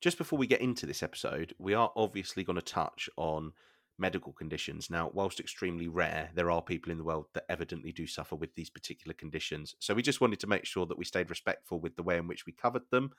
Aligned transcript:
just 0.00 0.18
before 0.18 0.38
we 0.38 0.46
get 0.46 0.60
into 0.60 0.86
this 0.86 1.02
episode, 1.02 1.54
we 1.58 1.74
are 1.74 1.92
obviously 1.94 2.42
going 2.42 2.56
to 2.56 2.62
touch 2.62 3.10
on 3.16 3.52
medical 3.98 4.32
conditions. 4.32 4.88
Now, 4.88 5.10
whilst 5.12 5.40
extremely 5.40 5.88
rare, 5.88 6.30
there 6.34 6.50
are 6.50 6.62
people 6.62 6.90
in 6.90 6.96
the 6.96 7.04
world 7.04 7.26
that 7.34 7.44
evidently 7.50 7.92
do 7.92 8.06
suffer 8.06 8.34
with 8.34 8.54
these 8.54 8.70
particular 8.70 9.12
conditions. 9.12 9.74
So 9.78 9.92
we 9.92 10.02
just 10.02 10.22
wanted 10.22 10.40
to 10.40 10.46
make 10.46 10.64
sure 10.64 10.86
that 10.86 10.96
we 10.96 11.04
stayed 11.04 11.28
respectful 11.28 11.80
with 11.80 11.96
the 11.96 12.02
way 12.02 12.16
in 12.16 12.26
which 12.26 12.46
we 12.46 12.52
covered 12.52 12.84
them. 12.90 13.10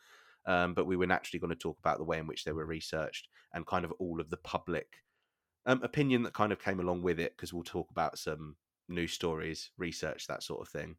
Um, 0.47 0.73
but 0.73 0.88
we 0.88 0.96
were 0.96 1.05
naturally 1.05 1.39
going 1.39 1.49
to 1.49 1.55
talk 1.55 1.78
about 1.78 1.99
the 1.99 2.04
way 2.04 2.17
in 2.17 2.26
which 2.26 2.46
they 2.46 2.52
were 2.52 2.65
researched 2.65 3.28
and 3.54 3.68
kind 3.68 3.86
of 3.86 3.94
all 4.00 4.20
of 4.20 4.32
the 4.32 4.38
public 4.38 5.04
um, 5.68 5.84
opinion 5.84 6.24
that 6.24 6.34
kind 6.34 6.52
of 6.52 6.60
came 6.60 6.79
along 6.79 7.04
with 7.04 7.20
it, 7.20 7.38
because 7.38 7.54
we'll 7.54 7.63
talk 7.63 7.92
about 7.92 8.18
some 8.18 8.56
news 8.90 9.13
stories, 9.13 9.70
research, 9.78 10.26
that 10.26 10.42
sort 10.42 10.62
of 10.62 10.68
thing. 10.68 10.96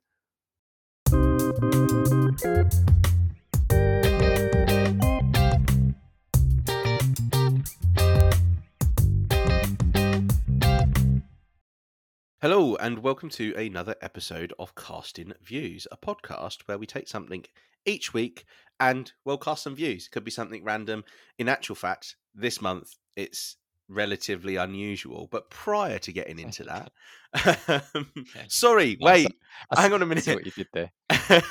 Hello, 12.42 12.74
and 12.74 12.98
welcome 13.04 13.28
to 13.28 13.54
another 13.54 13.94
episode 14.02 14.52
of 14.58 14.74
Casting 14.74 15.32
Views, 15.44 15.86
a 15.92 15.96
podcast 15.96 16.62
where 16.66 16.76
we 16.76 16.86
take 16.86 17.06
something 17.06 17.44
each 17.86 18.12
week 18.12 18.46
and 18.80 19.12
well 19.24 19.38
cast 19.38 19.62
some 19.62 19.76
views. 19.76 20.08
Could 20.08 20.24
be 20.24 20.32
something 20.32 20.64
random. 20.64 21.04
In 21.38 21.48
actual 21.48 21.76
fact, 21.76 22.16
this 22.34 22.60
month 22.60 22.96
it's 23.14 23.58
relatively 23.88 24.56
unusual. 24.56 25.28
But 25.30 25.50
prior 25.50 26.00
to 26.00 26.12
getting 26.12 26.40
into 26.40 26.64
that, 26.64 27.84
um, 27.94 28.10
sorry, 28.48 28.98
wait, 29.00 29.28
hang 29.72 29.92
on 29.92 30.02
a 30.02 30.06
minute. 30.06 30.26
what 30.26 30.44
you 30.44 30.50
did 30.50 30.66
there. 30.72 30.90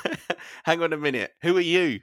hang 0.66 0.84
on 0.84 0.92
a 0.92 0.98
minute. 0.98 1.32
Who 1.42 1.56
are 1.56 1.62
you? 1.62 2.02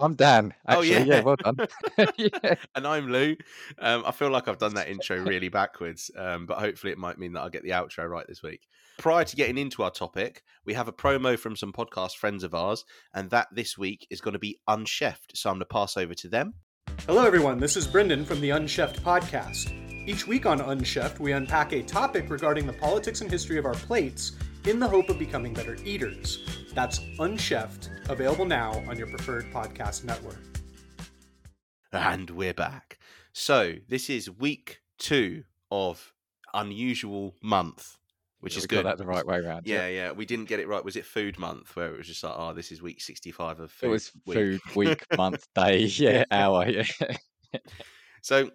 I'm 0.00 0.14
Dan. 0.14 0.54
Actually. 0.66 0.94
Oh, 0.94 0.98
yeah. 0.98 1.04
yeah. 1.04 1.20
well 1.20 1.36
done. 1.36 1.56
yeah. 2.16 2.54
And 2.74 2.86
I'm 2.86 3.10
Lou. 3.10 3.36
Um, 3.78 4.02
I 4.06 4.12
feel 4.12 4.30
like 4.30 4.48
I've 4.48 4.58
done 4.58 4.74
that 4.74 4.88
intro 4.88 5.18
really 5.18 5.50
backwards, 5.50 6.10
um, 6.16 6.46
but 6.46 6.58
hopefully 6.58 6.92
it 6.92 6.98
might 6.98 7.18
mean 7.18 7.34
that 7.34 7.40
I'll 7.40 7.50
get 7.50 7.62
the 7.62 7.70
outro 7.70 8.08
right 8.08 8.26
this 8.26 8.42
week. 8.42 8.66
Prior 8.98 9.24
to 9.24 9.36
getting 9.36 9.58
into 9.58 9.82
our 9.82 9.90
topic, 9.90 10.42
we 10.64 10.72
have 10.74 10.88
a 10.88 10.92
promo 10.92 11.38
from 11.38 11.54
some 11.54 11.72
podcast 11.72 12.16
friends 12.16 12.44
of 12.44 12.54
ours, 12.54 12.84
and 13.14 13.28
that 13.30 13.48
this 13.52 13.76
week 13.76 14.06
is 14.10 14.20
going 14.20 14.32
to 14.32 14.38
be 14.38 14.58
Unchefed. 14.68 15.34
So 15.34 15.50
I'm 15.50 15.56
going 15.56 15.60
to 15.60 15.66
pass 15.66 15.96
over 15.96 16.14
to 16.14 16.28
them. 16.28 16.54
Hello, 17.06 17.24
everyone. 17.26 17.58
This 17.58 17.76
is 17.76 17.86
Brendan 17.86 18.24
from 18.24 18.40
the 18.40 18.50
Unchefed 18.50 19.00
podcast. 19.00 19.76
Each 20.08 20.26
week 20.26 20.46
on 20.46 20.60
Unchefed, 20.60 21.20
we 21.20 21.32
unpack 21.32 21.72
a 21.72 21.82
topic 21.82 22.30
regarding 22.30 22.66
the 22.66 22.72
politics 22.72 23.20
and 23.20 23.30
history 23.30 23.58
of 23.58 23.66
our 23.66 23.74
plates 23.74 24.32
in 24.66 24.78
the 24.78 24.88
hope 24.88 25.08
of 25.08 25.18
becoming 25.18 25.54
better 25.54 25.76
eaters. 25.84 26.38
That's 26.74 27.00
Unchefed, 27.18 27.88
available 28.08 28.44
now 28.44 28.82
on 28.88 28.98
your 28.98 29.06
preferred 29.06 29.50
podcast 29.52 30.04
network. 30.04 30.38
And 31.92 32.30
we're 32.30 32.54
back. 32.54 32.98
So 33.32 33.74
this 33.88 34.10
is 34.10 34.30
week 34.30 34.80
two 34.98 35.44
of 35.70 36.12
Unusual 36.54 37.34
Month, 37.42 37.96
which 38.40 38.54
Yeah, 38.54 38.58
is 38.58 38.64
we 38.64 38.68
good. 38.68 38.82
Got 38.84 38.90
that 38.90 38.98
the 38.98 39.06
right 39.08 39.26
way 39.26 39.38
around. 39.38 39.66
Yeah, 39.66 39.88
yeah. 39.88 40.12
We 40.12 40.26
didn't 40.26 40.44
get 40.46 40.60
it 40.60 40.68
right. 40.68 40.84
Was 40.84 40.96
it 40.96 41.04
Food 41.06 41.38
Month 41.38 41.74
where 41.74 41.94
it 41.94 41.98
was 41.98 42.06
just 42.06 42.22
like, 42.22 42.34
oh, 42.36 42.52
this 42.54 42.70
is 42.70 42.82
week 42.82 43.00
65 43.00 43.60
of 43.60 43.70
food? 43.72 43.86
It 43.86 43.90
was 43.90 44.12
week. 44.26 44.36
food 44.36 44.60
week, 44.76 45.06
month, 45.16 45.46
day, 45.54 45.78
yeah, 45.84 46.24
hour. 46.30 46.68
Yeah. 46.68 46.84
So 48.22 48.50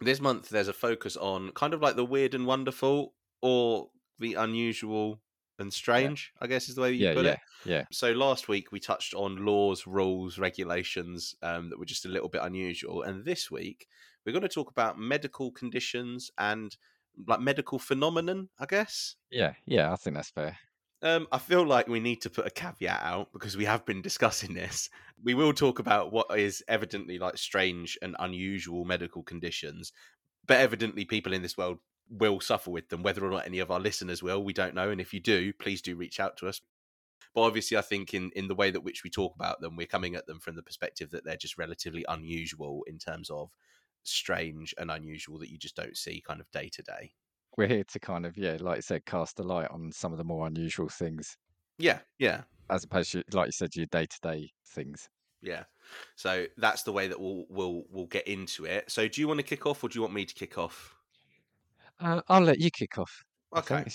this 0.00 0.20
month 0.20 0.48
there's 0.48 0.66
a 0.66 0.72
focus 0.72 1.16
on 1.16 1.52
kind 1.52 1.72
of 1.72 1.80
like 1.80 1.94
the 1.94 2.04
weird 2.04 2.34
and 2.34 2.44
wonderful 2.44 3.14
or 3.40 3.88
the 4.18 4.34
unusual 4.34 5.20
and 5.58 5.72
strange, 5.72 6.32
I 6.40 6.46
guess 6.46 6.68
is 6.68 6.74
the 6.74 6.82
way 6.82 6.92
you 6.92 7.06
Yeah. 7.06 7.14
put 7.14 7.24
Yeah. 7.24 7.32
it. 7.32 7.40
Yeah. 7.64 7.84
So 7.90 8.12
last 8.12 8.48
week 8.48 8.72
we 8.72 8.80
touched 8.80 9.14
on 9.14 9.44
laws, 9.44 9.86
rules, 9.86 10.38
regulations 10.38 11.34
um, 11.42 11.70
that 11.70 11.78
were 11.78 11.84
just 11.86 12.04
a 12.04 12.08
little 12.08 12.28
bit 12.28 12.42
unusual, 12.42 13.02
and 13.02 13.24
this 13.24 13.50
week 13.50 13.86
we're 14.24 14.32
going 14.32 14.42
to 14.42 14.48
talk 14.48 14.70
about 14.70 14.98
medical 14.98 15.50
conditions 15.52 16.30
and 16.38 16.76
like 17.26 17.40
medical 17.40 17.78
phenomenon, 17.78 18.48
I 18.58 18.66
guess. 18.66 19.16
Yeah. 19.30 19.54
Yeah. 19.66 19.92
I 19.92 19.96
think 19.96 20.16
that's 20.16 20.30
fair. 20.30 20.58
Um, 21.02 21.28
I 21.30 21.38
feel 21.38 21.64
like 21.64 21.88
we 21.88 22.00
need 22.00 22.22
to 22.22 22.30
put 22.30 22.46
a 22.46 22.50
caveat 22.50 23.00
out 23.02 23.32
because 23.32 23.56
we 23.56 23.66
have 23.66 23.84
been 23.84 24.02
discussing 24.02 24.54
this. 24.54 24.88
We 25.22 25.34
will 25.34 25.52
talk 25.52 25.78
about 25.78 26.10
what 26.10 26.26
is 26.38 26.64
evidently 26.68 27.18
like 27.18 27.36
strange 27.38 27.98
and 28.02 28.16
unusual 28.18 28.84
medical 28.84 29.22
conditions, 29.22 29.92
but 30.46 30.56
evidently 30.58 31.04
people 31.04 31.32
in 31.34 31.42
this 31.42 31.56
world 31.56 31.78
will 32.08 32.40
suffer 32.40 32.70
with 32.70 32.88
them. 32.88 33.02
Whether 33.02 33.24
or 33.24 33.30
not 33.30 33.46
any 33.46 33.58
of 33.58 33.70
our 33.70 33.80
listeners 33.80 34.22
will, 34.22 34.42
we 34.44 34.52
don't 34.52 34.74
know. 34.74 34.90
And 34.90 35.00
if 35.00 35.12
you 35.14 35.20
do, 35.20 35.52
please 35.52 35.82
do 35.82 35.96
reach 35.96 36.20
out 36.20 36.36
to 36.38 36.48
us. 36.48 36.60
But 37.34 37.42
obviously, 37.42 37.76
I 37.76 37.82
think 37.82 38.14
in 38.14 38.30
in 38.34 38.48
the 38.48 38.54
way 38.54 38.70
that 38.70 38.82
which 38.82 39.04
we 39.04 39.10
talk 39.10 39.34
about 39.34 39.60
them, 39.60 39.76
we're 39.76 39.86
coming 39.86 40.14
at 40.16 40.26
them 40.26 40.40
from 40.40 40.56
the 40.56 40.62
perspective 40.62 41.10
that 41.10 41.24
they're 41.24 41.36
just 41.36 41.58
relatively 41.58 42.04
unusual 42.08 42.84
in 42.86 42.98
terms 42.98 43.30
of 43.30 43.50
strange 44.04 44.74
and 44.78 44.90
unusual 44.90 45.38
that 45.38 45.50
you 45.50 45.58
just 45.58 45.76
don't 45.76 45.96
see 45.96 46.20
kind 46.26 46.40
of 46.40 46.50
day 46.50 46.68
to 46.70 46.82
day. 46.82 47.12
We're 47.56 47.66
here 47.68 47.84
to 47.84 47.98
kind 47.98 48.24
of, 48.24 48.36
yeah, 48.38 48.56
like 48.60 48.76
you 48.76 48.82
said, 48.82 49.04
cast 49.04 49.40
a 49.40 49.42
light 49.42 49.70
on 49.70 49.90
some 49.92 50.12
of 50.12 50.18
the 50.18 50.24
more 50.24 50.46
unusual 50.46 50.88
things 50.88 51.36
Yeah, 51.78 52.00
yeah. 52.18 52.44
as 52.70 52.84
opposed 52.84 53.10
to, 53.12 53.24
like 53.32 53.46
you 53.48 53.52
said, 53.52 53.74
your 53.74 53.86
day 53.86 54.06
to 54.06 54.20
day 54.20 54.52
things. 54.64 55.08
Yeah. 55.42 55.64
So 56.16 56.46
that's 56.56 56.82
the 56.82 56.92
way 56.92 57.08
that 57.08 57.20
we'll 57.20 57.46
we'll 57.48 57.84
we'll 57.90 58.06
get 58.06 58.26
into 58.26 58.64
it. 58.64 58.90
So 58.90 59.06
do 59.08 59.20
you 59.20 59.28
want 59.28 59.38
to 59.38 59.44
kick 59.44 59.66
off 59.66 59.84
or 59.84 59.88
do 59.88 59.96
you 59.98 60.02
want 60.02 60.14
me 60.14 60.24
to 60.24 60.34
kick 60.34 60.58
off? 60.58 60.95
Uh, 61.98 62.22
I'll 62.28 62.42
let 62.42 62.60
you 62.60 62.70
kick 62.70 62.98
off. 62.98 63.24
Okay. 63.54 63.84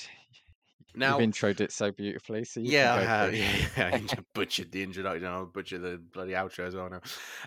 Now 0.94 1.17
You've 1.17 1.29
introed 1.29 1.62
it 1.62 1.72
so 1.72 1.91
beautifully. 1.91 2.44
So 2.44 2.59
you 2.59 2.72
yeah, 2.72 2.94
I 2.95 3.01
have. 3.01 3.34
Yeah, 3.34 3.69
yeah, 3.78 3.91
I 3.95 4.23
butchered 4.34 4.73
the 4.73 4.84
introduction. 4.84 5.25
I'll 5.25 5.45
butcher 5.45 5.78
the 5.78 5.97
bloody 5.97 6.34
outro 6.34 6.66
as 6.66 6.75
well 6.75 6.90
now. 6.90 7.00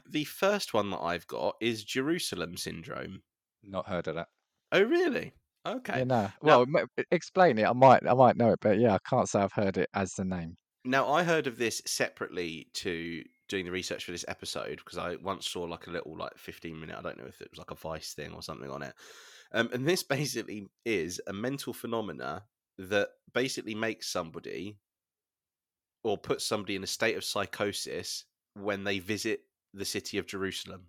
The 0.08 0.24
first 0.24 0.72
one 0.72 0.88
that 0.90 1.00
I've 1.00 1.26
got 1.26 1.56
is 1.60 1.84
Jerusalem 1.84 2.56
syndrome. 2.56 3.22
Not 3.62 3.86
heard 3.86 4.08
of 4.08 4.14
that. 4.14 4.28
Oh, 4.72 4.82
really? 4.82 5.34
Okay. 5.66 5.98
Yeah, 5.98 6.04
no. 6.04 6.30
Well, 6.42 6.66
explain 7.10 7.58
it. 7.58 7.64
I 7.66 7.72
might, 7.72 8.06
I 8.06 8.14
might 8.14 8.36
know 8.36 8.52
it, 8.52 8.60
but 8.60 8.78
yeah, 8.78 8.94
I 8.94 8.98
can't 9.08 9.28
say 9.28 9.40
I've 9.40 9.52
heard 9.52 9.76
it 9.76 9.88
as 9.94 10.12
the 10.14 10.24
name. 10.24 10.56
Now, 10.84 11.10
I 11.10 11.22
heard 11.22 11.46
of 11.46 11.56
this 11.56 11.80
separately 11.86 12.68
to 12.74 13.24
doing 13.48 13.64
the 13.64 13.70
research 13.70 14.04
for 14.04 14.12
this 14.12 14.24
episode 14.28 14.76
because 14.78 14.98
I 14.98 15.16
once 15.16 15.46
saw 15.48 15.62
like 15.62 15.86
a 15.86 15.90
little 15.90 16.16
like 16.16 16.36
15 16.36 16.78
minute, 16.78 16.96
I 16.96 17.02
don't 17.02 17.18
know 17.18 17.26
if 17.26 17.40
it 17.40 17.50
was 17.50 17.58
like 17.58 17.70
a 17.70 17.74
Vice 17.74 18.14
thing 18.14 18.32
or 18.32 18.42
something 18.42 18.70
on 18.70 18.82
it. 18.82 18.94
Um, 19.54 19.70
and 19.72 19.86
this 19.86 20.02
basically 20.02 20.66
is 20.84 21.20
a 21.28 21.32
mental 21.32 21.72
phenomena 21.72 22.42
that 22.76 23.10
basically 23.32 23.76
makes 23.76 24.08
somebody 24.08 24.78
or 26.02 26.18
puts 26.18 26.44
somebody 26.44 26.74
in 26.74 26.82
a 26.82 26.88
state 26.88 27.16
of 27.16 27.24
psychosis 27.24 28.24
when 28.54 28.82
they 28.82 28.98
visit 28.98 29.42
the 29.72 29.84
city 29.84 30.18
of 30.18 30.26
Jerusalem. 30.26 30.88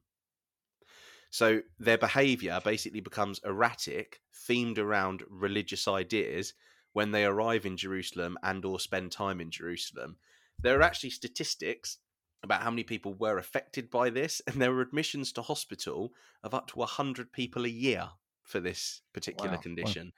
So 1.30 1.62
their 1.78 2.00
behavior 2.00 2.60
basically 2.64 3.02
becomes 3.02 3.40
erratic, 3.46 4.22
themed 4.50 4.80
around 4.80 5.24
religious 5.30 5.88
ideas 5.88 6.54
when 6.94 7.12
they 7.12 7.24
arrive 7.24 7.68
in 7.68 7.78
Jerusalem 7.78 8.36
and 8.42 8.66
or 8.66 8.80
spend 8.80 9.12
time 9.12 9.42
in 9.42 9.52
Jerusalem. 9.52 10.18
There 10.60 10.80
are 10.80 10.84
actually 10.84 11.12
statistics 11.12 12.00
about 12.42 12.64
how 12.64 12.72
many 12.72 12.84
people 12.84 13.14
were 13.14 13.38
affected 13.38 13.92
by 13.92 14.10
this, 14.10 14.42
and 14.48 14.60
there 14.60 14.72
were 14.72 14.82
admissions 14.82 15.32
to 15.34 15.44
hospital 15.44 16.14
of 16.44 16.56
up 16.56 16.68
to 16.68 16.80
100 16.80 17.32
people 17.32 17.66
a 17.66 17.70
year 17.70 18.10
for 18.46 18.60
this 18.60 19.02
particular 19.14 19.58
Wow. 19.58 19.58
Wow. 19.58 19.62
condition. 19.64 20.14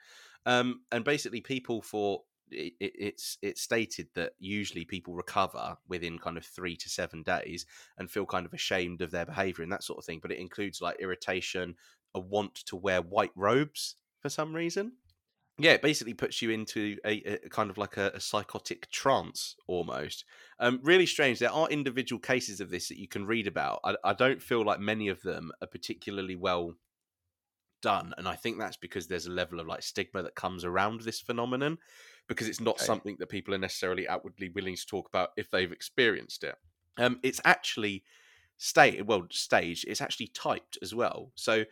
Um, 0.46 0.82
and 0.92 1.04
basically, 1.04 1.40
people 1.40 1.82
for 1.82 2.24
it, 2.50 2.74
it, 2.80 2.92
it's 2.98 3.38
it's 3.42 3.60
stated 3.60 4.08
that 4.14 4.32
usually 4.38 4.84
people 4.84 5.14
recover 5.14 5.76
within 5.86 6.18
kind 6.18 6.38
of 6.38 6.44
three 6.44 6.76
to 6.76 6.88
seven 6.88 7.22
days 7.22 7.66
and 7.98 8.10
feel 8.10 8.26
kind 8.26 8.46
of 8.46 8.54
ashamed 8.54 9.02
of 9.02 9.10
their 9.10 9.26
behavior 9.26 9.62
and 9.62 9.72
that 9.72 9.84
sort 9.84 9.98
of 9.98 10.04
thing. 10.04 10.20
But 10.20 10.32
it 10.32 10.38
includes 10.38 10.80
like 10.80 11.00
irritation, 11.00 11.76
a 12.14 12.20
want 12.20 12.54
to 12.66 12.76
wear 12.76 13.02
white 13.02 13.32
robes 13.34 13.96
for 14.20 14.28
some 14.28 14.54
reason. 14.54 14.92
Yeah, 15.60 15.72
it 15.72 15.82
basically 15.82 16.14
puts 16.14 16.40
you 16.40 16.50
into 16.50 16.98
a, 17.04 17.20
a 17.44 17.48
kind 17.48 17.68
of 17.68 17.76
like 17.78 17.96
a, 17.96 18.12
a 18.14 18.20
psychotic 18.20 18.88
trance 18.90 19.56
almost. 19.66 20.24
Um, 20.60 20.78
really 20.84 21.06
strange. 21.06 21.40
There 21.40 21.50
are 21.50 21.68
individual 21.68 22.20
cases 22.20 22.60
of 22.60 22.70
this 22.70 22.88
that 22.88 22.98
you 22.98 23.08
can 23.08 23.26
read 23.26 23.48
about. 23.48 23.80
I, 23.82 23.96
I 24.04 24.12
don't 24.12 24.40
feel 24.40 24.64
like 24.64 24.78
many 24.78 25.08
of 25.08 25.20
them 25.22 25.50
are 25.60 25.66
particularly 25.66 26.36
well 26.36 26.74
done, 27.80 28.14
and 28.18 28.28
I 28.28 28.36
think 28.36 28.58
that's 28.58 28.76
because 28.76 29.06
there's 29.06 29.26
a 29.26 29.30
level 29.32 29.60
of 29.60 29.66
like 29.66 29.82
stigma 29.82 30.22
that 30.22 30.34
comes 30.34 30.64
around 30.64 31.02
this 31.02 31.20
phenomenon 31.20 31.78
because 32.26 32.48
it's 32.48 32.60
not 32.60 32.80
Okay. 32.80 32.80
something 32.80 33.16
that 33.18 33.28
people 33.28 33.54
are 33.54 33.58
necessarily 33.58 34.08
outwardly 34.08 34.48
willing 34.50 34.76
to 34.76 34.86
talk 34.86 35.08
about 35.08 35.30
if 35.36 35.50
they've 35.50 35.72
experienced 35.72 36.44
it. 36.44 36.56
Um, 36.96 37.20
it's 37.22 37.40
actually 37.44 38.04
stated, 38.56 39.06
well, 39.06 39.26
staged. 39.30 39.84
It's 39.88 40.00
actually 40.00 40.28
typed 40.28 40.78
as 40.82 40.94
well. 40.94 41.32
So 41.36 41.64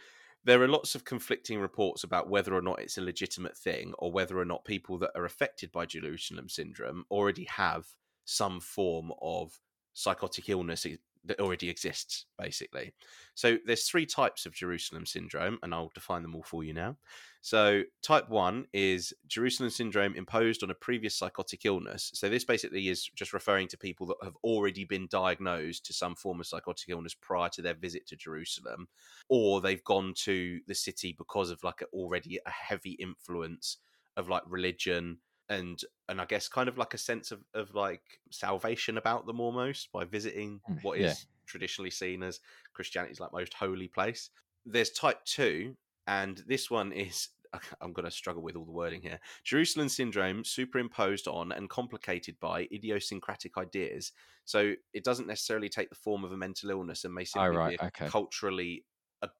there 0.44 0.62
are 0.62 0.68
lots 0.68 0.94
of 0.94 1.04
conflicting 1.04 1.58
reports 1.60 2.04
about 2.04 2.28
whether 2.28 2.54
or 2.54 2.62
not 2.62 2.80
it's 2.80 2.98
a 2.98 3.02
legitimate 3.02 3.56
thing 3.56 3.92
or 3.98 4.12
whether 4.12 4.38
or 4.38 4.44
not 4.44 4.64
people 4.64 4.98
that 4.98 5.10
are 5.16 5.24
affected 5.24 5.72
by 5.72 5.86
Jerusalem 5.86 6.48
syndrome 6.48 7.04
already 7.10 7.44
have 7.44 7.88
some 8.24 8.60
form 8.60 9.12
of 9.20 9.60
psychotic 9.92 10.48
illness 10.48 10.86
that 11.26 11.40
already 11.40 11.68
exists, 11.68 12.26
basically. 12.38 12.92
So 13.34 13.58
there's 13.66 13.88
three 13.88 14.06
types 14.06 14.46
of 14.46 14.54
Jerusalem 14.54 15.06
syndrome, 15.06 15.58
and 15.62 15.74
I'll 15.74 15.92
define 15.94 16.22
them 16.22 16.34
all 16.34 16.42
for 16.42 16.64
you 16.64 16.72
now. 16.72 16.96
So 17.42 17.82
type 18.02 18.28
one 18.28 18.66
is 18.72 19.12
Jerusalem 19.28 19.70
syndrome 19.70 20.16
imposed 20.16 20.64
on 20.64 20.70
a 20.70 20.74
previous 20.74 21.16
psychotic 21.16 21.64
illness. 21.64 22.10
So 22.14 22.28
this 22.28 22.44
basically 22.44 22.88
is 22.88 23.08
just 23.14 23.32
referring 23.32 23.68
to 23.68 23.78
people 23.78 24.06
that 24.08 24.16
have 24.22 24.36
already 24.42 24.84
been 24.84 25.06
diagnosed 25.10 25.86
to 25.86 25.92
some 25.92 26.16
form 26.16 26.40
of 26.40 26.46
psychotic 26.46 26.88
illness 26.88 27.14
prior 27.14 27.48
to 27.50 27.62
their 27.62 27.74
visit 27.74 28.06
to 28.08 28.16
Jerusalem, 28.16 28.88
or 29.28 29.60
they've 29.60 29.84
gone 29.84 30.12
to 30.24 30.58
the 30.66 30.74
city 30.74 31.14
because 31.16 31.50
of 31.50 31.62
like 31.62 31.82
a, 31.82 31.86
already 31.92 32.40
a 32.44 32.50
heavy 32.50 32.92
influence 32.92 33.78
of 34.16 34.28
like 34.28 34.42
religion 34.46 35.18
and 35.48 35.80
and 36.08 36.20
I 36.20 36.24
guess 36.24 36.48
kind 36.48 36.68
of 36.68 36.78
like 36.78 36.94
a 36.94 36.98
sense 36.98 37.30
of, 37.32 37.44
of 37.54 37.74
like 37.74 38.20
salvation 38.30 38.98
about 38.98 39.26
them 39.26 39.40
almost 39.40 39.92
by 39.92 40.04
visiting 40.04 40.62
Mm, 40.68 40.78
what 40.80 40.98
is 40.98 41.26
yeah. 41.26 41.36
traditionally 41.46 41.90
seen 41.90 42.22
as 42.22 42.40
Christianity's 42.72 43.20
like 43.20 43.32
most 43.32 43.54
holy 43.54 43.88
place. 43.88 44.30
There's 44.64 44.90
type 44.90 45.24
two, 45.24 45.76
and 46.06 46.38
this 46.46 46.70
one 46.70 46.92
is 46.92 47.28
I'm 47.80 47.92
going 47.92 48.04
to 48.04 48.10
struggle 48.10 48.42
with 48.42 48.56
all 48.56 48.64
the 48.64 48.72
wording 48.72 49.02
here. 49.02 49.20
Jerusalem 49.44 49.88
syndrome 49.88 50.44
superimposed 50.44 51.28
on 51.28 51.52
and 51.52 51.70
complicated 51.70 52.38
by 52.40 52.68
idiosyncratic 52.72 53.56
ideas. 53.56 54.12
So 54.44 54.74
it 54.92 55.04
doesn't 55.04 55.26
necessarily 55.26 55.68
take 55.68 55.88
the 55.88 55.94
form 55.96 56.24
of 56.24 56.32
a 56.32 56.36
mental 56.36 56.70
illness 56.70 57.04
and 57.04 57.14
may 57.14 57.24
simply 57.24 57.46
Oh, 57.46 57.58
right, 57.58 57.72
be 57.72 57.74
a 57.74 57.78
okay. 57.80 58.10
culturally 58.10 58.84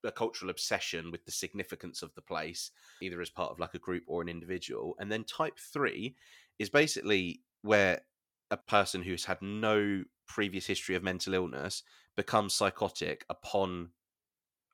a, 0.04 0.08
a 0.08 0.12
cultural 0.12 0.50
obsession 0.50 1.10
with 1.10 1.24
the 1.24 1.32
significance 1.32 2.02
of 2.02 2.14
the 2.14 2.22
place, 2.22 2.70
either 3.00 3.20
as 3.20 3.30
part 3.30 3.50
of 3.50 3.60
like 3.60 3.74
a 3.74 3.78
group 3.78 4.04
or 4.06 4.22
an 4.22 4.28
individual. 4.28 4.94
And 4.98 5.10
then 5.10 5.24
type 5.24 5.58
three 5.58 6.16
is 6.58 6.70
basically 6.70 7.42
where 7.62 8.02
a 8.50 8.56
person 8.56 9.02
who's 9.02 9.24
had 9.24 9.42
no 9.42 10.04
previous 10.26 10.66
history 10.66 10.94
of 10.94 11.02
mental 11.02 11.34
illness 11.34 11.82
becomes 12.16 12.54
psychotic 12.54 13.24
upon 13.28 13.90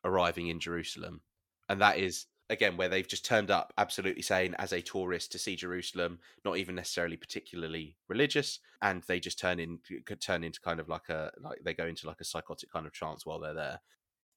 arriving 0.04 0.48
in 0.48 0.60
Jerusalem. 0.60 1.20
And 1.68 1.80
that 1.80 1.98
is 1.98 2.26
again 2.50 2.76
where 2.76 2.88
they've 2.88 3.08
just 3.08 3.24
turned 3.24 3.50
up 3.50 3.72
absolutely 3.78 4.22
sane 4.22 4.54
as 4.58 4.72
a 4.72 4.82
tourist 4.82 5.32
to 5.32 5.38
see 5.38 5.56
Jerusalem, 5.56 6.18
not 6.44 6.58
even 6.58 6.74
necessarily 6.74 7.16
particularly 7.16 7.96
religious, 8.08 8.60
and 8.82 9.02
they 9.04 9.18
just 9.20 9.38
turn 9.38 9.58
in 9.58 9.78
could 10.04 10.20
turn 10.20 10.44
into 10.44 10.60
kind 10.60 10.80
of 10.80 10.88
like 10.88 11.08
a 11.08 11.32
like 11.40 11.60
they 11.64 11.74
go 11.74 11.86
into 11.86 12.06
like 12.06 12.20
a 12.20 12.24
psychotic 12.24 12.70
kind 12.70 12.86
of 12.86 12.92
trance 12.92 13.24
while 13.24 13.40
they're 13.40 13.54
there. 13.54 13.80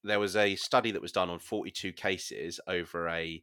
There 0.06 0.20
was 0.20 0.36
a 0.36 0.56
study 0.56 0.90
that 0.92 1.02
was 1.02 1.12
done 1.12 1.30
on 1.30 1.38
42 1.38 1.92
cases 1.92 2.60
over 2.66 3.08
a 3.08 3.42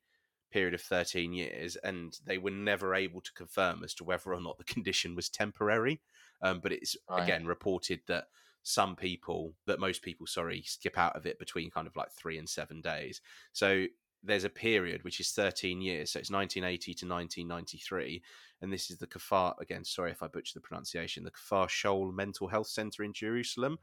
period 0.51 0.74
of 0.74 0.81
13 0.81 1.33
years, 1.33 1.75
and 1.77 2.18
they 2.25 2.38
were 2.38 2.51
never 2.51 2.94
able 2.95 3.21
to 3.21 3.33
confirm 3.33 3.83
as 3.83 3.94
to 3.95 4.04
whether 4.04 4.33
or 4.33 4.42
not 4.42 4.57
the 4.57 4.63
condition 4.75 5.15
was 5.15 5.30
temporary. 5.30 6.01
Um, 6.42 6.60
but 6.60 6.71
it's 6.71 6.95
Right. 7.10 7.24
again 7.24 7.45
reported 7.45 8.01
that 8.07 8.25
some 8.62 8.95
people, 8.95 9.56
that 9.65 9.80
most 9.80 10.01
people, 10.01 10.25
sorry, 10.25 10.62
skip 10.63 10.98
out 10.98 11.15
of 11.15 11.25
it 11.25 11.38
between 11.39 11.69
kind 11.69 11.88
of 11.88 11.95
like 11.95 12.12
three 12.12 12.38
and 12.38 12.48
seven 12.50 12.81
days. 12.81 13.19
So 13.51 13.88
there's 14.21 14.45
a 14.45 14.50
period 14.50 15.04
which 15.04 15.19
is 15.19 15.31
13 15.31 15.81
years. 15.81 16.12
So 16.12 16.19
it's 16.19 16.31
1980 16.31 16.94
to 16.94 17.06
1993. 17.06 18.24
And 18.62 18.71
this 18.71 18.89
is 18.89 18.98
the 18.98 19.07
Kafar, 19.07 19.59
again, 19.59 19.83
sorry 19.83 20.12
if 20.12 20.24
I 20.24 20.27
butcher 20.27 20.54
the 20.54 20.62
pronunciation, 20.62 21.25
the 21.25 21.31
Kafar 21.31 21.68
Shaul 21.68 22.13
Mental 22.13 22.48
Health 22.48 22.68
Center 22.68 23.04
in 23.04 23.12
Jerusalem. 23.12 23.80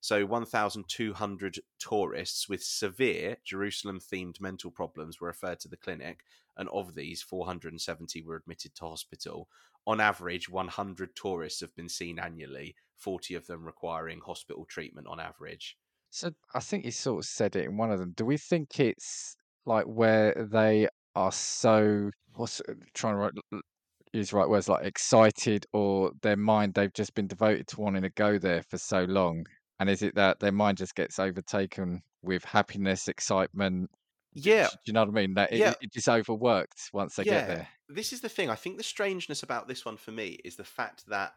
So 0.00 0.24
1,200 0.24 1.60
tourists 1.78 2.48
with 2.48 2.64
severe 2.64 3.36
Jerusalem 3.44 4.00
themed 4.00 4.40
mental 4.40 4.70
problems 4.70 5.20
were 5.20 5.28
referred 5.28 5.60
to 5.60 5.68
the 5.68 5.76
clinic. 5.76 6.24
And 6.56 6.68
of 6.70 6.94
these, 6.94 7.22
470 7.22 8.22
were 8.22 8.36
admitted 8.36 8.74
to 8.76 8.86
hospital. 8.86 9.48
On 9.86 10.00
average, 10.00 10.48
100 10.48 11.14
tourists 11.14 11.60
have 11.60 11.74
been 11.74 11.88
seen 11.88 12.18
annually, 12.18 12.76
40 12.96 13.34
of 13.34 13.46
them 13.46 13.64
requiring 13.64 14.20
hospital 14.20 14.64
treatment 14.64 15.06
on 15.06 15.20
average. 15.20 15.76
So 16.10 16.32
I 16.54 16.60
think 16.60 16.84
you 16.84 16.90
sort 16.90 17.24
of 17.24 17.28
said 17.28 17.56
it 17.56 17.66
in 17.66 17.76
one 17.76 17.90
of 17.90 17.98
them. 17.98 18.12
Do 18.16 18.24
we 18.24 18.36
think 18.36 18.80
it's 18.80 19.36
like 19.64 19.84
where 19.84 20.34
they 20.50 20.88
are 21.14 21.32
so 21.32 22.10
what's 22.34 22.60
uh, 22.68 22.74
trying 22.94 23.14
to 23.14 23.18
write, 23.18 23.62
use 24.12 24.32
right 24.32 24.48
words 24.48 24.68
like 24.68 24.84
excited 24.84 25.66
or 25.72 26.12
their 26.22 26.36
mind 26.36 26.74
they've 26.74 26.92
just 26.92 27.14
been 27.14 27.26
devoted 27.26 27.66
to 27.68 27.80
wanting 27.80 28.02
to 28.02 28.10
go 28.10 28.38
there 28.38 28.62
for 28.62 28.78
so 28.78 29.04
long? 29.04 29.46
And 29.80 29.88
is 29.88 30.02
it 30.02 30.14
that 30.14 30.38
their 30.40 30.52
mind 30.52 30.76
just 30.78 30.94
gets 30.94 31.18
overtaken 31.18 32.02
with 32.22 32.44
happiness, 32.44 33.08
excitement? 33.08 33.90
Yeah, 34.34 34.68
Do 34.68 34.76
you 34.84 34.92
know 34.92 35.00
what 35.00 35.08
I 35.08 35.12
mean? 35.12 35.34
That 35.34 35.52
it, 35.52 35.58
yeah, 35.58 35.74
it 35.80 35.92
just 35.92 36.08
overworked 36.08 36.90
once 36.92 37.16
they 37.16 37.24
get 37.24 37.48
there. 37.48 37.68
This 37.88 38.12
is 38.12 38.20
the 38.20 38.28
thing. 38.28 38.50
I 38.50 38.54
think 38.54 38.76
the 38.76 38.84
strangeness 38.84 39.42
about 39.42 39.66
this 39.66 39.84
one 39.84 39.96
for 39.96 40.12
me 40.12 40.38
is 40.44 40.54
the 40.54 40.64
fact 40.64 41.06
that 41.08 41.32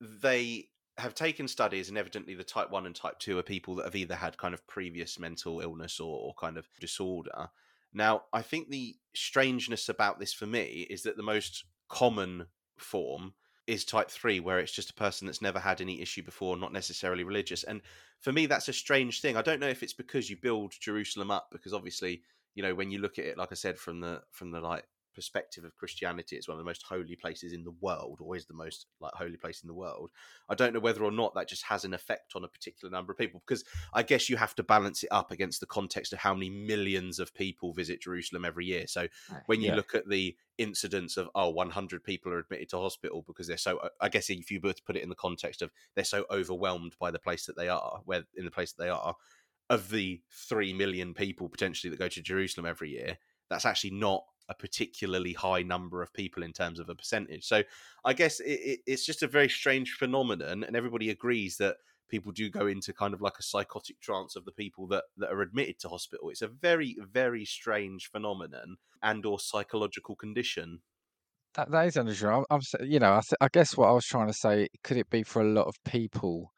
they 0.00 0.68
have 0.98 1.14
taken 1.14 1.48
studies, 1.48 1.88
and 1.88 1.96
evidently 1.96 2.34
the 2.34 2.44
type 2.44 2.70
one 2.70 2.86
and 2.86 2.94
type 2.94 3.18
two 3.20 3.38
are 3.38 3.42
people 3.42 3.76
that 3.76 3.84
have 3.84 3.96
either 3.96 4.16
had 4.16 4.36
kind 4.36 4.52
of 4.52 4.66
previous 4.66 5.18
mental 5.18 5.60
illness 5.60 5.98
or, 5.98 6.18
or 6.18 6.34
kind 6.34 6.58
of 6.58 6.68
disorder. 6.80 7.48
Now, 7.92 8.24
I 8.32 8.42
think 8.42 8.68
the 8.68 8.96
strangeness 9.14 9.88
about 9.88 10.18
this 10.18 10.32
for 10.32 10.46
me 10.46 10.86
is 10.90 11.04
that 11.04 11.16
the 11.16 11.22
most 11.22 11.64
common 11.88 12.46
form 12.76 13.34
is 13.66 13.84
type 13.84 14.10
three, 14.10 14.40
where 14.40 14.58
it's 14.58 14.72
just 14.72 14.90
a 14.90 14.94
person 14.94 15.26
that's 15.26 15.42
never 15.42 15.58
had 15.58 15.80
any 15.80 16.00
issue 16.00 16.22
before, 16.22 16.56
not 16.56 16.72
necessarily 16.72 17.24
religious. 17.24 17.64
And 17.64 17.80
for 18.20 18.32
me, 18.32 18.46
that's 18.46 18.68
a 18.68 18.72
strange 18.72 19.20
thing. 19.20 19.36
I 19.36 19.42
don't 19.42 19.60
know 19.60 19.68
if 19.68 19.82
it's 19.82 19.92
because 19.92 20.28
you 20.28 20.36
build 20.36 20.74
Jerusalem 20.80 21.30
up, 21.30 21.48
because 21.50 21.72
obviously, 21.72 22.22
you 22.54 22.62
know, 22.62 22.74
when 22.74 22.90
you 22.90 22.98
look 22.98 23.18
at 23.18 23.24
it, 23.24 23.38
like 23.38 23.52
I 23.52 23.56
said, 23.56 23.78
from 23.78 24.00
the 24.00 24.22
from 24.30 24.50
the 24.50 24.60
like 24.60 24.86
perspective 25.14 25.64
of 25.64 25.76
Christianity, 25.76 26.36
it's 26.36 26.48
one 26.48 26.56
of 26.56 26.58
the 26.58 26.68
most 26.68 26.82
holy 26.82 27.16
places 27.16 27.52
in 27.52 27.64
the 27.64 27.70
world, 27.70 28.20
or 28.20 28.36
is 28.36 28.46
the 28.46 28.54
most 28.54 28.86
like 29.00 29.14
holy 29.14 29.36
place 29.36 29.62
in 29.62 29.68
the 29.68 29.74
world. 29.74 30.10
I 30.48 30.54
don't 30.54 30.74
know 30.74 30.80
whether 30.80 31.04
or 31.04 31.12
not 31.12 31.34
that 31.34 31.48
just 31.48 31.64
has 31.64 31.84
an 31.84 31.94
effect 31.94 32.32
on 32.36 32.44
a 32.44 32.48
particular 32.48 32.90
number 32.90 33.12
of 33.12 33.18
people, 33.18 33.42
because 33.46 33.64
I 33.92 34.02
guess 34.02 34.28
you 34.28 34.36
have 34.36 34.54
to 34.56 34.62
balance 34.62 35.02
it 35.02 35.12
up 35.12 35.30
against 35.30 35.60
the 35.60 35.66
context 35.66 36.12
of 36.12 36.18
how 36.18 36.34
many 36.34 36.50
millions 36.50 37.18
of 37.18 37.34
people 37.34 37.72
visit 37.72 38.02
Jerusalem 38.02 38.44
every 38.44 38.66
year. 38.66 38.86
So 38.86 39.08
when 39.46 39.60
you 39.60 39.70
Yeah. 39.70 39.72
look 39.72 39.94
at 39.94 40.08
the 40.08 40.36
incidence 40.58 41.16
of 41.16 41.28
oh 41.34 41.48
100 41.50 42.04
people 42.04 42.32
are 42.32 42.38
admitted 42.38 42.68
to 42.68 42.78
hospital 42.78 43.22
because 43.26 43.48
they're 43.48 43.56
so 43.56 43.80
i 44.00 44.08
guess 44.08 44.30
if 44.30 44.50
you 44.52 44.60
were 44.62 44.72
to 44.72 44.82
put 44.84 44.96
it 44.96 45.02
in 45.02 45.08
the 45.08 45.14
context 45.16 45.62
of 45.62 45.72
they're 45.94 46.04
so 46.04 46.24
overwhelmed 46.30 46.94
by 47.00 47.10
the 47.10 47.18
place 47.18 47.44
that 47.46 47.56
they 47.56 47.68
are 47.68 48.00
where 48.04 48.22
in 48.36 48.44
the 48.44 48.50
place 48.52 48.72
that 48.72 48.82
they 48.82 48.88
are 48.88 49.16
of 49.70 49.90
the 49.90 50.22
3 50.30 50.72
million 50.72 51.12
people 51.12 51.48
potentially 51.48 51.90
that 51.90 51.98
go 51.98 52.08
to 52.08 52.22
jerusalem 52.22 52.66
every 52.66 52.90
year 52.90 53.18
that's 53.50 53.64
actually 53.64 53.90
not 53.90 54.24
a 54.48 54.54
particularly 54.54 55.32
high 55.32 55.62
number 55.62 56.02
of 56.02 56.12
people 56.12 56.42
in 56.42 56.52
terms 56.52 56.78
of 56.78 56.88
a 56.88 56.94
percentage 56.94 57.44
so 57.44 57.62
i 58.04 58.12
guess 58.12 58.40
it, 58.40 58.60
it, 58.60 58.80
it's 58.86 59.06
just 59.06 59.22
a 59.22 59.28
very 59.28 59.48
strange 59.48 59.92
phenomenon 59.92 60.64
and 60.64 60.76
everybody 60.76 61.10
agrees 61.10 61.56
that 61.56 61.76
people 62.08 62.30
do 62.32 62.50
go 62.50 62.66
into 62.66 62.92
kind 62.92 63.14
of 63.14 63.20
like 63.22 63.38
a 63.38 63.42
psychotic 63.42 63.98
trance 64.00 64.36
of 64.36 64.44
the 64.44 64.52
people 64.52 64.86
that, 64.86 65.04
that 65.16 65.32
are 65.32 65.40
admitted 65.40 65.78
to 65.78 65.88
hospital 65.88 66.30
it's 66.30 66.42
a 66.42 66.48
very 66.48 66.96
very 67.10 67.44
strange 67.44 68.10
phenomenon 68.10 68.76
and 69.02 69.24
or 69.26 69.38
psychological 69.40 70.14
condition 70.14 70.80
That 71.54 71.70
that 71.70 71.86
is 71.86 71.96
unusual. 71.96 72.44
I'm, 72.50 72.60
I'm 72.80 72.86
you 72.86 72.98
know, 73.00 73.14
I, 73.14 73.20
th- 73.20 73.38
I 73.40 73.48
guess 73.52 73.76
what 73.76 73.88
I 73.88 73.92
was 73.92 74.06
trying 74.06 74.26
to 74.28 74.32
say, 74.32 74.68
could 74.82 74.96
it 74.96 75.10
be 75.10 75.22
for 75.22 75.42
a 75.42 75.44
lot 75.52 75.66
of 75.66 75.74
people? 75.84 76.52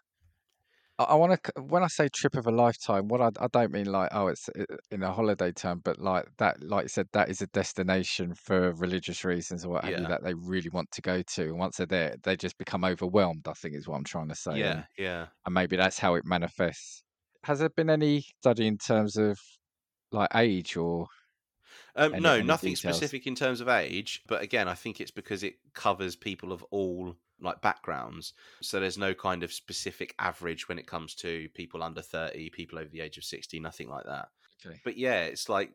I, 0.98 1.04
I 1.04 1.14
want 1.14 1.42
to, 1.42 1.62
when 1.62 1.82
I 1.82 1.88
say 1.88 2.08
trip 2.08 2.34
of 2.36 2.46
a 2.46 2.50
lifetime, 2.50 3.08
what 3.08 3.20
I, 3.20 3.30
I 3.40 3.48
don't 3.52 3.72
mean 3.72 3.86
like, 3.86 4.10
oh, 4.12 4.28
it's 4.28 4.48
in 4.90 5.02
a 5.02 5.12
holiday 5.12 5.52
term, 5.52 5.80
but 5.84 5.98
like 5.98 6.26
that, 6.38 6.62
like 6.62 6.84
you 6.84 6.88
said, 6.88 7.08
that 7.12 7.28
is 7.28 7.42
a 7.42 7.46
destination 7.48 8.34
for 8.34 8.72
religious 8.74 9.24
reasons 9.24 9.64
or 9.64 9.70
what 9.70 9.84
have 9.84 9.96
you 9.98 10.06
yeah 10.06 10.08
that 10.08 10.22
they 10.24 10.34
really 10.34 10.70
want 10.70 10.90
to 10.92 11.02
go 11.02 11.22
to. 11.22 11.42
And 11.44 11.58
once 11.58 11.76
they're 11.76 11.86
there, 11.86 12.16
they 12.22 12.36
just 12.36 12.58
become 12.58 12.84
overwhelmed, 12.84 13.46
I 13.48 13.52
think 13.54 13.74
is 13.74 13.88
what 13.88 13.96
I'm 13.96 14.04
trying 14.04 14.28
to 14.28 14.34
say. 14.34 14.62
yeah 14.62 14.62
And, 14.64 14.84
yeah 14.98 15.28
and 15.46 15.54
maybe 15.54 15.76
that's 15.76 15.98
how 15.98 16.14
it 16.16 16.24
manifests. 16.26 17.04
Has 17.44 17.60
there 17.60 17.70
been 17.70 17.90
any 17.90 18.22
study 18.40 18.66
in 18.66 18.78
terms 18.78 19.16
of 19.16 19.38
like 20.12 20.30
age 20.34 20.76
or 20.76 21.06
Um, 21.94 22.14
any 22.14 22.20
no, 22.20 22.40
any 22.40 22.54
nothing 22.54 22.76
details? 22.76 23.16
specific 23.16 23.26
in 23.26 23.34
terms 23.34 23.60
of 23.60 23.68
age, 23.68 24.22
but 24.26 24.42
again, 24.42 24.68
I 24.68 24.74
think 24.74 25.00
it's 25.00 25.10
because 25.10 25.42
it 25.42 25.72
covers 25.74 26.14
people 26.16 26.52
of 26.52 26.62
all 26.64 27.16
like 27.40 27.60
backgrounds. 27.60 28.32
So 28.62 28.80
there's 28.80 28.98
no 28.98 29.14
kind 29.14 29.42
of 29.42 29.52
specific 29.52 30.14
average 30.18 30.68
when 30.68 30.78
it 30.78 30.86
comes 30.86 31.14
to 31.16 31.48
people 31.54 31.82
under 31.82 32.02
30, 32.02 32.50
people 32.50 32.78
over 32.78 32.88
the 32.88 33.00
age 33.00 33.18
of 33.18 33.24
60, 33.24 33.60
nothing 33.60 33.88
like 33.88 34.04
that. 34.04 34.28
Okay. 34.64 34.80
But 34.84 34.96
yeah, 34.96 35.24
it's 35.24 35.48
like 35.48 35.72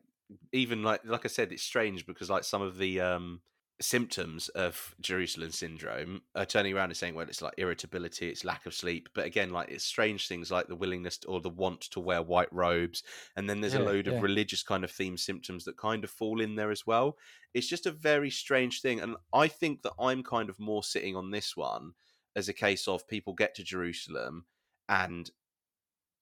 even 0.52 0.82
like 0.82 1.02
like 1.04 1.24
I 1.24 1.28
said, 1.28 1.52
it's 1.52 1.62
strange 1.62 2.06
because 2.06 2.30
like 2.30 2.44
some 2.44 2.62
of 2.62 2.78
the 2.78 3.00
um 3.00 3.40
symptoms 3.80 4.48
of 4.50 4.94
Jerusalem 5.00 5.50
syndrome 5.50 6.22
are 6.36 6.46
turning 6.46 6.72
around 6.74 6.90
and 6.90 6.96
saying, 6.96 7.14
well, 7.14 7.28
it's 7.28 7.42
like 7.42 7.54
irritability, 7.58 8.28
it's 8.28 8.44
lack 8.44 8.64
of 8.66 8.74
sleep. 8.74 9.08
But 9.14 9.24
again, 9.24 9.50
like 9.50 9.70
it's 9.70 9.84
strange 9.84 10.28
things 10.28 10.50
like 10.50 10.68
the 10.68 10.76
willingness 10.76 11.18
to, 11.18 11.28
or 11.28 11.40
the 11.40 11.50
want 11.50 11.80
to 11.82 12.00
wear 12.00 12.22
white 12.22 12.52
robes. 12.52 13.02
And 13.34 13.48
then 13.50 13.60
there's 13.60 13.74
a 13.74 13.78
Yeah, 13.78 13.82
load 13.82 14.06
of 14.06 14.20
religious 14.20 14.62
kind 14.62 14.84
of 14.84 14.90
theme 14.90 15.16
symptoms 15.16 15.64
that 15.64 15.76
kind 15.76 16.04
of 16.04 16.10
fall 16.10 16.40
in 16.40 16.54
there 16.54 16.70
as 16.70 16.86
well. 16.86 17.16
It's 17.54 17.66
just 17.68 17.86
a 17.86 17.90
very 17.90 18.30
strange 18.30 18.80
thing. 18.82 19.00
And 19.00 19.16
I 19.32 19.48
think 19.48 19.82
that 19.82 19.94
I'm 19.98 20.22
kind 20.22 20.48
of 20.48 20.60
more 20.60 20.84
sitting 20.84 21.16
on 21.16 21.30
this 21.30 21.56
one 21.56 21.94
as 22.36 22.48
a 22.48 22.54
case 22.54 22.86
of 22.86 23.08
people 23.08 23.34
get 23.34 23.54
to 23.56 23.64
Jerusalem 23.64 24.46
and 24.88 25.30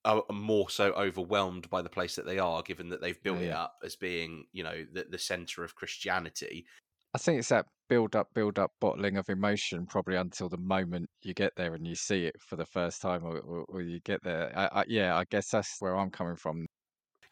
are 0.04 0.24
more 0.32 0.70
so 0.70 0.92
overwhelmed 0.92 1.68
by 1.68 1.82
the 1.82 1.90
place 1.90 2.16
that 2.16 2.24
they 2.24 2.38
are, 2.38 2.62
given 2.62 2.88
that 2.88 3.02
they've 3.02 3.22
built 3.22 3.42
Yeah, 3.42 3.50
it 3.50 3.52
up 3.52 3.76
as 3.84 3.96
being, 3.96 4.46
you 4.52 4.62
know, 4.62 4.86
the, 4.90 5.04
the 5.04 5.18
center 5.18 5.62
of 5.62 5.74
Christianity. 5.74 6.66
I 7.14 7.18
think 7.18 7.38
it's 7.38 7.48
that 7.48 7.66
build 7.88 8.14
up, 8.14 8.28
build 8.34 8.58
up, 8.58 8.70
bottling 8.80 9.16
of 9.16 9.28
emotion 9.28 9.84
probably 9.86 10.16
until 10.16 10.48
the 10.48 10.58
moment 10.58 11.08
you 11.22 11.34
get 11.34 11.52
there 11.56 11.74
and 11.74 11.86
you 11.86 11.94
see 11.94 12.24
it 12.24 12.36
for 12.40 12.56
the 12.56 12.66
first 12.66 13.02
time, 13.02 13.24
or, 13.24 13.38
or, 13.38 13.64
or 13.68 13.82
you 13.82 14.00
get 14.00 14.22
there. 14.22 14.52
I, 14.56 14.80
I, 14.80 14.84
yeah, 14.86 15.16
I 15.16 15.24
guess 15.28 15.50
that's 15.50 15.76
where 15.80 15.96
I'm 15.96 16.10
coming 16.10 16.36
from. 16.36 16.66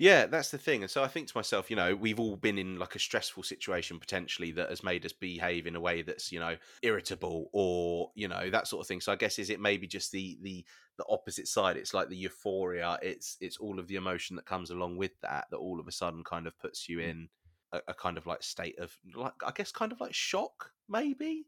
Yeah, 0.01 0.27
that's 0.27 0.53
the 0.53 0.59
thing. 0.59 0.83
And 0.83 0.91
so 0.91 1.03
I 1.03 1.09
think 1.09 1.27
to 1.27 1.37
myself, 1.37 1.71
you 1.71 1.77
know, 1.77 1.95
we've 1.97 2.21
all 2.21 2.37
been 2.37 2.57
in 2.57 2.79
like 2.79 2.95
a 2.95 3.01
stressful 3.01 3.43
situation 3.43 3.99
potentially 3.99 4.53
that 4.53 4.71
has 4.71 4.85
made 4.85 5.05
us 5.05 5.13
behave 5.13 5.67
in 5.67 5.75
a 5.75 5.81
way 5.81 6.03
that's, 6.03 6.31
you 6.31 6.39
know, 6.39 6.57
irritable 6.83 7.51
or, 7.53 8.13
you 8.15 8.29
know, 8.29 8.49
that 8.51 8.69
sort 8.69 8.81
of 8.81 8.87
thing. 8.87 9.01
So 9.01 9.11
I 9.11 9.17
guess 9.17 9.41
is 9.41 9.51
it 9.51 9.59
maybe 9.59 9.89
just 9.89 10.13
the 10.13 10.39
the 10.41 10.65
the 10.99 11.05
opposite 11.09 11.49
side? 11.49 11.77
It's 11.77 11.95
like 11.95 12.09
the 12.09 12.17
euphoria, 12.17 12.97
it's 13.03 13.37
it's 13.41 13.57
all 13.57 13.81
of 13.81 13.89
the 13.89 13.97
emotion 13.97 14.37
that 14.37 14.47
comes 14.47 14.71
along 14.71 14.99
with 14.99 15.21
that 15.23 15.47
that 15.51 15.57
all 15.57 15.81
of 15.81 15.89
a 15.89 15.93
sudden 15.93 16.23
kind 16.23 16.47
of 16.47 16.57
puts 16.59 16.89
you 16.89 16.99
mm. 16.99 17.11
in 17.11 17.29
a, 17.73 17.81
a 17.89 17.95
kind 17.95 18.17
of 18.19 18.27
like 18.27 18.43
state 18.43 18.79
of 18.79 18.97
like 19.15 19.35
I 19.47 19.53
guess 19.55 19.73
kind 19.73 19.93
of 19.93 20.01
like 20.01 20.15
shock, 20.15 20.73
maybe. 20.89 21.47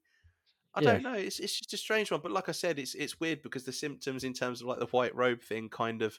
I 0.74 0.82
Yeah. 0.82 0.92
don't 0.92 1.02
know. 1.02 1.14
It's 1.14 1.40
it's 1.40 1.58
just 1.58 1.74
a 1.74 1.76
strange 1.76 2.10
one. 2.10 2.20
But 2.22 2.32
like 2.32 2.48
I 2.48 2.52
said, 2.52 2.78
it's 2.78 2.94
it's 2.94 3.18
weird 3.20 3.42
because 3.42 3.64
the 3.64 3.72
symptoms 3.72 4.24
in 4.24 4.32
terms 4.34 4.60
of 4.60 4.66
like 4.68 4.78
the 4.78 4.86
white 4.86 5.14
robe 5.14 5.42
thing 5.42 5.68
kind 5.68 6.02
of 6.02 6.18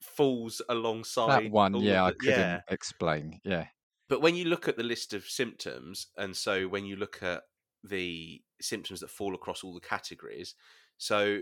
falls 0.00 0.62
alongside 0.68 1.44
That 1.44 1.50
one, 1.50 1.74
yeah, 1.76 2.04
I 2.04 2.12
couldn't 2.12 2.38
yeah. 2.38 2.60
explain. 2.68 3.40
Yeah. 3.44 3.66
But 4.08 4.22
when 4.22 4.34
you 4.34 4.46
look 4.46 4.66
at 4.66 4.76
the 4.76 4.82
list 4.82 5.12
of 5.14 5.24
symptoms, 5.24 6.06
and 6.16 6.36
so 6.36 6.66
when 6.68 6.84
you 6.84 6.96
look 6.96 7.22
at 7.22 7.42
the 7.84 8.42
symptoms 8.60 9.00
that 9.00 9.10
fall 9.10 9.34
across 9.34 9.62
all 9.62 9.74
the 9.74 9.80
categories, 9.80 10.54
so 10.98 11.40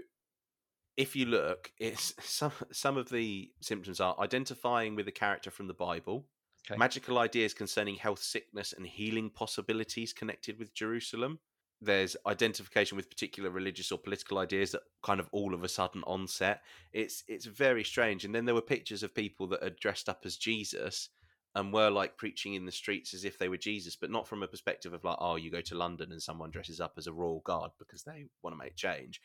if 0.96 1.14
you 1.14 1.26
look, 1.26 1.70
it's 1.78 2.14
some 2.20 2.52
some 2.72 2.96
of 2.96 3.08
the 3.10 3.50
symptoms 3.60 4.00
are 4.00 4.16
identifying 4.18 4.96
with 4.96 5.06
a 5.08 5.12
character 5.12 5.50
from 5.50 5.68
the 5.68 5.74
Bible, 5.74 6.26
Okay. 6.66 6.78
magical 6.78 7.18
ideas 7.18 7.54
concerning 7.54 7.94
health, 7.94 8.22
sickness, 8.22 8.72
and 8.72 8.86
healing 8.86 9.30
possibilities 9.30 10.12
connected 10.12 10.58
with 10.58 10.74
Jerusalem. 10.74 11.38
There's 11.80 12.16
identification 12.26 12.96
with 12.96 13.08
particular 13.08 13.50
religious 13.50 13.92
or 13.92 13.98
political 13.98 14.38
ideas 14.38 14.72
that 14.72 14.82
kind 15.02 15.20
of 15.20 15.28
all 15.32 15.54
of 15.54 15.62
a 15.62 15.68
sudden 15.68 16.02
onset. 16.06 16.62
It's 16.92 17.22
it's 17.28 17.46
very 17.46 17.84
strange. 17.84 18.24
And 18.24 18.34
then 18.34 18.44
there 18.44 18.54
were 18.54 18.60
pictures 18.60 19.02
of 19.02 19.14
people 19.14 19.46
that 19.48 19.62
are 19.62 19.70
dressed 19.70 20.08
up 20.08 20.22
as 20.24 20.36
Jesus 20.36 21.08
and 21.54 21.72
were 21.72 21.90
like 21.90 22.16
preaching 22.16 22.54
in 22.54 22.66
the 22.66 22.72
streets 22.72 23.14
as 23.14 23.24
if 23.24 23.38
they 23.38 23.48
were 23.48 23.56
Jesus, 23.56 23.96
but 23.96 24.10
not 24.10 24.28
from 24.28 24.42
a 24.42 24.48
perspective 24.48 24.92
of 24.92 25.04
like, 25.04 25.16
oh, 25.20 25.36
you 25.36 25.50
go 25.50 25.60
to 25.62 25.74
London 25.74 26.12
and 26.12 26.22
someone 26.22 26.50
dresses 26.50 26.80
up 26.80 26.94
as 26.98 27.06
a 27.06 27.12
royal 27.12 27.40
guard 27.40 27.70
because 27.78 28.02
they 28.02 28.26
want 28.42 28.54
to 28.54 28.58
make 28.62 28.76
change. 28.76 29.20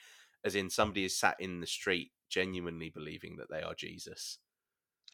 As 0.46 0.56
in 0.56 0.70
somebody 0.70 1.06
is 1.06 1.18
sat 1.18 1.36
in 1.40 1.60
the 1.60 1.68
street 1.68 2.12
genuinely 2.30 2.90
believing 2.90 3.36
that 3.38 3.50
they 3.50 3.62
are 3.62 3.76
Jesus. 3.76 4.40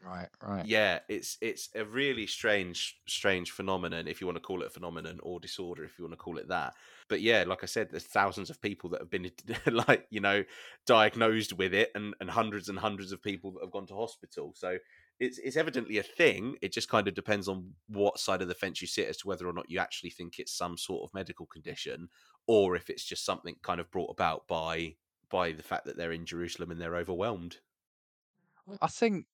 Right, 0.01 0.29
right. 0.41 0.65
Yeah, 0.65 1.00
it's 1.08 1.38
it's 1.41 1.70
a 1.75 1.86
really 1.86 2.27
strange 2.27 3.00
strange 3.08 3.51
phenomenon 3.51 4.08
if 4.08 4.20
you 4.20 4.27
want 4.27 4.38
to 4.38 4.41
call 4.41 4.62
it 4.62 4.68
a 4.68 4.70
phenomenon 4.70 5.20
or 5.24 5.39
disorder 5.39 5.84
if 5.86 5.98
you 5.98 6.03
want 6.06 6.13
to 6.13 6.18
call 6.18 6.38
it 6.38 6.50
that. 6.50 6.74
But 7.08 7.22
yeah, 7.22 7.44
like 7.48 7.63
I 7.63 7.65
said, 7.65 7.89
there's 7.89 8.06
thousands 8.06 8.50
of 8.50 8.62
people 8.62 8.89
that 8.91 9.01
have 9.01 9.10
been 9.10 9.32
like 9.65 10.08
you 10.10 10.20
know 10.20 10.44
diagnosed 10.86 11.53
with 11.53 11.74
it, 11.74 11.91
and 11.96 12.13
and 12.20 12.29
hundreds 12.29 12.70
and 12.70 12.79
hundreds 12.79 13.12
of 13.12 13.22
people 13.22 13.51
that 13.53 13.62
have 13.63 13.72
gone 13.72 13.88
to 13.88 13.96
hospital. 13.96 14.53
So 14.56 14.77
it's 15.20 15.38
it's 15.38 15.58
evidently 15.58 15.98
a 15.98 16.03
thing. 16.03 16.56
It 16.62 16.74
just 16.74 16.89
kind 16.89 17.08
of 17.08 17.13
depends 17.13 17.48
on 17.48 17.74
what 17.88 18.20
side 18.20 18.41
of 18.41 18.48
the 18.50 18.56
fence 18.56 18.82
you 18.82 18.88
sit 18.88 19.08
as 19.10 19.18
to 19.18 19.27
whether 19.27 19.48
or 19.48 19.53
not 19.53 19.70
you 19.70 19.79
actually 19.79 20.12
think 20.12 20.39
it's 20.39 20.53
some 20.53 20.77
sort 20.77 21.03
of 21.03 21.13
medical 21.13 21.46
condition, 21.46 22.10
or 22.48 22.75
if 22.75 22.89
it's 22.89 23.03
just 23.06 23.25
something 23.25 23.56
kind 23.63 23.79
of 23.79 23.91
brought 23.91 24.12
about 24.12 24.48
by 24.48 24.96
by 25.29 25.51
the 25.51 25.63
fact 25.63 25.86
that 25.86 25.98
they're 25.98 26.12
in 26.12 26.25
Jerusalem 26.25 26.72
and 26.72 26.82
they're 26.82 26.96
overwhelmed. 26.96 27.58
I 28.82 28.88
think, 28.88 29.25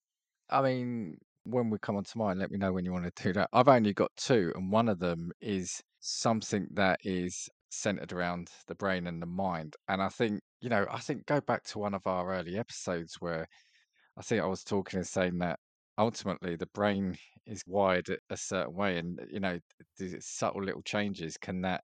I 0.50 0.62
mean, 0.62 1.18
when 1.44 1.70
we 1.70 1.78
come 1.80 1.96
on 1.96 2.04
to 2.04 2.18
mine, 2.18 2.40
let 2.40 2.52
me 2.52 2.58
know 2.58 2.74
when 2.74 2.86
you 2.86 2.92
want 2.92 3.14
to 3.14 3.24
do 3.24 3.34
that. 3.34 3.50
I've 3.54 3.68
only 3.68 3.94
got 3.94 4.16
two, 4.16 4.52
and 4.56 4.72
one 4.72 4.90
of 4.90 5.00
them 5.00 5.32
is 5.42 5.84
something 6.00 6.68
that 6.72 7.00
is 7.04 7.50
centered 7.70 8.14
around 8.14 8.50
the 8.68 8.76
brain 8.76 9.08
and 9.08 9.22
the 9.22 9.26
mind. 9.28 9.76
And 9.88 10.02
I 10.02 10.10
think, 10.10 10.42
you 10.62 10.70
know, 10.70 10.86
I 10.90 11.00
think 11.00 11.26
go 11.26 11.42
back 11.42 11.64
to 11.66 11.80
one 11.80 11.94
of 11.94 12.06
our 12.08 12.34
early 12.34 12.58
episodes 12.58 13.16
where 13.20 13.48
I 14.18 14.22
think 14.24 14.42
I 14.44 14.48
was 14.48 14.64
talking 14.64 14.98
and 15.00 15.08
saying 15.08 15.40
that 15.40 15.60
ultimately 15.98 16.56
the 16.58 16.68
brain 16.68 17.18
is 17.46 17.64
wired 17.68 18.10
a- 18.30 18.38
certain 18.38 18.76
way, 18.76 18.98
and 19.00 19.20
you 19.32 19.40
know, 19.40 19.60
these 19.98 20.26
subtle 20.28 20.64
little 20.64 20.84
changes 20.84 21.38
can 21.38 21.62
that 21.62 21.84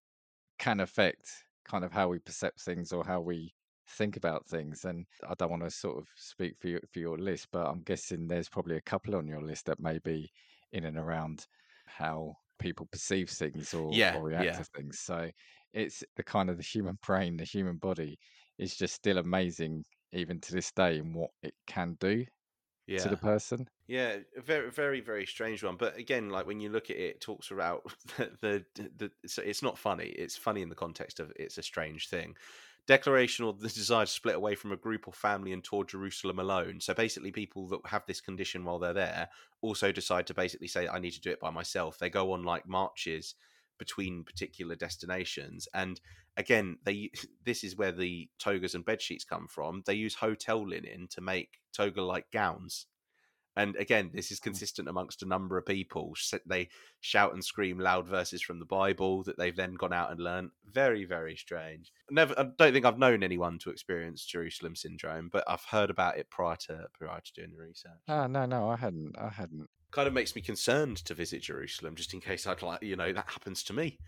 can 0.60 0.80
affect 0.80 1.46
kind 1.66 1.84
of 1.86 1.92
how 1.94 2.10
we 2.10 2.20
perceive 2.20 2.52
things 2.60 2.94
or 2.94 3.04
how 3.06 3.22
we 3.22 3.54
think 3.92 4.18
about 4.18 4.48
things. 4.48 4.86
And 4.86 5.06
I 5.28 5.34
don't 5.36 5.50
want 5.52 5.64
to 5.64 5.72
sort 5.72 5.98
of 5.98 6.08
speak 6.16 6.58
for 6.60 6.68
your 6.70 6.82
for 6.92 7.00
your 7.00 7.18
list, 7.18 7.50
but 7.52 7.68
I'm 7.68 7.82
guessing 7.84 8.28
there's 8.28 8.50
probably 8.50 8.78
a 8.78 8.82
couple 8.82 9.16
on 9.16 9.28
your 9.28 9.42
list 9.42 9.66
that 9.68 9.80
may 9.80 10.00
be 10.00 10.32
in 10.72 10.86
and 10.86 10.98
around 10.98 11.48
how 11.86 12.36
people 12.60 12.86
perceive 12.92 13.30
things 13.30 13.74
or, 13.74 14.00
Yeah, 14.00 14.12
or 14.12 14.24
react 14.26 14.54
yeah. 14.54 14.58
to 14.58 14.64
things. 14.64 15.00
So 15.00 15.32
it's 15.74 16.04
the 16.16 16.24
kind 16.24 16.50
of 16.50 16.58
the 16.58 16.64
human 16.64 16.98
brain, 17.06 17.38
the 17.38 17.44
human 17.44 17.78
body 17.78 18.20
is 18.58 18.76
just 18.78 18.96
still 18.96 19.18
amazing 19.18 19.84
even 20.14 20.40
to 20.42 20.54
this 20.54 20.72
day 20.72 20.98
in 20.98 21.14
what 21.14 21.32
it 21.42 21.56
can 21.68 21.96
do 22.00 22.26
Yeah. 22.88 22.98
to 22.98 23.10
the 23.10 23.18
person. 23.18 23.68
Yeah, 23.88 24.20
very, 24.38 24.72
very, 24.72 25.02
very 25.02 25.26
strange 25.28 25.64
one. 25.64 25.78
But 25.78 25.98
again, 25.98 26.30
like 26.30 26.46
when 26.48 26.62
you 26.62 26.70
look 26.70 26.90
at 26.90 26.98
it, 26.98 27.02
it 27.18 27.22
talks 27.22 27.52
about 27.52 27.84
the, 28.18 28.66
the, 28.76 29.12
the 29.24 29.30
so 29.30 29.44
it's 29.44 29.64
not 29.64 29.78
funny. 29.78 30.08
It's 30.08 30.38
funny 30.38 30.62
in 30.62 30.70
the 30.70 30.76
context 30.76 31.20
of 31.20 31.34
it's 31.38 31.58
a 31.58 31.64
strange 31.64 32.10
thing. 32.10 32.38
Declaration 32.92 33.46
or 33.46 33.54
the 33.54 33.70
desire 33.70 34.06
to 34.06 34.12
split 34.12 34.36
away 34.36 34.54
from 34.54 34.74
a 34.74 34.76
group 34.76 35.08
or 35.08 35.14
family 35.14 35.54
and 35.54 35.64
tour 35.64 35.86
Jerusalem 35.86 36.40
alone. 36.40 36.82
So 36.82 36.94
basically, 36.94 37.32
people 37.32 37.66
that 37.70 37.80
have 37.86 38.06
this 38.06 38.20
condition 38.20 38.66
while 38.66 38.80
they're 38.80 38.92
there 38.92 39.30
also 39.62 39.94
decide 39.94 40.28
to 40.28 40.34
basically 40.34 40.68
say, 40.68 40.90
I 40.90 41.00
need 41.00 41.12
to 41.12 41.22
do 41.22 41.30
it 41.30 41.40
by 41.40 41.52
myself. 41.52 41.98
They 41.98 42.10
go 42.10 42.34
on 42.34 42.44
like 42.44 42.68
marches 42.68 43.36
between 43.80 44.26
particular 44.26 44.76
destinations. 44.76 45.70
And 45.74 46.02
again, 46.36 46.80
they 46.84 47.12
this 47.46 47.64
is 47.64 47.78
where 47.78 47.94
the 47.94 48.28
togas 48.38 48.76
and 48.76 48.84
bed 48.84 49.02
sheets 49.02 49.24
come 49.24 49.48
from. 49.48 49.84
They 49.86 49.94
use 49.94 50.16
hotel 50.16 50.68
linen 50.68 51.08
to 51.12 51.22
make 51.22 51.62
toga 51.72 52.02
like 52.02 52.30
gowns. 52.34 52.88
And 53.56 53.76
again, 53.76 54.12
this 54.14 54.32
is 54.32 54.40
consistent 54.40 54.88
amongst 54.88 55.24
a 55.24 55.28
number 55.28 55.58
of 55.58 55.66
people. 55.66 56.14
They 56.46 56.70
shout 57.02 57.34
and 57.34 57.44
scream 57.44 57.80
loud 57.80 58.08
verses 58.08 58.42
from 58.42 58.60
the 58.60 58.66
Bible 58.66 59.24
that 59.24 59.38
they've 59.38 59.56
then 59.56 59.76
gone 59.76 59.92
out 59.92 60.12
and 60.12 60.20
learned. 60.20 60.52
Very, 60.66 61.04
very 61.04 61.36
strange. 61.36 61.92
Never, 62.10 62.34
I 62.40 62.46
don't 62.58 62.72
think 62.72 62.86
I've 62.86 62.98
known 62.98 63.24
anyone 63.24 63.60
to 63.60 63.70
experience 63.70 64.24
Jerusalem 64.26 64.76
syndrome, 64.76 65.30
but 65.32 65.44
I've 65.48 65.66
heard 65.66 65.90
about 65.90 66.18
it 66.18 66.30
prior 66.30 66.56
to 66.68 66.86
prior 66.94 67.20
to 67.20 67.34
doing 67.34 67.52
the 67.52 67.62
research. 67.62 67.92
Ah, 68.08 68.28
no, 68.28 68.46
no, 68.46 68.70
I 68.70 68.78
hadn't. 68.78 69.18
I 69.20 69.30
hadn't. 69.30 69.68
Kind 69.92 70.08
of 70.08 70.14
makes 70.14 70.36
me 70.36 70.42
concerned 70.42 70.98
to 71.04 71.14
visit 71.14 71.42
Jerusalem, 71.42 71.96
just 71.96 72.14
in 72.14 72.22
case 72.22 72.48
I'd 72.48 72.62
like, 72.62 72.82
you 72.82 72.96
know, 72.96 73.12
that 73.12 73.30
happens 73.30 73.64
to 73.64 73.74
me. 73.74 74.00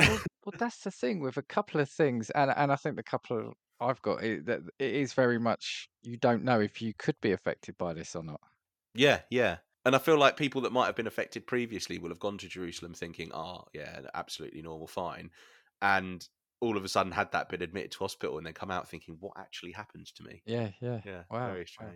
Well, 0.00 0.20
well, 0.44 0.54
that's 0.58 0.78
the 0.78 0.90
thing 0.90 1.20
with 1.20 1.36
a 1.36 1.42
couple 1.42 1.80
of 1.80 1.88
things, 1.88 2.30
and 2.30 2.52
and 2.56 2.72
I 2.72 2.76
think 2.76 2.96
the 2.96 3.04
couple 3.04 3.38
of 3.38 3.54
I've 3.82 4.02
got 4.02 4.22
it, 4.24 4.46
that 4.46 4.60
it 4.78 4.94
is 4.94 5.12
very 5.14 5.38
much 5.38 5.88
you 6.02 6.16
don't 6.16 6.44
know 6.44 6.60
if 6.60 6.80
you 6.82 6.94
could 6.94 7.20
be 7.20 7.32
affected 7.32 7.76
by 7.78 7.94
this 7.94 8.14
or 8.16 8.22
not. 8.24 8.40
Yeah, 8.94 9.22
yeah. 9.30 9.58
And 9.84 9.96
I 9.96 9.98
feel 9.98 10.18
like 10.18 10.36
people 10.36 10.60
that 10.62 10.72
might 10.72 10.86
have 10.86 10.96
been 10.96 11.06
affected 11.06 11.46
previously 11.46 11.98
will 11.98 12.10
have 12.10 12.20
gone 12.20 12.38
to 12.38 12.48
Jerusalem 12.48 12.94
thinking, 12.94 13.32
oh, 13.34 13.64
yeah, 13.72 14.02
absolutely 14.14 14.62
normal, 14.62 14.86
fine. 14.86 15.30
And 15.80 16.26
all 16.60 16.76
of 16.76 16.84
a 16.84 16.88
sudden 16.88 17.12
had 17.12 17.32
that 17.32 17.48
been 17.48 17.62
admitted 17.62 17.90
to 17.92 17.98
hospital 17.98 18.38
and 18.38 18.46
then 18.46 18.54
come 18.54 18.70
out 18.70 18.88
thinking, 18.88 19.16
what 19.18 19.36
actually 19.36 19.72
happened 19.72 20.06
to 20.14 20.22
me? 20.22 20.44
Yeah, 20.44 20.72
yeah. 20.80 21.02
Yeah, 21.04 21.24
Wow, 21.30 21.46
very 21.46 21.66
wow. 21.80 21.94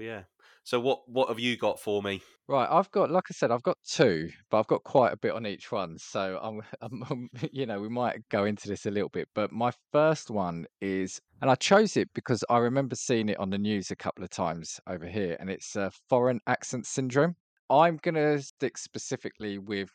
But 0.00 0.06
yeah. 0.06 0.22
So 0.64 0.80
what 0.80 1.06
what 1.10 1.28
have 1.28 1.38
you 1.38 1.58
got 1.58 1.78
for 1.78 2.02
me? 2.02 2.22
Right, 2.48 2.66
I've 2.70 2.90
got, 2.90 3.10
like 3.10 3.24
I 3.30 3.34
said, 3.34 3.50
I've 3.50 3.62
got 3.62 3.76
two, 3.86 4.30
but 4.50 4.58
I've 4.58 4.66
got 4.66 4.82
quite 4.82 5.12
a 5.12 5.16
bit 5.18 5.32
on 5.32 5.46
each 5.46 5.70
one. 5.70 5.98
So 5.98 6.40
I'm, 6.42 6.62
I'm, 6.80 7.28
you 7.52 7.66
know, 7.66 7.82
we 7.82 7.90
might 7.90 8.26
go 8.30 8.46
into 8.46 8.66
this 8.66 8.86
a 8.86 8.90
little 8.90 9.10
bit. 9.10 9.28
But 9.34 9.52
my 9.52 9.72
first 9.92 10.30
one 10.30 10.64
is, 10.80 11.20
and 11.42 11.50
I 11.50 11.54
chose 11.54 11.98
it 11.98 12.08
because 12.14 12.42
I 12.48 12.56
remember 12.56 12.94
seeing 12.94 13.28
it 13.28 13.38
on 13.38 13.50
the 13.50 13.58
news 13.58 13.90
a 13.90 13.96
couple 13.96 14.24
of 14.24 14.30
times 14.30 14.80
over 14.88 15.06
here, 15.06 15.36
and 15.38 15.50
it's 15.50 15.76
uh, 15.76 15.90
foreign 16.08 16.40
accent 16.46 16.86
syndrome. 16.86 17.36
I'm 17.68 17.98
gonna 18.02 18.40
stick 18.40 18.78
specifically 18.78 19.58
with 19.58 19.90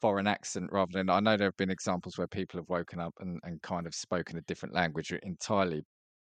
foreign 0.00 0.26
accent 0.26 0.72
rather 0.72 0.90
than 0.92 1.08
I 1.08 1.20
know 1.20 1.36
there 1.36 1.46
have 1.46 1.56
been 1.56 1.70
examples 1.70 2.18
where 2.18 2.26
people 2.26 2.58
have 2.58 2.68
woken 2.68 2.98
up 2.98 3.14
and, 3.20 3.38
and 3.44 3.62
kind 3.62 3.86
of 3.86 3.94
spoken 3.94 4.36
a 4.36 4.42
different 4.42 4.74
language 4.74 5.12
entirely. 5.22 5.84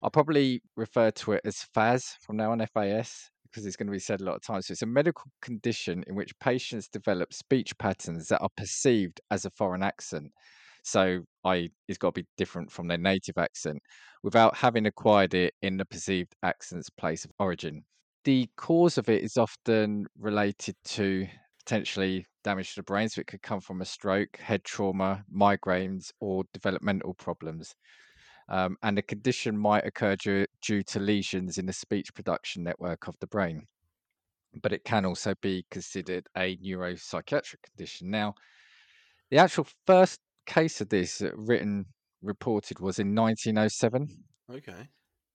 I'll 0.03 0.11
probably 0.11 0.61
refer 0.75 1.11
to 1.11 1.31
it 1.31 1.41
as 1.45 1.65
FAS 1.73 2.17
from 2.19 2.35
now 2.35 2.51
on, 2.51 2.59
FAS, 2.73 3.29
because 3.45 3.65
it's 3.65 3.77
going 3.77 3.87
to 3.87 3.91
be 3.93 3.99
said 3.99 4.19
a 4.19 4.25
lot 4.25 4.35
of 4.35 4.41
times. 4.41 4.67
So 4.67 4.73
it's 4.73 4.81
a 4.81 4.85
medical 4.85 5.31
condition 5.41 6.03
in 6.07 6.15
which 6.15 6.37
patients 6.39 6.89
develop 6.89 7.33
speech 7.33 7.77
patterns 7.77 8.27
that 8.27 8.41
are 8.41 8.49
perceived 8.57 9.21
as 9.31 9.45
a 9.45 9.51
foreign 9.51 9.81
accent. 9.81 10.31
So 10.83 11.21
I 11.45 11.69
it's 11.87 11.97
got 11.97 12.13
to 12.13 12.21
be 12.21 12.27
different 12.37 12.69
from 12.69 12.89
their 12.89 12.97
native 12.97 13.37
accent 13.37 13.81
without 14.23 14.57
having 14.57 14.85
acquired 14.85 15.33
it 15.33 15.53
in 15.61 15.77
the 15.77 15.85
perceived 15.85 16.35
accent's 16.43 16.89
place 16.89 17.23
of 17.23 17.31
origin. 17.39 17.83
The 18.25 18.49
cause 18.57 18.97
of 18.97 19.07
it 19.07 19.23
is 19.23 19.37
often 19.37 20.05
related 20.19 20.75
to 20.85 21.25
potentially 21.65 22.25
damage 22.43 22.71
to 22.71 22.81
the 22.81 22.83
brain. 22.83 23.07
So 23.07 23.21
it 23.21 23.27
could 23.27 23.41
come 23.41 23.61
from 23.61 23.81
a 23.81 23.85
stroke, 23.85 24.35
head 24.37 24.65
trauma, 24.65 25.23
migraines, 25.33 26.11
or 26.19 26.43
developmental 26.53 27.13
problems. 27.13 27.73
Um, 28.49 28.77
and 28.83 28.97
the 28.97 29.01
condition 29.01 29.57
might 29.57 29.85
occur 29.85 30.15
due, 30.15 30.45
due 30.61 30.83
to 30.83 30.99
lesions 30.99 31.57
in 31.57 31.65
the 31.65 31.73
speech 31.73 32.13
production 32.13 32.63
network 32.63 33.07
of 33.07 33.15
the 33.19 33.27
brain. 33.27 33.67
But 34.61 34.73
it 34.73 34.83
can 34.83 35.05
also 35.05 35.33
be 35.41 35.65
considered 35.71 36.27
a 36.37 36.57
neuropsychiatric 36.57 37.63
condition. 37.63 38.11
Now, 38.11 38.35
the 39.31 39.37
actual 39.37 39.67
first 39.87 40.19
case 40.45 40.81
of 40.81 40.89
this 40.89 41.21
uh, 41.21 41.31
written 41.35 41.85
reported 42.21 42.79
was 42.79 42.99
in 42.99 43.15
1907. 43.15 44.07
Okay. 44.51 44.87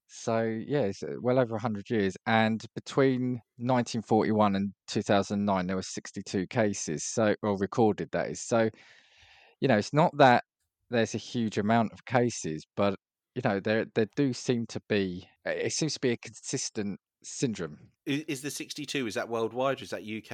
So 0.07 0.43
yeah, 0.43 0.83
it's 0.83 1.03
uh, 1.03 1.15
well 1.21 1.38
over 1.38 1.53
100 1.53 1.91
years. 1.91 2.17
And 2.27 2.65
between 2.75 3.41
1941 3.59 4.57
and 4.57 4.73
2009, 4.87 5.67
there 5.67 5.77
were 5.77 5.83
62 5.83 6.47
cases, 6.47 7.05
so 7.05 7.35
or 7.43 7.57
recorded 7.59 8.11
that 8.12 8.31
is. 8.31 8.41
So 8.41 8.71
you 9.61 9.69
know, 9.69 9.77
it's 9.77 9.93
not 9.93 10.17
that 10.19 10.45
there's 10.90 11.14
a 11.14 11.18
huge 11.18 11.59
amount 11.59 11.92
of 11.92 12.04
cases, 12.04 12.66
but 12.76 12.99
you 13.35 13.42
know, 13.45 13.61
there 13.61 13.87
there 13.95 14.09
do 14.16 14.33
seem 14.33 14.66
to 14.66 14.80
be 14.88 15.28
uh, 15.47 15.50
it 15.50 15.73
seems 15.73 15.95
to 15.95 16.00
be 16.00 16.11
a 16.11 16.16
consistent 16.16 16.99
syndrome. 17.23 17.78
Is, 18.07 18.40
the 18.40 18.50
62 18.50 19.07
is 19.07 19.14
that 19.14 19.28
worldwide 19.28 19.80
or 19.80 19.85
is 19.85 19.90
that 19.90 20.02
UK? 20.02 20.33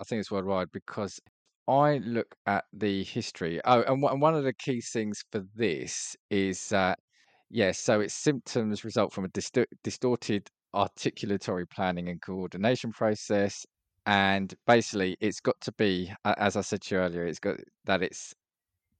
I 0.00 0.04
think 0.04 0.20
it's 0.20 0.30
worldwide 0.30 0.72
because 0.72 1.20
I 1.68 1.98
look 1.98 2.34
at 2.46 2.64
the 2.72 3.04
history. 3.04 3.60
Oh, 3.64 3.82
and 3.82 4.02
one 4.02 4.20
one 4.20 4.34
of 4.34 4.44
the 4.44 4.52
key 4.52 4.80
things 4.80 5.22
for 5.30 5.44
this 5.54 6.16
is 6.30 6.68
that 6.68 6.98
yes, 7.50 7.78
so 7.78 8.00
its 8.00 8.14
symptoms 8.14 8.84
result 8.84 9.12
from 9.12 9.24
a 9.24 9.28
disto- 9.28 9.66
distorted 9.84 10.48
articulatory 10.74 11.68
planning 11.70 12.08
and 12.08 12.20
coordination 12.20 12.92
process, 12.92 13.64
and 14.06 14.54
basically 14.66 15.16
it's 15.20 15.40
got 15.40 15.60
to 15.62 15.72
be, 15.72 16.12
as 16.24 16.56
I 16.56 16.60
said 16.62 16.82
to 16.82 16.94
you 16.94 17.00
earlier, 17.00 17.26
it's 17.26 17.38
got 17.38 17.56
that 17.84 18.02
it's 18.02 18.34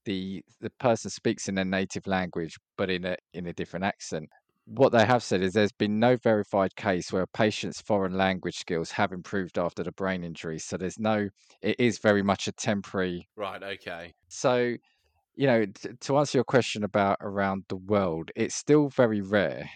the 0.08 0.42
the 0.62 0.70
person 0.80 1.10
speaks 1.10 1.48
in 1.48 1.54
their 1.54 1.66
native 1.66 2.06
language 2.06 2.56
but 2.78 2.88
in 2.88 3.04
a 3.04 3.16
in 3.34 3.46
a 3.46 3.52
different 3.52 3.84
accent. 3.84 4.26
What 4.64 4.92
they 4.92 5.04
have 5.04 5.22
said 5.22 5.42
is 5.42 5.52
there's 5.52 5.72
been 5.72 5.98
no 5.98 6.16
verified 6.16 6.74
case 6.76 7.12
where 7.12 7.22
a 7.22 7.26
patient's 7.26 7.80
foreign 7.80 8.16
language 8.16 8.56
skills 8.56 8.90
have 8.92 9.12
improved 9.12 9.58
after 9.58 9.82
the 9.82 9.92
brain 9.92 10.24
injury. 10.24 10.58
So 10.58 10.76
there's 10.76 10.98
no, 10.98 11.28
it 11.62 11.76
is 11.78 11.98
very 11.98 12.22
much 12.22 12.48
a 12.48 12.52
temporary. 12.52 13.26
Right. 13.34 13.62
Okay. 13.62 14.12
So, 14.28 14.76
you 15.36 15.46
know, 15.46 15.64
t- 15.64 15.88
to 15.98 16.18
answer 16.18 16.36
your 16.36 16.44
question 16.44 16.84
about 16.84 17.16
around 17.22 17.64
the 17.70 17.76
world, 17.76 18.30
it's 18.36 18.54
still 18.54 18.90
very 18.90 19.22
rare. 19.22 19.70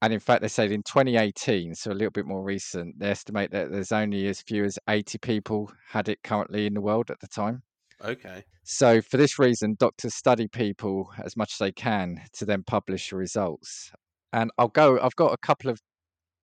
And 0.00 0.14
in 0.14 0.20
fact, 0.20 0.40
they 0.40 0.48
said 0.48 0.72
in 0.72 0.82
2018, 0.82 1.74
so 1.74 1.90
a 1.90 1.92
little 1.92 2.10
bit 2.10 2.24
more 2.24 2.42
recent, 2.42 2.98
they 2.98 3.10
estimate 3.10 3.50
that 3.50 3.70
there's 3.70 3.92
only 3.92 4.28
as 4.28 4.40
few 4.40 4.64
as 4.64 4.78
80 4.88 5.18
people 5.18 5.70
had 5.90 6.08
it 6.08 6.22
currently 6.22 6.64
in 6.64 6.72
the 6.72 6.80
world 6.80 7.10
at 7.10 7.20
the 7.20 7.28
time. 7.28 7.62
Okay. 8.04 8.44
So, 8.64 9.00
for 9.00 9.16
this 9.16 9.38
reason, 9.38 9.76
doctors 9.78 10.14
study 10.14 10.46
people 10.48 11.10
as 11.24 11.36
much 11.36 11.54
as 11.54 11.58
they 11.58 11.72
can 11.72 12.20
to 12.34 12.44
then 12.44 12.62
publish 12.64 13.10
the 13.10 13.16
results. 13.16 13.90
And 14.32 14.50
I'll 14.58 14.68
go, 14.68 15.00
I've 15.00 15.16
got 15.16 15.32
a 15.32 15.38
couple 15.38 15.70
of 15.70 15.80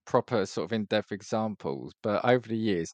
proper 0.05 0.45
sort 0.45 0.65
of 0.65 0.73
in 0.73 0.85
depth 0.85 1.11
examples, 1.11 1.93
but 2.03 2.23
over 2.25 2.47
the 2.47 2.57
years, 2.57 2.93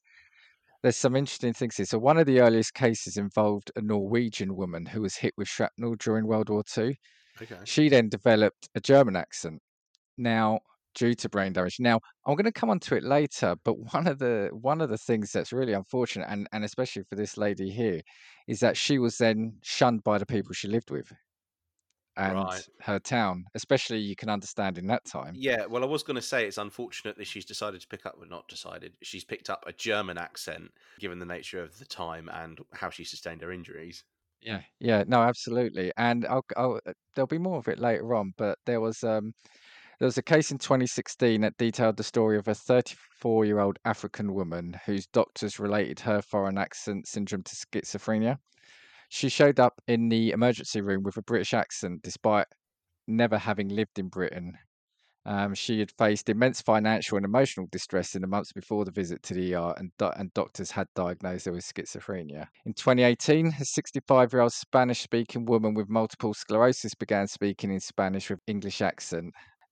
there's 0.84 0.98
some 0.98 1.16
interesting 1.16 1.54
things 1.54 1.78
here. 1.78 1.86
So, 1.86 1.98
one 1.98 2.18
of 2.18 2.26
the 2.26 2.40
earliest 2.40 2.74
cases 2.74 3.18
involved 3.18 3.72
a 3.76 3.82
Norwegian 3.82 4.56
woman 4.56 4.86
who 4.86 5.02
was 5.02 5.16
hit 5.16 5.34
with 5.38 5.48
shrapnel 5.48 5.96
during 6.00 6.28
World 6.28 6.50
War 6.50 6.64
II. 6.78 6.96
Okay. 7.42 7.56
She 7.64 7.90
then 7.90 8.10
developed 8.10 8.70
a 8.76 8.80
German 8.80 9.16
accent. 9.16 9.60
Now, 10.18 10.60
due 10.96 11.14
to 11.16 11.30
brain 11.30 11.54
damage. 11.54 11.78
Now, 11.80 12.00
I'm 12.26 12.36
going 12.36 12.46
to 12.46 12.52
come 12.52 12.70
on 12.70 12.80
to 12.82 12.96
it 12.96 13.04
later, 13.04 13.56
but 13.64 13.74
one 13.94 14.08
of 14.08 14.20
the 14.20 14.50
one 14.54 14.82
of 14.82 14.90
the 14.90 14.98
things 14.98 15.32
that's 15.32 15.54
really 15.54 15.74
unfortunate, 15.74 16.28
and 16.30 16.48
and 16.52 16.64
especially 16.64 17.04
for 17.10 17.16
this 17.16 17.38
lady 17.38 17.72
here, 17.72 18.02
is 18.48 18.60
that 18.62 18.78
she 18.78 19.00
was 19.00 19.18
then 19.18 19.60
shunned 19.64 20.04
by 20.04 20.18
the 20.18 20.26
people 20.26 20.54
she 20.54 20.68
lived 20.68 20.92
with 20.92 21.12
and 22.18 22.50
Right. 22.50 22.68
her 22.82 23.00
town. 23.00 23.46
Especially, 23.56 24.00
you 24.00 24.16
can 24.16 24.30
understand 24.30 24.78
in 24.78 24.88
that 24.88 25.06
time. 25.06 25.40
Yeah, 25.40 25.66
well, 25.66 25.84
I 25.84 25.88
was 25.88 26.04
going 26.04 26.16
to 26.16 26.22
say 26.22 26.46
it's 26.46 26.58
unfortunate 26.58 27.18
that 27.18 27.26
she's 27.28 27.46
decided 27.46 27.82
to 27.82 27.88
pick 27.88 28.06
up, 28.06 28.18
well, 28.18 28.28
not 28.28 28.48
decided, 28.50 28.98
she's 29.02 29.24
picked 29.24 29.50
up 29.50 29.64
a 29.66 29.72
German 29.74 30.18
accent, 30.18 30.74
given 31.00 31.20
the 31.20 31.26
nature 31.26 31.62
of 31.64 31.78
the 31.80 31.86
time 31.86 32.28
and 32.30 32.60
how 32.74 32.90
she 32.90 33.04
sustained 33.06 33.42
her 33.42 33.52
injuries. 33.52 34.04
Yeah, 34.42 34.64
yeah, 34.80 35.04
no, 35.08 35.22
absolutely. 35.22 35.92
And 35.98 36.26
I'll, 36.26 36.44
I'll, 36.58 36.80
uh, 36.86 36.94
there'll 37.16 37.28
be 37.28 37.38
more 37.38 37.60
of 37.60 37.68
it 37.68 37.78
later 37.78 38.16
on, 38.16 38.34
but 38.38 38.58
there 38.66 38.82
was 38.82 39.04
um 39.04 39.34
there 40.02 40.08
was 40.08 40.18
a 40.18 40.24
case 40.24 40.50
in 40.50 40.58
2016 40.58 41.42
that 41.42 41.56
detailed 41.58 41.96
the 41.96 42.04
story 42.04 42.36
of 42.36 42.48
a 42.48 42.56
34-year-old 42.56 43.78
African 43.86 44.34
woman 44.34 44.76
whose 44.84 45.06
doctors 45.06 45.60
related 45.60 46.00
her 46.00 46.24
foreign 46.24 46.58
accent 46.58 47.08
syndrome 47.08 47.44
to 47.44 47.56
schizophrenia. 47.56 48.40
She 49.10 49.30
showed 49.30 49.60
up 49.60 49.80
in 49.88 50.10
the 50.10 50.32
emergency 50.32 50.82
room 50.82 51.04
with 51.04 51.18
a 51.18 51.22
British 51.22 51.54
accent 51.54 52.02
despite 52.02 52.48
never 53.08 53.38
having 53.38 53.68
lived 53.68 54.00
in 54.00 54.08
Britain. 54.08 54.58
Um, 55.28 55.54
she 55.54 55.78
had 55.78 55.92
faced 56.00 56.30
immense 56.30 56.62
financial 56.62 57.18
and 57.18 57.26
emotional 57.26 57.68
distress 57.72 58.16
in 58.16 58.22
the 58.22 58.28
months 58.28 58.54
before 58.54 58.86
the 58.86 58.92
visit 58.92 59.22
to 59.22 59.36
the 59.36 59.54
ER, 59.54 59.76
and, 59.78 59.92
do- 60.00 60.10
and 60.18 60.34
doctors 60.34 60.72
had 60.72 60.88
diagnosed 60.96 61.46
her 61.46 61.52
with 61.52 61.64
schizophrenia. 61.64 62.48
In 62.66 62.74
2018, 62.74 63.54
a 63.62 63.66
65 63.66 64.34
year 64.34 64.42
old 64.42 64.52
Spanish 64.52 65.02
speaking 65.02 65.46
woman 65.46 65.76
with 65.76 65.90
multiple 65.90 66.34
sclerosis 66.34 66.96
began 66.96 67.28
speaking 67.28 67.72
in 67.72 67.80
Spanish 67.80 68.32
with 68.32 68.40
English 68.48 68.82
accent. 68.82 69.32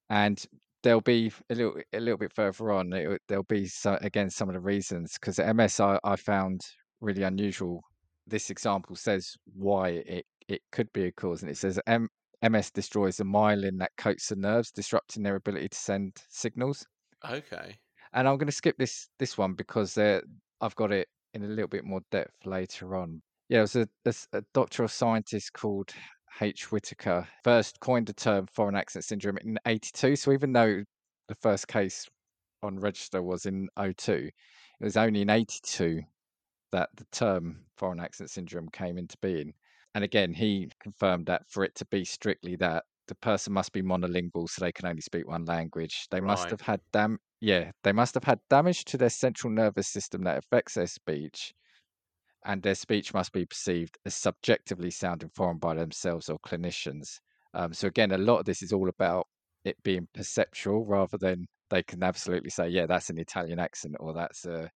And 0.10 0.43
there'll 0.84 1.02
be 1.02 1.32
a 1.50 1.56
little 1.56 1.76
a 1.93 2.00
little 2.00 2.17
bit 2.17 2.34
further 2.34 2.72
on, 2.72 2.93
it, 2.93 3.22
there'll 3.28 3.43
be 3.43 3.65
so, 3.67 3.98
again 4.02 4.30
some 4.30 4.50
of 4.50 4.54
the 4.54 4.62
reasons 4.62 5.17
because 5.19 5.39
MS 5.39 5.80
I, 5.80 6.00
I 6.04 6.15
found 6.15 6.62
really 7.02 7.24
unusual. 7.24 7.82
This 8.28 8.50
example 8.50 8.95
says 8.95 9.36
why 9.56 9.89
it, 10.06 10.26
it 10.48 10.62
could 10.72 10.91
be 10.93 11.06
a 11.06 11.12
cause, 11.12 11.41
and 11.41 11.52
it 11.52 11.58
says 11.58 11.80
M, 11.88 12.08
MS 12.48 12.72
destroys 12.72 13.17
the 13.17 13.24
myelin 13.24 13.80
that 13.80 13.91
coats 13.98 14.30
the 14.30 14.36
nerves, 14.36 14.72
disrupting 14.72 15.24
their 15.24 15.36
ability 15.36 15.69
to 15.69 15.78
send 15.78 16.15
signals. 16.30 16.86
Okay. 17.30 17.76
And 18.13 18.28
I'm 18.28 18.38
going 18.38 18.48
to 18.48 18.52
skip 18.52 18.78
this 18.78 19.10
this 19.19 19.38
one 19.38 19.54
because 19.54 19.98
uh, 19.98 20.22
I've 20.62 20.76
got 20.76 20.91
it 20.91 21.08
in 21.34 21.43
a 21.43 21.48
little 21.48 21.67
bit 21.67 21.86
more 21.86 22.02
depth 22.12 22.45
later 22.45 22.95
on. 22.95 23.22
Yeah, 23.50 23.60
it 23.60 23.62
was 23.62 23.76
a, 23.76 23.88
a 24.06 24.13
a 24.34 24.41
doctoral 24.54 24.88
scientist 24.88 25.54
called 25.54 25.91
H. 26.42 26.72
Whitaker 26.72 27.28
first 27.44 27.80
coined 27.80 28.08
the 28.08 28.13
term 28.13 28.48
foreign 28.54 28.76
accent 28.76 29.06
syndrome 29.06 29.38
in 29.38 29.58
82. 29.65 30.15
So 30.15 30.32
even 30.32 30.54
though 30.54 30.84
the 31.28 31.36
first 31.36 31.68
case 31.68 32.08
on 32.63 32.80
register 32.80 33.22
was 33.22 33.46
in 33.46 33.70
02, 33.78 34.30
it 34.80 34.84
was 34.84 34.98
only 34.98 35.22
in 35.22 35.30
82 35.30 36.02
that 36.72 36.89
the 36.96 37.06
term 37.12 37.65
foreign 37.78 38.00
accent 38.00 38.30
syndrome 38.30 38.70
came 38.70 38.98
into 38.98 39.18
being. 39.22 39.54
And 39.96 40.04
again, 40.04 40.34
he 40.34 40.70
confirmed 40.80 41.26
that 41.26 41.50
for 41.50 41.63
it 41.63 41.76
to 41.76 41.86
be 41.86 42.06
strictly 42.06 42.56
that, 42.58 42.86
the 43.08 43.15
person 43.15 43.54
must 43.54 43.74
be 43.74 43.82
monolingual, 43.82 44.48
so 44.48 44.63
they 44.63 44.72
can 44.72 44.86
only 44.86 45.02
speak 45.02 45.28
one 45.28 45.46
language. 45.46 46.08
They 46.12 46.22
must 46.22 46.52
have 46.52 46.62
had 46.62 46.80
dam, 46.92 47.20
yeah, 47.42 47.72
they 47.84 47.92
must 47.92 48.13
have 48.13 48.24
had 48.24 48.39
damage 48.52 48.86
to 48.86 48.98
their 48.98 49.10
central 49.10 49.52
nervous 49.52 49.88
system 49.88 50.24
that 50.24 50.38
affects 50.38 50.76
their 50.76 50.86
speech, 50.86 51.56
and 52.45 52.62
their 52.62 52.75
speech 52.75 53.13
must 53.13 53.32
be 53.34 53.45
perceived 53.45 53.97
as 54.06 54.15
subjectively 54.15 54.91
sounding 54.91 55.30
foreign 55.30 55.58
by 55.58 55.75
themselves 55.75 56.30
or 56.30 56.39
clinicians. 56.39 57.19
Um, 57.54 57.73
so 57.73 57.88
again, 57.88 58.12
a 58.12 58.17
lot 58.17 58.39
of 58.39 58.45
this 58.45 58.62
is 58.62 58.71
all 58.71 58.89
about 58.89 59.28
it 59.65 59.82
being 59.84 60.08
perceptual 60.13 60.86
rather 60.86 61.17
than 61.17 61.47
they 61.69 61.84
can 61.84 62.04
absolutely 62.04 62.49
say, 62.49 62.69
yeah, 62.69 62.86
that's 62.86 63.10
an 63.10 63.19
Italian 63.19 63.60
accent 63.60 63.95
or 63.99 64.13
that's 64.13 64.45
a, 64.45 64.69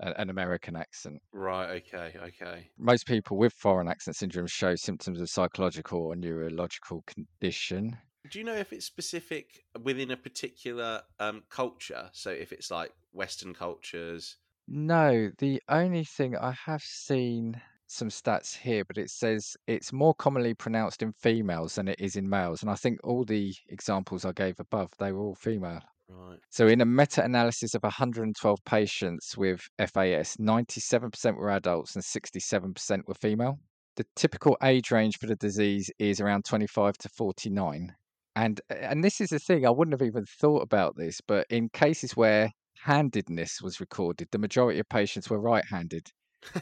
a 0.00 0.20
an 0.20 0.30
American 0.30 0.76
accent 0.76 1.20
Right. 1.32 1.82
Okay. 1.82 2.14
Okay. 2.18 2.70
most 2.78 3.06
people 3.06 3.36
with 3.36 3.52
foreign 3.52 3.88
accent 3.88 4.16
syndrome 4.16 4.46
show 4.46 4.74
symptoms 4.76 5.20
of 5.20 5.28
psychological 5.28 6.00
or 6.06 6.16
neurological 6.16 7.04
condition. 7.06 7.96
Do 8.30 8.38
you 8.38 8.44
know 8.44 8.54
if 8.54 8.72
it's 8.72 8.86
specific 8.86 9.64
within 9.82 10.10
a 10.10 10.16
particular 10.16 11.02
um, 11.18 11.44
culture? 11.48 12.10
So 12.12 12.30
if 12.30 12.52
it's 12.52 12.70
like 12.70 12.92
Western 13.12 13.54
cultures. 13.54 14.36
No, 14.70 15.30
the 15.38 15.62
only 15.70 16.04
thing 16.04 16.36
I 16.36 16.52
have 16.66 16.82
seen 16.82 17.58
some 17.86 18.10
stats 18.10 18.54
here, 18.54 18.84
but 18.84 18.98
it 18.98 19.08
says 19.08 19.56
it's 19.66 19.94
more 19.94 20.14
commonly 20.14 20.52
pronounced 20.52 21.02
in 21.02 21.12
females 21.12 21.76
than 21.76 21.88
it 21.88 21.98
is 21.98 22.16
in 22.16 22.28
males. 22.28 22.60
And 22.60 22.70
I 22.70 22.74
think 22.74 22.98
all 23.02 23.24
the 23.24 23.54
examples 23.70 24.26
I 24.26 24.32
gave 24.32 24.60
above, 24.60 24.90
they 24.98 25.10
were 25.10 25.22
all 25.22 25.34
female. 25.34 25.80
Right. 26.10 26.38
So, 26.50 26.66
in 26.66 26.82
a 26.82 26.86
meta 26.86 27.24
analysis 27.24 27.74
of 27.74 27.82
112 27.82 28.58
patients 28.66 29.36
with 29.38 29.60
FAS, 29.78 30.36
97% 30.36 31.36
were 31.36 31.50
adults 31.50 31.94
and 31.94 32.04
67% 32.04 33.00
were 33.06 33.14
female. 33.14 33.58
The 33.96 34.06
typical 34.16 34.58
age 34.62 34.90
range 34.90 35.16
for 35.18 35.26
the 35.26 35.36
disease 35.36 35.90
is 35.98 36.20
around 36.20 36.44
25 36.44 36.98
to 36.98 37.08
49. 37.08 37.94
And, 38.36 38.60
and 38.70 39.02
this 39.02 39.20
is 39.20 39.30
the 39.30 39.38
thing, 39.38 39.66
I 39.66 39.70
wouldn't 39.70 39.98
have 39.98 40.06
even 40.06 40.24
thought 40.24 40.62
about 40.62 40.96
this, 40.96 41.20
but 41.26 41.46
in 41.50 41.70
cases 41.70 42.16
where 42.16 42.50
handedness 42.82 43.60
was 43.62 43.80
recorded, 43.80 44.28
the 44.30 44.38
majority 44.38 44.78
of 44.78 44.88
patients 44.88 45.30
were 45.30 45.40
right 45.40 45.64
handed. 45.64 46.10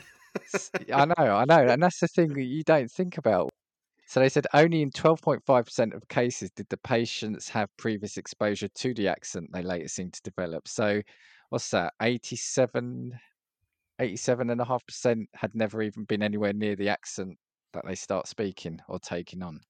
I 0.92 1.04
know, 1.06 1.14
I 1.18 1.44
know. 1.44 1.66
And 1.68 1.82
that's 1.82 2.00
the 2.00 2.08
thing 2.08 2.34
that 2.34 2.44
you 2.44 2.62
don't 2.62 2.90
think 2.90 3.18
about. 3.18 3.50
So 4.06 4.20
they 4.20 4.28
said 4.28 4.46
only 4.54 4.82
in 4.82 4.90
12.5% 4.90 5.94
of 5.94 6.08
cases 6.08 6.50
did 6.52 6.68
the 6.68 6.76
patients 6.76 7.48
have 7.48 7.68
previous 7.76 8.16
exposure 8.16 8.68
to 8.68 8.94
the 8.94 9.08
accent 9.08 9.50
they 9.52 9.62
later 9.62 9.88
seemed 9.88 10.12
to 10.14 10.22
develop. 10.22 10.68
So 10.68 11.02
what's 11.50 11.70
that? 11.70 11.92
87, 12.00 13.18
87.5% 14.00 15.24
had 15.34 15.54
never 15.54 15.82
even 15.82 16.04
been 16.04 16.22
anywhere 16.22 16.52
near 16.52 16.76
the 16.76 16.88
accent 16.88 17.36
that 17.72 17.84
they 17.84 17.96
start 17.96 18.28
speaking 18.28 18.80
or 18.88 19.00
taking 19.00 19.42
on. 19.42 19.60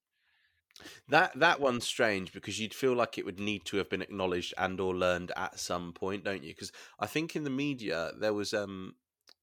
That 1.09 1.39
that 1.39 1.61
one's 1.61 1.87
strange 1.87 2.33
because 2.33 2.59
you'd 2.61 2.75
feel 2.75 2.95
like 2.95 3.19
it 3.19 3.25
would 3.25 3.41
need 3.41 3.65
to 3.67 3.77
have 3.79 3.89
been 3.89 4.03
acknowledged 4.03 4.55
and 4.59 4.81
or 4.81 4.95
learned 4.95 5.33
at 5.37 5.59
some 5.59 5.93
point, 5.93 6.25
don't 6.25 6.43
you? 6.43 6.51
Because 6.51 6.73
I 6.99 7.07
think 7.07 7.35
in 7.37 7.45
the 7.45 7.51
media 7.51 8.13
there 8.19 8.35
was 8.35 8.53
um 8.55 8.97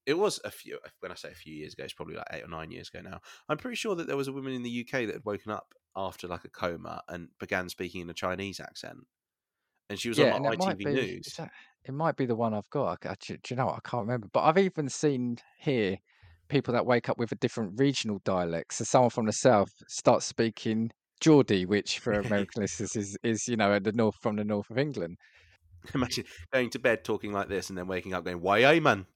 it 0.06 0.14
was 0.14 0.40
a 0.44 0.50
few. 0.50 0.78
When 1.00 1.12
I 1.12 1.14
say 1.14 1.30
a 1.30 1.34
few 1.34 1.54
years 1.54 1.72
ago, 1.74 1.84
it's 1.84 1.92
probably 1.94 2.16
like 2.16 2.26
eight 2.32 2.44
or 2.44 2.48
nine 2.48 2.70
years 2.70 2.88
ago 2.92 3.00
now. 3.00 3.20
I'm 3.48 3.58
pretty 3.58 3.76
sure 3.76 3.94
that 3.96 4.06
there 4.06 4.16
was 4.16 4.28
a 4.28 4.32
woman 4.32 4.52
in 4.52 4.62
the 4.62 4.70
UK 4.70 5.06
that 5.06 5.14
had 5.14 5.24
woken 5.24 5.50
up 5.52 5.74
after 5.96 6.26
like 6.28 6.44
a 6.44 6.50
coma 6.50 7.02
and 7.08 7.30
began 7.38 7.68
speaking 7.68 8.00
in 8.02 8.10
a 8.10 8.14
Chinese 8.14 8.60
accent, 8.60 8.98
and 9.90 9.98
she 10.00 10.08
was 10.10 10.18
Yeah, 10.18 10.32
on 10.32 10.46
like 10.56 10.76
ITV 10.76 10.84
be. 10.84 10.88
News. 10.88 11.34
That, 11.36 11.52
it 11.84 11.92
might 11.92 12.16
be 12.16 12.26
the 12.26 12.36
one 12.36 12.54
I've 12.54 12.70
got. 12.70 13.04
I, 13.06 13.10
I- 13.10 13.16
do, 13.20 13.36
do 13.36 13.54
you 13.54 13.56
know 13.56 13.66
what? 13.66 13.76
I 13.76 13.88
can't 13.88 14.06
remember. 14.06 14.28
But 14.32 14.44
I've 14.44 14.58
even 14.58 14.88
seen 14.88 15.38
here 15.58 15.98
people 16.48 16.72
that 16.74 16.86
wake 16.86 17.08
up 17.08 17.18
with 17.18 17.32
a 17.32 17.36
different 17.36 17.78
regional 17.80 18.20
dialect. 18.24 18.74
So 18.74 18.84
someone 18.84 19.10
from 19.10 19.26
the 19.26 19.32
south 19.32 19.72
starts 19.88 20.26
speaking 20.26 20.90
Geordie, 21.24 21.64
which 21.64 22.00
for 22.00 22.12
American 22.20 22.62
listeners 22.62 22.94
is 22.96 23.16
is 23.22 23.48
you 23.48 23.56
know 23.56 23.78
the 23.78 23.92
north 23.92 24.16
from 24.20 24.36
the 24.36 24.44
north 24.44 24.68
of 24.70 24.76
England. 24.76 25.16
Imagine 25.94 26.24
going 26.52 26.70
to 26.70 26.78
bed 26.78 27.04
talking 27.04 27.32
like 27.32 27.48
this 27.48 27.68
and 27.68 27.78
then 27.78 27.86
waking 27.86 28.12
up 28.12 28.24
going, 28.24 28.40
"Why, 28.42 28.78
man?" 28.80 29.06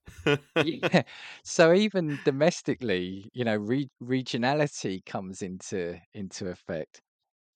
Yeah. 0.56 1.02
So 1.44 1.74
even 1.74 2.18
domestically, 2.24 3.30
you 3.34 3.44
know, 3.44 3.56
re- 3.56 3.90
regionality 4.02 5.04
comes 5.04 5.42
into 5.42 5.98
into 6.14 6.48
effect. 6.48 7.02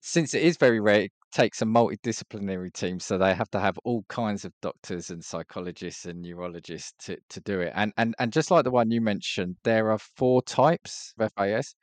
Since 0.03 0.35
it 0.35 0.43
is 0.43 0.57
very 0.59 0.81
rare, 0.81 1.03
it 1.03 1.13
takes 1.33 1.63
a 1.63 1.65
multidisciplinary 1.65 2.73
team, 2.75 3.01
so 3.01 3.17
they 3.17 3.35
have 3.35 3.51
to 3.53 3.61
have 3.61 3.79
all 3.85 4.05
kinds 4.09 4.45
of 4.45 4.53
doctors 4.61 5.11
and 5.11 5.25
psychologists 5.25 6.05
and 6.07 6.21
neurologists 6.21 6.93
to, 7.07 7.17
to 7.31 7.41
do 7.41 7.61
it. 7.61 7.73
And 7.75 7.93
and 7.97 8.15
and 8.19 8.33
just 8.33 8.51
like 8.51 8.65
the 8.65 8.71
one 8.71 8.91
you 8.91 9.01
mentioned, 9.01 9.57
there 9.65 9.91
are 9.91 9.99
four 9.99 10.43
types 10.43 11.15
of 11.19 11.31
FAS. 11.37 11.75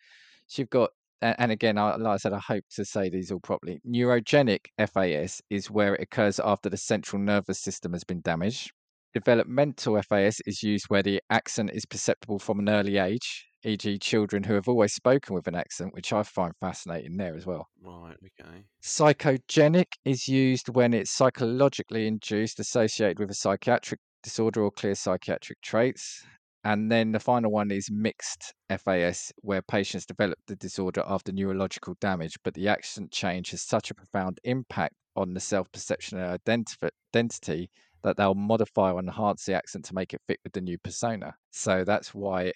So 0.47 0.61
you've 0.61 0.69
got 0.69 0.89
and 1.21 1.51
again, 1.51 1.75
like 1.75 2.01
I 2.01 2.17
said, 2.17 2.33
I 2.33 2.39
hope 2.39 2.63
to 2.75 2.85
say 2.85 3.09
these 3.09 3.31
all 3.31 3.39
properly. 3.39 3.79
Neurogenic 3.87 4.67
FAS 4.77 5.41
is 5.49 5.69
where 5.69 5.95
it 5.95 6.01
occurs 6.01 6.39
after 6.39 6.69
the 6.69 6.77
central 6.77 7.21
nervous 7.21 7.59
system 7.59 7.93
has 7.93 8.03
been 8.03 8.21
damaged. 8.21 8.71
Developmental 9.13 10.01
FAS 10.01 10.39
is 10.45 10.61
used 10.61 10.85
where 10.89 11.03
the 11.03 11.21
accent 11.29 11.71
is 11.73 11.85
perceptible 11.85 12.39
from 12.39 12.59
an 12.59 12.69
early 12.69 12.97
age, 12.97 13.47
e.g., 13.63 13.97
children 13.99 14.43
who 14.43 14.53
have 14.53 14.67
always 14.67 14.93
spoken 14.93 15.33
with 15.33 15.47
an 15.47 15.55
accent, 15.55 15.93
which 15.93 16.13
I 16.13 16.23
find 16.23 16.53
fascinating 16.59 17.17
there 17.17 17.35
as 17.35 17.45
well. 17.45 17.67
right. 17.83 18.15
Okay. 18.39 18.63
Psychogenic 18.83 19.93
is 20.05 20.27
used 20.27 20.69
when 20.69 20.93
it's 20.93 21.11
psychologically 21.11 22.07
induced, 22.07 22.59
associated 22.59 23.19
with 23.19 23.31
a 23.31 23.35
psychiatric 23.35 23.99
disorder 24.21 24.61
or 24.61 24.71
clear 24.71 24.95
psychiatric 24.95 25.59
traits. 25.61 26.23
And 26.63 26.91
then 26.91 27.11
the 27.11 27.19
final 27.19 27.51
one 27.51 27.71
is 27.71 27.89
mixed 27.89 28.53
FAS, 28.69 29.31
where 29.37 29.61
patients 29.61 30.05
develop 30.05 30.39
the 30.47 30.55
disorder 30.57 31.03
after 31.07 31.31
neurological 31.31 31.95
damage, 32.01 32.35
but 32.43 32.53
the 32.53 32.67
accent 32.67 33.11
change 33.11 33.51
has 33.51 33.61
such 33.61 33.91
a 33.91 33.95
profound 33.95 34.39
impact 34.43 34.95
on 35.15 35.33
the 35.33 35.39
self 35.39 35.71
perception 35.71 36.19
and 36.19 36.39
identif- 36.39 36.89
identity 37.13 37.69
that 38.03 38.17
they'll 38.17 38.35
modify 38.35 38.91
or 38.91 38.99
enhance 38.99 39.45
the 39.45 39.53
accent 39.53 39.85
to 39.85 39.93
make 39.93 40.13
it 40.13 40.21
fit 40.27 40.39
with 40.43 40.53
the 40.53 40.61
new 40.61 40.77
persona. 40.77 41.33
So 41.51 41.83
that's 41.83 42.13
why 42.13 42.53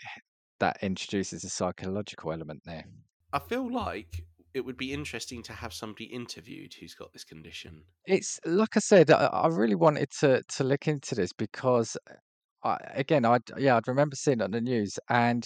that 0.59 0.77
introduces 0.81 1.43
a 1.43 1.49
psychological 1.49 2.31
element 2.31 2.61
there. 2.65 2.85
I 3.33 3.39
feel 3.39 3.71
like 3.71 4.23
it 4.53 4.61
would 4.61 4.77
be 4.77 4.93
interesting 4.93 5.41
to 5.43 5.53
have 5.53 5.73
somebody 5.73 6.05
interviewed 6.05 6.73
who's 6.79 6.93
got 6.93 7.11
this 7.11 7.23
condition. 7.23 7.83
It's 8.05 8.39
like 8.45 8.77
I 8.77 8.79
said, 8.79 9.11
I, 9.11 9.25
I 9.25 9.47
really 9.47 9.75
wanted 9.75 10.11
to 10.19 10.43
to 10.43 10.63
look 10.63 10.87
into 10.87 11.15
this 11.15 11.33
because, 11.33 11.97
I, 12.63 12.78
again, 12.95 13.26
I 13.26 13.39
yeah, 13.58 13.78
I'd 13.78 13.88
remember 13.88 14.15
seeing 14.15 14.39
it 14.39 14.43
on 14.43 14.52
the 14.52 14.62
news, 14.62 14.99
and 15.10 15.45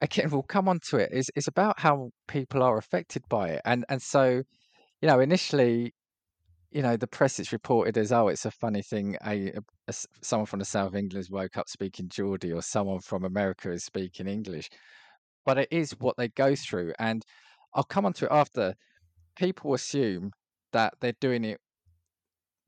again, 0.00 0.30
we'll 0.30 0.42
come 0.42 0.68
on 0.68 0.80
to 0.90 0.98
it. 0.98 1.10
It's 1.12 1.30
it's 1.36 1.48
about 1.48 1.80
how 1.80 2.10
people 2.28 2.62
are 2.62 2.78
affected 2.78 3.22
by 3.28 3.50
it, 3.50 3.62
and 3.64 3.84
and 3.88 4.00
so, 4.02 4.42
you 5.02 5.08
know, 5.08 5.20
initially, 5.20 5.94
you 6.72 6.82
know, 6.82 6.96
the 6.96 7.06
press 7.08 7.38
it's 7.40 7.52
reported 7.52 7.98
as 7.98 8.12
oh, 8.12 8.28
it's 8.28 8.46
a 8.46 8.50
funny 8.50 8.82
thing. 8.82 9.16
A, 9.26 9.48
a- 9.50 9.60
a 9.88 9.94
someone 10.22 10.46
from 10.46 10.60
the 10.60 10.64
south 10.66 10.88
of 10.88 10.96
England 10.96 11.28
woke 11.30 11.56
up 11.58 11.68
speaking 11.68 12.08
Geordie, 12.08 12.52
or 12.52 12.62
someone 12.62 13.00
from 13.00 13.24
America 13.24 13.70
is 13.70 13.84
speaking 13.84 14.26
English, 14.28 14.70
but 15.46 15.58
it 15.58 15.68
is 15.70 15.92
what 16.00 16.16
they 16.18 16.28
go 16.28 16.54
through, 16.56 16.92
and 16.98 17.22
I'll 17.74 17.84
come 17.84 18.06
on 18.06 18.12
to 18.14 18.26
it 18.26 18.32
after. 18.32 18.74
People 19.36 19.74
assume 19.74 20.30
that 20.72 20.94
they're 21.00 21.12
doing 21.20 21.44
it 21.44 21.58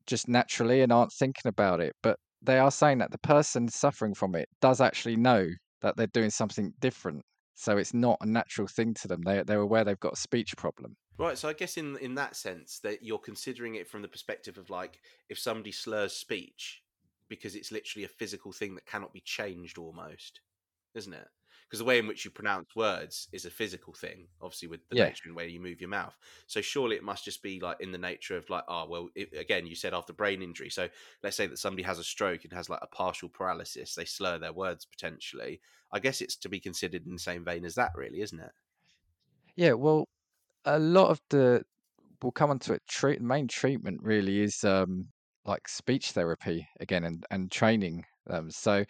just 0.06 0.28
naturally 0.28 0.82
and 0.82 0.92
aren't 0.92 1.12
thinking 1.12 1.48
about 1.48 1.80
it. 1.80 1.94
But 2.02 2.18
they 2.42 2.58
are 2.58 2.70
saying 2.70 2.98
that 2.98 3.10
the 3.10 3.18
person 3.18 3.68
suffering 3.68 4.14
from 4.14 4.34
it 4.34 4.48
does 4.60 4.80
actually 4.80 5.16
know 5.16 5.48
that 5.80 5.96
they're 5.96 6.06
doing 6.08 6.30
something 6.30 6.72
different. 6.80 7.22
So 7.54 7.76
it's 7.76 7.94
not 7.94 8.18
a 8.20 8.26
natural 8.26 8.68
thing 8.68 8.94
to 8.94 9.08
them. 9.08 9.22
They 9.22 9.42
they're 9.44 9.60
aware 9.60 9.84
they've 9.84 9.98
got 9.98 10.12
a 10.12 10.16
speech 10.16 10.56
problem. 10.56 10.96
Right, 11.18 11.36
so 11.36 11.48
I 11.48 11.52
guess 11.52 11.76
in 11.76 11.96
in 11.98 12.14
that 12.14 12.36
sense 12.36 12.78
that 12.80 13.02
you're 13.02 13.18
considering 13.18 13.74
it 13.74 13.88
from 13.88 14.02
the 14.02 14.08
perspective 14.08 14.58
of 14.58 14.70
like 14.70 15.00
if 15.28 15.38
somebody 15.38 15.72
slurs 15.72 16.12
speech 16.12 16.82
because 17.28 17.54
it's 17.54 17.72
literally 17.72 18.04
a 18.04 18.08
physical 18.08 18.52
thing 18.52 18.74
that 18.74 18.86
cannot 18.86 19.12
be 19.12 19.20
changed 19.20 19.78
almost, 19.78 20.40
isn't 20.94 21.12
it? 21.12 21.28
Because 21.68 21.80
the 21.80 21.84
way 21.84 21.98
in 21.98 22.06
which 22.06 22.24
you 22.24 22.30
pronounce 22.30 22.74
words 22.74 23.28
is 23.32 23.44
a 23.44 23.50
physical 23.50 23.92
thing, 23.92 24.28
obviously 24.40 24.68
with 24.68 24.88
the 24.88 24.94
Yeah. 24.94 25.10
nature 25.10 25.24
and 25.26 25.36
way 25.36 25.48
you 25.48 25.60
move 25.60 25.80
your 25.80 25.90
mouth. 25.90 26.16
So 26.46 26.60
surely 26.62 26.96
it 26.96 27.04
must 27.04 27.24
just 27.24 27.42
be 27.42 27.60
like 27.60 27.78
in 27.80 27.92
the 27.92 27.98
nature 27.98 28.36
of 28.36 28.48
like, 28.50 28.64
oh 28.68 28.86
well, 28.88 29.08
it, 29.14 29.32
again 29.36 29.66
you 29.66 29.74
said 29.74 29.92
after 29.94 30.12
brain 30.12 30.42
injury. 30.42 30.70
So 30.70 30.88
let's 31.22 31.36
say 31.36 31.46
that 31.46 31.58
somebody 31.58 31.82
has 31.82 31.98
a 31.98 32.04
stroke 32.04 32.44
and 32.44 32.52
has 32.54 32.70
like 32.70 32.80
a 32.82 32.86
partial 32.86 33.28
paralysis, 33.28 33.94
they 33.94 34.04
slur 34.06 34.38
their 34.38 34.52
words 34.52 34.86
potentially. 34.86 35.60
I 35.92 36.00
guess 36.00 36.20
it's 36.20 36.36
to 36.36 36.48
be 36.48 36.60
considered 36.60 37.06
in 37.06 37.12
the 37.12 37.18
same 37.18 37.44
vein 37.44 37.64
as 37.64 37.74
that, 37.76 37.92
really, 37.94 38.20
isn't 38.20 38.40
it? 38.40 38.52
Yeah, 39.56 39.72
well, 39.72 40.08
a 40.64 40.78
lot 40.80 41.10
of 41.10 41.20
the 41.30 41.64
we'll 42.22 42.32
come 42.32 42.50
on 42.50 42.60
to 42.60 42.74
it. 42.74 42.82
Treat 42.88 43.22
main 43.22 43.48
treatment 43.48 44.02
really 44.02 44.40
is 44.40 44.64
um 44.64 45.10
like 45.46 45.68
speech 45.68 46.12
therapy 46.12 46.68
again 46.80 47.04
and 47.04 47.26
and 47.30 47.52
training. 47.52 48.04
Um, 48.28 48.50
so 48.50 48.84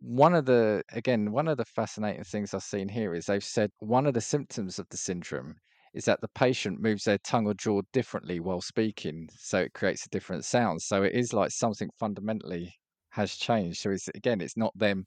one 0.00 0.34
of 0.34 0.44
the 0.44 0.82
again 0.92 1.32
one 1.32 1.48
of 1.48 1.56
the 1.56 1.64
fascinating 1.64 2.24
things 2.24 2.52
I've 2.52 2.62
seen 2.62 2.88
here 2.88 3.14
is 3.14 3.26
they've 3.26 3.42
said 3.42 3.70
one 3.78 4.06
of 4.06 4.14
the 4.14 4.20
symptoms 4.20 4.78
of 4.78 4.88
the 4.90 4.96
syndrome 4.96 5.56
is 5.94 6.04
that 6.06 6.20
the 6.20 6.28
patient 6.28 6.80
moves 6.80 7.04
their 7.04 7.18
tongue 7.18 7.46
or 7.46 7.54
jaw 7.54 7.80
differently 7.92 8.40
while 8.40 8.60
speaking, 8.60 9.28
so 9.38 9.60
it 9.60 9.74
creates 9.74 10.04
a 10.04 10.08
different 10.08 10.44
sound. 10.44 10.82
So 10.82 11.04
it 11.04 11.14
is 11.14 11.32
like 11.32 11.52
something 11.52 11.88
fundamentally 11.98 12.74
has 13.10 13.36
changed. 13.36 13.80
So 13.80 13.90
it's 13.90 14.08
again, 14.08 14.40
it's 14.40 14.56
not 14.56 14.76
them, 14.76 15.06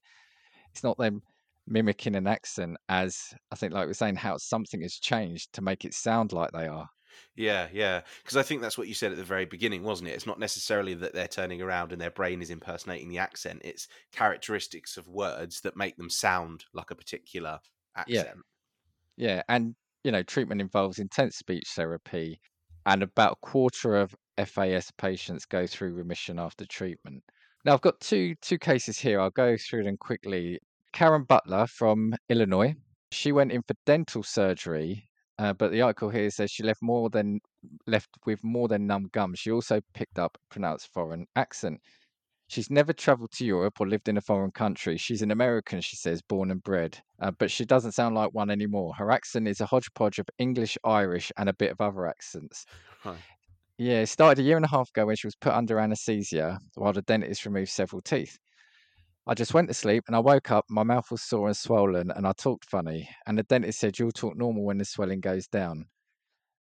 it's 0.71 0.83
not 0.83 0.97
them 0.97 1.21
mimicking 1.67 2.15
an 2.15 2.25
accent 2.25 2.77
as 2.87 3.33
I 3.51 3.55
think 3.55 3.73
like 3.73 3.85
we're 3.85 3.93
saying 3.93 4.15
how 4.15 4.37
something 4.37 4.81
has 4.81 4.93
changed 4.93 5.51
to 5.53 5.61
make 5.61 5.83
it 5.83 5.93
sound 5.93 6.31
like 6.31 6.51
they 6.53 6.67
are. 6.67 6.87
Yeah, 7.35 7.67
yeah. 7.71 8.01
Because 8.23 8.37
I 8.37 8.43
think 8.43 8.61
that's 8.61 8.77
what 8.77 8.87
you 8.87 8.93
said 8.93 9.11
at 9.11 9.17
the 9.17 9.23
very 9.23 9.45
beginning, 9.45 9.83
wasn't 9.83 10.09
it? 10.09 10.13
It's 10.13 10.27
not 10.27 10.39
necessarily 10.39 10.93
that 10.95 11.13
they're 11.13 11.27
turning 11.27 11.61
around 11.61 11.91
and 11.91 12.01
their 12.01 12.11
brain 12.11 12.41
is 12.41 12.49
impersonating 12.49 13.09
the 13.09 13.19
accent. 13.19 13.61
It's 13.63 13.87
characteristics 14.11 14.97
of 14.97 15.07
words 15.07 15.61
that 15.61 15.77
make 15.77 15.97
them 15.97 16.09
sound 16.09 16.65
like 16.73 16.91
a 16.91 16.95
particular 16.95 17.59
accent. 17.95 18.27
Yeah. 18.35 18.41
Yeah, 19.17 19.41
and 19.49 19.75
you 20.03 20.11
know, 20.11 20.23
treatment 20.23 20.61
involves 20.61 20.99
intense 20.99 21.37
speech 21.37 21.67
therapy, 21.75 22.39
and 22.85 23.03
about 23.03 23.33
a 23.33 23.45
quarter 23.45 23.95
of 23.95 24.15
FAS 24.37 24.91
patients 24.97 25.45
go 25.45 25.65
through 25.65 25.93
remission 25.93 26.39
after 26.39 26.65
treatment. 26.65 27.23
Now, 27.65 27.73
I've 27.73 27.81
got 27.81 27.99
two 27.99 28.35
two 28.41 28.59
cases 28.59 28.99
here. 28.99 29.19
I'll 29.19 29.31
go 29.31 29.57
through 29.57 29.83
them 29.83 29.97
quickly. 29.97 30.59
Karen 30.93 31.23
Butler 31.23 31.67
from 31.67 32.13
Illinois. 32.29 32.75
She 33.11 33.31
went 33.31 33.51
in 33.51 33.61
for 33.63 33.75
dental 33.85 34.23
surgery, 34.23 35.06
uh, 35.39 35.53
but 35.53 35.71
the 35.71 35.81
article 35.81 36.09
here 36.09 36.29
says 36.29 36.51
she 36.51 36.63
left 36.63 36.81
more 36.81 37.09
than 37.09 37.39
left 37.85 38.09
with 38.25 38.43
more 38.43 38.67
than 38.67 38.87
numb 38.87 39.09
gums. 39.11 39.39
She 39.39 39.51
also 39.51 39.81
picked 39.93 40.19
up 40.19 40.37
a 40.37 40.53
pronounced 40.53 40.91
foreign 40.93 41.27
accent. 41.35 41.79
She's 42.49 42.69
never 42.69 42.93
traveled 42.93 43.31
to 43.33 43.45
Europe 43.45 43.81
or 43.81 43.87
lived 43.87 44.07
in 44.07 44.17
a 44.17 44.21
foreign 44.21 44.51
country. 44.51 44.95
She's 44.97 45.21
an 45.21 45.31
American, 45.31 45.81
she 45.81 45.97
says, 45.97 46.21
born 46.21 46.49
and 46.49 46.63
bred, 46.63 46.97
uh, 47.19 47.31
but 47.31 47.51
she 47.51 47.65
doesn't 47.65 47.91
sound 47.91 48.15
like 48.15 48.33
one 48.33 48.49
anymore. 48.49 48.93
Her 48.97 49.11
accent 49.11 49.47
is 49.49 49.59
a 49.59 49.65
hodgepodge 49.65 50.17
of 50.17 50.27
English, 50.39 50.77
Irish, 50.85 51.31
and 51.37 51.49
a 51.49 51.53
bit 51.53 51.71
of 51.71 51.81
other 51.81 52.07
accents. 52.07 52.65
Yeah, 53.77 54.01
it 54.01 54.07
started 54.07 54.41
a 54.41 54.45
year 54.45 54.55
and 54.55 54.65
a 54.65 54.69
half 54.69 54.89
ago 54.89 55.05
when 55.05 55.17
she 55.17 55.27
was 55.27 55.35
put 55.35 55.53
under 55.53 55.77
anaesthesia 55.79 56.59
while 56.75 56.93
the 56.93 57.01
dentist 57.03 57.45
removed 57.45 57.69
several 57.69 58.01
teeth. 58.01 58.39
I 59.29 59.33
just 59.33 59.53
went 59.53 59.67
to 59.67 59.73
sleep 59.73 60.05
and 60.07 60.15
I 60.15 60.19
woke 60.19 60.51
up, 60.51 60.63
my 60.69 60.83
mouth 60.83 61.11
was 61.11 61.21
sore 61.21 61.47
and 61.47 61.57
swollen, 61.57 62.11
and 62.11 62.25
I 62.25 62.31
talked 62.31 62.63
funny. 62.63 63.09
And 63.25 63.37
the 63.37 63.43
dentist 63.43 63.79
said, 63.79 63.99
You'll 63.99 64.13
talk 64.13 64.37
normal 64.37 64.63
when 64.63 64.77
the 64.77 64.85
swelling 64.85 65.19
goes 65.19 65.47
down. 65.47 65.87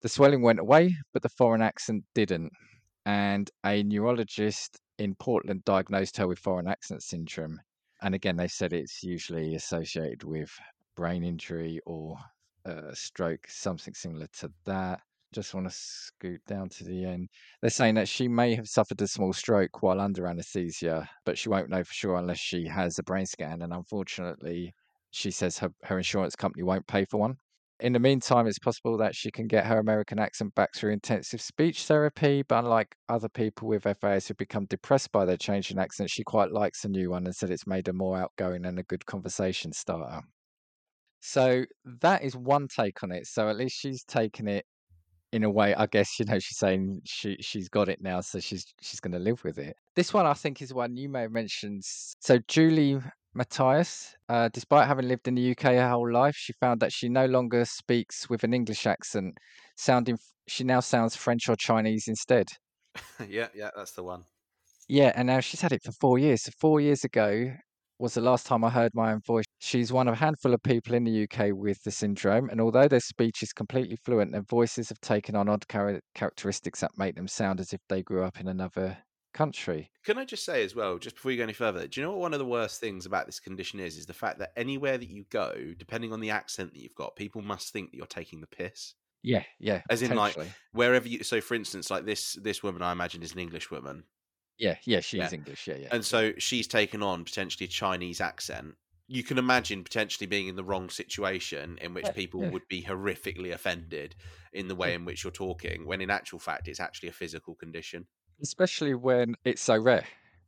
The 0.02 0.08
swelling 0.08 0.42
went 0.42 0.60
away, 0.60 0.96
but 1.12 1.24
the 1.24 1.30
foreign 1.30 1.62
accent 1.62 2.06
didn't. 2.16 2.54
And 3.06 3.52
a 3.66 3.84
neurologist 3.84 4.80
in 4.98 5.14
Portland 5.16 5.66
diagnosed 5.66 6.16
her 6.16 6.28
with 6.28 6.40
foreign 6.40 6.70
accent 6.70 7.04
syndrome. 7.04 7.60
And 8.02 8.16
again, 8.16 8.38
they 8.38 8.48
said 8.48 8.72
it's 8.72 9.04
usually 9.04 9.56
associated 9.56 10.24
with 10.24 10.50
brain 10.96 11.26
injury 11.26 11.82
or 11.86 12.16
uh, 12.66 12.94
stroke, 12.94 13.46
something 13.50 13.94
similar 13.94 14.28
to 14.40 14.50
that. 14.66 15.02
Just 15.34 15.54
want 15.54 15.70
to 15.70 15.76
scoot 15.76 16.42
down 16.48 16.70
to 16.70 16.84
the 16.84 17.06
end. 17.06 17.30
They're 17.62 17.70
saying 17.70 17.96
that 17.96 18.08
she 18.08 18.28
may 18.28 18.56
have 18.56 18.68
suffered 18.68 19.02
a 19.02 19.08
small 19.08 19.34
stroke 19.34 19.82
while 19.82 20.00
under 20.00 20.28
anesthesia, 20.28 21.10
but 21.26 21.38
she 21.38 21.50
won't 21.50 21.70
know 21.70 21.84
for 21.84 21.94
sure 21.94 22.16
unless 22.16 22.40
she 22.40 22.68
has 22.68 23.00
a 23.00 23.04
brain 23.04 23.26
scan. 23.26 23.62
And 23.62 23.74
unfortunately, 23.74 24.74
she 25.12 25.32
says 25.32 25.58
her, 25.60 25.70
her 25.84 25.98
insurance 25.98 26.36
company 26.36 26.64
won't 26.64 26.88
pay 26.88 27.06
for 27.06 27.20
one. 27.20 27.36
In 27.80 27.94
the 27.94 28.00
meantime, 28.00 28.48
it's 28.48 28.60
possible 28.60 28.98
that 28.98 29.16
she 29.16 29.32
can 29.32 29.48
get 29.48 29.66
her 29.66 29.80
American 29.80 30.20
accent 30.20 30.54
back 30.56 30.74
through 30.74 30.92
intensive 30.92 31.42
speech 31.42 31.84
therapy, 31.86 32.44
but 32.48 32.60
unlike 32.60 32.96
other 33.10 33.28
people 33.28 33.68
with 33.68 33.84
FAS 34.00 34.28
who 34.28 34.36
become 34.36 34.66
depressed 34.66 35.12
by 35.12 35.26
their 35.26 35.38
change 35.38 35.72
in 35.72 35.80
accent, 35.80 36.10
she 36.10 36.24
quite 36.24 36.52
likes 36.52 36.82
the 36.82 36.90
new 36.90 37.10
one 37.10 37.26
and 37.26 37.36
said 37.36 37.50
it's 37.50 37.68
made 37.68 37.88
her 37.88 37.94
more 37.94 38.18
outgoing 38.18 38.66
and 38.66 38.80
a 38.80 38.84
good 38.84 39.06
conversation 39.06 39.74
starter. 39.74 40.22
So 41.20 41.66
that 42.02 42.24
is 42.24 42.36
one 42.36 42.68
take 42.68 43.04
on 43.04 43.12
it. 43.12 43.28
So 43.28 43.50
at 43.50 43.58
least 43.58 43.78
she's 43.78 44.04
taken 44.04 44.48
it 44.48 44.66
in 45.34 45.44
a 45.44 45.50
way. 45.50 45.74
I 45.74 45.88
guess 45.88 46.20
you 46.20 46.26
know 46.26 46.40
she's 46.40 46.58
saying 46.58 47.02
she 47.04 47.36
she's 47.42 47.68
got 47.68 47.90
it 47.90 48.00
now, 48.02 48.22
so 48.22 48.40
she's 48.40 48.66
she's 48.82 49.00
going 49.00 49.14
to 49.14 49.20
live 49.20 49.44
with 49.44 49.58
it. 49.58 49.76
This 49.96 50.14
one 50.14 50.26
I 50.26 50.34
think 50.34 50.62
is 50.62 50.74
one 50.74 50.96
you 50.96 51.10
may 51.10 51.22
have 51.22 51.32
mentioned. 51.32 51.82
So 51.84 52.40
Julie 52.48 53.00
Matthias, 53.34 54.16
uh, 54.30 54.50
despite 54.54 54.88
having 54.88 55.08
lived 55.08 55.28
in 55.28 55.36
the 55.36 55.52
UK 55.52 55.64
her 55.64 55.90
whole 55.90 56.12
life, 56.12 56.36
she 56.38 56.54
found 56.54 56.80
that 56.82 56.94
she 56.94 57.10
no 57.10 57.26
longer 57.26 57.66
speaks 57.66 58.30
with 58.30 58.44
an 58.44 58.54
English 58.54 58.86
accent, 58.86 59.38
sounding 59.76 60.18
she 60.48 60.64
now 60.64 60.80
sounds 60.80 61.16
French 61.16 61.50
or 61.50 61.56
Chinese 61.56 62.08
instead. 62.08 62.48
yeah, 63.28 63.48
yeah, 63.56 63.72
that's 63.76 63.94
the 63.94 64.04
one. 64.04 64.24
Yeah, 64.88 65.12
and 65.16 65.28
now 65.28 65.40
she's 65.40 65.62
had 65.62 65.72
it 65.72 65.82
for 65.84 65.94
four 65.94 66.20
years. 66.20 66.44
So 66.44 66.52
four 66.60 66.80
years 66.80 67.04
ago 67.04 67.54
was 68.00 68.14
the 68.14 68.22
last 68.22 68.46
time 68.46 68.64
I 68.64 68.70
heard 68.70 68.94
my 68.94 69.14
own 69.14 69.22
voice. 69.22 69.46
She's 69.60 69.94
one 69.94 70.08
of 70.08 70.16
a 70.16 70.18
handful 70.18 70.54
of 70.54 70.62
people 70.64 70.96
in 70.96 71.04
the 71.04 71.24
UK 71.24 71.52
with 71.54 71.82
the 71.84 71.92
syndrome, 71.92 72.50
and 72.50 72.60
although 72.60 72.88
their 72.88 73.00
speech 73.00 73.44
is 73.44 73.54
completely 73.54 73.98
fluent, 74.04 74.32
their 74.32 74.42
voices 74.42 74.90
have 74.90 75.00
taken 75.00 75.36
on 75.36 75.50
odd 75.50 75.64
char- 75.72 76.02
characteristics 76.16 76.82
that 76.82 76.98
make 76.98 77.16
them 77.16 77.28
sound 77.28 77.60
as 77.60 77.74
if 77.74 77.80
they 77.90 78.04
grew 78.04 78.24
up 78.24 78.40
in 78.40 78.48
another 78.48 78.98
country. 79.34 79.92
Can 80.06 80.18
I 80.18 80.26
just 80.26 80.46
say 80.46 80.64
as 80.64 80.76
well, 80.76 80.98
just 80.98 81.16
before 81.16 81.32
you 81.32 81.38
go 81.38 81.44
any 81.44 81.54
further, 81.54 81.88
do 81.88 82.00
you 82.00 82.06
know 82.06 82.12
what 82.12 82.20
one 82.20 82.34
of 82.34 82.40
the 82.40 82.46
worst 82.46 82.80
things 82.80 83.06
about 83.06 83.26
this 83.26 83.40
condition 83.40 83.80
is? 83.80 83.98
Is 83.98 84.06
the 84.06 84.14
fact 84.14 84.40
that 84.40 84.52
anywhere 84.56 84.98
that 84.98 85.10
you 85.10 85.26
go, 85.30 85.74
depending 85.78 86.14
on 86.14 86.20
the 86.20 86.30
accent 86.30 86.74
that 86.74 86.80
you've 86.80 86.96
got, 86.96 87.16
people 87.16 87.42
must 87.42 87.74
think 87.74 87.92
that 87.92 87.98
you're 87.98 88.06
taking 88.06 88.42
the 88.42 88.48
piss. 88.48 88.96
Yeah, 89.24 89.44
yeah. 89.60 89.82
As 89.90 90.02
in, 90.02 90.16
like 90.16 90.38
wherever 90.74 91.08
you. 91.08 91.24
So, 91.24 91.40
for 91.40 91.56
instance, 91.56 91.90
like 91.90 92.06
this 92.06 92.38
this 92.42 92.62
woman, 92.62 92.82
I 92.82 92.92
imagine, 92.92 93.24
is 93.24 93.32
an 93.32 93.40
English 93.40 93.72
woman, 93.72 94.04
yeah, 94.58 94.78
yeah, 94.86 95.00
she's 95.00 95.20
Yeah. 95.20 95.30
English. 95.34 95.68
Yeah, 95.68 95.76
yeah. 95.78 95.88
and 95.92 96.06
so 96.06 96.34
she's 96.38 96.68
taken 96.68 97.04
on 97.04 97.24
potentially 97.26 97.66
a 97.66 97.70
Chinese 97.70 98.22
accent. 98.22 98.76
You 99.08 99.24
can 99.24 99.38
imagine 99.38 99.84
potentially 99.84 100.28
being 100.28 100.48
in 100.48 100.56
the 100.56 100.64
wrong 100.64 100.90
situation 100.90 101.78
in 101.80 101.94
which 101.94 102.06
Yeah, 102.06 102.12
people 102.14 102.42
yeah. 102.42 102.50
would 102.50 102.68
be 102.70 102.84
horrifically 102.84 103.52
offended 103.54 104.16
in 104.54 104.68
the 104.68 104.76
way 104.76 104.94
in 104.94 105.06
which 105.06 105.24
you're 105.24 105.32
talking, 105.32 105.86
when 105.86 106.02
in 106.02 106.10
actual 106.10 106.40
fact 106.40 106.68
it's 106.68 106.80
actually 106.80 107.10
a 107.10 107.14
physical 107.14 107.56
condition. 107.56 108.08
Especially 108.42 108.94
when 108.94 109.36
it's 109.44 109.62
so 109.62 109.78
rare. 109.78 110.06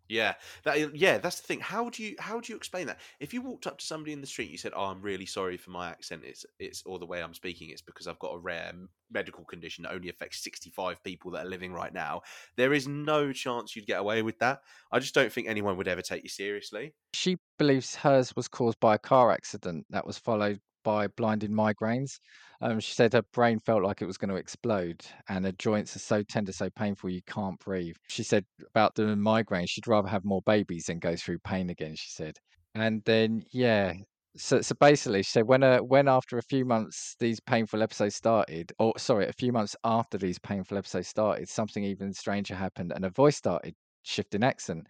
Yeah, 0.08 0.36
that 0.64 0.96
yeah, 0.96 1.18
that's 1.18 1.40
the 1.40 1.48
thing. 1.48 1.60
How 1.60 1.90
do 1.90 2.04
you 2.04 2.16
how 2.20 2.40
do 2.40 2.54
you 2.54 2.58
explain 2.58 2.88
that? 2.88 3.00
If 3.20 3.34
you 3.34 3.42
walked 3.42 3.66
up 3.66 3.80
to 3.80 3.86
somebody 3.86 4.14
in 4.14 4.22
the 4.22 4.28
street, 4.28 4.52
you 4.52 4.58
said, 4.58 4.74
"Oh, 4.76 4.86
I'm 4.86 5.02
really 5.02 5.26
sorry 5.26 5.58
for 5.58 5.72
my 5.72 5.90
accent. 5.90 6.24
It's 6.24 6.46
it's 6.60 6.84
or 6.86 7.00
the 7.00 7.08
way 7.08 7.24
I'm 7.24 7.34
speaking. 7.34 7.70
It's 7.70 7.82
because 7.82 8.08
I've 8.08 8.20
got 8.20 8.36
a 8.36 8.38
rare 8.38 8.72
medical 9.10 9.44
condition 9.46 9.84
that 9.84 9.94
only 9.94 10.10
affects 10.10 10.44
65 10.44 11.04
people 11.04 11.32
that 11.32 11.46
are 11.46 11.50
living 11.50 11.74
right 11.74 11.94
now." 11.94 12.22
There 12.56 12.74
is 12.74 12.88
no 12.88 13.34
chance 13.34 13.76
you'd 13.76 13.88
get 13.88 14.00
away 14.00 14.22
with 14.22 14.38
that. 14.40 14.62
I 14.92 15.00
just 15.00 15.16
don't 15.16 15.32
think 15.32 15.48
anyone 15.48 15.76
would 15.78 15.88
ever 15.88 16.04
take 16.04 16.24
you 16.24 16.30
seriously. 16.30 16.94
She 17.14 17.38
believes 17.58 17.96
hers 17.96 18.36
was 18.36 18.48
caused 18.48 18.80
by 18.80 18.96
a 18.96 19.00
car 19.00 19.32
accident 19.32 19.88
that 19.90 20.06
was 20.06 20.20
followed 20.20 20.62
by 20.86 21.08
blinding 21.08 21.52
migraines. 21.52 22.20
Um, 22.62 22.80
she 22.80 22.94
said 22.94 23.12
her 23.12 23.24
brain 23.34 23.60
felt 23.60 23.84
like 23.84 24.02
it 24.02 24.06
was 24.06 24.18
going 24.18 24.30
to 24.30 24.38
explode, 24.38 25.06
and 25.28 25.44
her 25.44 25.52
joints 25.52 25.96
are 25.98 26.00
so 26.00 26.24
tender, 26.24 26.54
so 26.54 26.70
painful 26.70 27.10
you 27.10 27.22
can't 27.28 27.60
breathe. 27.60 27.98
She 28.08 28.24
said 28.24 28.46
about 28.70 28.96
the 28.96 29.16
migraine, 29.18 29.68
she'd 29.68 29.88
rather 29.88 30.08
have 30.08 30.24
more 30.24 30.42
babies 30.46 30.86
than 30.86 31.00
go 31.00 31.18
through 31.18 31.40
pain 31.40 31.70
again. 31.70 31.96
She 31.96 32.12
said, 32.12 32.38
and 32.74 33.02
then 33.06 33.44
yeah. 33.52 33.94
So, 34.38 34.62
so 34.62 34.76
basically, 34.80 35.24
she 35.24 35.32
said 35.32 35.48
when 35.48 35.64
uh, 35.64 35.80
when 35.80 36.08
after 36.08 36.38
a 36.38 36.44
few 36.44 36.66
months 36.66 37.16
these 37.20 37.40
painful 37.40 37.82
episodes 37.84 38.16
started, 38.16 38.72
or 38.80 38.94
sorry, 38.98 39.28
a 39.28 39.34
few 39.34 39.52
months 39.52 39.76
after 39.84 40.18
these 40.18 40.40
painful 40.40 40.78
episodes 40.78 41.08
started, 41.08 41.50
something 41.50 41.84
even 41.84 42.14
stranger 42.14 42.56
happened, 42.56 42.92
and 42.94 43.04
her 43.04 43.12
voice 43.12 43.38
started 43.38 43.76
shifting 44.04 44.44
accent. 44.44 44.88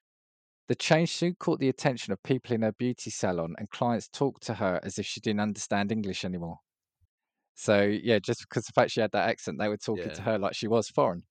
The 0.68 0.76
change 0.76 1.12
soon 1.12 1.36
caught 1.36 1.60
the 1.60 1.70
attention 1.70 2.14
of 2.14 2.22
people 2.22 2.54
in 2.54 2.62
her 2.62 2.72
beauty 2.72 3.10
salon, 3.10 3.56
and 3.58 3.70
clients 3.72 4.08
talked 4.10 4.44
to 4.44 4.56
her 4.56 4.80
as 4.84 5.00
if 5.00 5.06
she 5.08 5.20
didn't 5.20 5.40
understand 5.42 5.92
English 5.92 6.24
anymore. 6.24 6.60
So 7.56 7.82
yeah, 7.84 8.20
just 8.20 8.42
because 8.42 8.66
the 8.66 8.74
fact 8.74 8.92
she 8.92 9.02
had 9.02 9.12
that 9.14 9.30
accent, 9.30 9.60
they 9.60 9.70
were 9.70 9.78
talking 9.78 10.12
to 10.14 10.24
her 10.24 10.38
like 10.40 10.56
she 10.56 10.68
was 10.68 10.90
foreign. 10.90 11.24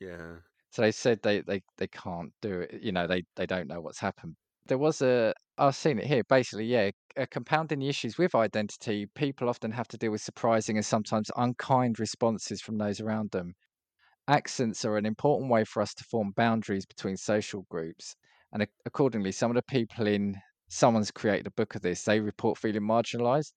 Yeah, 0.00 0.40
So 0.70 0.82
they 0.82 0.92
said 0.92 1.20
they 1.22 1.40
they 1.40 1.62
they 1.78 1.88
can't 1.88 2.32
do 2.42 2.60
it. 2.60 2.82
You 2.82 2.92
know, 2.92 3.06
they 3.06 3.22
they 3.36 3.46
don't 3.46 3.66
know 3.68 3.80
what's 3.80 4.00
happened. 4.00 4.36
There 4.66 4.76
was 4.78 5.00
a 5.02 5.32
I've 5.56 5.76
seen 5.76 5.98
it 5.98 6.06
here. 6.06 6.22
Basically, 6.24 6.66
yeah, 6.66 6.90
compounding 7.30 7.78
the 7.78 7.88
issues 7.88 8.18
with 8.18 8.34
identity, 8.34 9.06
people 9.14 9.48
often 9.48 9.72
have 9.72 9.88
to 9.88 9.96
deal 9.98 10.10
with 10.12 10.20
surprising 10.22 10.76
and 10.76 10.84
sometimes 10.84 11.30
unkind 11.36 11.98
responses 11.98 12.60
from 12.60 12.76
those 12.78 13.00
around 13.00 13.30
them. 13.30 13.54
Accents 14.28 14.84
are 14.84 14.96
an 14.98 15.06
important 15.06 15.50
way 15.50 15.64
for 15.64 15.82
us 15.82 15.94
to 15.94 16.04
form 16.04 16.32
boundaries 16.32 16.86
between 16.86 17.16
social 17.18 17.62
groups, 17.70 18.16
and 18.54 18.66
accordingly, 18.86 19.32
some 19.32 19.50
of 19.50 19.56
the 19.56 19.62
people 19.62 20.06
in 20.06 20.36
someone's 20.68 21.10
created 21.10 21.46
a 21.48 21.50
book 21.52 21.74
of 21.74 21.82
this. 21.82 22.04
They 22.04 22.20
report 22.20 22.58
feeling 22.58 22.82
marginalised, 22.82 23.52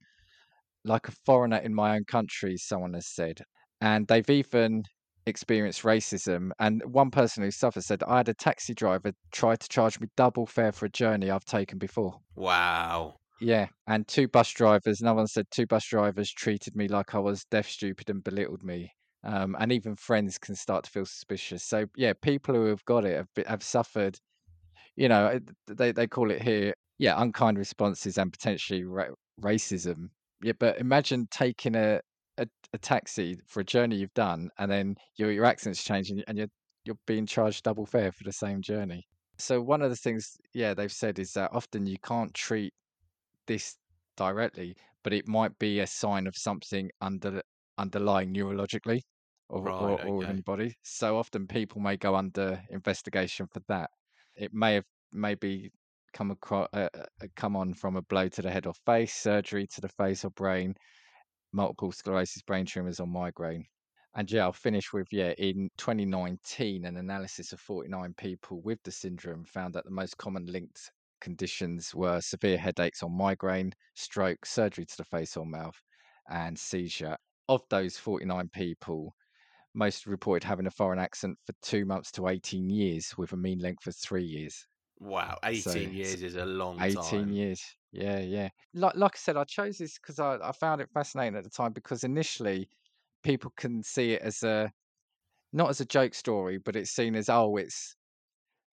like 0.84 1.08
a 1.08 1.14
foreigner 1.26 1.58
in 1.58 1.74
my 1.74 1.96
own 1.96 2.06
country. 2.06 2.58
Someone 2.58 2.94
has 2.96 3.08
said, 3.08 3.42
and 3.82 4.08
they've 4.08 4.30
even 4.30 4.84
experienced 5.28 5.84
racism. 5.84 6.52
And 6.60 6.82
one 6.86 7.12
person 7.12 7.44
who 7.44 7.52
suffered 7.52 7.84
said, 7.84 8.04
"I 8.04 8.18
had 8.18 8.30
a 8.30 8.34
taxi 8.34 8.74
driver 8.74 9.14
try 9.32 9.56
to 9.56 9.70
charge 9.70 10.00
me 10.00 10.08
double 10.18 10.48
fare 10.48 10.72
for 10.72 10.86
a 10.88 10.90
journey 10.90 11.30
I've 11.30 11.46
taken 11.46 11.78
before." 11.78 12.22
wow. 12.36 13.20
Yeah, 13.40 13.68
and 13.86 14.08
two 14.08 14.28
bus 14.28 14.52
drivers. 14.52 15.02
Another 15.02 15.18
one 15.18 15.28
said 15.28 15.46
two 15.52 15.68
bus 15.68 15.86
drivers 15.88 16.32
treated 16.32 16.76
me 16.76 16.88
like 16.88 17.14
I 17.14 17.20
was 17.20 17.46
deaf, 17.46 17.68
stupid, 17.68 18.10
and 18.10 18.24
belittled 18.24 18.64
me. 18.64 18.92
Um, 19.24 19.56
and 19.60 19.72
even 19.72 19.96
friends 19.96 20.38
can 20.38 20.56
start 20.56 20.86
to 20.86 20.90
feel 20.92 21.06
suspicious. 21.06 21.64
So 21.64 21.86
yeah, 21.96 22.14
people 22.14 22.56
who 22.56 22.66
have 22.66 22.84
got 22.86 23.06
it 23.06 23.16
have, 23.18 23.46
have 23.48 23.64
suffered. 23.64 24.20
You 24.98 25.08
know, 25.10 25.40
they 25.68 25.94
they 25.94 26.08
call 26.08 26.32
it 26.32 26.42
here, 26.42 26.74
yeah, 26.98 27.22
unkind 27.22 27.58
responses 27.58 28.18
and 28.18 28.34
potentially 28.34 28.84
ra- 28.84 29.16
racism. 29.42 30.10
Yeah, 30.42 30.54
but 30.60 30.80
imagine 30.80 31.28
taking 31.32 31.76
a, 31.76 32.02
a 32.38 32.48
a 32.74 32.78
taxi 32.78 33.40
for 33.48 33.62
a 33.62 33.64
journey 33.66 33.96
you've 33.98 34.14
done, 34.14 34.50
and 34.58 34.70
then 34.72 34.96
your 35.16 35.32
your 35.32 35.46
accent's 35.46 35.84
changing, 35.84 36.24
and 36.28 36.38
you're 36.38 36.50
you're 36.86 36.98
being 37.06 37.26
charged 37.26 37.64
double 37.64 37.86
fare 37.86 38.12
for 38.12 38.24
the 38.26 38.34
same 38.34 38.62
journey. 38.62 39.08
So 39.40 39.62
one 39.62 39.82
of 39.82 39.90
the 39.90 39.96
things, 39.96 40.38
yeah, 40.54 40.74
they've 40.74 40.92
said 40.92 41.20
is 41.20 41.32
that 41.34 41.52
often 41.54 41.86
you 41.86 41.98
can't 42.00 42.34
treat 42.34 42.74
this 43.48 43.78
directly, 44.16 44.76
but 45.04 45.14
it 45.14 45.28
might 45.28 45.58
be 45.60 45.80
a 45.80 45.88
sign 45.88 46.28
of 46.28 46.36
something 46.36 46.90
under 47.02 47.42
underlying 47.78 48.34
neurologically 48.34 49.02
or, 49.50 49.62
Right, 49.62 49.74
or, 49.74 50.02
or 50.02 50.24
okay. 50.24 50.32
in 50.32 50.38
the 50.38 50.44
body. 50.44 50.76
So 50.84 51.18
often 51.18 51.48
people 51.48 51.82
may 51.82 51.98
go 51.98 52.16
under 52.16 52.64
investigation 52.70 53.48
for 53.54 53.62
that. 53.68 53.90
It 54.38 54.54
may 54.54 54.76
have 54.76 54.86
maybe 55.12 55.72
come 56.14 56.32
across 56.32 56.70
uh, 56.74 56.90
uh, 56.94 57.28
come 57.36 57.56
on 57.56 57.74
from 57.74 57.96
a 57.96 58.02
blow 58.04 58.28
to 58.30 58.42
the 58.42 58.52
head 58.52 58.66
or 58.66 58.74
face, 58.86 59.14
surgery 59.14 59.68
to 59.68 59.82
the 59.82 59.90
face 59.90 60.24
or 60.24 60.32
brain, 60.32 60.76
multiple 61.52 61.92
sclerosis, 61.92 62.42
brain 62.44 62.66
tumors, 62.66 63.00
or 63.00 63.08
migraine. 63.08 63.66
And 64.16 64.32
yeah, 64.32 64.44
I'll 64.44 64.54
finish 64.54 64.94
with 64.94 65.08
yeah, 65.12 65.34
in 65.38 65.70
2019, 65.78 66.86
an 66.86 66.98
analysis 66.98 67.54
of 67.54 67.60
49 67.60 68.16
people 68.18 68.62
with 68.62 68.80
the 68.84 68.92
syndrome 68.92 69.46
found 69.46 69.74
that 69.76 69.86
the 69.86 69.92
most 69.92 70.18
common 70.18 70.46
linked 70.48 70.92
conditions 71.22 71.94
were 71.94 72.22
severe 72.22 72.58
headaches 72.58 73.04
or 73.04 73.10
migraine, 73.10 73.74
stroke, 73.96 74.46
surgery 74.46 74.86
to 74.86 74.98
the 74.98 75.04
face 75.04 75.38
or 75.38 75.46
mouth, 75.46 75.80
and 76.30 76.58
seizure. 76.58 77.18
Of 77.50 77.62
those 77.70 77.98
49 77.98 78.50
people, 78.50 79.16
most 79.78 80.08
reported 80.08 80.46
having 80.46 80.66
a 80.66 80.72
foreign 80.72 81.00
accent 81.00 81.38
for 81.46 81.54
two 81.62 81.86
months 81.86 82.12
to 82.14 82.28
18 82.28 82.70
years, 82.70 83.16
with 83.18 83.32
a 83.34 83.38
mean 83.38 83.60
length 83.60 83.86
of 83.88 83.96
three 83.96 84.24
years. 84.24 84.66
Wow, 85.00 85.38
18 85.44 85.62
So- 85.62 85.78
years 85.78 86.24
is 86.24 86.36
a 86.36 86.46
long 86.46 86.82
18 86.82 87.04
time. 87.04 87.32
years. 87.32 87.62
Yeah, 87.92 88.20
yeah. 88.20 88.50
Like 88.74 88.96
like 88.96 89.16
I 89.16 89.18
said, 89.18 89.38
I 89.38 89.44
chose 89.44 89.78
this 89.78 89.98
because 89.98 90.20
I, 90.20 90.38
I 90.44 90.52
found 90.52 90.82
it 90.82 90.90
fascinating 90.94 91.38
at 91.38 91.44
the 91.44 91.50
time 91.50 91.72
because 91.72 92.04
initially 92.04 92.68
people 93.24 93.52
can 93.56 93.84
see 93.84 94.14
it 94.14 94.22
as 94.22 94.44
a 94.44 94.72
not 95.54 95.70
as 95.70 95.80
a 95.80 95.86
joke 95.86 96.14
story, 96.14 96.58
but 96.58 96.76
it's 96.76 96.92
seen 96.92 97.16
as 97.16 97.30
oh, 97.30 97.56
it's 97.58 97.96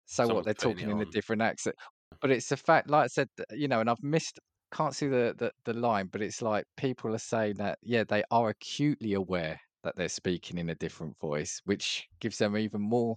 so 0.06 0.24
Someone's 0.24 0.36
what 0.36 0.44
they're 0.44 0.54
talking 0.54 0.90
in 0.90 1.00
a 1.00 1.06
different 1.06 1.42
accent. 1.42 1.76
But 2.20 2.30
it's 2.30 2.52
a 2.52 2.56
fact, 2.56 2.90
like 2.90 3.04
I 3.04 3.06
said, 3.06 3.28
you 3.52 3.68
know, 3.68 3.80
and 3.80 3.88
I've 3.88 4.02
missed 4.02 4.38
can't 4.72 4.94
see 4.94 5.08
the, 5.08 5.34
the 5.38 5.50
the 5.64 5.74
line, 5.74 6.08
but 6.12 6.22
it's 6.22 6.42
like 6.42 6.64
people 6.76 7.14
are 7.14 7.18
saying 7.18 7.54
that 7.56 7.78
yeah, 7.82 8.04
they 8.04 8.22
are 8.30 8.50
acutely 8.50 9.14
aware 9.14 9.58
that 9.82 9.96
they're 9.96 10.08
speaking 10.08 10.58
in 10.58 10.70
a 10.70 10.74
different 10.74 11.18
voice, 11.20 11.60
which 11.64 12.08
gives 12.20 12.38
them 12.38 12.56
even 12.56 12.80
more 12.82 13.16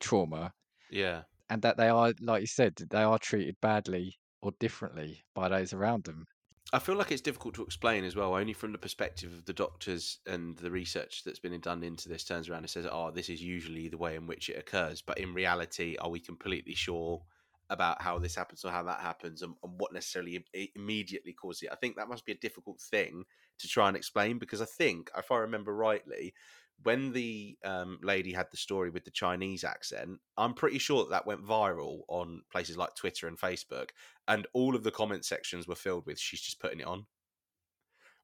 trauma 0.00 0.52
Yeah. 0.88 1.24
and 1.50 1.62
that 1.62 1.76
they 1.78 1.88
are, 1.88 2.14
like 2.20 2.42
you 2.42 2.46
said, 2.46 2.76
they 2.76 3.02
are 3.02 3.18
treated 3.18 3.56
badly 3.62 4.16
or 4.42 4.52
differently 4.60 5.24
by 5.34 5.48
those 5.48 5.72
around 5.72 6.04
them. 6.04 6.26
I 6.72 6.78
feel 6.78 6.96
like 6.96 7.12
it's 7.12 7.22
difficult 7.22 7.54
to 7.54 7.62
explain 7.62 8.04
as 8.04 8.16
well, 8.16 8.34
only 8.34 8.52
from 8.52 8.72
the 8.72 8.78
perspective 8.78 9.32
of 9.32 9.44
the 9.44 9.52
doctors 9.52 10.18
and 10.26 10.56
the 10.58 10.70
research 10.70 11.22
that's 11.24 11.38
been 11.38 11.58
done 11.60 11.82
into 11.82 12.08
this 12.08 12.24
turns 12.24 12.48
around 12.48 12.60
and 12.64 12.70
says, 12.70 12.86
oh, 12.90 13.10
this 13.10 13.28
is 13.28 13.42
usually 13.42 13.88
the 13.88 13.98
way 13.98 14.14
in 14.16 14.26
which 14.26 14.48
it 14.48 14.58
occurs. 14.58 15.00
But 15.00 15.18
in 15.18 15.34
reality, 15.34 15.96
are 15.98 16.10
we 16.10 16.20
completely 16.20 16.74
sure 16.74 17.24
about 17.70 18.02
how 18.02 18.18
this 18.18 18.34
happens 18.34 18.64
or 18.64 18.70
how 18.70 18.82
that 18.82 19.00
happens 19.00 19.42
and, 19.42 19.54
and 19.62 19.80
what 19.80 19.92
necessarily 19.92 20.44
immediately 20.74 21.32
causes 21.32 21.62
it. 21.62 21.72
I 21.72 21.76
think 21.76 21.96
that 21.96 22.08
must 22.08 22.26
be 22.26 22.32
a 22.32 22.36
difficult 22.36 22.80
thing 22.80 23.24
to 23.58 23.68
try 23.68 23.88
and 23.88 23.96
explain 23.96 24.38
because 24.38 24.60
I 24.60 24.66
think, 24.66 25.10
if 25.16 25.30
I 25.32 25.38
remember 25.38 25.74
rightly, 25.74 26.34
when 26.82 27.12
the 27.12 27.56
um, 27.64 27.98
lady 28.02 28.32
had 28.32 28.48
the 28.50 28.56
story 28.56 28.90
with 28.90 29.04
the 29.04 29.10
Chinese 29.10 29.64
accent, 29.64 30.20
I'm 30.36 30.54
pretty 30.54 30.78
sure 30.78 31.04
that, 31.04 31.10
that 31.10 31.26
went 31.26 31.44
viral 31.46 32.00
on 32.08 32.42
places 32.50 32.76
like 32.76 32.94
Twitter 32.96 33.28
and 33.28 33.38
Facebook, 33.38 33.90
and 34.26 34.46
all 34.52 34.74
of 34.74 34.82
the 34.82 34.90
comment 34.90 35.24
sections 35.24 35.68
were 35.68 35.76
filled 35.76 36.04
with 36.06 36.18
"she's 36.18 36.40
just 36.40 36.60
putting 36.60 36.80
it 36.80 36.86
on." 36.86 37.06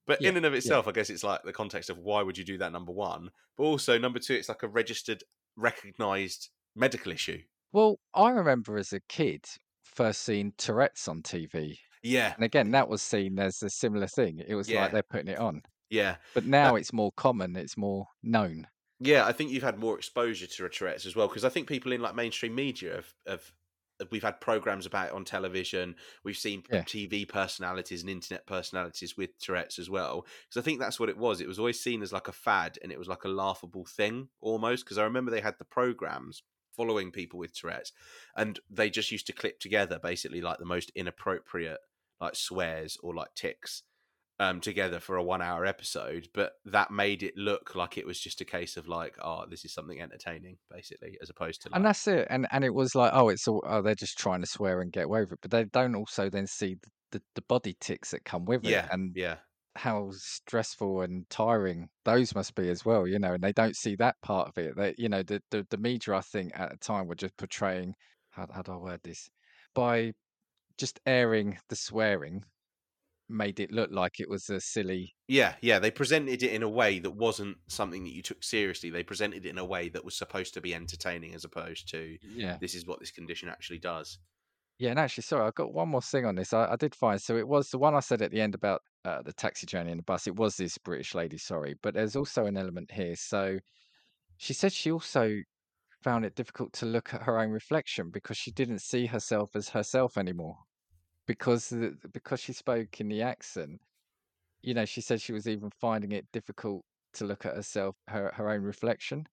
But 0.06 0.20
Yeah, 0.20 0.30
in 0.30 0.36
and 0.36 0.46
of 0.46 0.54
yeah. 0.64 0.74
itself, 0.74 0.88
I 0.88 0.92
guess 0.92 1.10
it's 1.10 1.22
like 1.24 1.42
the 1.44 1.52
context 1.52 1.90
of 1.90 1.98
why 1.98 2.22
would 2.22 2.36
you 2.36 2.44
do 2.44 2.58
that? 2.58 2.72
Number 2.72 2.92
one, 2.92 3.30
but 3.56 3.64
also 3.64 3.98
number 3.98 4.18
two, 4.18 4.34
it's 4.34 4.48
like 4.48 4.62
a 4.64 4.68
registered, 4.68 5.22
recognized 5.56 6.48
medical 6.74 7.12
issue. 7.12 7.42
Well, 7.72 7.98
I 8.14 8.30
remember 8.30 8.78
as 8.78 8.92
a 8.92 9.00
kid 9.00 9.44
first 9.82 10.22
seeing 10.22 10.52
Tourette's 10.56 11.08
on 11.08 11.22
TV. 11.22 11.78
Yeah, 12.02 12.36
And 12.36 12.44
again, 12.44 12.70
that 12.72 12.88
was 12.88 13.02
seen 13.02 13.38
as 13.38 13.62
a 13.62 13.70
similar 13.70 14.06
thing. 14.06 14.38
It 14.40 14.54
was 14.54 14.70
Yeah. 14.70 14.82
like 14.82 14.92
they're 14.92 15.02
putting 15.02 15.28
it 15.28 15.38
on. 15.38 15.62
yeah. 15.90 16.18
But 16.34 16.44
now 16.46 16.76
it's 16.76 16.92
more 16.92 17.12
common, 17.12 17.56
it's 17.56 17.76
more 17.76 18.06
known. 18.22 18.68
Yeah, 18.98 19.26
I 19.26 19.32
think 19.32 19.50
you've 19.50 19.62
had 19.62 19.78
more 19.78 19.96
exposure 19.96 20.46
to 20.46 20.68
Tourette's 20.68 21.06
as 21.06 21.16
well 21.16 21.28
because 21.28 21.44
I 21.44 21.48
think 21.48 21.68
people 21.68 21.92
in 21.92 22.02
like 22.02 22.14
mainstream 22.14 22.54
media 22.54 22.96
have, 22.96 23.14
have 23.26 23.52
we've 24.10 24.22
had 24.22 24.40
programs 24.40 24.86
about 24.86 25.08
it 25.08 25.12
on 25.14 25.24
television. 25.24 25.96
We've 26.24 26.36
seen 26.36 26.62
Yeah. 26.68 26.84
TV 26.86 27.24
personalities 27.26 28.02
and 28.02 28.10
internet 28.10 28.46
personalities 28.46 29.16
with 29.16 29.38
Tourette's 29.38 29.78
as 29.78 29.88
well. 29.90 30.26
Because 30.48 30.60
I 30.62 30.64
think 30.64 30.80
that's 30.80 31.00
what 31.00 31.08
it 31.08 31.16
was. 31.18 31.40
It 31.40 31.48
was 31.48 31.58
always 31.58 31.80
seen 31.80 32.02
as 32.02 32.12
like 32.12 32.28
a 32.28 32.32
fad 32.32 32.78
and 32.82 32.92
it 32.92 32.98
was 32.98 33.08
like 33.08 33.24
a 33.24 33.28
laughable 33.28 33.84
thing 33.86 34.28
almost. 34.40 34.84
Because 34.84 34.98
I 34.98 35.04
remember 35.04 35.30
they 35.30 35.40
had 35.40 35.58
the 35.58 35.64
programs 35.64 36.42
following 36.76 37.10
people 37.10 37.38
with 37.38 37.54
Tourette's 37.54 37.92
and 38.36 38.60
they 38.70 38.90
just 38.90 39.10
used 39.10 39.26
to 39.26 39.32
clip 39.32 39.60
together 39.60 39.98
basically 40.02 40.40
like 40.40 40.58
the 40.58 40.64
most 40.64 40.90
inappropriate 40.94 41.78
like 42.20 42.36
swears 42.36 42.96
or 43.02 43.14
like 43.14 43.34
tics 43.34 43.82
um, 44.40 44.58
together 44.58 45.00
for 45.00 45.16
a 45.16 45.22
one 45.22 45.42
hour 45.42 45.66
episode, 45.66 46.28
but 46.32 46.54
that 46.64 46.90
made 46.90 47.22
it 47.22 47.36
look 47.36 47.74
like 47.74 47.98
it 47.98 48.06
was 48.06 48.18
just 48.18 48.40
a 48.40 48.44
case 48.46 48.78
of 48.78 48.88
like, 48.88 49.16
oh, 49.22 49.44
this 49.48 49.66
is 49.66 49.74
something 49.74 50.00
entertaining, 50.00 50.56
basically, 50.70 51.18
as 51.20 51.28
opposed 51.28 51.60
to 51.62 51.68
like, 51.68 51.76
And 51.76 51.84
that's 51.84 52.08
it. 52.08 52.26
And 52.30 52.48
and 52.50 52.64
it 52.64 52.72
was 52.72 52.94
like, 52.94 53.12
oh, 53.14 53.28
it's 53.28 53.46
all 53.46 53.62
oh, 53.66 53.82
they're 53.82 53.94
just 53.94 54.16
trying 54.16 54.40
to 54.40 54.46
swear 54.46 54.80
and 54.80 54.90
get 54.90 55.04
away 55.04 55.20
with 55.20 55.32
it. 55.32 55.40
But 55.42 55.50
they 55.50 55.64
don't 55.64 55.94
also 55.94 56.30
then 56.30 56.46
see 56.46 56.76
the, 56.76 56.88
the, 57.18 57.22
the 57.34 57.42
body 57.42 57.76
tics 57.80 58.12
that 58.12 58.24
come 58.24 58.46
with 58.46 58.64
it 58.64 58.70
yeah, 58.70 58.88
and 58.90 59.12
yeah, 59.14 59.36
how 59.80 60.10
stressful 60.12 61.00
and 61.00 61.28
tiring 61.30 61.88
those 62.04 62.34
must 62.34 62.54
be 62.54 62.68
as 62.68 62.84
well, 62.84 63.06
you 63.06 63.18
know, 63.18 63.32
and 63.32 63.42
they 63.42 63.52
don't 63.52 63.76
see 63.76 63.96
that 63.96 64.14
part 64.22 64.46
of 64.48 64.58
it. 64.58 64.76
They 64.76 64.94
you 64.98 65.08
know, 65.08 65.22
the 65.22 65.42
the, 65.50 65.66
the 65.70 65.78
media 65.78 66.16
I 66.16 66.20
think 66.20 66.52
at 66.54 66.70
the 66.70 66.76
time 66.76 67.08
were 67.08 67.14
just 67.14 67.36
portraying 67.38 67.94
how 68.28 68.46
how 68.52 68.60
do 68.60 68.72
I 68.72 68.76
word 68.76 69.00
this? 69.02 69.30
By 69.74 70.12
just 70.76 71.00
airing 71.06 71.58
the 71.70 71.76
swearing 71.76 72.44
made 73.30 73.60
it 73.60 73.72
look 73.72 73.90
like 73.92 74.18
it 74.18 74.28
was 74.28 74.50
a 74.50 74.60
silly 74.60 75.14
yeah, 75.28 75.54
yeah. 75.62 75.78
They 75.78 75.90
presented 75.90 76.42
it 76.42 76.52
in 76.52 76.62
a 76.62 76.68
way 76.68 76.98
that 76.98 77.12
wasn't 77.12 77.56
something 77.68 78.04
that 78.04 78.12
you 78.12 78.22
took 78.22 78.44
seriously. 78.44 78.90
They 78.90 79.04
presented 79.04 79.46
it 79.46 79.50
in 79.50 79.58
a 79.58 79.64
way 79.64 79.88
that 79.90 80.04
was 80.04 80.18
supposed 80.18 80.52
to 80.54 80.60
be 80.60 80.74
entertaining, 80.74 81.34
as 81.34 81.44
opposed 81.44 81.88
to 81.92 82.18
yeah. 82.34 82.58
this 82.60 82.74
is 82.74 82.86
what 82.86 83.00
this 83.00 83.12
condition 83.12 83.48
actually 83.48 83.78
does. 83.78 84.18
Yeah, 84.78 84.90
and 84.90 84.98
actually, 84.98 85.22
sorry, 85.22 85.46
I've 85.46 85.54
got 85.54 85.72
one 85.72 85.88
more 85.88 86.02
thing 86.02 86.26
on 86.26 86.34
this. 86.34 86.52
I, 86.52 86.72
I 86.72 86.76
did 86.76 86.94
find 86.94 87.20
so 87.20 87.36
it 87.36 87.48
was 87.48 87.70
the 87.70 87.78
one 87.78 87.94
I 87.94 88.00
said 88.00 88.20
at 88.20 88.30
the 88.30 88.40
end 88.40 88.54
about 88.54 88.82
uh, 89.04 89.22
the 89.22 89.32
taxi 89.32 89.66
journey 89.66 89.90
and 89.90 90.00
the 90.00 90.04
bus. 90.04 90.26
It 90.26 90.36
was 90.36 90.56
this 90.56 90.78
British 90.78 91.14
lady, 91.14 91.38
sorry, 91.38 91.74
but 91.82 91.94
there's 91.94 92.16
also 92.16 92.46
an 92.46 92.56
element 92.56 92.90
here. 92.92 93.16
So 93.16 93.58
she 94.36 94.52
said 94.52 94.72
she 94.72 94.90
also 94.90 95.36
found 96.02 96.24
it 96.24 96.34
difficult 96.34 96.72
to 96.72 96.86
look 96.86 97.12
at 97.12 97.22
her 97.22 97.38
own 97.38 97.50
reflection 97.50 98.10
because 98.10 98.36
she 98.36 98.50
didn't 98.50 98.80
see 98.80 99.06
herself 99.06 99.54
as 99.54 99.68
herself 99.70 100.16
anymore 100.16 100.56
because 101.26 101.68
the, 101.68 101.94
because 102.12 102.40
she 102.40 102.52
spoke 102.52 103.00
in 103.00 103.08
the 103.08 103.22
accent. 103.22 103.80
You 104.62 104.74
know, 104.74 104.84
she 104.84 105.00
said 105.00 105.20
she 105.20 105.32
was 105.32 105.46
even 105.46 105.70
finding 105.80 106.12
it 106.12 106.26
difficult 106.32 106.84
to 107.14 107.24
look 107.24 107.46
at 107.46 107.54
herself, 107.54 107.96
her 108.08 108.32
her 108.34 108.50
own 108.50 108.62
reflection. 108.62 109.24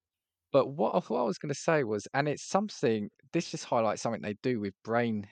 But 0.52 0.70
what 0.70 0.96
I, 0.96 1.00
what 1.00 1.22
I 1.22 1.24
was 1.24 1.38
going 1.38 1.54
to 1.54 1.60
say 1.60 1.84
was, 1.84 2.08
and 2.14 2.28
it's 2.28 2.48
something. 2.48 3.10
This 3.34 3.52
just 3.52 3.66
highlights 3.66 4.02
something 4.02 4.22
they 4.22 4.36
do 4.44 4.60
with 4.60 4.74
brain 4.84 5.28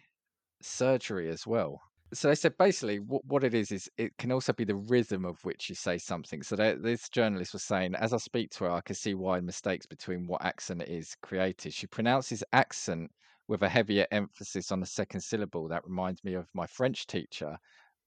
surgery 0.62 1.30
as 1.30 1.46
well. 1.46 1.82
So 2.14 2.28
they 2.30 2.36
said 2.36 2.58
basically 2.58 3.00
what, 3.00 3.26
what 3.26 3.44
it 3.44 3.54
is 3.54 3.72
is 3.72 3.90
it 3.98 4.16
can 4.18 4.32
also 4.32 4.54
be 4.54 4.64
the 4.64 4.76
rhythm 4.76 5.26
of 5.26 5.44
which 5.44 5.70
you 5.70 5.76
say 5.76 5.98
something. 5.98 6.44
So 6.44 6.56
they, 6.56 6.74
this 6.74 7.10
journalist 7.10 7.54
was 7.54 7.64
saying, 7.64 7.96
as 7.96 8.14
I 8.14 8.18
speak 8.18 8.52
to 8.52 8.66
her, 8.66 8.72
I 8.72 8.82
can 8.82 8.96
see 8.96 9.16
why 9.16 9.40
mistakes 9.40 9.86
between 9.86 10.28
what 10.28 10.46
accent 10.46 10.84
is 10.84 11.16
created. 11.22 11.74
She 11.74 11.88
pronounces 11.88 12.44
accent 12.54 13.12
with 13.48 13.64
a 13.64 13.70
heavier 13.70 14.06
emphasis 14.12 14.72
on 14.72 14.80
the 14.80 14.86
second 14.86 15.22
syllable. 15.22 15.68
That 15.68 15.86
reminds 15.86 16.24
me 16.24 16.36
of 16.36 16.48
my 16.54 16.68
French 16.68 17.08
teacher, 17.08 17.58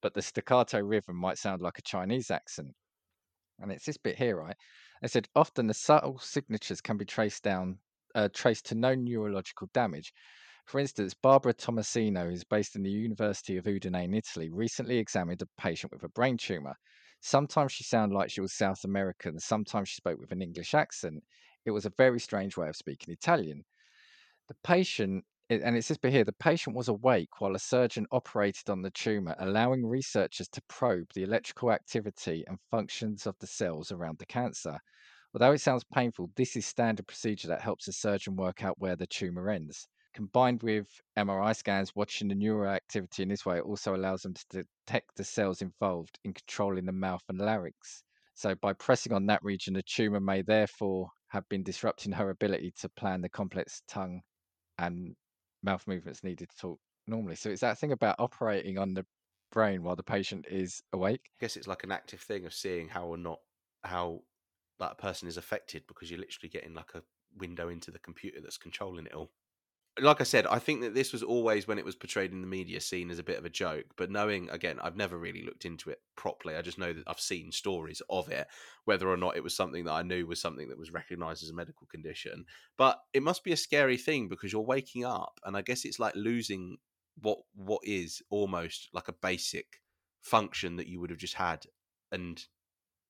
but 0.01 0.13
the 0.13 0.21
staccato 0.21 0.79
rhythm 0.79 1.15
might 1.15 1.37
sound 1.37 1.61
like 1.61 1.77
a 1.77 1.83
Chinese 1.83 2.31
accent. 2.31 2.69
And 3.59 3.71
it's 3.71 3.85
this 3.85 3.97
bit 3.97 4.17
here, 4.17 4.37
right? 4.37 4.55
They 5.01 5.07
said 5.07 5.27
often 5.35 5.67
the 5.67 5.73
subtle 5.73 6.19
signatures 6.19 6.81
can 6.81 6.97
be 6.97 7.05
traced 7.05 7.43
down, 7.43 7.79
uh, 8.15 8.29
traced 8.33 8.65
to 8.67 8.75
no 8.75 8.95
neurological 8.95 9.69
damage. 9.73 10.13
For 10.69 10.79
instance, 10.79 11.15
Barbara 11.15 11.55
Tomasino, 11.55 12.29
who's 12.29 12.43
based 12.43 12.75
in 12.75 12.83
the 12.83 12.91
University 12.91 13.57
of 13.57 13.65
Udine 13.65 14.03
in 14.03 14.13
Italy, 14.13 14.51
recently 14.51 14.99
examined 14.99 15.41
a 15.41 15.47
patient 15.59 15.91
with 15.91 16.03
a 16.03 16.09
brain 16.09 16.37
tumor. 16.37 16.75
Sometimes 17.21 17.71
she 17.71 17.83
sounded 17.83 18.15
like 18.15 18.29
she 18.29 18.39
was 18.39 18.53
South 18.53 18.83
American, 18.83 19.39
sometimes 19.39 19.89
she 19.89 19.95
spoke 19.95 20.19
with 20.19 20.31
an 20.31 20.43
English 20.43 20.75
accent. 20.75 21.23
It 21.65 21.71
was 21.71 21.87
a 21.87 21.93
very 21.97 22.19
strange 22.19 22.55
way 22.55 22.69
of 22.69 22.75
speaking 22.75 23.11
Italian. 23.11 23.65
The 24.47 24.53
patient, 24.63 25.25
and 25.49 25.75
it 25.75 25.85
says 25.85 25.97
here, 26.03 26.23
the 26.23 26.33
patient 26.33 26.75
was 26.75 26.87
awake 26.87 27.41
while 27.41 27.55
a 27.55 27.59
surgeon 27.59 28.05
operated 28.11 28.69
on 28.69 28.83
the 28.83 28.91
tumor, 28.91 29.35
allowing 29.39 29.87
researchers 29.87 30.49
to 30.49 30.61
probe 30.67 31.07
the 31.15 31.23
electrical 31.23 31.71
activity 31.71 32.43
and 32.45 32.59
functions 32.69 33.25
of 33.25 33.35
the 33.39 33.47
cells 33.47 33.91
around 33.91 34.19
the 34.19 34.27
cancer. 34.27 34.77
Although 35.33 35.53
it 35.53 35.61
sounds 35.61 35.83
painful, 35.91 36.29
this 36.35 36.55
is 36.55 36.67
standard 36.67 37.07
procedure 37.07 37.47
that 37.47 37.63
helps 37.63 37.87
a 37.87 37.91
surgeon 37.91 38.35
work 38.35 38.63
out 38.63 38.77
where 38.77 38.95
the 38.95 39.07
tumor 39.07 39.49
ends. 39.49 39.87
Combined 40.13 40.61
with 40.63 41.01
MRI 41.15 41.51
scans, 41.53 41.95
watching 41.95 42.27
the 42.27 42.35
neural 42.35 42.69
activity 42.71 43.23
in 43.23 43.29
this 43.29 43.45
way 43.45 43.59
also 43.59 43.95
allows 43.95 44.21
them 44.21 44.33
to 44.35 44.45
detect 44.85 45.15
the 45.15 45.23
cells 45.23 45.61
involved 45.63 46.19
in 46.23 46.33
controlling 46.33 46.85
the 46.85 46.91
mouth 46.91 47.23
and 47.27 47.39
larynx. 47.39 48.03
So, 48.35 48.53
by 48.55 48.73
pressing 48.73 49.13
on 49.13 49.25
that 49.27 49.43
region, 49.43 49.73
the 49.73 49.81
tumor 49.83 50.19
may 50.19 50.41
therefore 50.43 51.09
have 51.29 51.47
been 51.49 51.63
disrupting 51.63 52.11
her 52.13 52.29
ability 52.29 52.71
to 52.81 52.89
plan 52.89 53.21
the 53.21 53.29
complex 53.29 53.81
tongue 53.87 54.21
and 54.77 55.15
mouth 55.63 55.87
movements 55.87 56.23
needed 56.23 56.49
to 56.49 56.57
talk 56.57 56.81
normally. 57.07 57.35
So, 57.35 57.49
it's 57.51 57.61
that 57.61 57.77
thing 57.79 57.91
about 57.91 58.17
operating 58.19 58.77
on 58.77 58.93
the 58.93 59.05
brain 59.51 59.83
while 59.83 59.95
the 59.95 60.03
patient 60.03 60.45
is 60.49 60.81
awake. 60.93 61.31
I 61.39 61.45
guess 61.45 61.57
it's 61.57 61.67
like 61.67 61.83
an 61.83 61.91
active 61.91 62.21
thing 62.21 62.45
of 62.45 62.53
seeing 62.53 62.89
how 62.89 63.07
or 63.07 63.17
not 63.17 63.39
how 63.83 64.23
that 64.79 64.97
person 64.97 65.27
is 65.27 65.37
affected 65.37 65.87
because 65.87 66.09
you're 66.09 66.19
literally 66.19 66.49
getting 66.49 66.73
like 66.73 66.95
a 66.95 67.03
window 67.35 67.69
into 67.69 67.91
the 67.91 67.99
computer 67.99 68.41
that's 68.41 68.57
controlling 68.57 69.05
it 69.05 69.13
all. 69.13 69.31
Like 70.01 70.21
I 70.21 70.23
said, 70.23 70.47
I 70.47 70.59
think 70.59 70.81
that 70.81 70.93
this 70.93 71.11
was 71.13 71.23
always 71.23 71.67
when 71.67 71.79
it 71.79 71.85
was 71.85 71.95
portrayed 71.95 72.31
in 72.31 72.41
the 72.41 72.47
media 72.47 72.79
seen 72.81 73.09
as 73.11 73.19
a 73.19 73.23
bit 73.23 73.37
of 73.37 73.45
a 73.45 73.49
joke. 73.49 73.85
But 73.97 74.11
knowing 74.11 74.49
again, 74.49 74.79
I've 74.81 74.95
never 74.95 75.17
really 75.17 75.43
looked 75.43 75.65
into 75.65 75.89
it 75.89 76.01
properly. 76.15 76.55
I 76.55 76.61
just 76.61 76.77
know 76.77 76.93
that 76.93 77.03
I've 77.07 77.19
seen 77.19 77.51
stories 77.51 78.01
of 78.09 78.29
it, 78.29 78.47
whether 78.85 79.07
or 79.09 79.17
not 79.17 79.37
it 79.37 79.43
was 79.43 79.55
something 79.55 79.85
that 79.85 79.93
I 79.93 80.03
knew 80.03 80.27
was 80.27 80.41
something 80.41 80.69
that 80.69 80.77
was 80.77 80.91
recognized 80.91 81.43
as 81.43 81.49
a 81.49 81.55
medical 81.55 81.87
condition. 81.87 82.45
But 82.77 82.99
it 83.13 83.23
must 83.23 83.43
be 83.43 83.51
a 83.51 83.57
scary 83.57 83.97
thing 83.97 84.27
because 84.27 84.51
you're 84.51 84.61
waking 84.61 85.05
up, 85.05 85.39
and 85.45 85.55
I 85.55 85.61
guess 85.61 85.85
it's 85.85 85.99
like 85.99 86.15
losing 86.15 86.77
what 87.21 87.39
what 87.53 87.81
is 87.83 88.21
almost 88.29 88.89
like 88.93 89.07
a 89.07 89.13
basic 89.13 89.81
function 90.21 90.75
that 90.77 90.87
you 90.87 90.99
would 90.99 91.09
have 91.09 91.19
just 91.19 91.35
had 91.35 91.65
and 92.11 92.45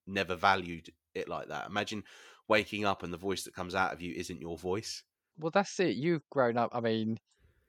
never 0.06 0.34
valued 0.34 0.90
it 1.14 1.28
like 1.28 1.48
that. 1.48 1.66
Imagine 1.66 2.04
waking 2.48 2.84
up 2.84 3.02
and 3.02 3.12
the 3.12 3.18
voice 3.18 3.44
that 3.44 3.54
comes 3.54 3.74
out 3.74 3.92
of 3.92 4.00
you 4.00 4.14
isn't 4.16 4.40
your 4.40 4.58
voice. 4.58 5.02
Well, 5.38 5.50
that's 5.52 5.78
it. 5.80 5.96
You've 5.96 6.28
grown 6.30 6.56
up. 6.56 6.70
I 6.72 6.80
mean, 6.80 7.18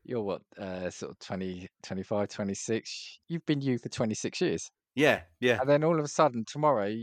you're 0.03 0.21
what, 0.21 0.41
uh, 0.57 0.89
sort 0.89 1.11
of 1.11 1.19
20, 1.19 1.67
25, 1.83 2.29
26. 2.29 3.19
You've 3.27 3.45
been 3.45 3.61
you 3.61 3.77
for 3.77 3.89
26 3.89 4.41
years. 4.41 4.71
Yeah, 4.95 5.21
yeah. 5.39 5.59
And 5.61 5.69
then 5.69 5.83
all 5.83 5.97
of 5.97 6.03
a 6.03 6.09
sudden, 6.09 6.43
tomorrow, 6.45 6.93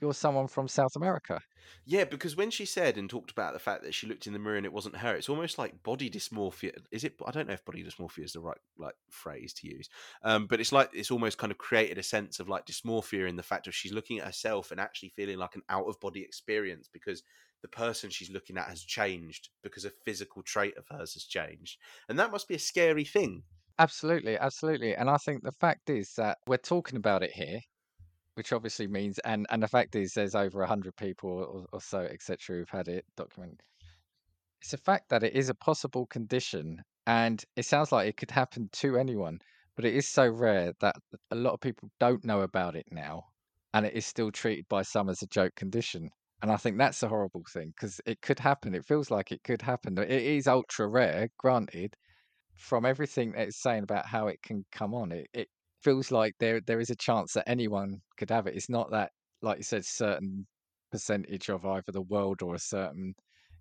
you're 0.00 0.14
someone 0.14 0.48
from 0.48 0.68
South 0.68 0.96
America. 0.96 1.40
Yeah, 1.86 2.04
because 2.04 2.36
when 2.36 2.50
she 2.50 2.66
said 2.66 2.98
and 2.98 3.08
talked 3.08 3.30
about 3.30 3.54
the 3.54 3.58
fact 3.58 3.82
that 3.84 3.94
she 3.94 4.06
looked 4.06 4.26
in 4.26 4.32
the 4.32 4.38
mirror 4.38 4.56
and 4.56 4.66
it 4.66 4.72
wasn't 4.72 4.96
her, 4.96 5.14
it's 5.14 5.30
almost 5.30 5.58
like 5.58 5.82
body 5.82 6.10
dysmorphia. 6.10 6.76
Is 6.90 7.04
it? 7.04 7.14
I 7.24 7.30
don't 7.30 7.46
know 7.46 7.54
if 7.54 7.64
body 7.64 7.82
dysmorphia 7.82 8.24
is 8.24 8.32
the 8.32 8.40
right 8.40 8.58
like 8.78 8.94
phrase 9.10 9.54
to 9.54 9.68
use, 9.68 9.88
um, 10.22 10.46
but 10.46 10.60
it's 10.60 10.72
like 10.72 10.90
it's 10.92 11.10
almost 11.10 11.38
kind 11.38 11.50
of 11.50 11.58
created 11.58 11.96
a 11.96 12.02
sense 12.02 12.38
of 12.38 12.48
like 12.48 12.66
dysmorphia 12.66 13.28
in 13.28 13.36
the 13.36 13.42
fact 13.42 13.66
of 13.66 13.74
she's 13.74 13.92
looking 13.92 14.18
at 14.18 14.26
herself 14.26 14.70
and 14.70 14.80
actually 14.80 15.10
feeling 15.10 15.38
like 15.38 15.54
an 15.54 15.62
out 15.70 15.86
of 15.86 15.98
body 16.00 16.20
experience 16.20 16.88
because 16.92 17.22
the 17.64 17.68
person 17.68 18.10
she's 18.10 18.30
looking 18.30 18.58
at 18.58 18.68
has 18.68 18.82
changed 18.82 19.48
because 19.62 19.86
a 19.86 19.90
physical 20.04 20.42
trait 20.42 20.76
of 20.76 20.84
hers 20.90 21.14
has 21.14 21.24
changed, 21.24 21.78
and 22.10 22.18
that 22.18 22.30
must 22.30 22.46
be 22.46 22.54
a 22.54 22.58
scary 22.58 23.04
thing. 23.06 23.42
Absolutely, 23.78 24.36
absolutely. 24.36 24.94
And 24.94 25.08
I 25.08 25.16
think 25.16 25.42
the 25.42 25.50
fact 25.50 25.88
is 25.88 26.12
that 26.18 26.36
we're 26.46 26.58
talking 26.58 26.98
about 26.98 27.22
it 27.22 27.30
here, 27.32 27.60
which 28.34 28.52
obviously 28.52 28.86
means, 28.86 29.18
and 29.20 29.46
and 29.48 29.62
the 29.62 29.68
fact 29.68 29.96
is, 29.96 30.12
there's 30.12 30.34
over 30.34 30.60
a 30.60 30.66
hundred 30.66 30.94
people 30.96 31.30
or, 31.30 31.64
or 31.72 31.80
so, 31.80 32.00
etc., 32.00 32.36
who've 32.58 32.68
had 32.68 32.88
it 32.88 33.06
documented. 33.16 33.62
It's 34.60 34.74
a 34.74 34.78
fact 34.78 35.08
that 35.08 35.22
it 35.22 35.32
is 35.34 35.48
a 35.48 35.54
possible 35.54 36.04
condition 36.04 36.82
and 37.06 37.42
it 37.56 37.64
sounds 37.64 37.92
like 37.92 38.08
it 38.08 38.18
could 38.18 38.30
happen 38.30 38.68
to 38.72 38.98
anyone, 38.98 39.38
but 39.74 39.86
it 39.86 39.94
is 39.94 40.06
so 40.06 40.28
rare 40.28 40.74
that 40.80 40.96
a 41.30 41.34
lot 41.34 41.54
of 41.54 41.60
people 41.60 41.88
don't 41.98 42.26
know 42.26 42.42
about 42.42 42.76
it 42.76 42.86
now, 42.90 43.22
and 43.72 43.86
it 43.86 43.94
is 43.94 44.04
still 44.04 44.30
treated 44.30 44.66
by 44.68 44.82
some 44.82 45.08
as 45.08 45.22
a 45.22 45.26
joke 45.28 45.54
condition. 45.54 46.10
And 46.44 46.52
I 46.52 46.58
think 46.58 46.76
that's 46.76 47.02
a 47.02 47.08
horrible 47.08 47.42
thing 47.48 47.68
because 47.74 48.02
it 48.04 48.20
could 48.20 48.38
happen. 48.38 48.74
It 48.74 48.84
feels 48.84 49.10
like 49.10 49.32
it 49.32 49.42
could 49.44 49.62
happen. 49.62 49.96
It 49.96 50.10
is 50.10 50.46
ultra 50.46 50.86
rare, 50.86 51.30
granted. 51.38 51.96
From 52.54 52.84
everything 52.84 53.32
that 53.32 53.48
it's 53.48 53.62
saying 53.62 53.84
about 53.84 54.04
how 54.04 54.26
it 54.26 54.42
can 54.42 54.66
come 54.70 54.92
on, 54.92 55.10
it, 55.10 55.26
it 55.32 55.48
feels 55.82 56.10
like 56.10 56.34
there 56.40 56.60
there 56.60 56.80
is 56.80 56.90
a 56.90 56.96
chance 56.96 57.32
that 57.32 57.48
anyone 57.48 58.02
could 58.18 58.28
have 58.28 58.46
it. 58.46 58.56
It's 58.56 58.68
not 58.68 58.90
that, 58.90 59.12
like 59.40 59.56
you 59.56 59.62
said, 59.64 59.86
certain 59.86 60.46
percentage 60.90 61.48
of 61.48 61.64
either 61.64 61.92
the 61.92 62.02
world 62.02 62.42
or 62.42 62.54
a 62.54 62.58
certain 62.58 63.14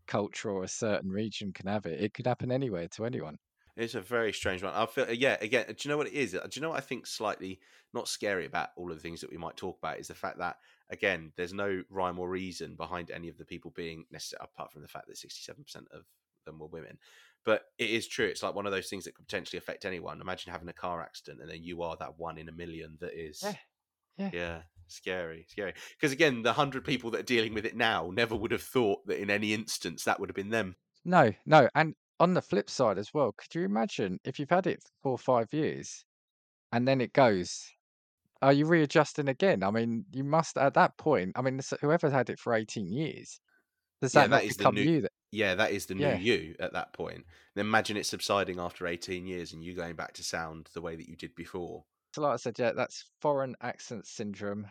culture 0.06 0.50
or 0.50 0.64
a 0.66 0.68
certain 0.68 1.10
region 1.10 1.54
can 1.54 1.68
have 1.68 1.86
it. 1.86 2.02
It 2.02 2.14
could 2.14 2.28
happen 2.28 2.52
anywhere 2.52 2.90
to 2.96 3.06
anyone. 3.06 3.38
It's 3.78 3.96
a 3.96 4.02
very 4.02 4.34
strange 4.34 4.62
one. 4.62 4.74
I 4.74 4.86
feel, 4.86 5.10
yeah. 5.12 5.38
Again, 5.42 5.68
do 5.68 5.76
you 5.80 5.90
know 5.90 5.98
what 5.98 6.08
it 6.08 6.14
is? 6.14 6.34
Do 6.34 6.50
you 6.54 6.62
know 6.62 6.70
what 6.72 6.78
I 6.78 6.82
think 6.82 7.08
slightly 7.08 7.62
not 7.94 8.08
scary 8.08 8.46
about 8.46 8.70
all 8.76 8.92
of 8.92 8.98
the 8.98 9.02
things 9.02 9.22
that 9.22 9.32
we 9.32 9.38
might 9.38 9.58
talk 9.58 9.78
about 9.78 10.00
is 10.00 10.10
the 10.10 10.16
fact 10.16 10.38
that 10.40 10.58
again, 10.94 11.34
there's 11.36 11.54
no 11.54 11.84
rhyme 11.90 12.20
or 12.20 12.30
reason 12.30 12.76
behind 12.76 13.12
any 13.12 13.28
of 13.28 13.38
the 13.38 13.46
people 13.46 13.72
being 13.76 14.06
necessary, 14.12 14.42
apart 14.44 14.72
from 14.72 14.82
the 14.82 14.88
fact 14.88 15.08
that 15.08 15.18
67% 15.18 15.76
of 15.92 16.06
them 16.46 16.60
were 16.60 16.68
women. 16.68 16.98
But 17.46 17.64
it 17.78 17.90
is 17.90 18.08
true. 18.08 18.28
It's 18.28 18.44
like 18.44 18.56
one 18.56 18.66
of 18.66 18.72
those 18.72 18.88
things 18.88 19.04
that 19.04 19.16
could 19.16 19.28
potentially 19.28 19.58
affect 19.58 19.84
anyone. 19.84 20.22
Imagine 20.22 20.52
having 20.52 20.70
a 20.70 20.74
car 20.74 21.02
accident 21.02 21.42
and 21.42 21.50
then 21.50 21.64
you 21.64 21.82
are 21.82 21.98
that 22.00 22.18
one 22.18 22.38
in 22.38 22.48
a 22.48 22.54
million 22.54 22.98
that 23.02 23.14
is. 23.14 23.42
Yeah. 23.44 23.56
Yeah. 24.18 24.30
yeah 24.32 24.62
scary, 24.88 25.46
scary. 25.50 25.74
Because 25.98 26.12
again, 26.12 26.42
the 26.42 26.54
hundred 26.54 26.86
people 26.86 27.12
that 27.12 27.22
are 27.22 27.24
dealing 27.24 27.54
with 27.54 27.66
it 27.66 27.76
now 27.76 28.12
never 28.14 28.36
would 28.36 28.52
have 28.52 28.62
thought 28.62 29.06
that 29.08 29.22
in 29.22 29.30
any 29.30 29.54
instance 29.54 30.04
that 30.04 30.20
would 30.20 30.30
have 30.30 30.36
been 30.36 30.50
them. 30.50 30.76
No, 31.04 31.34
no. 31.46 31.68
And 31.76 31.96
on 32.20 32.34
the 32.34 32.42
flip 32.42 32.70
side 32.70 32.98
as 32.98 33.14
well, 33.14 33.34
could 33.34 33.54
you 33.56 33.66
imagine 33.66 34.20
if 34.24 34.40
you've 34.40 34.50
had 34.50 34.68
it 34.68 34.82
for 34.84 34.92
four 35.02 35.12
or 35.14 35.18
five 35.18 35.52
years 35.52 36.06
and 36.72 36.88
then 36.88 37.02
it 37.02 37.14
goes, 37.14 37.70
are 38.44 38.54
you 38.54 38.66
readjusting 38.68 39.28
again? 39.30 39.64
I 39.64 39.72
mean, 39.72 40.06
you 40.12 40.24
must 40.24 40.58
at 40.58 40.74
that 40.76 40.98
point. 40.98 41.34
I 41.38 41.42
mean, 41.42 41.60
whoever's 41.82 42.14
had 42.14 42.30
it 42.30 42.40
for 42.40 42.54
18 42.54 42.92
years, 42.92 43.40
does 44.02 44.14
that 44.14 44.28
yeah, 44.28 44.28
that 44.28 44.44
is 44.44 44.56
become 44.56 44.58
the 44.58 44.66
new, 44.68 44.88
you? 44.88 45.02
That, 45.02 45.12
Yeah, 45.32 45.56
that 45.56 45.72
is 45.72 45.86
the 45.88 45.96
new 45.96 46.08
Yeah. 46.08 46.14
you 46.14 46.56
at 46.60 46.74
that 46.74 46.94
point. 46.94 47.18
And 47.18 47.26
imagine 47.62 47.98
it 47.98 48.06
subsiding 48.06 48.60
after 48.60 48.88
18 48.88 49.26
years 49.26 49.54
and 49.54 49.64
you 49.64 49.74
going 49.74 49.96
back 49.96 50.14
to 50.14 50.24
sound 50.24 50.70
the 50.74 50.82
way 50.82 50.96
that 50.96 51.10
you 51.10 51.16
did 51.16 51.36
before. 51.36 51.86
so 52.14 52.22
like 52.22 52.34
I 52.34 52.38
said, 52.38 52.58
yeah, 52.60 52.72
that's 52.72 53.12
foreign 53.20 53.56
accent 53.62 54.08
syndrome. 54.08 54.68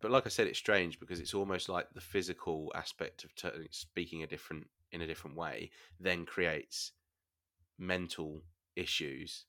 But 0.00 0.10
like 0.10 0.24
I 0.26 0.30
said, 0.30 0.46
it's 0.46 0.58
strange 0.58 0.98
because 1.00 1.20
it's 1.20 1.34
almost 1.34 1.68
like 1.68 1.92
the 1.92 2.00
physical 2.00 2.72
aspect 2.74 3.24
of 3.24 3.34
t- 3.34 3.48
uh, 3.48 3.64
speaking 3.70 4.22
a 4.22 4.26
different 4.26 4.70
in 4.92 5.02
a 5.02 5.06
different 5.06 5.36
way 5.36 5.70
then 6.00 6.24
creates 6.24 6.92
mental 7.78 8.42
issues 8.76 9.46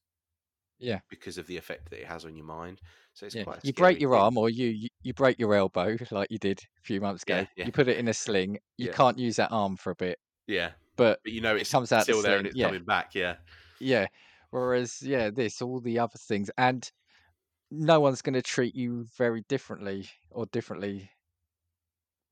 Yeah. 0.79 0.99
because 1.09 1.37
of 1.37 1.47
the 1.47 1.57
effect 1.57 1.89
that 1.89 1.99
it 2.01 2.07
has 2.07 2.25
on 2.25 2.35
your 2.35 2.45
mind. 2.45 2.81
So 3.13 3.25
it's 3.25 3.35
Yeah, 3.35 3.43
quite. 3.43 3.63
a 3.63 3.67
you 3.67 3.73
break 3.73 3.99
your 3.99 4.11
thing. 4.11 4.19
arm 4.21 4.37
or 4.37 4.49
you, 4.49 4.87
you 5.01 5.13
break 5.13 5.39
your 5.39 5.53
elbow 5.55 5.97
like 6.11 6.29
you 6.31 6.37
did 6.37 6.59
a 6.59 6.81
few 6.83 7.01
months 7.01 7.23
ago. 7.23 7.37
Yeah, 7.37 7.45
yeah. 7.55 7.65
You 7.65 7.71
put 7.71 7.87
it 7.87 7.97
in 7.97 8.07
a 8.07 8.13
sling. 8.13 8.59
You 8.77 8.91
can't 8.91 9.17
use 9.17 9.37
that 9.37 9.51
arm 9.51 9.75
for 9.77 9.91
a 9.91 9.95
bit, 9.95 10.19
Yeah, 10.47 10.71
but 10.95 11.19
but 11.23 11.31
you 11.33 11.41
know 11.41 11.55
It 11.55 11.69
comes 11.69 11.91
out 11.91 12.05
the 12.05 12.13
still 12.13 12.21
there 12.21 12.37
and 12.37 12.47
it's 12.47 12.59
coming 12.59 12.83
back. 12.85 13.15
Yeah, 13.15 13.35
yeah. 13.79 14.07
Whereas, 14.51 15.01
yeah, 15.01 15.29
this 15.29 15.61
all 15.61 15.81
the 15.81 15.99
other 15.99 16.17
things, 16.17 16.49
and 16.57 16.89
no 17.69 17.99
one's 17.99 18.21
going 18.21 18.33
to 18.35 18.41
treat 18.41 18.75
you 18.75 19.05
very 19.17 19.43
differently 19.49 20.07
or 20.31 20.45
differently 20.47 21.09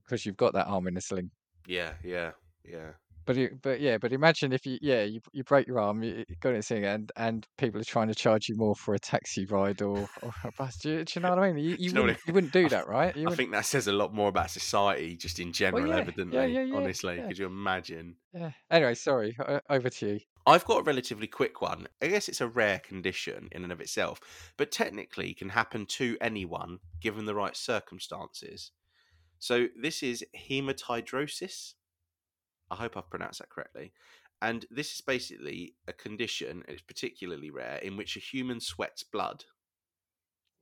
because 0.04 0.26
you've 0.26 0.38
got 0.38 0.54
that 0.54 0.68
arm 0.68 0.88
in 0.88 0.96
a 0.98 1.02
sling. 1.02 1.32
yeah, 1.68 1.93
yeah, 2.04 2.32
yeah. 2.64 2.91
But 3.26 3.38
it, 3.38 3.61
but 3.61 3.80
yeah, 3.80 3.97
but 3.97 4.13
imagine 4.13 4.53
if 4.53 4.65
you 4.65 4.78
yeah 4.82 5.03
you 5.03 5.19
you 5.34 5.43
break 5.43 5.67
your 5.67 5.80
arm, 5.80 6.03
you 6.03 6.26
you 6.28 6.36
got 6.39 6.53
it 6.53 6.63
sing 6.63 6.86
and 6.86 7.11
and 7.15 7.47
people 7.57 7.82
are 7.82 7.86
trying 7.86 8.07
to 8.07 8.15
charge 8.15 8.47
you 8.49 8.55
more 8.55 8.76
for 8.76 8.93
a 8.93 8.99
taxi 8.99 9.45
ride 9.45 9.82
or 9.82 10.07
or 10.21 10.32
a 10.43 10.51
bus. 10.51 10.78
Do 10.78 10.91
you, 10.91 11.03
do 11.05 11.19
you 11.19 11.21
know 11.23 11.30
what 11.30 11.39
I 11.39 11.51
mean? 11.51 11.63
You, 11.63 11.76
you 11.80 11.93
wouldn't 11.93 12.19
you 12.28 12.34
wouldn't 12.34 12.53
do 12.53 12.69
that, 12.69 12.88
right? 12.88 13.15
You 13.15 13.30
I 13.30 13.36
think 13.36 13.51
that 13.51 13.65
says 13.65 13.88
a 13.88 13.93
lot 13.93 14.13
more 14.13 14.30
about 14.30 14.51
society, 14.51 15.15
just 15.15 15.39
in 15.39 15.53
general, 15.53 15.88
yeah, 15.88 15.97
evidently. 15.97 16.38
yeah, 16.38 16.45
yeah, 16.45 16.61
yeah, 16.61 16.76
honestly, 16.76 17.21
could 17.28 17.38
you 17.38 17.47
imagine? 17.47 18.15
yeah. 18.34 18.51
Anyway, 18.69 18.93
sorry. 18.93 19.36
Over 19.69 19.89
to 19.89 20.07
you. 20.07 20.19
I've 20.47 20.65
got 20.65 20.82
a 20.82 20.84
relatively 20.84 21.26
quick 21.26 21.61
one. 21.61 21.88
I 22.03 22.07
guess 22.07 22.30
it's 22.30 22.41
a 22.41 22.47
rare 22.47 22.78
condition 22.78 23.49
in 23.51 23.63
and 23.63 23.71
of 23.71 23.82
itself, 23.82 24.19
but 24.57 24.71
technically 24.71 25.34
can 25.34 25.49
happen 25.49 25.88
to 25.88 26.17
anyone 26.21 26.80
given 27.01 27.26
the 27.26 27.34
right 27.34 27.57
circumstances. 27.57 28.71
So 29.39 29.67
this 29.80 30.03
is 30.03 30.23
hematidrosis. 30.38 31.73
I 32.72 32.76
hope 32.76 32.97
I've 32.97 33.09
pronounced 33.09 33.39
that 33.39 33.49
correctly. 33.49 33.93
And 34.41 34.66
this 34.70 34.93
is 34.93 35.01
basically 35.01 35.76
a 35.88 35.93
condition, 35.93 36.63
it's 36.68 36.82
particularly 36.82 37.49
rare, 37.49 37.78
in 37.78 37.95
which 37.97 38.18
a 38.18 38.20
human 38.20 38.59
sweats 38.59 39.03
blood. 39.03 39.45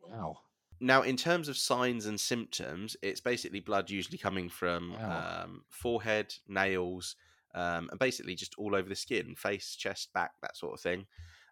Wow. 0.01 0.37
Now, 0.79 1.01
in 1.01 1.17
terms 1.17 1.47
of 1.47 1.57
signs 1.57 2.05
and 2.05 2.19
symptoms, 2.19 2.97
it's 3.01 3.21
basically 3.21 3.61
blood 3.61 3.89
usually 3.89 4.17
coming 4.17 4.49
from 4.49 4.93
Wow. 4.93 5.43
um, 5.43 5.63
forehead, 5.69 6.35
nails, 6.47 7.15
um, 7.55 7.89
and 7.89 7.99
basically 7.99 8.35
just 8.35 8.55
all 8.57 8.75
over 8.75 8.89
the 8.89 8.95
skin, 8.95 9.35
face, 9.35 9.75
chest, 9.75 10.11
back, 10.13 10.31
that 10.41 10.57
sort 10.57 10.73
of 10.73 10.81
thing. 10.81 11.05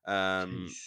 Um, 0.06 0.68
Jeez. 0.70 0.78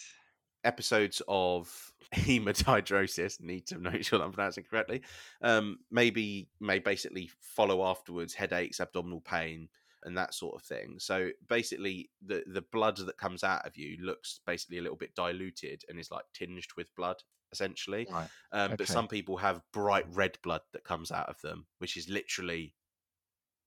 Episodes 0.64 1.22
of 1.28 1.92
hematidrosis 2.14 3.40
need 3.40 3.66
to 3.66 3.78
make 3.78 4.04
sure 4.04 4.22
I'm 4.22 4.32
pronouncing 4.32 4.64
correctly. 4.68 5.02
Um, 5.42 5.78
maybe 5.90 6.48
may 6.60 6.78
basically 6.78 7.30
follow 7.40 7.84
afterwards 7.84 8.34
headaches, 8.34 8.80
abdominal 8.80 9.20
pain, 9.20 9.68
and 10.04 10.16
that 10.16 10.34
sort 10.34 10.54
of 10.54 10.62
thing. 10.62 10.96
So 10.98 11.30
basically, 11.48 12.10
the 12.24 12.44
the 12.46 12.62
blood 12.62 12.98
that 12.98 13.18
comes 13.18 13.42
out 13.42 13.66
of 13.66 13.76
you 13.76 13.96
looks 14.00 14.40
basically 14.46 14.78
a 14.78 14.82
little 14.82 14.96
bit 14.96 15.14
diluted 15.14 15.82
and 15.88 15.98
is 15.98 16.10
like 16.10 16.24
tinged 16.34 16.66
with 16.76 16.94
blood, 16.94 17.22
essentially. 17.52 18.06
Right. 18.10 18.28
Um, 18.52 18.74
But 18.76 18.86
some 18.86 19.08
people 19.08 19.36
have 19.38 19.62
bright 19.72 20.06
red 20.12 20.38
blood 20.42 20.62
that 20.72 20.84
comes 20.84 21.10
out 21.10 21.28
of 21.28 21.40
them, 21.40 21.66
which 21.78 21.96
is 21.96 22.08
literally, 22.08 22.74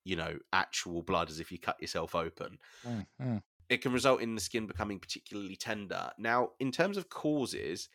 you 0.06 0.16
know, 0.16 0.38
actual 0.54 1.02
blood 1.02 1.30
as 1.30 1.40
if 1.40 1.52
you 1.52 1.60
cut 1.60 1.82
yourself 1.82 2.16
open 2.16 2.60
Mm, 2.86 3.06
mm. 3.22 3.44
It 3.70 3.82
can 3.82 3.94
result 3.94 4.22
in 4.22 4.36
the 4.36 4.42
skin 4.42 4.68
becoming 4.68 5.00
particularly 5.00 5.56
tender. 5.56 6.12
Now, 6.18 6.52
in 6.60 6.72
terms 6.72 6.98
of 6.98 7.10
causes, 7.10 7.90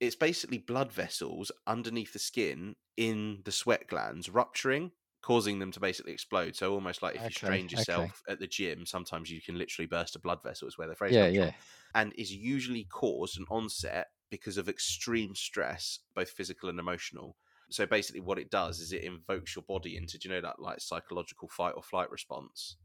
it's 0.00 0.16
basically 0.16 0.58
blood 0.58 0.92
vessels 0.92 1.52
underneath 1.66 2.12
the 2.12 2.18
skin 2.18 2.76
in 2.96 3.42
the 3.44 3.52
sweat 3.52 3.86
glands 3.86 4.30
rupturing, 4.30 4.92
causing 5.22 5.58
them 5.58 5.72
to 5.72 5.80
basically 5.80 6.12
explode. 6.12 6.56
So 6.56 6.72
almost 6.72 7.02
like 7.02 7.16
if 7.16 7.28
you 7.28 7.34
Okay, 7.34 7.34
strain 7.34 7.68
okay. 7.78 8.10
yourself 8.10 8.22
at 8.28 8.38
the 8.40 8.46
gym, 8.46 8.86
sometimes 8.86 9.30
you 9.30 9.42
can 9.42 9.58
literally 9.58 9.86
burst 9.86 10.16
a 10.16 10.20
blood 10.20 10.42
vessel. 10.42 10.68
Is 10.68 10.78
where 10.78 10.88
the 10.88 10.94
phrase 10.96 11.16
Yeah, 11.16 11.26
comes 11.26 11.36
yeah. 11.36 11.50
from, 11.50 11.54
and 11.94 12.14
is 12.16 12.34
usually 12.34 12.84
caused 12.84 13.36
and 13.38 13.46
onset 13.50 14.08
because 14.30 14.56
of 14.56 14.68
extreme 14.68 15.34
stress, 15.34 15.98
both 16.14 16.30
physical 16.30 16.68
and 16.68 16.78
emotional. 16.78 17.36
So 17.70 17.86
basically, 17.86 18.20
what 18.20 18.38
it 18.38 18.50
does 18.50 18.80
is 18.80 18.92
it 18.92 19.04
invokes 19.04 19.54
your 19.54 19.62
body 19.64 19.96
into, 19.96 20.18
do 20.18 20.28
you 20.28 20.34
know 20.34 20.40
that 20.40 20.60
like 20.60 20.80
psychological 20.80 21.48
fight 21.48 21.74
or 21.76 21.82
flight 21.82 22.10
response? 22.10 22.76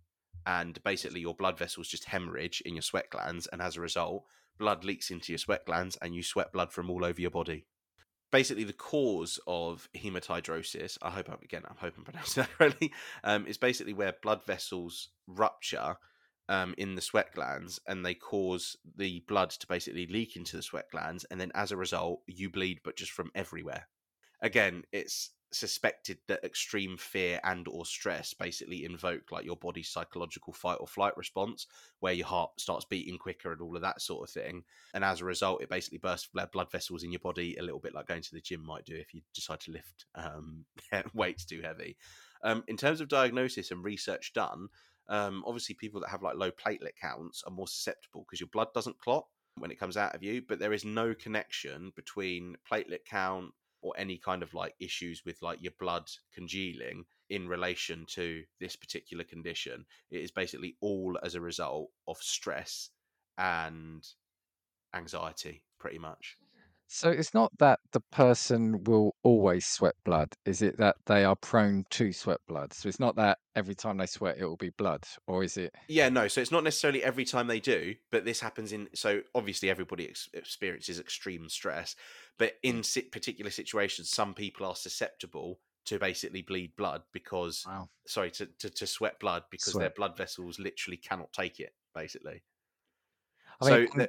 And 0.46 0.82
basically 0.84 1.20
your 1.20 1.34
blood 1.34 1.58
vessels 1.58 1.88
just 1.88 2.06
hemorrhage 2.06 2.62
in 2.66 2.76
your 2.76 2.82
sweat 2.82 3.10
glands 3.10 3.48
and 3.48 3.62
as 3.62 3.78
a 3.78 3.82
result 3.82 4.24
blood 4.58 4.84
leaks 4.84 5.12
into 5.12 5.32
your 5.32 5.38
sweat 5.39 5.66
glands 5.66 5.98
and 6.02 6.16
you 6.16 6.24
sweat 6.24 6.54
blood 6.54 6.72
from 6.72 6.89
all 6.89 7.04
over 7.04 7.20
your 7.20 7.32
body. 7.32 7.66
Basically 8.32 8.64
the 8.64 8.74
cause 8.74 9.39
of 9.48 9.88
hematidrosis 9.96 10.98
i 11.02 11.10
hope 11.10 11.30
I'm, 11.30 11.39
again 11.41 11.62
i'm 11.70 11.78
hoping 11.78 12.00
i'm 12.00 12.04
pronouncing 12.12 12.43
that 12.43 12.58
correctly 12.58 12.91
um, 13.24 13.48
is 13.48 13.58
basically 13.58 13.93
where 13.93 14.14
blood 14.22 14.43
vessels 14.46 15.10
rupture 15.28 15.96
um, 16.50 16.76
in 16.78 16.96
the 16.96 17.02
sweat 17.02 17.34
glands 17.34 17.80
and 17.88 18.06
they 18.06 18.14
cause 18.14 18.76
the 18.98 19.24
blood 19.28 19.52
to 19.52 19.68
basically 19.68 20.06
leak 20.08 20.36
into 20.36 20.58
the 20.58 20.64
sweat 20.64 20.91
glands 20.91 21.26
and 21.32 21.39
then 21.39 21.52
as 21.56 21.72
a 21.72 21.78
result 21.78 22.22
you 22.28 22.50
bleed 22.50 22.82
but 22.84 22.96
just 22.98 23.12
from 23.12 23.32
everywhere. 23.36 23.88
Again 24.41 24.84
it's 24.91 25.32
suspected 25.56 26.18
that 26.28 26.43
extreme 26.43 26.97
fear 26.97 27.39
and 27.43 27.68
or 27.68 27.86
stress 27.86 28.34
basically 28.34 28.84
invoke 28.84 29.32
like 29.32 29.45
your 29.45 29.56
body's 29.56 29.89
psychological 29.89 30.51
fight 30.51 30.78
or 30.80 30.88
flight 30.88 31.16
response 31.16 31.68
where 31.99 32.14
your 32.14 32.28
heart 32.28 32.51
starts 32.60 32.86
beating 32.86 33.18
quicker 33.18 33.51
and 33.51 33.62
all 33.62 33.76
of 33.76 33.82
that 33.82 34.01
sort 34.01 34.28
of 34.28 34.34
thing. 34.34 34.64
And 34.93 35.03
as 35.03 35.22
a 35.22 35.26
result 35.26 35.62
it 35.62 35.70
basically 35.70 35.99
bursts 35.99 36.28
blood 36.28 36.72
vessels 36.72 37.03
in 37.03 37.12
your 37.12 37.20
body 37.20 37.56
a 37.58 37.64
little 37.64 37.80
bit 37.80 37.95
like 37.95 38.08
going 38.08 38.22
to 38.22 38.34
the 38.34 38.41
gym 38.41 38.66
might 38.66 38.86
do 38.86 38.95
if 38.95 39.14
you 39.14 39.22
decide 39.34 39.62
to 39.62 39.72
lift 39.72 40.06
um, 40.16 40.66
weights 41.14 41.45
too 41.45 41.62
heavy. 41.62 41.95
Um, 42.43 42.64
in 42.68 42.76
terms 42.78 42.99
of 42.99 43.08
diagnosis 43.08 43.72
and 43.72 43.84
research 43.84 44.34
done 44.34 44.68
um, 45.08 45.43
obviously 45.45 45.76
people 45.76 46.01
that 46.01 46.10
have 46.10 46.22
like 46.22 46.36
low 46.36 46.51
platelet 46.51 46.95
counts 46.99 47.43
are 47.45 47.53
more 47.53 47.68
susceptible 47.68 48.26
because 48.28 48.39
your 48.39 48.49
blood 48.51 48.74
doesn't 48.74 48.99
clot 48.99 49.26
when 49.58 49.72
it 49.72 49.80
comes 49.80 49.95
out 49.95 50.14
of 50.14 50.22
you 50.24 50.41
but 50.45 50.60
there 50.60 50.74
is 50.74 50.84
no 50.84 51.14
connection 51.14 51.93
between 51.95 52.56
platelet 52.70 53.06
count 53.06 53.53
or 53.86 53.94
any 54.00 54.18
kind 54.18 54.42
of 54.42 54.52
like 54.56 54.74
issues 54.80 55.22
with 55.26 55.40
like 55.44 55.62
your 55.62 55.74
blood 55.80 56.10
congealing 56.34 57.06
in 57.30 57.48
relation 57.48 58.04
to 58.10 58.42
this 58.60 58.76
particular 58.76 59.24
condition. 59.24 59.86
It 60.10 60.22
is 60.22 60.32
basically 60.32 60.76
all 60.82 61.20
as 61.22 61.36
a 61.36 61.42
result 61.42 61.92
of 62.08 62.18
stress 62.18 62.90
and 63.38 64.04
anxiety, 64.96 65.62
pretty 65.80 66.00
much. 66.00 66.36
So 66.88 67.10
it's 67.12 67.34
not 67.34 67.56
that 67.60 67.80
the 67.92 68.02
person 68.12 68.84
will 68.86 69.16
always 69.24 69.68
sweat 69.68 69.96
blood, 70.04 70.34
is 70.46 70.62
it 70.64 70.78
that 70.78 70.98
they 71.06 71.24
are 71.24 71.36
prone 71.36 71.84
to 71.92 72.12
sweat 72.12 72.40
blood? 72.48 72.74
So 72.74 72.90
it's 72.90 73.00
not 73.00 73.16
that 73.18 73.38
every 73.56 73.76
time 73.76 73.98
they 73.98 74.08
sweat 74.08 74.38
it 74.40 74.46
will 74.46 74.58
be 74.58 74.70
blood, 74.72 75.04
or 75.28 75.44
is 75.44 75.58
it? 75.58 75.76
Yeah, 75.88 76.10
no. 76.10 76.28
So 76.28 76.42
it's 76.42 76.52
not 76.52 76.64
necessarily 76.64 77.04
every 77.04 77.26
time 77.26 77.46
they 77.48 77.60
do, 77.60 77.96
but 78.12 78.26
this 78.26 78.40
happens 78.40 78.72
in. 78.72 78.90
So 78.96 79.22
obviously, 79.36 79.70
everybody 79.70 80.10
ex- 80.10 80.30
experiences 80.34 81.00
extreme 81.00 81.48
stress, 81.48 81.96
but 82.40 82.56
in 82.64 82.82
particular 83.12 83.52
situations, 83.52 84.10
some 84.10 84.34
people 84.34 84.66
are 84.66 84.76
susceptible 84.76 85.62
to 85.86 86.00
basically 86.00 86.42
bleed 86.42 86.76
blood 86.76 87.04
because, 87.14 87.68
Wow. 87.68 87.90
sorry, 88.08 88.32
to, 88.32 88.48
to, 88.48 88.70
to 88.72 88.88
sweat 88.88 89.20
blood 89.20 89.44
because 89.52 89.78
their 89.78 89.92
blood 89.92 90.18
vessels 90.18 90.58
literally 90.58 90.98
cannot 90.98 91.32
take 91.34 91.60
it. 91.60 91.76
Basically, 91.94 92.44
I 93.62 93.66
mean, 93.66 93.82
so 93.96 94.08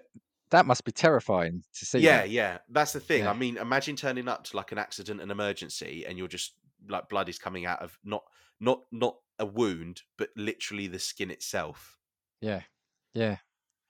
that 0.51 0.66
must 0.66 0.84
be 0.84 0.92
terrifying 0.92 1.62
to 1.74 1.84
see 1.86 1.99
yeah, 1.99 2.18
that. 2.18 2.30
yeah, 2.30 2.59
that's 2.68 2.92
the 2.92 3.01
thing. 3.01 3.26
I 3.26 3.32
mean, 3.32 3.57
imagine 3.57 3.97
turning 3.97 4.28
up 4.28 4.44
to 4.44 4.57
like 4.57 4.72
an 4.72 4.78
accident, 4.78 5.20
an 5.20 5.30
emergency, 5.30 6.05
and 6.07 6.16
you're 6.18 6.28
just 6.28 6.53
like 6.88 7.09
blood 7.09 7.28
is 7.28 7.38
coming 7.38 7.66
out 7.66 7.82
of 7.82 7.99
not 8.05 8.22
not 8.61 8.82
not 8.92 9.16
a 9.38 9.47
wound, 9.47 10.03
but 10.16 10.30
literally 10.36 10.86
the 10.86 10.99
skin 10.99 11.30
itself. 11.30 11.99
Yeah. 12.40 12.62
Yeah. 13.14 13.38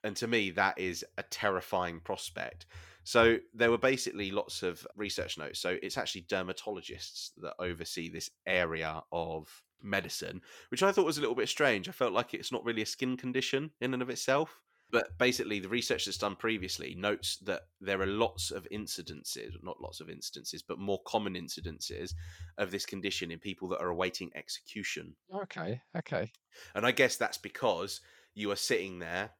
and 0.05 0.15
to 0.17 0.29
me 0.29 0.51
that 0.53 0.79
is 0.79 1.05
a 1.19 1.23
terrifying 1.25 1.99
prospect 1.99 2.67
so 3.03 3.39
there 3.53 3.71
were 3.73 3.79
basically 3.79 4.31
lots 4.31 4.63
of 4.63 4.87
research 4.95 5.37
notes 5.37 5.59
so 5.59 5.77
it's 5.83 5.99
actually 5.99 6.23
dermatologists 6.23 7.31
that 7.39 7.55
oversee 7.59 8.09
this 8.09 8.31
area 8.47 9.03
of 9.11 9.65
medicine 9.83 10.41
which 10.71 10.83
i 10.85 10.93
thought 10.93 11.05
was 11.05 11.19
a 11.19 11.21
little 11.21 11.35
bit 11.35 11.49
strange 11.49 11.89
i 11.89 11.93
felt 11.93 12.13
like 12.13 12.35
it's 12.35 12.53
not 12.53 12.65
really 12.65 12.83
a 12.83 12.87
skin 12.87 13.17
condition 13.17 13.73
in 13.81 13.93
and 13.93 14.03
of 14.03 14.11
itself 14.11 14.61
but 14.91 15.19
basically 15.19 15.59
the 15.59 15.69
research 15.69 16.05
that's 16.05 16.19
done 16.19 16.37
previously 16.37 16.95
notes 16.97 17.39
that 17.39 17.63
there 17.81 18.01
are 18.01 18.07
lots 18.07 18.51
of 18.51 18.67
incidences 18.73 19.53
not 19.63 19.81
lots 19.81 20.01
of 20.01 20.09
instances 20.11 20.63
but 20.63 20.79
more 20.79 21.01
common 21.07 21.35
incidences 21.35 22.15
of 22.59 22.71
this 22.71 22.87
condition 22.87 23.31
in 23.31 23.39
people 23.39 23.69
that 23.69 23.81
are 23.81 23.89
awaiting 23.89 24.31
execution 24.35 25.17
Okay. 25.33 25.83
Okay. 25.95 26.33
and 26.75 26.87
I 26.87 26.93
guess 26.93 27.17
that's 27.17 27.39
because 27.39 28.01
you 28.35 28.51
are 28.51 28.57
sitting 28.57 28.99
there. 28.99 29.31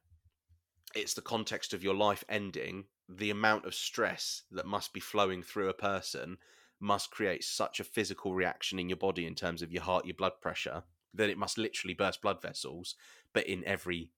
It's 0.95 1.13
the 1.13 1.21
context 1.21 1.73
of 1.73 1.83
your 1.83 1.93
life 1.95 2.23
ending. 2.29 2.85
The 3.07 3.29
amount 3.29 3.65
of 3.65 3.73
stress 3.75 4.43
that 4.51 4.65
must 4.65 4.93
be 4.93 4.99
flowing 4.99 5.43
through 5.43 5.69
a 5.69 5.73
person 5.73 6.37
must 6.79 7.11
create 7.11 7.43
such 7.43 7.79
a 7.79 7.85
physical 7.85 8.33
reaction 8.33 8.79
in 8.79 8.89
your 8.89 8.97
body 8.97 9.25
in 9.25 9.35
terms 9.35 9.61
of 9.61 9.71
your 9.71 9.83
heart, 9.83 10.05
your 10.05 10.15
blood 10.15 10.41
pressure, 10.41 10.83
that 11.13 11.29
it 11.29 11.37
must 11.37 11.57
literally 11.57 11.93
burst 11.93 12.21
blood 12.21 12.41
vessels, 12.41 12.95
but 13.33 13.47
in 13.47 13.63
every 13.65 14.11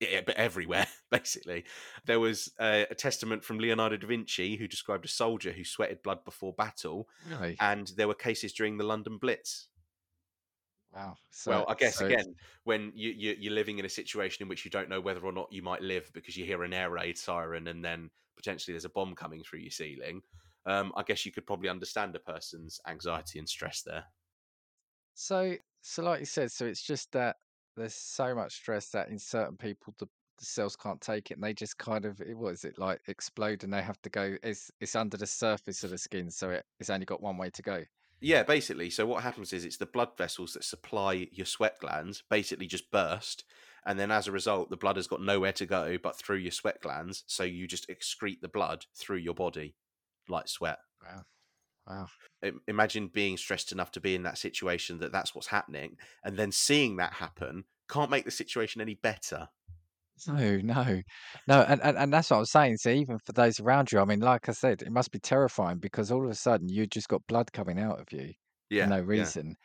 yeah, 0.00 0.22
but 0.24 0.36
everywhere, 0.36 0.86
basically. 1.10 1.64
There 2.06 2.20
was 2.20 2.52
a, 2.60 2.86
a 2.90 2.94
testament 2.94 3.44
from 3.44 3.58
Leonardo 3.58 3.96
da 3.96 4.06
Vinci 4.06 4.56
who 4.56 4.66
described 4.66 5.04
a 5.04 5.08
soldier 5.08 5.52
who 5.52 5.64
sweated 5.64 6.02
blood 6.02 6.24
before 6.24 6.52
battle, 6.52 7.08
Really? 7.26 7.56
and 7.60 7.88
there 7.96 8.08
were 8.08 8.14
cases 8.14 8.52
during 8.52 8.78
the 8.78 8.84
London 8.84 9.18
Blitz 9.18 9.68
Wow. 10.92 11.16
So, 11.30 11.52
well, 11.52 11.64
I 11.68 11.74
guess 11.74 11.98
so 11.98 12.06
again, 12.06 12.34
when 12.64 12.90
you, 12.94 13.10
you 13.10 13.36
you're 13.38 13.52
living 13.52 13.78
in 13.78 13.84
a 13.84 13.88
situation 13.88 14.42
in 14.42 14.48
which 14.48 14.64
you 14.64 14.70
don't 14.70 14.88
know 14.88 15.00
whether 15.00 15.24
or 15.24 15.32
not 15.32 15.52
you 15.52 15.62
might 15.62 15.82
live 15.82 16.10
because 16.12 16.36
you 16.36 16.44
hear 16.44 16.64
an 16.64 16.72
air 16.72 16.90
raid 16.90 17.16
siren 17.16 17.68
and 17.68 17.84
then 17.84 18.10
potentially 18.36 18.72
there's 18.72 18.84
a 18.84 18.90
bomb 18.90 19.14
coming 19.14 19.42
through 19.44 19.60
your 19.60 19.70
ceiling, 19.70 20.22
um, 20.66 20.92
I 20.96 21.02
guess 21.04 21.24
you 21.24 21.32
could 21.32 21.46
probably 21.46 21.68
understand 21.68 22.16
a 22.16 22.20
person's 22.20 22.80
anxiety 22.88 23.38
and 23.38 23.48
stress 23.48 23.82
there. 23.82 24.06
So, 25.14 25.56
so 25.82 26.02
like 26.02 26.20
you 26.20 26.26
said, 26.26 26.50
so 26.50 26.66
it's 26.66 26.82
just 26.82 27.12
that 27.12 27.36
there's 27.80 27.94
so 27.94 28.34
much 28.34 28.54
stress 28.54 28.88
that 28.90 29.08
in 29.08 29.18
certain 29.18 29.56
people 29.56 29.94
the, 29.98 30.06
the 30.38 30.44
cells 30.44 30.76
can't 30.76 31.00
take 31.00 31.30
it, 31.30 31.34
and 31.34 31.44
they 31.44 31.52
just 31.52 31.78
kind 31.78 32.04
of 32.04 32.20
what 32.34 32.52
is 32.52 32.64
it 32.64 32.78
like 32.78 33.00
explode, 33.08 33.64
and 33.64 33.72
they 33.72 33.82
have 33.82 34.00
to 34.02 34.10
go. 34.10 34.36
It's 34.42 34.70
it's 34.80 34.96
under 34.96 35.16
the 35.16 35.26
surface 35.26 35.84
of 35.84 35.90
the 35.90 35.98
skin, 35.98 36.30
so 36.30 36.50
it, 36.50 36.64
it's 36.78 36.90
only 36.90 37.06
got 37.06 37.22
one 37.22 37.38
way 37.38 37.50
to 37.50 37.62
go. 37.62 37.82
Yeah, 38.20 38.42
basically. 38.42 38.90
So 38.90 39.06
what 39.06 39.22
happens 39.22 39.52
is 39.52 39.64
it's 39.64 39.78
the 39.78 39.86
blood 39.86 40.10
vessels 40.18 40.52
that 40.52 40.64
supply 40.64 41.28
your 41.32 41.46
sweat 41.46 41.78
glands 41.80 42.22
basically 42.28 42.66
just 42.66 42.90
burst, 42.90 43.44
and 43.86 43.98
then 43.98 44.10
as 44.10 44.28
a 44.28 44.32
result, 44.32 44.70
the 44.70 44.76
blood 44.76 44.96
has 44.96 45.06
got 45.06 45.22
nowhere 45.22 45.52
to 45.52 45.66
go 45.66 45.96
but 46.02 46.16
through 46.16 46.36
your 46.36 46.52
sweat 46.52 46.80
glands. 46.82 47.24
So 47.26 47.44
you 47.44 47.66
just 47.66 47.88
excrete 47.88 48.40
the 48.40 48.48
blood 48.48 48.86
through 48.94 49.18
your 49.18 49.34
body, 49.34 49.74
like 50.28 50.48
sweat. 50.48 50.78
Wow, 51.02 51.22
wow. 51.86 52.06
imagine 52.68 53.08
being 53.08 53.36
stressed 53.36 53.72
enough 53.72 53.90
to 53.92 54.00
be 54.00 54.14
in 54.14 54.22
that 54.22 54.38
situation 54.38 54.98
that 54.98 55.12
that's 55.12 55.34
what's 55.34 55.48
happening 55.48 55.96
and 56.24 56.36
then 56.36 56.52
seeing 56.52 56.96
that 56.96 57.12
happen 57.12 57.64
can't 57.88 58.10
make 58.10 58.24
the 58.24 58.30
situation 58.30 58.80
any 58.80 58.94
better 58.94 59.48
No, 60.26 60.58
no, 60.58 61.00
no, 61.46 61.62
and, 61.62 61.80
and 61.82 61.96
and 61.96 62.12
that's 62.12 62.30
what 62.30 62.36
I 62.36 62.40
was 62.40 62.50
saying. 62.50 62.76
So 62.76 62.90
even 62.90 63.18
for 63.18 63.32
those 63.32 63.58
around 63.58 63.90
you, 63.90 64.00
I 64.00 64.04
mean, 64.04 64.20
like 64.20 64.50
I 64.50 64.52
said, 64.52 64.82
it 64.82 64.92
must 64.92 65.12
be 65.12 65.18
terrifying 65.18 65.78
because 65.78 66.10
all 66.10 66.24
of 66.24 66.30
a 66.30 66.34
sudden 66.34 66.68
you 66.68 66.86
just 66.86 67.08
got 67.08 67.26
blood 67.26 67.50
coming 67.52 67.78
out 67.78 68.00
of 68.00 68.12
you 68.12 68.32
yeah 68.68 68.84
for 68.84 68.90
no 68.90 68.96
yeah. 68.96 69.02
reason. 69.02 69.56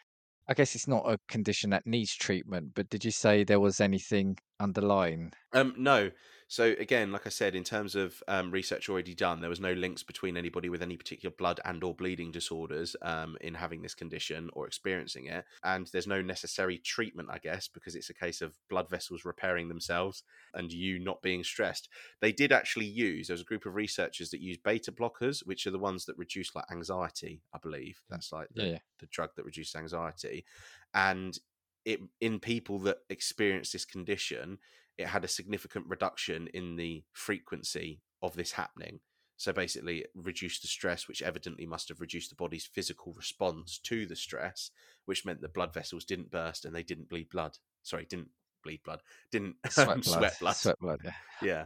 I 0.47 0.53
guess 0.53 0.75
it's 0.75 0.87
not 0.87 1.11
a 1.11 1.17
condition 1.27 1.71
that 1.71 1.87
needs 1.87 2.15
treatment, 2.15 2.71
but 2.75 2.87
did 2.89 3.03
you 3.03 3.11
say 3.11 3.43
there 3.43 3.59
was 3.59 3.81
anything 3.81 4.37
underlying? 4.59 5.31
um 5.53 5.73
no 5.77 6.09
so 6.47 6.75
again 6.79 7.11
like 7.11 7.25
i 7.25 7.29
said 7.29 7.55
in 7.55 7.63
terms 7.63 7.95
of 7.95 8.21
um, 8.27 8.51
research 8.51 8.87
already 8.89 9.15
done 9.15 9.41
there 9.41 9.49
was 9.49 9.59
no 9.59 9.73
links 9.73 10.03
between 10.03 10.37
anybody 10.37 10.69
with 10.69 10.81
any 10.81 10.95
particular 10.95 11.33
blood 11.35 11.59
and 11.65 11.83
or 11.83 11.93
bleeding 11.93 12.31
disorders 12.31 12.95
um, 13.01 13.37
in 13.41 13.53
having 13.53 13.81
this 13.81 13.95
condition 13.95 14.49
or 14.53 14.67
experiencing 14.67 15.27
it. 15.27 15.45
And 15.63 15.87
there's 15.87 16.07
no 16.07 16.21
necessary 16.21 16.77
treatment 16.77 17.29
i 17.31 17.37
guess 17.37 17.67
because 17.67 17.95
it's 17.95 18.09
a 18.09 18.13
case 18.13 18.41
of 18.41 18.57
blood 18.69 18.89
vessels 18.89 19.25
repairing 19.25 19.67
themselves 19.67 20.23
and 20.53 20.71
you 20.71 20.99
not 20.99 21.21
being 21.21 21.43
stressed. 21.43 21.89
They 22.21 22.31
did 22.31 22.51
actually 22.51 22.85
use 22.85 23.27
there 23.27 23.33
was 23.33 23.41
a 23.41 23.45
group 23.45 23.65
of 23.65 23.75
researchers 23.75 24.29
that 24.29 24.41
used 24.41 24.63
beta 24.63 24.91
blockers 24.91 25.45
which 25.45 25.65
are 25.65 25.71
the 25.71 25.79
ones 25.79 26.05
that 26.05 26.17
reduce 26.17 26.55
like 26.55 26.65
anxiety 26.71 27.41
i 27.53 27.57
believe. 27.57 28.01
That's 28.09 28.31
like 28.31 28.49
the, 28.53 28.63
Yeah, 28.63 28.71
yeah. 28.71 28.79
the 28.99 29.07
drug 29.07 29.31
that 29.35 29.45
reduces 29.45 29.75
anxiety. 29.75 30.45
And 30.93 31.37
it 31.85 31.99
in 32.19 32.39
people 32.39 32.79
that 32.79 32.97
experience 33.09 33.71
this 33.71 33.85
condition 33.85 34.57
it 34.97 35.07
had 35.07 35.23
a 35.23 35.29
significant 35.29 35.85
reduction 35.87 36.47
in 36.53 36.75
the 36.75 37.03
frequency 37.13 38.01
of 38.21 38.35
this 38.35 38.53
happening 38.53 38.99
so 39.37 39.51
basically 39.51 39.99
it 39.99 40.09
reduced 40.15 40.61
the 40.61 40.67
stress 40.67 41.07
which 41.07 41.21
evidently 41.21 41.65
must 41.65 41.89
have 41.89 41.99
reduced 41.99 42.29
the 42.29 42.35
body's 42.35 42.65
physical 42.65 43.13
response 43.13 43.79
to 43.83 44.05
the 44.05 44.15
stress 44.15 44.71
which 45.05 45.25
meant 45.25 45.41
the 45.41 45.49
blood 45.49 45.73
vessels 45.73 46.05
didn't 46.05 46.31
burst 46.31 46.65
and 46.65 46.75
they 46.75 46.83
didn't 46.83 47.09
bleed 47.09 47.29
blood 47.29 47.57
sorry 47.83 48.05
didn't 48.09 48.29
bleed 48.63 48.81
blood 48.83 49.01
didn't 49.31 49.55
Sweat 49.69 49.89
um, 49.89 50.01
blood, 50.01 50.19
sweat 50.19 50.39
blood 50.39 50.55
sweat 50.55 50.79
blood. 50.79 50.99
Yeah. 51.03 51.11
yeah 51.41 51.65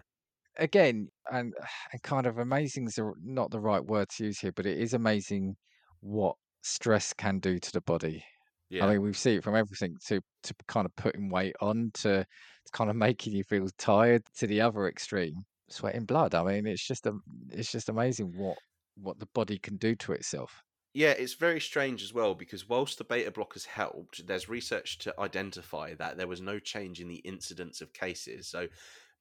Again, 0.59 1.07
and 1.31 1.53
and 1.93 2.03
kind 2.03 2.27
of 2.27 2.37
amazing 2.37 2.85
is 2.85 2.99
not 3.23 3.51
the 3.51 3.59
right 3.59 3.83
word 3.83 4.09
to 4.09 4.25
use 4.25 4.39
here, 4.39 4.51
but 4.51 4.65
it 4.65 4.77
is 4.77 4.93
amazing 4.93 5.55
what 6.01 6.35
stress 6.61 7.13
can 7.13 7.39
do 7.39 7.57
to 7.57 7.71
the 7.71 7.81
body. 7.81 8.23
yeah 8.69 8.85
I 8.85 8.91
mean, 8.91 9.01
we 9.01 9.13
see 9.13 9.35
it 9.35 9.43
from 9.43 9.55
everything 9.55 9.95
to 10.07 10.21
to 10.43 10.53
kind 10.67 10.85
of 10.85 10.95
putting 10.95 11.29
weight 11.29 11.55
on 11.61 11.91
to 11.95 12.25
kind 12.69 12.89
of 12.89 12.95
making 12.95 13.33
you 13.33 13.43
feel 13.43 13.67
tired 13.77 14.23
to 14.37 14.47
the 14.47 14.61
other 14.61 14.87
extreme, 14.87 15.45
sweating 15.69 16.05
blood. 16.05 16.35
I 16.35 16.43
mean, 16.43 16.67
it's 16.67 16.85
just 16.85 17.05
a 17.05 17.17
it's 17.51 17.71
just 17.71 17.89
amazing 17.89 18.33
what 18.35 18.59
what 18.95 19.19
the 19.19 19.27
body 19.27 19.57
can 19.59 19.77
do 19.77 19.95
to 19.97 20.13
itself. 20.13 20.63
Yeah, 20.93 21.11
it's 21.11 21.35
very 21.35 21.61
strange 21.61 22.01
as 22.01 22.13
well 22.13 22.33
because 22.33 22.67
whilst 22.67 22.97
the 22.97 23.03
beta 23.03 23.31
blockers 23.31 23.65
helped, 23.65 24.25
there's 24.25 24.49
research 24.49 24.97
to 24.99 25.19
identify 25.19 25.93
that 25.95 26.17
there 26.17 26.27
was 26.27 26.41
no 26.41 26.59
change 26.59 26.99
in 26.99 27.07
the 27.07 27.17
incidence 27.17 27.79
of 27.79 27.93
cases. 27.93 28.47
So 28.47 28.69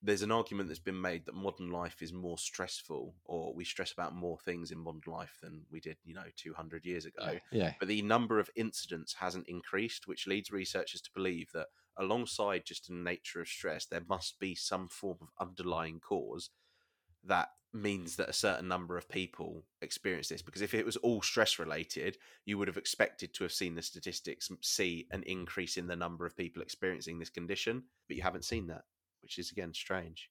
there's 0.01 0.22
an 0.22 0.30
argument 0.32 0.68
that's 0.68 0.78
been 0.80 1.01
made 1.01 1.26
that 1.26 1.34
modern 1.34 1.70
life 1.70 2.01
is 2.01 2.12
more 2.12 2.38
stressful, 2.38 3.16
or 3.24 3.53
we 3.55 3.64
stress 3.64 3.92
about 3.92 4.14
more 4.14 4.38
things 4.38 4.70
in 4.70 4.78
modern 4.78 5.03
life 5.07 5.38
than 5.42 5.66
we 5.70 5.80
did, 5.80 5.99
you 6.05 6.14
know, 6.14 6.26
200 6.36 6.86
years 6.86 7.05
ago. 7.05 7.32
Yeah, 7.32 7.38
yeah, 7.51 7.74
But 7.78 7.88
the 7.88 8.01
number 8.01 8.38
of 8.38 8.49
incidents 8.57 9.14
hasn't 9.14 9.49
increased, 9.49 10.07
which 10.07 10.26
leads 10.26 10.51
researchers 10.51 11.03
to 11.03 11.12
believe 11.12 11.51
that 11.53 11.68
alongside 11.99 12.64
just 12.64 12.88
the 12.88 12.94
nature 12.94 13.40
of 13.40 13.49
stress, 13.49 13.86
there 13.86 14.03
must 14.09 14.38
be 14.38 14.55
some 14.55 14.88
form 14.88 15.18
of 15.20 15.28
underlying 15.40 16.01
cause 16.01 16.51
that 17.24 17.49
means 17.72 18.16
that 18.16 18.30
a 18.30 18.32
certain 18.32 18.66
number 18.66 18.96
of 18.96 19.09
people 19.09 19.64
experience 19.82 20.28
this 20.28 20.40
because 20.40 20.62
if 20.62 20.72
it 20.72 20.86
was 20.86 20.96
all 20.96 21.20
stress 21.20 21.59
related 21.59 22.16
you 22.46 22.57
would 22.57 22.66
have 22.66 22.78
expected 22.78 23.34
to 23.34 23.44
have 23.44 23.53
seen 23.53 23.74
the 23.74 23.82
statistics 23.82 24.49
see 24.62 25.07
an 25.11 25.22
increase 25.24 25.76
in 25.76 25.86
the 25.86 25.94
number 25.94 26.24
of 26.24 26.34
people 26.34 26.62
experiencing 26.62 27.18
this 27.18 27.28
condition 27.28 27.82
but 28.09 28.16
you 28.16 28.22
haven't 28.22 28.44
seen 28.44 28.66
that 28.68 28.84
which 29.20 29.38
is 29.38 29.51
again 29.51 29.74
strange 29.74 30.30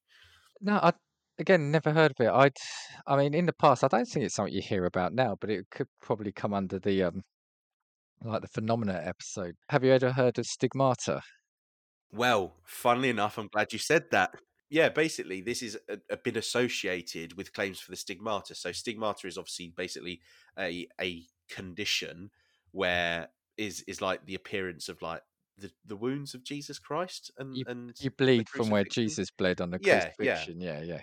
No, 0.61 0.79
I 0.81 0.93
again 1.39 1.71
never 1.71 1.91
heard 1.93 2.11
of 2.11 2.25
it. 2.25 2.29
I'd, 2.29 2.57
I 3.05 3.15
mean, 3.17 3.33
in 3.33 3.45
the 3.45 3.53
past, 3.53 3.83
I 3.83 3.87
don't 3.87 4.05
think 4.07 4.25
it's 4.25 4.35
something 4.35 4.53
you 4.53 4.61
hear 4.61 4.85
about 4.85 5.13
now, 5.13 5.35
but 5.39 5.49
it 5.49 5.65
could 5.69 5.87
probably 6.01 6.31
come 6.31 6.53
under 6.53 6.79
the 6.79 7.03
um 7.03 7.23
like 8.23 8.41
the 8.41 8.47
phenomena 8.47 9.01
episode. 9.03 9.55
Have 9.69 9.83
you 9.83 9.91
ever 9.93 10.11
heard 10.11 10.39
of 10.39 10.45
stigmata? 10.45 11.21
Well 12.11 12.55
funnily 12.65 13.09
enough 13.09 13.37
i'm 13.37 13.47
glad 13.47 13.71
you 13.73 13.79
said 13.79 14.05
that 14.11 14.31
yeah 14.69 14.89
basically 14.89 15.41
this 15.41 15.61
is 15.61 15.77
a, 15.89 15.97
a 16.09 16.17
been 16.17 16.37
associated 16.37 17.35
with 17.37 17.53
claims 17.53 17.79
for 17.79 17.91
the 17.91 17.97
stigmata 17.97 18.55
so 18.55 18.71
stigmata 18.71 19.27
is 19.27 19.37
obviously 19.37 19.73
basically 19.75 20.21
a 20.57 20.87
a 21.01 21.23
condition 21.49 22.29
where 22.71 23.29
is 23.57 23.83
is 23.87 24.01
like 24.01 24.25
the 24.25 24.35
appearance 24.35 24.89
of 24.89 25.01
like 25.01 25.21
the, 25.57 25.71
the 25.85 25.95
wounds 25.95 26.33
of 26.33 26.43
jesus 26.43 26.77
christ 26.79 27.31
and 27.37 27.57
You 27.57 27.65
and 27.67 27.93
you 27.99 28.11
bleed 28.11 28.47
from 28.47 28.69
where 28.69 28.83
Jesus 28.83 29.31
bled 29.31 29.59
on 29.59 29.71
the 29.71 29.79
yeah 29.81 30.11
yeah. 30.19 30.43
Yeah, 30.47 30.81
yeah. 30.81 31.01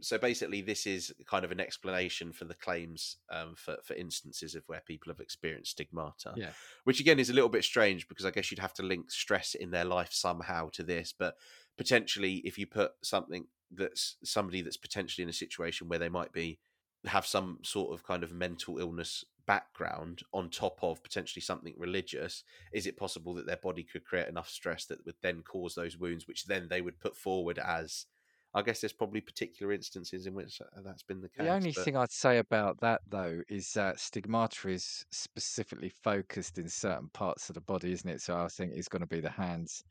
So 0.00 0.18
basically, 0.18 0.62
this 0.62 0.86
is 0.86 1.12
kind 1.26 1.44
of 1.44 1.52
an 1.52 1.60
explanation 1.60 2.32
for 2.32 2.44
the 2.44 2.54
claims 2.54 3.18
um, 3.30 3.54
for 3.56 3.76
for 3.84 3.94
instances 3.94 4.54
of 4.54 4.64
where 4.66 4.82
people 4.86 5.12
have 5.12 5.20
experienced 5.20 5.72
stigmata. 5.72 6.32
Yeah. 6.36 6.50
which 6.84 7.00
again 7.00 7.18
is 7.18 7.30
a 7.30 7.34
little 7.34 7.48
bit 7.48 7.64
strange 7.64 8.08
because 8.08 8.24
I 8.24 8.30
guess 8.30 8.50
you'd 8.50 8.58
have 8.60 8.74
to 8.74 8.82
link 8.82 9.10
stress 9.10 9.54
in 9.54 9.70
their 9.70 9.84
life 9.84 10.12
somehow 10.12 10.70
to 10.70 10.82
this, 10.82 11.14
but 11.16 11.36
potentially 11.76 12.36
if 12.44 12.58
you 12.58 12.66
put 12.66 12.92
something 13.02 13.46
that's 13.70 14.16
somebody 14.24 14.62
that's 14.62 14.76
potentially 14.76 15.22
in 15.22 15.28
a 15.28 15.32
situation 15.32 15.88
where 15.88 15.98
they 15.98 16.08
might 16.08 16.32
be 16.32 16.58
have 17.06 17.26
some 17.26 17.58
sort 17.62 17.92
of 17.92 18.04
kind 18.04 18.22
of 18.22 18.32
mental 18.32 18.78
illness 18.78 19.24
background 19.46 20.22
on 20.32 20.48
top 20.48 20.78
of 20.82 21.02
potentially 21.02 21.42
something 21.42 21.74
religious 21.76 22.44
is 22.72 22.86
it 22.86 22.96
possible 22.96 23.34
that 23.34 23.46
their 23.46 23.56
body 23.56 23.82
could 23.82 24.04
create 24.04 24.28
enough 24.28 24.48
stress 24.48 24.84
that 24.84 25.04
would 25.04 25.16
then 25.20 25.42
cause 25.42 25.74
those 25.74 25.96
wounds 25.96 26.28
which 26.28 26.46
then 26.46 26.68
they 26.68 26.80
would 26.80 27.00
put 27.00 27.16
forward 27.16 27.58
as 27.58 28.06
i 28.54 28.62
guess 28.62 28.80
there's 28.80 28.92
probably 28.92 29.20
particular 29.20 29.72
instances 29.72 30.26
in 30.26 30.34
which 30.34 30.60
uh, 30.60 30.80
that's 30.84 31.02
been 31.02 31.20
the 31.20 31.28
case 31.28 31.38
The 31.46 31.48
only 31.52 31.72
but- 31.72 31.84
thing 31.84 31.96
I'd 31.96 32.10
say 32.12 32.38
about 32.38 32.80
that, 32.80 33.00
though, 33.08 33.40
is 33.48 33.72
that 33.72 33.98
stigmata 33.98 34.68
is 34.68 35.04
specifically 35.10 35.90
focused 36.02 36.58
in 36.58 36.68
certain 36.68 37.08
parts 37.12 37.48
of 37.48 37.54
the 37.54 37.60
body, 37.62 37.92
isn't 37.92 38.08
it? 38.08 38.20
So 38.20 38.36
I 38.36 38.48
think 38.48 38.72
it's 38.74 38.88
going 38.88 39.00
to 39.00 39.06
be 39.06 39.20
the 39.20 39.30
hands, 39.30 39.82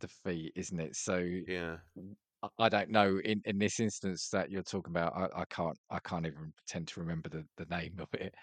the 0.00 0.08
feet, 0.08 0.52
isn't 0.56 0.78
it? 0.80 0.94
So 0.96 1.16
yeah 1.46 1.76
I- 2.42 2.48
I 2.58 2.68
don't 2.68 2.90
know 2.90 3.18
in, 3.24 3.42
in 3.44 3.58
this 3.58 3.80
instance 3.80 4.28
that 4.30 4.50
you're 4.50 4.62
talking 4.62 4.92
about. 4.92 5.14
I, 5.14 5.42
I 5.42 5.44
can't 5.50 5.76
I 5.90 5.98
can't 6.00 6.26
even 6.26 6.52
pretend 6.56 6.88
to 6.88 7.00
remember 7.00 7.28
the, 7.28 7.44
the 7.56 7.66
name 7.66 7.94
of 7.98 8.08
it. 8.14 8.34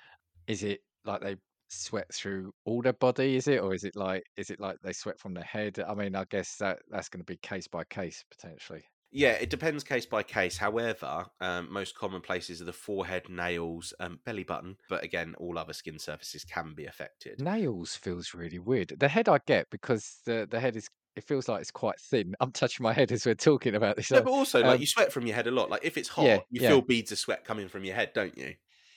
Is 0.47 0.63
it 0.63 0.81
like 1.05 1.21
they 1.21 1.35
sweat 1.69 2.07
through 2.13 2.53
all 2.65 2.81
their 2.81 2.93
body? 2.93 3.35
Is 3.35 3.47
it, 3.47 3.59
or 3.61 3.73
is 3.73 3.83
it 3.83 3.95
like 3.95 4.23
is 4.38 4.49
it 4.51 4.59
like 4.59 4.77
they 4.83 4.93
sweat 4.93 5.19
from 5.19 5.33
their 5.33 5.43
head? 5.43 5.83
I 5.88 5.93
mean, 5.95 6.15
I 6.15 6.25
guess 6.29 6.55
that 6.57 6.79
that's 6.89 7.09
going 7.09 7.21
to 7.21 7.25
be 7.25 7.38
case 7.38 7.67
by 7.67 7.83
case 7.85 8.23
potentially. 8.29 8.83
Yeah, 9.11 9.31
it 9.31 9.49
depends 9.49 9.83
case 9.83 10.05
by 10.05 10.23
case. 10.23 10.57
However, 10.57 11.25
um, 11.39 11.71
most 11.71 11.95
common 11.95 12.21
places 12.21 12.61
are 12.61 12.65
the 12.65 12.73
forehead, 12.73 13.29
nails, 13.29 13.93
um, 13.99 14.19
belly 14.25 14.43
button. 14.43 14.77
But 14.89 15.03
again, 15.03 15.33
all 15.37 15.57
other 15.57 15.73
skin 15.73 15.97
surfaces 15.97 16.43
can 16.43 16.73
be 16.75 16.85
affected. 16.85 17.41
Nails 17.41 17.95
feels 17.95 18.33
really 18.33 18.59
weird. 18.59 18.93
The 18.99 19.07
head 19.07 19.29
I 19.29 19.39
get 19.47 19.69
because 19.69 20.17
the 20.25 20.47
the 20.49 20.59
head 20.59 20.75
is 20.75 20.89
it 21.15 21.23
feels 21.23 21.47
like 21.49 21.61
it's 21.61 21.71
quite 21.71 21.99
thin. 21.99 22.35
I'm 22.39 22.51
touching 22.51 22.83
my 22.83 22.93
head 22.93 23.11
as 23.11 23.25
we're 23.25 23.33
talking 23.33 23.75
about 23.75 23.95
this. 23.95 24.11
No, 24.11 24.19
uh, 24.19 24.21
but 24.21 24.31
also, 24.31 24.61
like 24.61 24.75
um, 24.75 24.79
you 24.81 24.85
sweat 24.85 25.11
from 25.11 25.25
your 25.25 25.35
head 25.35 25.47
a 25.47 25.51
lot. 25.51 25.69
Like 25.69 25.83
if 25.83 25.97
it's 25.97 26.09
hot, 26.09 26.25
yeah, 26.25 26.39
you 26.49 26.61
yeah. 26.61 26.69
feel 26.69 26.81
beads 26.81 27.11
of 27.11 27.17
sweat 27.17 27.43
coming 27.43 27.67
from 27.67 27.83
your 27.83 27.95
head, 27.95 28.11
don't 28.13 28.37
you? 28.37 28.53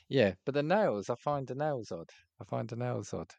Yeah, 0.09 0.35
but 0.45 0.55
the 0.55 0.63
nails, 0.63 1.09
I 1.09 1.15
find 1.15 1.47
the 1.47 1.55
nails 1.55 1.93
odd. 1.93 2.11
I 2.41 2.45
find 2.45 2.69
the 2.69 2.77
nails 2.77 3.15
odd. 3.15 3.33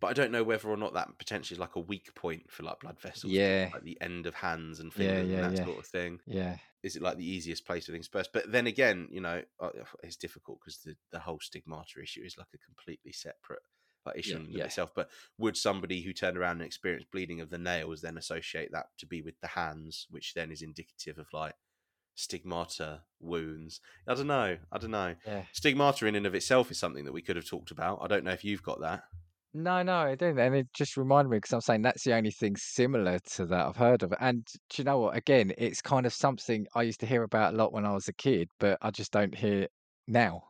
But 0.00 0.08
I 0.08 0.12
don't 0.12 0.32
know 0.32 0.44
whether 0.44 0.68
or 0.68 0.76
not 0.76 0.94
that 0.94 1.18
potentially 1.18 1.54
is 1.56 1.60
like 1.60 1.76
a 1.76 1.80
weak 1.80 2.14
point 2.14 2.50
for 2.50 2.62
like 2.62 2.80
blood 2.80 3.00
vessels. 3.00 3.32
Yeah. 3.32 3.70
like 3.72 3.82
the 3.84 3.98
end 4.00 4.26
of 4.26 4.34
hands 4.34 4.80
and 4.80 4.92
fingers 4.92 5.28
yeah, 5.28 5.36
and 5.38 5.44
that 5.56 5.58
yeah. 5.58 5.64
sort 5.66 5.78
of 5.78 5.86
thing. 5.86 6.20
Yeah, 6.26 6.56
Is 6.82 6.96
it 6.96 7.02
like 7.02 7.16
the 7.18 7.28
easiest 7.28 7.66
place 7.66 7.86
for 7.86 7.92
things 7.92 8.08
first? 8.08 8.32
But 8.32 8.50
then 8.50 8.66
again, 8.66 9.08
you 9.10 9.20
know, 9.20 9.42
uh, 9.60 9.70
it's 10.02 10.16
difficult 10.16 10.60
because 10.60 10.78
the 10.78 10.96
the 11.10 11.20
whole 11.20 11.38
stigmata 11.40 12.00
issue 12.02 12.22
is 12.24 12.36
like 12.38 12.48
a 12.54 12.58
completely 12.58 13.12
separate 13.12 13.62
like 14.06 14.16
issue 14.18 14.38
Yeah, 14.38 14.46
in 14.46 14.52
yeah. 14.52 14.64
itself. 14.64 14.92
But 14.94 15.10
would 15.38 15.56
somebody 15.56 16.02
who 16.02 16.12
turned 16.12 16.38
around 16.38 16.58
and 16.58 16.62
experienced 16.66 17.10
bleeding 17.10 17.40
of 17.40 17.50
the 17.50 17.58
nails 17.58 18.00
then 18.00 18.16
associate 18.16 18.70
that 18.72 18.86
to 18.98 19.06
be 19.06 19.20
with 19.22 19.40
the 19.40 19.48
hands, 19.48 20.06
which 20.10 20.34
then 20.34 20.50
is 20.52 20.62
indicative 20.62 21.18
of 21.18 21.26
like 21.32 21.54
stigmata 22.14 23.02
wounds? 23.20 23.80
I 24.06 24.14
don't 24.14 24.26
know. 24.26 24.56
I 24.72 24.78
don't 24.78 24.90
know. 24.90 25.14
yeah. 25.26 25.42
Stigmata 25.52 26.06
in 26.06 26.14
and 26.14 26.26
of 26.26 26.34
itself 26.34 26.70
is 26.70 26.78
something 26.78 27.04
that 27.04 27.12
we 27.12 27.22
could 27.22 27.36
have 27.36 27.48
talked 27.48 27.70
about. 27.70 28.00
I 28.02 28.06
don't 28.06 28.24
know 28.24 28.32
if 28.32 28.44
you've 28.44 28.62
got 28.62 28.80
that. 28.80 29.02
No, 29.54 29.82
no, 29.82 29.96
I 29.96 30.14
didn't. 30.14 30.38
And 30.38 30.54
it 30.54 30.68
just 30.74 30.96
reminded 30.96 31.30
me 31.30 31.38
because 31.38 31.52
I'm 31.52 31.60
saying 31.60 31.82
that's 31.82 32.04
the 32.04 32.14
only 32.14 32.30
thing 32.30 32.56
similar 32.56 33.18
to 33.18 33.46
that 33.46 33.66
I've 33.66 33.76
heard 33.76 34.02
of. 34.02 34.12
And 34.20 34.44
do 34.68 34.82
you 34.82 34.84
know 34.84 34.98
what? 34.98 35.16
Again, 35.16 35.52
it's 35.56 35.80
kind 35.80 36.06
of 36.06 36.12
something 36.12 36.66
I 36.74 36.82
used 36.82 37.00
to 37.00 37.06
hear 37.06 37.22
about 37.22 37.54
a 37.54 37.56
lot 37.56 37.72
when 37.72 37.86
I 37.86 37.92
was 37.92 38.08
a 38.08 38.12
kid, 38.12 38.50
but 38.60 38.78
I 38.82 38.90
just 38.90 39.10
don't 39.10 39.34
hear 39.34 39.68
now. 40.06 40.42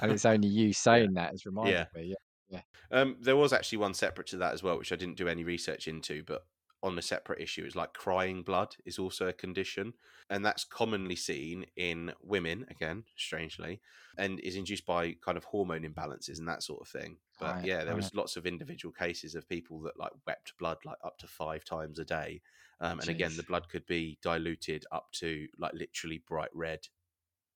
And 0.00 0.10
it's 0.10 0.24
only 0.24 0.48
you 0.48 0.72
saying 0.72 1.14
that 1.14 1.30
has 1.32 1.44
reminded 1.44 1.74
Yeah. 1.74 1.86
me. 1.94 2.14
Yeah. 2.48 2.62
Um, 2.90 3.16
there 3.20 3.36
was 3.36 3.52
actually 3.52 3.78
one 3.78 3.94
separate 3.94 4.28
to 4.28 4.36
that 4.38 4.54
as 4.54 4.62
well, 4.62 4.78
which 4.78 4.92
I 4.92 4.96
didn't 4.96 5.16
do 5.16 5.28
any 5.28 5.44
research 5.44 5.86
into, 5.86 6.22
but 6.22 6.46
on 6.86 6.98
a 6.98 7.02
separate 7.02 7.40
issue, 7.40 7.64
is 7.64 7.76
like 7.76 7.92
crying 7.92 8.42
blood 8.42 8.76
is 8.84 8.98
also 8.98 9.28
a 9.28 9.32
condition, 9.32 9.94
and 10.30 10.44
that's 10.44 10.64
commonly 10.64 11.16
seen 11.16 11.66
in 11.76 12.12
women 12.22 12.66
again, 12.70 13.04
strangely, 13.16 13.80
and 14.16 14.40
is 14.40 14.56
induced 14.56 14.86
by 14.86 15.12
kind 15.14 15.36
of 15.36 15.44
hormone 15.44 15.82
imbalances 15.82 16.38
and 16.38 16.48
that 16.48 16.62
sort 16.62 16.80
of 16.80 16.88
thing. 16.88 17.18
But 17.38 17.56
Right, 17.56 17.64
yeah, 17.64 17.84
there 17.84 17.94
right. 17.94 17.96
was 17.96 18.14
lots 18.14 18.36
of 18.36 18.46
individual 18.46 18.92
cases 18.92 19.34
of 19.34 19.48
people 19.48 19.80
that 19.82 19.98
like 19.98 20.12
wept 20.26 20.54
blood 20.58 20.78
like 20.84 20.98
up 21.04 21.18
to 21.18 21.26
five 21.26 21.64
times 21.64 21.98
a 21.98 22.04
day, 22.04 22.42
um, 22.80 23.00
and 23.00 23.08
again, 23.08 23.36
the 23.36 23.42
blood 23.42 23.68
could 23.68 23.86
be 23.86 24.18
diluted 24.22 24.84
up 24.92 25.12
to 25.12 25.48
like 25.58 25.72
literally 25.74 26.18
bright 26.18 26.50
red. 26.54 26.88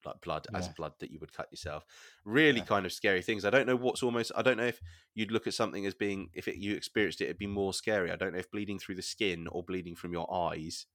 Like 0.04 0.20
blood 0.22 0.46
as 0.54 0.68
blood 0.68 0.94
that 1.00 1.10
you 1.10 1.18
would 1.20 1.32
cut 1.32 1.48
yourself. 1.50 1.84
Really 2.24 2.60
Yeah. 2.60 2.64
kind 2.64 2.86
of 2.86 2.92
scary 2.92 3.22
things. 3.22 3.44
I 3.44 3.50
don't 3.50 3.66
know 3.66 3.76
what's 3.76 4.02
almost. 4.02 4.32
I 4.34 4.42
don't 4.42 4.56
know 4.56 4.66
if 4.66 4.80
you'd 5.14 5.30
look 5.30 5.46
at 5.46 5.54
something 5.54 5.84
as 5.86 5.94
being 5.94 6.30
if 6.32 6.48
it, 6.48 6.56
you 6.56 6.74
experienced 6.74 7.20
it, 7.20 7.24
it'd 7.24 7.38
be 7.38 7.46
more 7.46 7.74
scary. 7.74 8.10
I 8.10 8.16
don't 8.16 8.32
know 8.32 8.38
if 8.38 8.50
bleeding 8.50 8.78
through 8.78 8.94
the 8.96 9.02
skin 9.02 9.46
or 9.48 9.62
bleeding 9.62 9.96
from 9.96 10.12
your 10.12 10.32
eyes 10.32 10.86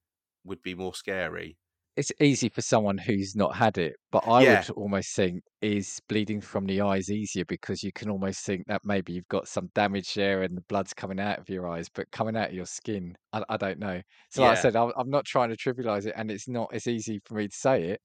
would 0.44 0.62
be 0.62 0.76
more 0.76 0.96
scary. 0.96 1.60
It's 1.98 2.12
easy 2.20 2.50
for 2.50 2.62
someone 2.62 2.98
who's 2.98 3.36
not 3.38 3.56
had 3.56 3.78
it, 3.78 3.96
but 4.12 4.20
I 4.28 4.42
Yeah. 4.42 4.44
would 4.44 4.70
almost 4.72 5.16
think 5.16 5.44
is 5.62 6.02
bleeding 6.10 6.42
from 6.42 6.66
the 6.66 6.82
eyes 6.82 7.10
easier 7.10 7.46
because 7.46 7.84
you 7.84 7.94
can 7.94 8.10
almost 8.10 8.46
think 8.46 8.68
that 8.68 8.82
maybe 8.84 9.14
you've 9.14 9.30
got 9.30 9.48
some 9.48 9.70
damage 9.74 10.14
there 10.14 10.42
and 10.44 10.58
the 10.58 10.62
blood's 10.64 10.94
coming 10.94 11.22
out 11.22 11.40
of 11.40 11.48
your 11.50 11.70
eyes, 11.70 11.88
but 11.90 12.12
coming 12.12 12.36
out 12.36 12.50
of 12.50 12.54
your 12.54 12.66
skin, 12.66 13.16
I, 13.32 13.44
I 13.48 13.56
don't 13.58 13.80
know. 13.80 14.02
So, 14.30 14.42
like 14.42 14.52
I 14.52 14.56
said, 14.56 14.76
I'm, 14.76 14.92
I'm 14.98 15.10
not 15.10 15.24
trying 15.26 15.50
to 15.52 15.56
trivialize 15.58 16.06
it, 16.06 16.14
and 16.18 16.30
it's 16.32 16.50
not 16.50 16.74
as 16.74 16.86
easy 16.88 17.22
for 17.26 17.36
me 17.36 17.48
to 17.48 17.56
say 17.56 17.84
it, 17.92 18.02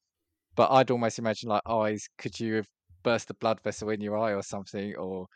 but 0.56 0.70
I'd 0.70 0.90
almost 0.90 1.18
imagine 1.18 1.48
like 1.48 1.62
oh, 1.66 1.80
eyes. 1.82 2.08
Could 2.18 2.38
you 2.40 2.54
have 2.56 2.68
burst 3.02 3.30
a 3.30 3.34
blood 3.34 3.60
vessel 3.62 3.90
in 3.90 4.00
your 4.00 4.16
eye 4.18 4.34
or 4.34 4.42
something, 4.42 4.94
or 4.96 5.26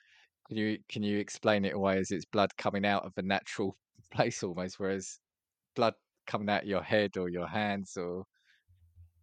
can 0.49 0.57
you 0.57 0.79
can 0.89 1.03
you 1.03 1.19
explain 1.19 1.65
it 1.65 1.75
away 1.75 1.99
as 1.99 2.11
it's 2.11 2.27
blood 2.27 2.51
coming 2.59 2.87
out 2.87 3.05
of 3.05 3.13
a 3.17 3.23
natural 3.23 3.77
place 4.13 4.43
almost, 4.43 4.79
whereas 4.79 5.19
blood 5.77 5.95
coming 6.27 6.49
out 6.51 6.63
of 6.63 6.69
your 6.69 6.83
head 6.83 7.17
or 7.17 7.29
your 7.29 7.47
hands 7.49 7.97
or 7.97 8.25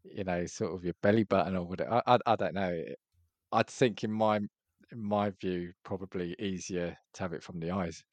you 0.03 0.23
know, 0.23 0.45
sort 0.45 0.73
of 0.73 0.83
your 0.83 0.93
belly 1.01 1.23
button 1.23 1.55
or 1.55 1.65
whatever. 1.65 2.01
I, 2.05 2.15
I, 2.15 2.19
I 2.25 2.35
don't 2.35 2.53
know. 2.55 2.83
I'd 3.51 3.67
think 3.67 4.03
in 4.03 4.11
my 4.11 4.37
in 4.37 5.03
my 5.03 5.31
view, 5.41 5.71
probably 5.83 6.35
easier 6.39 6.97
to 7.13 7.23
have 7.23 7.33
it 7.33 7.43
from 7.43 7.59
the 7.59 7.71
eyes. 7.71 8.03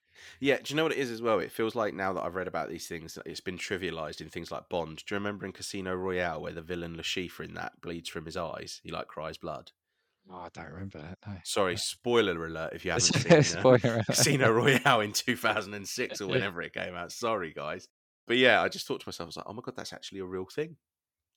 Yeah, 0.40 0.56
do 0.56 0.72
you 0.72 0.76
know 0.76 0.84
what 0.84 0.92
it 0.92 0.98
is 0.98 1.10
as 1.10 1.22
well? 1.22 1.38
It 1.38 1.52
feels 1.52 1.74
like 1.74 1.94
now 1.94 2.12
that 2.12 2.22
I've 2.22 2.34
read 2.34 2.48
about 2.48 2.68
these 2.68 2.86
things, 2.86 3.18
it's 3.26 3.40
been 3.40 3.58
trivialized 3.58 4.20
in 4.20 4.28
things 4.28 4.50
like 4.50 4.68
Bond. 4.68 5.02
Do 5.06 5.14
you 5.14 5.18
remember 5.18 5.46
in 5.46 5.52
Casino 5.52 5.94
Royale 5.94 6.40
where 6.40 6.52
the 6.52 6.62
villain 6.62 6.96
Chiffre 6.98 7.44
in 7.44 7.54
that 7.54 7.80
bleeds 7.80 8.08
from 8.08 8.26
his 8.26 8.36
eyes? 8.36 8.80
He 8.82 8.90
like 8.90 9.08
cries 9.08 9.36
blood. 9.36 9.72
Oh, 10.30 10.36
I 10.36 10.48
don't 10.52 10.70
remember 10.72 10.98
that. 10.98 11.18
No. 11.26 11.34
Sorry, 11.42 11.76
spoiler 11.76 12.44
alert 12.44 12.74
if 12.74 12.84
you 12.84 12.90
haven't 12.90 13.04
seen 13.42 13.42
Spoiler. 13.42 14.02
Casino 14.06 14.50
Royale 14.50 15.00
in 15.00 15.12
2006 15.12 16.20
or 16.20 16.26
whenever 16.28 16.60
it 16.60 16.74
came 16.74 16.94
out. 16.94 17.12
Sorry, 17.12 17.52
guys. 17.54 17.88
But 18.26 18.36
yeah, 18.36 18.60
I 18.60 18.68
just 18.68 18.86
thought 18.86 19.00
to 19.00 19.08
myself, 19.08 19.26
I 19.26 19.28
was 19.28 19.36
like, 19.38 19.46
oh 19.48 19.54
my 19.54 19.62
god, 19.64 19.74
that's 19.76 19.94
actually 19.94 20.20
a 20.20 20.26
real 20.26 20.44
thing, 20.44 20.76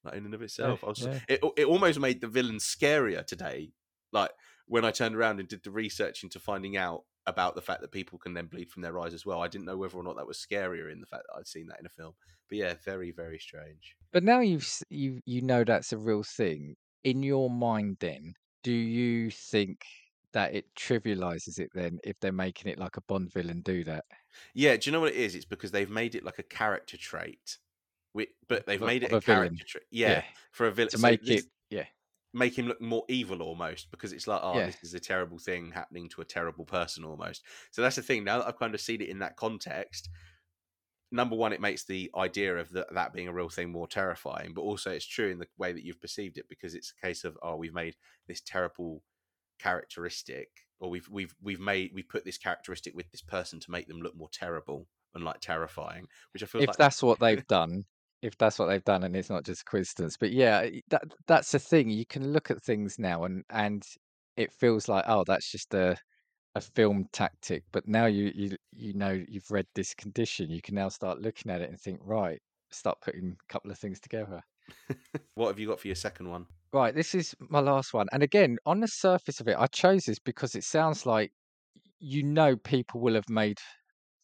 like 0.04 0.16
in 0.16 0.26
and 0.26 0.34
of 0.34 0.42
itself. 0.42 0.84
I 0.84 0.88
was, 0.88 1.06
yeah. 1.06 1.20
it, 1.30 1.40
it 1.56 1.66
almost 1.66 2.00
made 2.00 2.20
the 2.20 2.28
villain 2.28 2.58
scarier 2.58 3.26
today. 3.26 3.72
Like 4.12 4.32
when 4.68 4.84
I 4.84 4.92
turned 4.92 5.16
around 5.16 5.40
and 5.40 5.48
did 5.48 5.64
the 5.64 5.72
research 5.72 6.24
into 6.24 6.40
finding 6.40 6.76
out 6.76 7.04
about 7.28 7.56
the 7.56 7.62
fact 7.62 7.82
that 7.82 7.92
people 7.92 8.18
can 8.18 8.34
then 8.34 8.48
bleed 8.48 8.70
from 8.70 8.82
their 8.82 9.00
eyes 9.00 9.14
as 9.14 9.26
well. 9.26 9.42
I 9.42 9.48
didn't 9.48 9.66
know 9.66 9.78
whether 9.78 9.96
or 9.98 10.04
not 10.04 10.16
that 10.18 10.28
was 10.28 10.38
scarier 10.38 10.92
in 10.92 11.00
the 11.00 11.06
fact 11.06 11.24
that 11.28 11.38
I'd 11.40 11.48
seen 11.48 11.68
that 11.68 11.80
in 11.80 11.86
a 11.86 11.90
film. 11.90 12.14
But 12.50 12.58
yeah, 12.58 12.74
very, 12.84 13.12
very 13.12 13.40
strange. 13.40 13.96
But 14.12 14.24
now 14.24 14.40
you've 14.40 14.68
you 14.90 15.22
you 15.26 15.42
know 15.42 15.64
that's 15.64 15.94
a 15.94 15.98
real 15.98 16.24
thing. 16.24 16.76
In 17.04 17.24
your 17.24 17.50
mind, 17.50 17.98
then, 18.00 18.34
do 18.64 18.72
you 18.74 19.32
think 19.32 19.84
that 20.34 20.54
it 20.54 20.66
trivializes 20.76 21.60
it 21.60 21.70
then 21.74 22.00
if 22.04 22.20
they're 22.20 22.32
making 22.32 22.72
it 22.72 22.78
like 22.80 22.98
a 22.98 23.02
Bond 23.02 23.32
villain 23.34 23.62
do 23.62 23.84
that? 23.86 24.06
Yeah, 24.54 24.78
do 24.78 24.90
you 24.90 24.92
know 24.94 25.02
what 25.02 25.10
it 25.14 25.16
is? 25.18 25.36
It's 25.36 25.46
because 25.46 25.72
they've 25.72 25.90
made 25.90 26.16
it 26.16 26.24
like 26.24 26.40
a 26.40 26.44
character 26.44 26.98
trait. 26.98 27.58
Wi- 28.14 28.32
But 28.48 28.66
they've 28.66 28.80
made 28.82 29.04
it 29.04 29.12
a 29.12 29.18
a 29.18 29.22
character 29.22 29.64
trait. 29.66 29.84
Yeah, 29.92 30.24
for 30.52 30.68
a 30.68 30.72
villain. 30.72 30.90
to 30.92 30.98
So 30.98 31.08
make 31.08 31.24
this- 31.24 31.44
it 31.44 31.46
yeah 31.46 31.50
make 32.34 32.58
him 32.58 32.68
look 32.68 32.82
more 32.82 33.04
evil 33.10 33.42
almost 33.42 33.92
because 33.92 34.14
it's 34.14 34.28
like 34.28 34.40
oh 34.44 34.58
Yeah. 34.58 34.66
this 34.68 34.78
is 34.84 34.94
a 34.94 35.00
terrible 35.00 35.38
thing 35.38 35.72
happening 35.72 36.08
to 36.10 36.22
a 36.22 36.26
terrible 36.26 36.66
person 36.66 37.04
almost 37.04 37.44
so 37.72 37.82
that's 37.82 37.98
the 37.98 38.02
thing 38.02 38.24
now 38.24 38.38
that 38.40 38.48
i've 38.48 38.60
kind 38.60 38.74
of 38.74 38.82
seen 38.82 39.02
it 39.02 39.10
in 39.10 39.20
that 39.20 39.36
context 39.36 40.10
number 41.12 41.36
one 41.36 41.52
it 41.52 41.60
makes 41.60 41.84
the 41.84 42.10
idea 42.16 42.56
of 42.58 42.72
that 42.72 42.94
that 42.94 43.14
being 43.14 43.28
a 43.28 43.34
real 43.34 43.50
thing 43.50 43.70
more 43.70 43.88
terrifying 43.88 44.54
but 44.54 44.62
also 44.62 44.92
it's 44.92 45.06
true 45.06 45.30
in 45.30 45.40
the 45.40 45.48
way 45.58 45.74
that 45.74 45.84
you've 45.84 46.00
perceived 46.00 46.38
it 46.38 46.46
because 46.48 46.74
it's 46.74 46.94
a 46.98 47.06
case 47.06 47.24
of 47.26 47.38
oh 47.44 47.56
we've 47.58 47.74
made 47.74 47.96
this 48.28 48.40
terrible 48.42 49.04
characteristic 49.60 50.48
or 50.80 50.90
we've 50.90 51.08
we've 51.10 51.36
we've 51.42 51.60
made 51.60 51.92
we 51.94 52.02
put 52.02 52.24
this 52.26 52.38
characteristic 52.38 52.96
with 52.96 53.12
this 53.12 53.22
person 53.22 53.60
to 53.60 53.72
make 53.72 53.88
them 53.88 54.00
look 54.02 54.16
more 54.16 54.30
terrible 54.32 54.88
and 55.14 55.24
like 55.26 55.40
terrifying 55.42 56.08
which 56.34 56.42
i 56.44 56.46
feel 56.46 56.62
if 56.62 56.68
like 56.70 56.78
that's 56.78 57.04
what 57.04 57.20
they've 57.20 57.46
done 57.48 57.84
if 58.22 58.38
that's 58.38 58.60
what 58.60 58.68
they've 58.68 58.84
done 58.84 59.04
and 59.04 59.16
it's 59.16 59.30
not 59.30 59.44
just 59.44 59.66
coincidence 59.66 60.16
but 60.18 60.32
yeah 60.32 60.68
that 60.90 61.04
that's 61.28 61.52
the 61.52 61.60
thing 61.60 61.90
you 61.90 62.06
can 62.06 62.32
look 62.32 62.52
at 62.52 62.62
things 62.62 62.98
now 63.00 63.24
and 63.24 63.44
and 63.50 63.84
it 64.38 64.52
feels 64.52 64.88
like 64.88 65.04
oh 65.08 65.24
that's 65.26 65.52
just 65.52 65.74
a 65.74 65.96
a 66.56 66.62
film 66.62 67.06
tactic 67.14 67.64
but 67.72 67.88
now 67.88 68.06
you 68.06 68.32
you 68.36 68.56
you 68.74 68.94
know 68.94 69.20
you've 69.28 69.50
read 69.50 69.66
this 69.74 69.94
condition 69.96 70.50
you 70.50 70.62
can 70.62 70.76
now 70.76 70.90
start 70.90 71.22
looking 71.22 71.52
at 71.52 71.62
it 71.62 71.70
and 71.70 71.80
think 71.80 72.00
right 72.04 72.40
start 72.72 72.98
putting 73.02 73.36
a 73.42 73.52
couple 73.52 73.72
of 73.72 73.78
things 73.78 74.00
together 74.00 74.42
what 75.36 75.48
have 75.48 75.60
you 75.60 75.68
got 75.68 75.80
for 75.80 75.88
your 75.88 75.96
second 75.96 76.30
one? 76.30 76.46
Right, 76.74 76.96
this 76.96 77.14
is 77.14 77.36
my 77.40 77.60
last 77.60 77.94
one. 77.94 78.08
And 78.12 78.24
again, 78.24 78.58
on 78.66 78.80
the 78.80 78.88
surface 78.88 79.40
of 79.40 79.48
it, 79.48 79.58
I 79.58 79.68
chose 79.68 80.06
this 80.06 80.20
because 80.20 80.56
it 80.56 80.64
sounds 80.64 81.06
like 81.06 81.32
you 82.00 82.24
know 82.24 82.56
people 82.56 83.02
will 83.02 83.16
have 83.16 83.30
made 83.30 83.60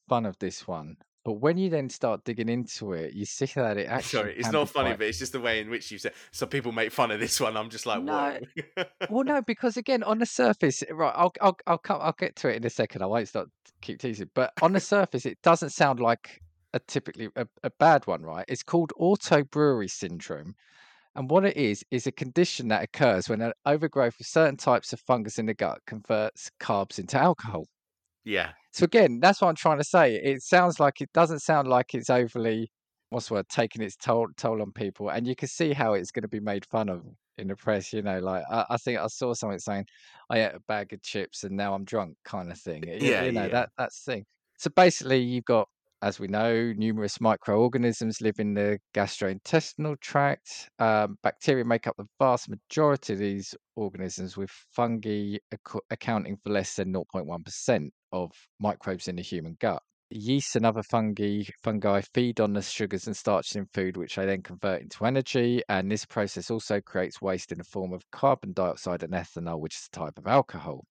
fun 0.07 0.25
of 0.25 0.37
this 0.39 0.67
one. 0.67 0.95
But 1.28 1.41
when 1.41 1.57
you 1.57 1.69
then 1.69 1.89
start 1.89 2.23
digging 2.23 2.47
into 2.47 2.93
it, 2.93 3.13
you 3.13 3.25
see 3.25 3.47
that 3.55 3.75
it 3.75 3.88
actually 3.89 4.19
Sorry, 4.19 4.36
it's 4.38 4.49
not 4.49 4.69
funny, 4.69 4.91
quite- 4.91 4.99
but 4.99 5.07
it's 5.07 5.19
just 5.19 5.34
the 5.34 5.41
way 5.41 5.59
in 5.59 5.69
which 5.69 5.91
you 5.91 5.97
said. 5.97 6.13
So 6.32 6.45
people 6.47 6.71
make 6.71 6.89
fun 6.89 7.11
of 7.11 7.19
this 7.19 7.38
one. 7.41 7.57
I'm 7.57 7.69
just 7.69 7.86
like, 7.86 8.01
No. 8.01 8.39
Well, 9.09 9.25
no, 9.25 9.41
because 9.41 9.75
again, 9.75 10.03
on 10.03 10.19
the 10.19 10.25
surface, 10.25 10.86
right? 10.89 11.11
I'll 11.13 11.34
I'll 11.41 11.57
I'll 11.67 11.80
come, 11.80 11.99
I'll 12.01 12.15
get 12.17 12.38
to 12.38 12.47
it 12.47 12.55
in 12.55 12.63
a 12.63 12.69
second. 12.69 13.01
I 13.01 13.07
won't 13.07 13.28
start 13.28 13.49
keep 13.82 13.99
teasing, 13.99 14.30
but 14.36 14.53
on 14.61 14.71
the 14.71 14.80
surface, 14.80 15.25
it 15.25 15.38
doesn't 15.43 15.71
sound 15.71 15.99
like 15.99 16.39
a 16.73 16.80
typically 16.80 17.28
a, 17.36 17.45
a 17.61 17.71
bad 17.71 18.07
one, 18.07 18.21
right? 18.21 18.45
It's 18.47 18.63
called 18.63 18.93
auto 18.95 19.43
brewery 19.43 19.89
syndrome, 19.89 20.55
and 21.13 21.30
what 21.30 21.43
it 21.43 21.57
is 21.57 21.84
is 21.91 22.07
a 22.07 22.11
condition 22.13 22.69
that 22.69 22.84
occurs 22.84 23.28
when 23.28 23.41
an 23.41 23.51
overgrowth 23.65 24.17
of 24.21 24.28
certain 24.28 24.55
types 24.55 24.93
of 24.93 25.01
fungus 25.01 25.39
in 25.39 25.47
the 25.47 25.53
gut 25.53 25.80
converts 25.88 26.49
carbs 26.61 26.99
into 26.99 27.17
alcohol. 27.17 27.65
Yeah, 28.28 28.51
So 28.73 28.84
again, 28.86 29.19
that's 29.21 29.41
what 29.41 29.49
I'm 29.49 29.55
trying 29.55 29.78
to 29.80 29.84
say. 29.84 30.15
It 30.15 30.41
sounds 30.43 30.80
like 30.80 31.01
it 31.01 31.09
doesn't 31.13 31.39
sound 31.39 31.67
like 31.67 31.93
it's 31.93 32.09
overly 32.09 32.71
what's 33.09 33.30
the 33.30 33.36
word 33.36 33.47
taking 33.49 33.82
its 33.82 33.95
toll 33.95 34.28
toll 34.38 34.61
on 34.61 34.71
people, 34.73 35.09
and 35.09 35.25
you 35.28 35.36
can 35.36 35.47
see 35.47 35.73
how 35.73 35.93
it's 35.93 36.11
going 36.11 36.23
to 36.23 36.28
be 36.28 36.39
made 36.41 36.65
fun 36.65 36.89
of 36.89 37.03
in 37.38 37.47
the 37.47 37.55
press. 37.55 37.93
You 37.93 38.01
know, 38.01 38.19
like 38.19 38.43
I, 38.51 38.65
I 38.71 38.78
think 38.78 38.99
I 38.99 39.07
saw 39.07 39.34
something 39.34 39.59
saying, 39.59 39.86
"I 40.30 40.41
ate 40.41 40.55
a 40.55 40.59
bag 40.67 40.93
of 40.93 41.01
chips 41.01 41.43
and 41.43 41.55
now 41.55 41.73
I'm 41.73 41.86
drunk," 41.86 42.17
kind 42.25 42.51
of 42.51 42.59
thing. 42.59 42.84
Yeah, 42.88 43.23
you 43.23 43.32
know 43.32 43.43
yeah. 43.43 43.47
that 43.49 43.69
that's 43.78 44.03
the 44.03 44.11
thing. 44.13 44.25
So 44.57 44.69
basically, 44.75 45.19
you've 45.19 45.45
got, 45.45 45.69
as 46.01 46.19
we 46.19 46.28
know, 46.28 46.73
numerous 46.75 47.21
microorganisms 47.21 48.21
live 48.21 48.39
in 48.39 48.53
the 48.55 48.80
gastrointestinal 48.93 49.99
tract. 50.01 50.69
Um, 50.80 51.17
bacteria 51.23 51.63
make 51.65 51.88
up 51.88 51.95
the 51.97 52.07
vast 52.19 52.49
majority 52.49 53.13
of 53.13 53.19
these 53.19 53.55
organisms, 53.75 54.36
with 54.38 54.51
fungi 54.71 55.38
ac- 55.53 55.80
accounting 55.91 56.38
for 56.43 56.49
less 56.51 56.75
than 56.75 56.91
0.1% 56.93 57.89
of 58.12 58.32
microbes 58.60 59.08
in 59.08 59.16
the 59.16 59.22
human 59.22 59.58
gut. 59.60 59.82
Yeast 60.10 60.55
and 60.55 60.66
other 60.66 60.84
fungi 60.84 61.43
fungi 61.64 62.01
feed 62.14 62.39
on 62.39 62.53
the 62.53 62.62
sugars 62.62 63.08
and 63.08 63.18
starches 63.18 63.55
in 63.55 63.66
food, 63.74 63.97
which 63.97 64.16
they 64.16 64.26
then 64.26 64.41
convert 64.41 64.82
into 64.82 65.05
energy. 65.05 65.62
And 65.68 65.91
this 65.91 66.05
process 66.05 66.49
also 66.49 66.80
creates 66.80 67.22
waste 67.22 67.51
in 67.51 67.58
the 67.58 67.64
form 67.66 67.93
of 67.93 68.10
carbon 68.12 68.53
dioxide 68.53 69.03
and 69.03 69.14
ethanol, 69.14 69.60
which 69.60 69.76
is 69.76 69.89
a 69.91 69.97
type 69.97 70.18
of 70.18 70.28
alcohol. 70.28 70.86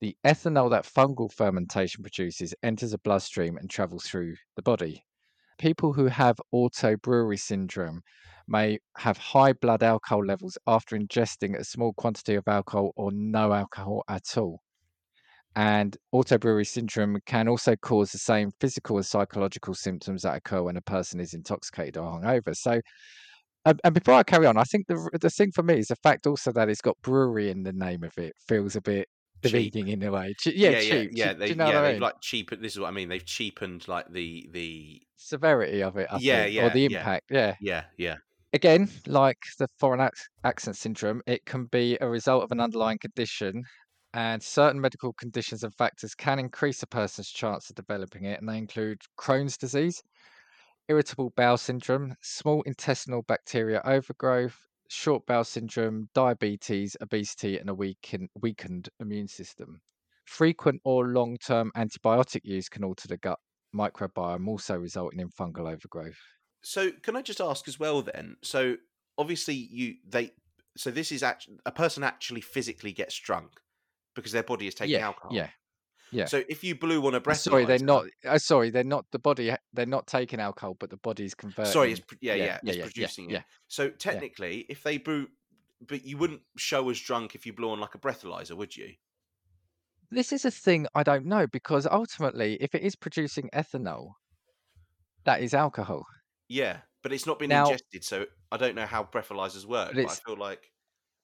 The 0.00 0.16
ethanol 0.24 0.70
that 0.70 0.84
fungal 0.84 1.32
fermentation 1.32 2.02
produces 2.02 2.54
enters 2.62 2.90
the 2.90 2.98
bloodstream 2.98 3.56
and 3.56 3.70
travels 3.70 4.04
through 4.04 4.34
the 4.56 4.62
body. 4.62 5.04
People 5.58 5.92
who 5.92 6.06
have 6.06 6.40
auto 6.50 6.96
brewery 6.96 7.36
syndrome 7.36 8.02
may 8.48 8.78
have 8.96 9.16
high 9.16 9.52
blood 9.52 9.82
alcohol 9.82 10.24
levels 10.24 10.58
after 10.66 10.96
ingesting 10.96 11.56
a 11.56 11.64
small 11.64 11.92
quantity 11.92 12.34
of 12.34 12.48
alcohol 12.48 12.92
or 12.96 13.12
no 13.12 13.52
alcohol 13.52 14.02
at 14.08 14.36
all. 14.36 14.60
And 15.54 15.96
auto 16.12 16.38
brewery 16.38 16.64
syndrome 16.64 17.18
can 17.26 17.46
also 17.48 17.76
cause 17.76 18.12
the 18.12 18.18
same 18.18 18.50
physical 18.60 18.96
and 18.96 19.04
psychological 19.06 19.74
symptoms 19.74 20.22
that 20.22 20.36
occur 20.36 20.62
when 20.62 20.76
a 20.78 20.82
person 20.82 21.20
is 21.20 21.34
intoxicated 21.34 21.98
or 21.98 22.10
hungover. 22.10 22.56
So, 22.56 22.80
and, 23.64 23.80
and 23.84 23.94
before 23.94 24.14
I 24.14 24.22
carry 24.24 24.46
on, 24.46 24.56
I 24.56 24.64
think 24.64 24.86
the 24.88 25.10
the 25.20 25.30
thing 25.30 25.52
for 25.52 25.62
me 25.62 25.78
is 25.78 25.88
the 25.88 25.96
fact 25.96 26.26
also 26.26 26.52
that 26.52 26.68
it's 26.68 26.80
got 26.80 27.00
brewery 27.02 27.50
in 27.50 27.62
the 27.64 27.72
name 27.72 28.02
of 28.04 28.16
it 28.18 28.34
feels 28.48 28.76
a 28.76 28.80
bit 28.80 29.08
Cheap. 29.42 29.74
demeaning 29.74 29.88
in 29.88 30.02
a 30.02 30.10
way. 30.10 30.34
Che- 30.38 30.54
yeah, 30.56 30.80
yeah, 30.80 31.02
cheap. 31.02 31.10
yeah. 31.12 31.32
che- 31.32 31.34
They, 31.34 31.46
do 31.46 31.52
you 31.54 31.58
know 31.58 31.72
yeah, 31.72 31.80
I 31.80 31.82
they've 31.82 31.94
mean? 31.94 32.00
like 32.00 32.20
cheapened. 32.20 32.62
This 32.64 32.72
is 32.72 32.80
what 32.80 32.88
I 32.88 32.92
mean. 32.92 33.08
They've 33.08 33.24
cheapened 33.24 33.88
like 33.88 34.10
the 34.10 34.48
the 34.52 35.02
Severity 35.16 35.82
of 35.82 35.96
it, 35.96 36.08
I 36.10 36.18
Yeah, 36.18 36.18
think, 36.18 36.54
yeah, 36.54 36.62
or 36.62 36.70
the 36.70 36.84
yeah. 36.86 36.86
impact. 36.96 37.30
Yeah. 37.30 37.56
yeah, 37.58 37.84
yeah, 37.96 38.18
Again, 38.54 38.88
like 39.06 39.38
the 39.58 39.68
foreign 39.78 40.00
ac- 40.00 40.28
accent 40.44 40.76
syndrome, 40.76 41.22
it 41.26 41.44
can 41.46 41.66
be 41.66 41.98
a 42.00 42.08
result 42.08 42.44
of 42.44 42.52
an 42.52 42.60
underlying 42.60 42.98
condition, 42.98 43.64
and 44.14 44.42
certain 44.42 44.80
medical 44.80 45.12
conditions 45.12 45.64
and 45.64 45.74
factors 45.74 46.14
can 46.14 46.38
increase 46.38 46.82
a 46.82 46.86
person's 46.86 47.30
chance 47.30 47.70
of 47.70 47.76
developing 47.76 48.24
it, 48.24 48.40
and 48.40 48.48
they 48.48 48.58
include 48.58 49.00
Crohn's 49.18 49.56
disease, 49.56 50.02
irritable 50.88 51.32
bowel 51.36 51.56
syndrome, 51.56 52.14
small 52.22 52.62
intestinal 52.62 53.22
bacteria 53.22 53.80
overgrowth, 53.84 54.58
short 54.88 55.24
bowel 55.26 55.44
syndrome, 55.44 56.08
diabetes, 56.14 56.96
obesity, 57.00 57.58
and 57.58 57.70
a 57.70 57.74
weakened, 57.74 58.28
weakened 58.40 58.88
immune 59.00 59.28
system. 59.28 59.80
Frequent 60.26 60.80
or 60.84 61.08
long 61.08 61.36
term 61.38 61.72
antibiotic 61.76 62.40
use 62.44 62.68
can 62.68 62.84
alter 62.84 63.08
the 63.08 63.16
gut 63.16 63.38
microbiome, 63.74 64.46
also 64.46 64.76
resulting 64.76 65.20
in 65.20 65.30
fungal 65.30 65.70
overgrowth. 65.72 66.18
So 66.62 66.90
can 67.02 67.16
I 67.16 67.22
just 67.22 67.40
ask 67.40 67.66
as 67.66 67.80
well 67.80 68.02
then? 68.02 68.36
So 68.42 68.76
obviously 69.18 69.54
you 69.54 69.94
they 70.06 70.32
so 70.76 70.90
this 70.90 71.12
is 71.12 71.22
actually 71.22 71.58
a 71.66 71.72
person 71.72 72.02
actually 72.02 72.40
physically 72.40 72.92
gets 72.92 73.18
drunk 73.18 73.60
because 74.14 74.32
their 74.32 74.42
body 74.42 74.66
is 74.66 74.74
taking 74.74 74.94
yeah, 74.94 75.06
alcohol. 75.06 75.30
yeah. 75.34 75.48
yeah. 76.10 76.26
So 76.26 76.42
if 76.48 76.62
you 76.64 76.74
blew 76.74 77.04
on 77.06 77.14
a 77.14 77.18
Uh, 77.18 77.20
breath, 77.20 77.38
Sorry, 77.38 77.64
they're 77.64 77.78
not. 77.78 78.06
Uh, 78.26 78.38
sorry, 78.38 78.70
they're 78.70 78.84
not. 78.84 79.06
The 79.12 79.18
body, 79.18 79.54
they're 79.72 79.86
not 79.86 80.06
taking 80.06 80.40
alcohol, 80.40 80.76
but 80.78 80.90
the 80.90 80.96
body's 80.98 81.34
converting. 81.34 81.72
Sorry, 81.72 81.92
it's 81.92 82.02
yeah, 82.20 82.34
yeah, 82.34 82.44
yeah, 82.44 82.54
it's 82.56 82.64
yeah, 82.64 82.72
yeah, 82.74 82.84
producing 82.84 83.30
yeah. 83.30 83.38
it. 83.38 83.44
So 83.68 83.90
technically, 83.90 84.66
if 84.68 84.82
they 84.82 84.98
brew, 84.98 85.28
but 85.86 86.04
you 86.04 86.16
wouldn't 86.18 86.42
show 86.56 86.88
as 86.90 86.98
drunk 87.00 87.34
if 87.34 87.46
you 87.46 87.52
blew 87.52 87.70
on 87.70 87.80
like 87.80 87.94
a 87.94 87.98
breathalyzer, 87.98 88.56
would 88.56 88.76
you? 88.76 88.92
This 90.10 90.32
is 90.32 90.44
a 90.44 90.50
thing 90.50 90.86
I 90.94 91.02
don't 91.02 91.24
know 91.26 91.46
because 91.46 91.86
ultimately, 91.86 92.58
if 92.60 92.74
it 92.74 92.82
is 92.82 92.94
producing 92.96 93.48
ethanol, 93.54 94.12
that 95.24 95.40
is 95.40 95.54
alcohol. 95.54 96.04
Yeah, 96.48 96.78
but 97.02 97.12
it's 97.12 97.26
not 97.26 97.38
been 97.38 97.48
Now- 97.48 97.64
ingested, 97.64 98.04
so 98.04 98.26
I 98.50 98.58
don't 98.58 98.74
know 98.74 98.86
how 98.86 99.04
breathalyzers 99.04 99.64
work. 99.64 99.92
But 99.94 100.04
But, 100.04 100.10
I 100.12 100.14
feel 100.16 100.36
like 100.36 100.70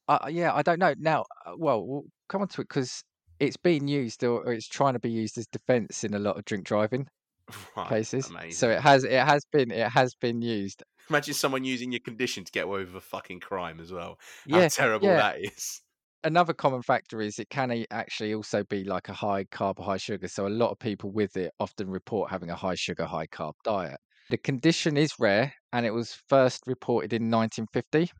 Uh, 0.09 0.29
yeah, 0.31 0.55
I 0.55 0.63
don't 0.63 0.79
know. 0.79 0.95
Now, 0.99 1.25
uh, 1.45 1.53
well, 1.57 1.87
we'll 1.87 2.05
come 2.29 2.43
on 2.43 2.49
to 2.49 2.63
it 2.63 2.69
because 2.69 3.03
it's 3.41 3.57
being 3.57 3.87
used 3.87 4.25
or, 4.25 4.43
or 4.43 4.53
it's 4.53 4.67
trying 4.67 4.95
to 4.95 4.99
be 4.99 5.11
used 5.11 5.39
as 5.39 5.47
defense 5.47 6.03
in 6.03 6.15
a 6.15 6.19
lot 6.19 6.39
of 6.39 6.45
drink 6.45 6.65
driving 6.65 7.07
right, 7.77 7.89
cases. 7.89 8.31
So 8.51 8.71
it 8.71 8.81
has, 8.81 9.05
it 9.05 9.23
has 9.25 9.45
been, 9.53 9.71
it 9.71 9.89
has 9.89 10.15
been 10.15 10.43
used. 10.43 10.83
Imagine 11.11 11.35
someone 11.35 11.65
using 11.65 11.93
your 11.93 12.01
condition 12.01 12.45
to 12.45 12.53
get 12.53 12.65
away 12.65 12.81
with 12.81 12.95
a 12.95 13.01
fucking 13.01 13.41
crime 13.41 13.81
as 13.81 13.93
well. 13.93 14.19
How 14.51 14.59
Yeah, 14.59 14.69
terrible 14.69 15.09
yeah. 15.09 15.17
that 15.17 15.41
is. 15.41 15.83
another 16.25 16.53
common 16.53 16.83
factor 16.83 17.21
is 17.21 17.39
it 17.39 17.49
can 17.51 17.85
actually 17.91 18.35
also 18.35 18.65
be 18.65 18.85
like 18.85 19.09
a 19.09 19.13
high 19.15 19.45
carb, 19.45 19.79
high 19.83 19.97
sugar. 19.97 20.29
So 20.29 20.47
a 20.47 20.49
lot 20.49 20.71
of 20.71 20.79
people 20.79 21.11
with 21.11 21.37
it 21.37 21.53
often 21.61 21.89
report 21.89 22.31
having 22.31 22.51
a 22.51 22.57
high 22.57 22.75
sugar, 22.75 23.05
high 23.05 23.27
carb 23.27 23.55
diet. 23.65 23.99
The 24.31 24.39
condition 24.39 24.97
is 24.97 25.13
rare 25.19 25.53
and 25.73 25.85
it 25.87 25.91
was 25.93 26.15
first 26.29 26.63
reported 26.67 27.13
in 27.13 27.31
1950. 27.31 28.11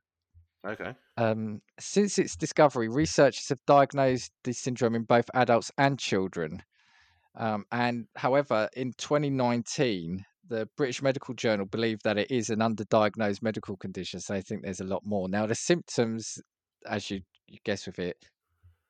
Okay. 0.67 0.95
Um, 1.17 1.61
since 1.79 2.19
its 2.19 2.37
discovery, 2.37 2.89
researchers 2.89 3.49
have 3.49 3.65
diagnosed 3.67 4.33
the 4.45 4.53
syndrome 4.53 4.95
in 4.95 5.03
both 5.05 5.29
adults 5.35 5.71
and 5.79 5.99
children. 5.99 6.63
Um, 7.37 7.65
and 7.71 8.07
however, 8.17 8.69
in 8.75 8.93
2019, 8.99 10.25
the 10.49 10.69
British 10.77 11.03
Medical 11.03 11.35
Journal 11.35 11.67
believed 11.67 12.03
that 12.05 12.19
it 12.19 12.31
is 12.31 12.51
an 12.51 12.61
underdiagnosed 12.61 13.43
medical 13.43 13.77
condition. 13.77 14.21
So 14.21 14.35
I 14.35 14.41
think 14.41 14.63
there's 14.63 14.81
a 14.81 14.85
lot 14.85 15.05
more. 15.05 15.29
Now, 15.29 15.47
the 15.47 15.55
symptoms, 15.55 16.41
as 16.87 17.11
you, 17.11 17.21
you 17.47 17.59
guess 17.65 17.87
with 17.87 17.99
it, 17.99 18.17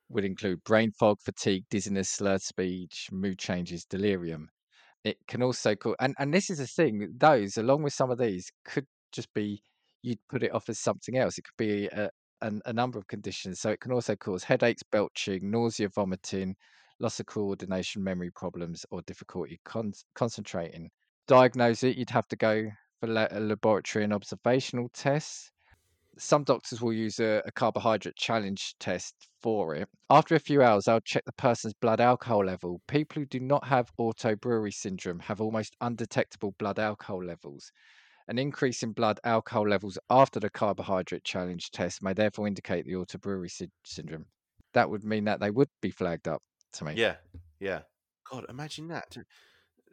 would 0.09 0.25
include 0.25 0.63
brain 0.63 0.91
fog, 0.91 1.19
fatigue, 1.21 1.65
dizziness, 1.69 2.09
slurred 2.09 2.41
speech, 2.41 3.09
mood 3.11 3.37
changes, 3.37 3.85
delirium. 3.85 4.49
It 5.03 5.17
can 5.27 5.43
also 5.43 5.75
cause, 5.75 5.95
and, 5.99 6.15
and 6.17 6.33
this 6.33 6.49
is 6.49 6.57
the 6.57 6.67
thing, 6.67 7.13
those, 7.17 7.57
along 7.57 7.83
with 7.83 7.93
some 7.93 8.11
of 8.11 8.17
these, 8.17 8.51
could 8.65 8.87
just 9.11 9.33
be, 9.33 9.61
you'd 10.01 10.19
put 10.29 10.43
it 10.43 10.53
off 10.53 10.69
as 10.69 10.79
something 10.79 11.17
else. 11.17 11.37
It 11.37 11.43
could 11.43 11.57
be 11.57 11.87
a, 11.87 12.09
an, 12.41 12.61
a 12.65 12.73
number 12.73 12.97
of 12.97 13.07
conditions. 13.07 13.59
So 13.59 13.69
it 13.69 13.79
can 13.79 13.91
also 13.91 14.15
cause 14.15 14.43
headaches, 14.43 14.83
belching, 14.83 15.49
nausea, 15.49 15.89
vomiting, 15.89 16.55
loss 16.99 17.19
of 17.19 17.25
coordination, 17.25 18.03
memory 18.03 18.31
problems, 18.31 18.85
or 18.91 19.01
difficulty 19.03 19.59
con- 19.65 19.93
concentrating. 20.15 20.89
Diagnose 21.27 21.83
it, 21.83 21.97
you'd 21.97 22.09
have 22.09 22.27
to 22.29 22.35
go 22.35 22.69
for 22.99 23.07
la- 23.07 23.27
a 23.31 23.39
laboratory 23.39 24.03
and 24.03 24.13
observational 24.13 24.89
tests. 24.93 25.51
Some 26.17 26.43
doctors 26.43 26.81
will 26.81 26.91
use 26.91 27.19
a, 27.19 27.41
a 27.45 27.51
carbohydrate 27.51 28.15
challenge 28.17 28.75
test 28.79 29.15
for 29.41 29.75
it. 29.75 29.87
After 30.09 30.35
a 30.35 30.39
few 30.39 30.61
hours, 30.61 30.85
they'll 30.85 30.99
check 30.99 31.23
the 31.25 31.31
person's 31.33 31.73
blood 31.75 32.01
alcohol 32.01 32.43
level. 32.43 32.81
People 32.87 33.21
who 33.21 33.25
do 33.25 33.39
not 33.39 33.65
have 33.65 33.89
auto 33.97 34.35
brewery 34.35 34.71
syndrome 34.71 35.19
have 35.19 35.39
almost 35.39 35.77
undetectable 35.79 36.55
blood 36.57 36.77
alcohol 36.77 37.23
levels. 37.23 37.71
An 38.29 38.37
increase 38.37 38.83
in 38.83 38.91
blood 38.91 39.19
alcohol 39.23 39.67
levels 39.67 39.97
after 40.11 40.39
the 40.39 40.51
carbohydrate 40.51 41.23
challenge 41.23 41.71
test 41.71 42.03
may 42.03 42.13
therefore 42.13 42.45
indicate 42.45 42.85
the 42.85 42.93
autobrewery 42.93 43.49
sy- 43.49 43.71
syndrome. 43.83 44.27
That 44.75 44.87
would 44.91 45.03
mean 45.03 45.25
that 45.25 45.39
they 45.39 45.49
would 45.49 45.69
be 45.81 45.89
flagged 45.89 46.27
up 46.27 46.43
to 46.73 46.85
me. 46.85 46.93
Yeah, 46.95 47.15
yeah. 47.59 47.81
God, 48.29 48.45
imagine 48.47 48.87
that. 48.89 49.17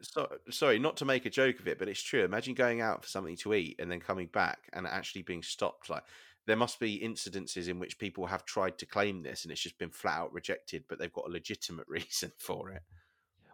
So, 0.01 0.27
sorry, 0.51 0.77
not 0.77 0.97
to 0.97 1.05
make 1.05 1.25
a 1.25 1.31
joke 1.31 1.59
of 1.59 1.67
it, 1.67 1.79
but 1.79 1.87
it's 1.87 2.03
true. 2.03 2.23
Imagine 2.23 2.53
going 2.53 2.79
out 2.79 3.01
for 3.01 3.09
something 3.09 3.37
to 3.37 3.55
eat 3.55 3.77
and 3.79 3.91
then 3.91 3.99
coming 3.99 4.27
back 4.27 4.69
and 4.71 4.85
actually 4.85 5.23
being 5.23 5.41
stopped. 5.41 5.89
Like, 5.89 6.03
there 6.45 6.55
must 6.55 6.79
be 6.79 6.99
incidences 6.99 7.67
in 7.67 7.79
which 7.79 7.97
people 7.97 8.27
have 8.27 8.45
tried 8.45 8.77
to 8.77 8.85
claim 8.85 9.23
this 9.23 9.43
and 9.43 9.51
it's 9.51 9.61
just 9.61 9.79
been 9.79 9.89
flat 9.89 10.19
out 10.19 10.33
rejected, 10.33 10.83
but 10.87 10.99
they've 10.99 11.11
got 11.11 11.27
a 11.27 11.31
legitimate 11.31 11.87
reason 11.89 12.31
for 12.37 12.69
it. 12.69 12.83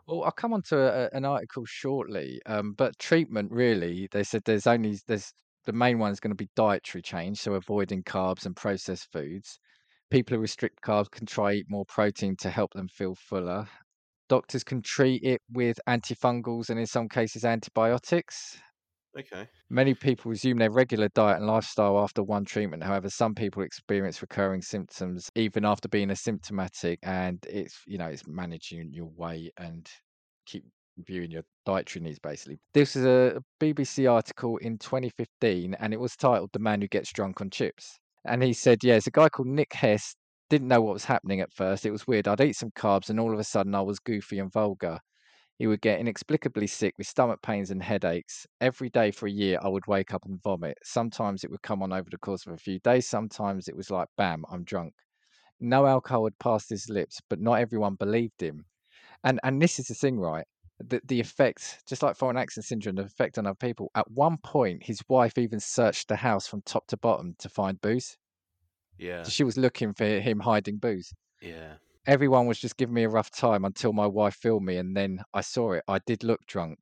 Well, 0.08 0.24
I'll 0.24 0.32
come 0.32 0.54
on 0.54 0.62
to 0.64 0.78
a, 0.78 1.10
an 1.16 1.26
article 1.26 1.66
shortly, 1.66 2.42
um, 2.46 2.74
but 2.74 2.98
treatment 3.00 3.52
really, 3.52 4.08
they 4.12 4.24
said 4.24 4.44
there's 4.46 4.68
only 4.68 4.98
there's 5.08 5.34
the 5.66 5.74
main 5.74 6.00
one 6.00 6.12
is 6.12 6.20
going 6.20 6.32
to 6.32 6.36
be 6.36 6.50
dietary 6.56 7.02
change, 7.02 7.40
so 7.40 7.54
avoiding 7.54 8.04
carbs 8.04 8.46
and 8.46 8.56
processed 8.56 9.12
foods. 9.12 9.60
People 10.10 10.36
who 10.36 10.42
restrict 10.42 10.82
carbs 10.82 11.10
can 11.12 11.26
try 11.26 11.54
eat 11.54 11.70
more 11.70 11.86
protein 11.86 12.36
to 12.38 12.50
help 12.50 12.74
them 12.74 12.88
feel 12.90 13.16
fuller. 13.16 13.68
Doctors 14.30 14.64
can 14.64 14.82
treat 14.82 15.24
it 15.24 15.42
with 15.52 15.80
antifungals 15.88 16.70
and 16.70 16.80
in 16.80 16.88
some 16.88 17.10
cases 17.10 17.46
antibiotics. 17.46 18.58
Okay. 19.18 19.48
Many 19.70 19.94
people 19.94 20.32
resume 20.32 20.58
their 20.58 20.72
regular 20.72 21.08
diet 21.10 21.38
and 21.38 21.46
lifestyle 21.46 22.00
after 22.00 22.24
one 22.24 22.46
treatment. 22.46 22.84
However, 22.84 23.10
some 23.10 23.36
people 23.36 23.62
experience 23.62 24.22
recurring 24.22 24.62
symptoms 24.62 25.30
even 25.36 25.66
after 25.66 25.88
being 25.88 26.08
asymptomatic, 26.10 26.98
and 27.04 27.44
it's 27.48 27.82
you 27.86 27.98
know 28.00 28.08
it's 28.08 28.26
managing 28.28 28.92
your 28.92 29.12
weight 29.16 29.54
and 29.58 29.88
keep 30.48 30.66
reviewing 30.98 31.30
your 31.30 31.44
dietary 31.66 32.04
needs. 32.04 32.18
Basically, 32.20 32.60
this 32.74 32.96
is 32.96 33.06
a 33.06 33.40
BBC 33.60 34.12
article 34.12 34.58
in 34.58 34.80
2015, 34.80 35.76
and 35.76 35.94
it 35.94 36.00
was 36.00 36.16
titled 36.16 36.50
"The 36.52 36.60
Man 36.60 36.82
Who 36.82 36.88
Gets 36.88 37.14
Drunk 37.14 37.40
on 37.40 37.52
Chips." 37.52 38.00
And 38.26 38.42
he 38.42 38.54
said, 38.54 38.84
"Yeah, 38.84 38.96
it's 38.96 39.08
a 39.08 39.12
guy 39.12 39.30
called 39.30 39.48
Nick 39.48 39.74
Hess. 39.74 40.16
Didn't 40.50 40.68
know 40.70 40.82
what 40.82 40.94
was 40.94 41.06
happening 41.06 41.40
at 41.40 41.54
first. 41.54 41.86
It 41.86 41.92
was 41.92 42.08
weird. 42.08 42.28
I'd 42.28 42.42
eat 42.42 42.56
some 42.56 42.72
carbs, 42.72 43.10
and 43.12 43.20
all 43.20 43.32
of 43.34 43.40
a 43.40 43.44
sudden, 43.44 43.76
I 43.76 43.82
was 43.82 44.00
goofy 44.00 44.40
and 44.40 44.52
vulgar." 44.52 45.00
He 45.64 45.68
would 45.68 45.80
get 45.80 46.02
inexplicably 46.02 46.68
sick 46.68 46.94
with 46.98 47.08
stomach 47.08 47.42
pains 47.42 47.72
and 47.72 47.82
headaches. 47.82 48.46
Every 48.60 48.90
day 48.90 49.12
for 49.12 49.28
a 49.28 49.32
year, 49.32 49.60
I 49.62 49.70
would 49.70 49.88
wake 49.88 50.14
up 50.14 50.26
and 50.26 50.44
vomit. 50.44 50.78
Sometimes 50.84 51.46
it 51.46 51.52
would 51.52 51.62
come 51.62 51.82
on 51.82 51.94
over 51.94 52.10
the 52.10 52.18
course 52.18 52.46
of 52.46 52.52
a 52.52 52.58
few 52.58 52.80
days. 52.80 53.08
Sometimes 53.08 53.70
it 53.70 53.76
was 53.78 53.90
like, 53.90 54.10
bam, 54.18 54.44
I'm 54.52 54.66
drunk. 54.66 54.94
No 55.62 55.86
alcohol 55.86 56.26
had 56.26 56.38
passed 56.38 56.70
his 56.70 56.90
lips, 56.90 57.22
but 57.30 57.40
not 57.40 57.62
everyone 57.62 57.96
believed 57.96 58.42
him. 58.42 58.66
And 59.24 59.40
and 59.46 59.62
this 59.62 59.80
is 59.80 59.88
the 59.88 59.94
thing, 59.94 60.20
right? 60.20 60.46
The 60.80 61.00
the 61.06 61.22
effect, 61.22 61.84
just 61.88 62.04
like 62.04 62.18
foreign 62.18 62.36
accent 62.36 62.66
syndrome, 62.66 62.96
the 62.98 63.04
effect 63.04 63.38
on 63.38 63.48
other 63.48 63.56
people. 63.56 63.90
At 63.96 64.12
one 64.12 64.40
point, 64.40 64.84
his 64.84 65.02
wife 65.08 65.38
even 65.38 65.62
searched 65.62 66.10
the 66.10 66.18
house 66.18 66.46
from 66.46 66.62
top 66.64 66.88
to 66.88 66.98
bottom 66.98 67.36
to 67.40 67.48
find 67.48 67.80
booze. 67.80 68.18
Yeah. 68.98 69.24
So 69.24 69.32
she 69.32 69.46
was 69.46 69.56
looking 69.58 69.94
for 69.94 70.04
him 70.04 70.42
hiding 70.42 70.80
booze 70.80 71.14
Yeah. 71.42 71.76
Everyone 72.06 72.46
was 72.48 72.60
just 72.60 72.78
giving 72.78 72.94
me 72.94 73.04
a 73.04 73.10
rough 73.10 73.32
time 73.32 73.66
until 73.66 73.94
my 73.94 74.08
wife 74.08 74.36
filmed 74.36 74.66
me 74.66 74.78
and 74.78 74.96
then 74.96 75.22
I 75.34 75.42
saw 75.42 75.74
it. 75.74 75.84
I 75.88 76.00
did 76.00 76.24
look 76.24 76.46
drunk. 76.48 76.80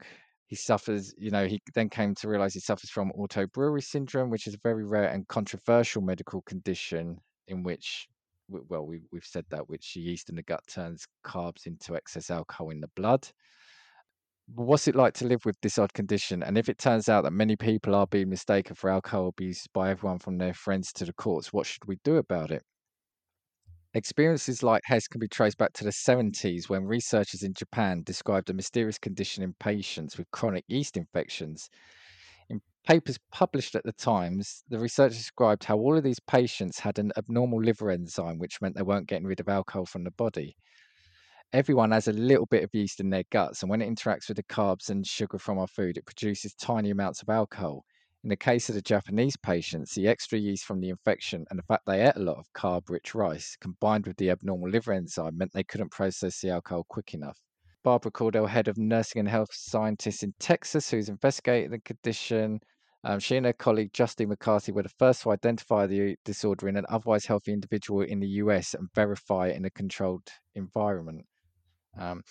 He 0.48 0.56
suffers, 0.56 1.14
you 1.18 1.32
know, 1.32 1.48
he 1.48 1.62
then 1.76 1.90
came 1.90 2.14
to 2.16 2.28
realize 2.28 2.54
he 2.54 2.60
suffers 2.60 2.90
from 2.90 3.12
auto 3.12 3.48
brewery 3.48 3.82
syndrome, 3.82 4.30
which 4.30 4.48
is 4.48 4.56
a 4.56 4.60
very 4.64 4.84
rare 4.86 5.08
and 5.10 5.28
controversial 5.28 6.02
medical 6.02 6.42
condition 6.42 7.18
in 7.48 7.64
which, 7.64 8.08
well, 8.50 8.86
we, 8.86 9.02
we've 9.12 9.24
said 9.24 9.46
that, 9.50 9.70
which 9.70 9.96
yeast 9.96 10.30
in 10.30 10.36
the 10.36 10.44
gut 10.44 10.62
turns 10.68 11.06
carbs 11.26 11.68
into 11.68 11.96
excess 11.96 12.30
alcohol 12.30 12.72
in 12.72 12.82
the 12.82 12.90
blood. 12.96 13.28
What's 14.54 14.88
it 14.90 14.96
like 14.96 15.14
to 15.16 15.26
live 15.26 15.46
with 15.46 15.56
this 15.62 15.78
odd 15.78 15.94
condition? 15.94 16.44
And 16.44 16.58
if 16.58 16.68
it 16.68 16.78
turns 16.78 17.08
out 17.08 17.24
that 17.24 17.32
many 17.32 17.56
people 17.56 17.96
are 17.96 18.08
being 18.08 18.30
mistaken 18.30 18.76
for 18.76 18.90
alcohol 18.90 19.30
abuse 19.30 19.66
by 19.68 19.92
everyone 19.92 20.20
from 20.20 20.38
their 20.38 20.54
friends 20.54 20.92
to 20.94 21.06
the 21.06 21.14
courts, 21.14 21.54
what 21.54 21.66
should 21.66 21.86
we 21.86 21.98
do 22.04 22.18
about 22.18 22.52
it? 22.52 22.64
Experiences 23.94 24.64
like 24.64 24.84
Hess 24.86 25.06
can 25.06 25.20
be 25.20 25.28
traced 25.28 25.58
back 25.58 25.74
to 25.74 25.84
the 25.84 25.92
70s 25.92 26.70
when 26.70 26.86
researchers 26.86 27.44
in 27.44 27.54
Japan 27.54 28.04
described 28.04 28.50
a 28.50 28.54
mysterious 28.54 28.98
condition 28.98 29.44
in 29.44 29.54
patients 29.60 30.18
with 30.18 30.32
chronic 30.32 30.64
yeast 30.70 30.96
infections. 30.96 31.70
In 32.50 32.62
papers 32.88 33.20
published 33.34 33.76
at 33.76 33.84
the 33.84 33.92
Times, 33.92 34.64
the 34.70 34.80
researchers 34.80 35.18
described 35.18 35.66
how 35.66 35.78
all 35.78 35.98
of 35.98 36.06
these 36.06 36.22
patients 36.22 36.80
had 36.80 37.00
an 37.00 37.12
abnormal 37.18 37.62
liver 37.62 37.92
enzyme, 37.92 38.40
which 38.40 38.62
meant 38.62 38.78
they 38.78 38.82
weren't 38.82 39.10
getting 39.10 39.28
rid 39.28 39.42
of 39.42 39.50
alcohol 39.50 39.86
from 39.86 40.06
the 40.06 40.12
body. 40.12 40.56
Everyone 41.52 41.92
has 41.92 42.08
a 42.08 42.14
little 42.14 42.46
bit 42.46 42.64
of 42.64 42.70
yeast 42.74 43.02
in 43.02 43.10
their 43.10 43.26
guts, 43.30 43.62
and 43.62 43.70
when 43.70 43.82
it 43.82 43.90
interacts 43.90 44.30
with 44.30 44.38
the 44.38 44.44
carbs 44.44 44.90
and 44.90 45.06
sugar 45.06 45.38
from 45.38 45.60
our 45.60 45.68
food, 45.68 45.98
it 45.98 46.06
produces 46.06 46.54
tiny 46.54 46.92
amounts 46.92 47.22
of 47.22 47.28
alcohol. 47.28 47.84
In 48.24 48.30
the 48.30 48.36
case 48.36 48.70
of 48.70 48.76
the 48.76 48.82
Japanese 48.82 49.36
patients, 49.36 49.96
the 49.96 50.08
extra 50.08 50.38
yeast 50.38 50.66
from 50.66 50.80
the 50.80 50.90
infection 50.90 51.46
and 51.50 51.58
the 51.58 51.64
fact 51.64 51.86
they 51.88 52.08
ate 52.08 52.16
a 52.16 52.20
lot 52.20 52.38
of 52.38 52.54
carb 52.54 52.90
rich 52.90 53.16
rice 53.16 53.58
combined 53.60 54.06
with 54.06 54.18
the 54.18 54.30
abnormal 54.30 54.70
liver 54.70 54.94
enzyme 54.94 55.38
meant 55.38 55.52
they 55.54 55.64
couldn't 55.64 55.90
process 55.90 56.40
the 56.40 56.52
alcohol 56.52 56.86
quick 56.88 57.16
enough. 57.16 57.40
Barbara 57.84 58.12
Cordell, 58.12 58.48
head 58.48 58.68
of 58.68 58.78
nursing 58.78 59.22
and 59.22 59.30
health 59.30 59.52
scientists 59.52 60.22
in 60.22 60.36
Texas, 60.40 60.92
who's 60.92 61.10
investigated 61.10 61.72
the 61.72 61.80
condition, 61.80 62.60
um, 63.04 63.20
she 63.20 63.36
and 63.38 63.48
her 63.48 63.54
colleague 63.54 63.94
Justin 63.94 64.30
McCarthy 64.30 64.72
were 64.72 64.84
the 64.84 64.90
first 64.90 65.24
to 65.24 65.32
identify 65.32 65.88
the 65.88 66.16
disorder 66.24 66.68
in 66.68 66.78
an 66.78 66.86
otherwise 66.90 67.26
healthy 67.26 67.52
individual 67.52 68.02
in 68.02 68.20
the 68.20 68.28
US 68.28 68.76
and 68.76 68.88
verify 68.94 69.48
it 69.48 69.58
in 69.58 69.66
a 69.66 69.72
controlled 69.72 70.30
environment. 70.54 71.26
Um, 71.98 72.22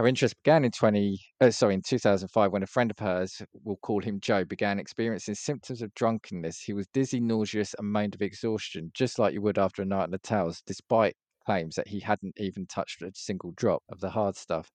her 0.00 0.06
interest 0.06 0.34
began 0.42 0.64
in 0.64 0.70
20, 0.70 1.20
uh, 1.42 1.50
sorry, 1.50 1.74
in 1.74 1.82
2005 1.82 2.52
when 2.52 2.62
a 2.62 2.66
friend 2.66 2.90
of 2.90 2.98
hers, 2.98 3.42
we'll 3.64 3.76
call 3.76 4.00
him 4.00 4.18
Joe, 4.18 4.46
began 4.46 4.78
experiencing 4.78 5.34
symptoms 5.34 5.82
of 5.82 5.92
drunkenness. 5.92 6.58
He 6.58 6.72
was 6.72 6.86
dizzy, 6.94 7.20
nauseous, 7.20 7.74
and 7.78 7.92
moaned 7.92 8.14
of 8.14 8.22
exhaustion, 8.22 8.92
just 8.94 9.18
like 9.18 9.34
you 9.34 9.42
would 9.42 9.58
after 9.58 9.82
a 9.82 9.84
night 9.84 10.04
on 10.04 10.10
the 10.10 10.18
towels, 10.18 10.62
despite 10.66 11.16
claims 11.44 11.74
that 11.74 11.86
he 11.86 12.00
hadn't 12.00 12.32
even 12.38 12.64
touched 12.64 13.02
a 13.02 13.10
single 13.14 13.52
drop 13.58 13.82
of 13.90 14.00
the 14.00 14.08
hard 14.08 14.36
stuff. 14.36 14.70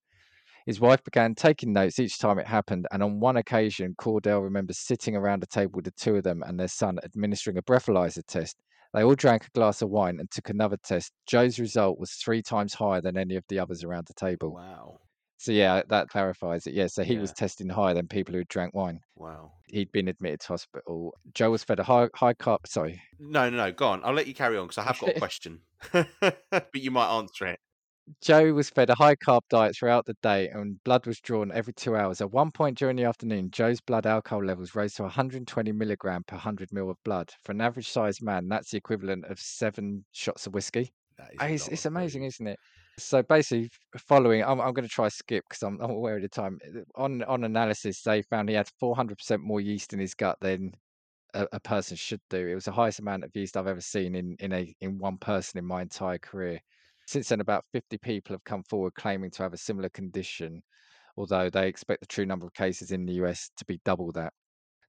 His 0.67 0.80
wife 0.80 1.03
began 1.03 1.34
taking 1.34 1.73
notes 1.73 1.97
each 1.97 2.19
time 2.19 2.38
it 2.38 2.45
happened, 2.45 2.86
and 2.91 3.01
on 3.01 3.19
one 3.19 3.38
occasion, 3.38 3.95
Cordell 3.97 4.43
remembers 4.43 4.78
sitting 4.78 5.15
around 5.15 5.41
a 5.41 5.47
table 5.47 5.71
with 5.78 5.86
the 5.86 5.91
two 5.97 6.17
of 6.17 6.23
them 6.23 6.43
and 6.45 6.59
their 6.59 6.67
son 6.67 6.99
administering 7.03 7.57
a 7.57 7.63
breathalyzer 7.63 8.23
test. 8.28 8.57
They 8.93 9.03
all 9.03 9.15
drank 9.15 9.47
a 9.47 9.57
glass 9.57 9.82
of 9.82 9.89
wine 9.89 10.19
and 10.19 10.30
took 10.30 10.51
another 10.51 10.78
test. 10.78 11.13
Joe's 11.26 11.57
result 11.57 11.97
was 11.97 12.11
three 12.11 12.43
times 12.43 12.76
higher 12.76 13.01
than 13.01 13.17
any 13.17 13.36
of 13.38 13.43
the 13.49 13.57
others 13.57 13.84
around 13.84 14.05
the 14.05 14.13
table. 14.13 14.53
Wow. 14.53 14.99
So 15.38 15.51
yeah, 15.51 15.81
that 15.89 16.07
clarifies 16.09 16.65
it. 16.65 16.73
Yeah, 16.73 16.88
so 16.88 17.03
he 17.03 17.17
was 17.17 17.33
testing 17.33 17.67
higher 17.69 17.93
than 17.93 18.07
people 18.07 18.33
who 18.33 18.43
drank 18.45 18.73
wine. 18.73 19.01
Wow. 19.15 19.51
He'd 19.67 19.91
been 19.91 20.07
admitted 20.07 20.39
to 20.41 20.47
hospital. 20.47 21.13
Joe 21.33 21.51
was 21.51 21.63
fed 21.63 21.79
a 21.79 21.83
high 21.83 22.09
high 22.15 22.33
carb. 22.33 22.65
Sorry, 22.65 23.01
No, 23.19 23.49
no, 23.49 23.57
no. 23.57 23.71
Go 23.71 23.88
on. 23.88 24.03
I'll 24.03 24.13
let 24.13 24.27
you 24.27 24.33
carry 24.33 24.57
on 24.57 24.67
because 24.67 24.77
I 24.77 24.83
have 24.83 24.99
got 24.99 25.09
a 25.15 25.19
question, 25.19 25.61
but 25.91 26.73
you 26.73 26.91
might 26.91 27.15
answer 27.17 27.47
it. 27.47 27.59
Joe 28.21 28.53
was 28.53 28.69
fed 28.69 28.91
a 28.91 28.95
high 28.95 29.15
carb 29.15 29.41
diet 29.49 29.75
throughout 29.75 30.05
the 30.05 30.15
day, 30.21 30.47
and 30.49 30.81
blood 30.83 31.07
was 31.07 31.19
drawn 31.19 31.51
every 31.51 31.73
two 31.73 31.95
hours. 31.95 32.21
At 32.21 32.31
one 32.31 32.51
point 32.51 32.77
during 32.77 32.95
the 32.95 33.03
afternoon, 33.03 33.49
Joe's 33.49 33.81
blood 33.81 34.05
alcohol 34.05 34.43
levels 34.45 34.75
rose 34.75 34.93
to 34.95 35.03
120 35.03 35.71
milligram 35.71 36.23
per 36.27 36.36
100 36.36 36.71
mil 36.71 36.91
of 36.91 36.97
blood. 37.03 37.31
For 37.43 37.51
an 37.51 37.61
average 37.61 37.89
sized 37.89 38.21
man, 38.21 38.47
that's 38.47 38.69
the 38.69 38.77
equivalent 38.77 39.25
of 39.25 39.39
seven 39.39 40.05
shots 40.11 40.45
of 40.45 40.53
whiskey. 40.53 40.93
That 41.17 41.31
is 41.33 41.38
Oh, 41.41 41.45
It's, 41.45 41.67
it's 41.69 41.86
amazing, 41.88 42.23
isn't 42.25 42.45
it? 42.45 42.59
So 42.97 43.21
basically, 43.23 43.69
following, 43.97 44.41
I'm, 44.43 44.61
I'm 44.61 44.73
going 44.73 44.87
to 44.87 44.93
try 44.93 45.09
skip 45.09 45.43
because 45.49 45.63
I'm, 45.63 45.79
I'm 45.81 45.91
aware 45.91 46.15
of 46.15 46.21
the 46.21 46.29
time. 46.29 46.59
Uh, 46.65 46.81
On 46.95 47.23
on 47.23 47.43
analysis, 47.43 48.01
they 48.01 48.21
found 48.21 48.47
he 48.49 48.55
had 48.55 48.69
400% 48.79 49.41
more 49.41 49.59
yeast 49.61 49.93
in 49.93 49.99
his 49.99 50.13
gut 50.13 50.37
than 50.41 50.73
a, 51.33 51.47
a 51.53 51.59
person 51.59 51.97
should 51.97 52.21
do. 52.29 52.47
It 52.47 52.55
was 52.55 52.65
the 52.65 52.71
highest 52.73 52.99
amount 52.99 53.23
of 53.25 53.31
yeast 53.35 53.57
I've 53.57 53.67
ever 53.67 53.81
seen 53.81 54.15
in 54.15 54.35
in 54.39 54.53
a 54.53 54.73
in 54.81 54.99
one 54.99 55.17
person 55.17 55.59
in 55.59 55.65
my 55.65 55.81
entire 55.81 56.19
career. 56.19 56.61
Since 57.07 57.29
then, 57.29 57.41
about 57.41 57.65
50 57.73 57.97
people 57.99 58.33
have 58.35 58.43
come 58.45 58.63
forward 58.63 58.95
claiming 58.95 59.31
to 59.31 59.43
have 59.43 59.53
a 59.53 59.57
similar 59.57 59.89
condition, 59.89 60.63
although 61.17 61.49
they 61.49 61.67
expect 61.67 62.01
the 62.01 62.07
true 62.07 62.25
number 62.25 62.45
of 62.47 62.53
cases 62.53 62.91
in 62.91 63.05
the 63.05 63.13
US 63.15 63.51
to 63.57 63.65
be 63.65 63.79
double 63.85 64.11
that. 64.13 64.33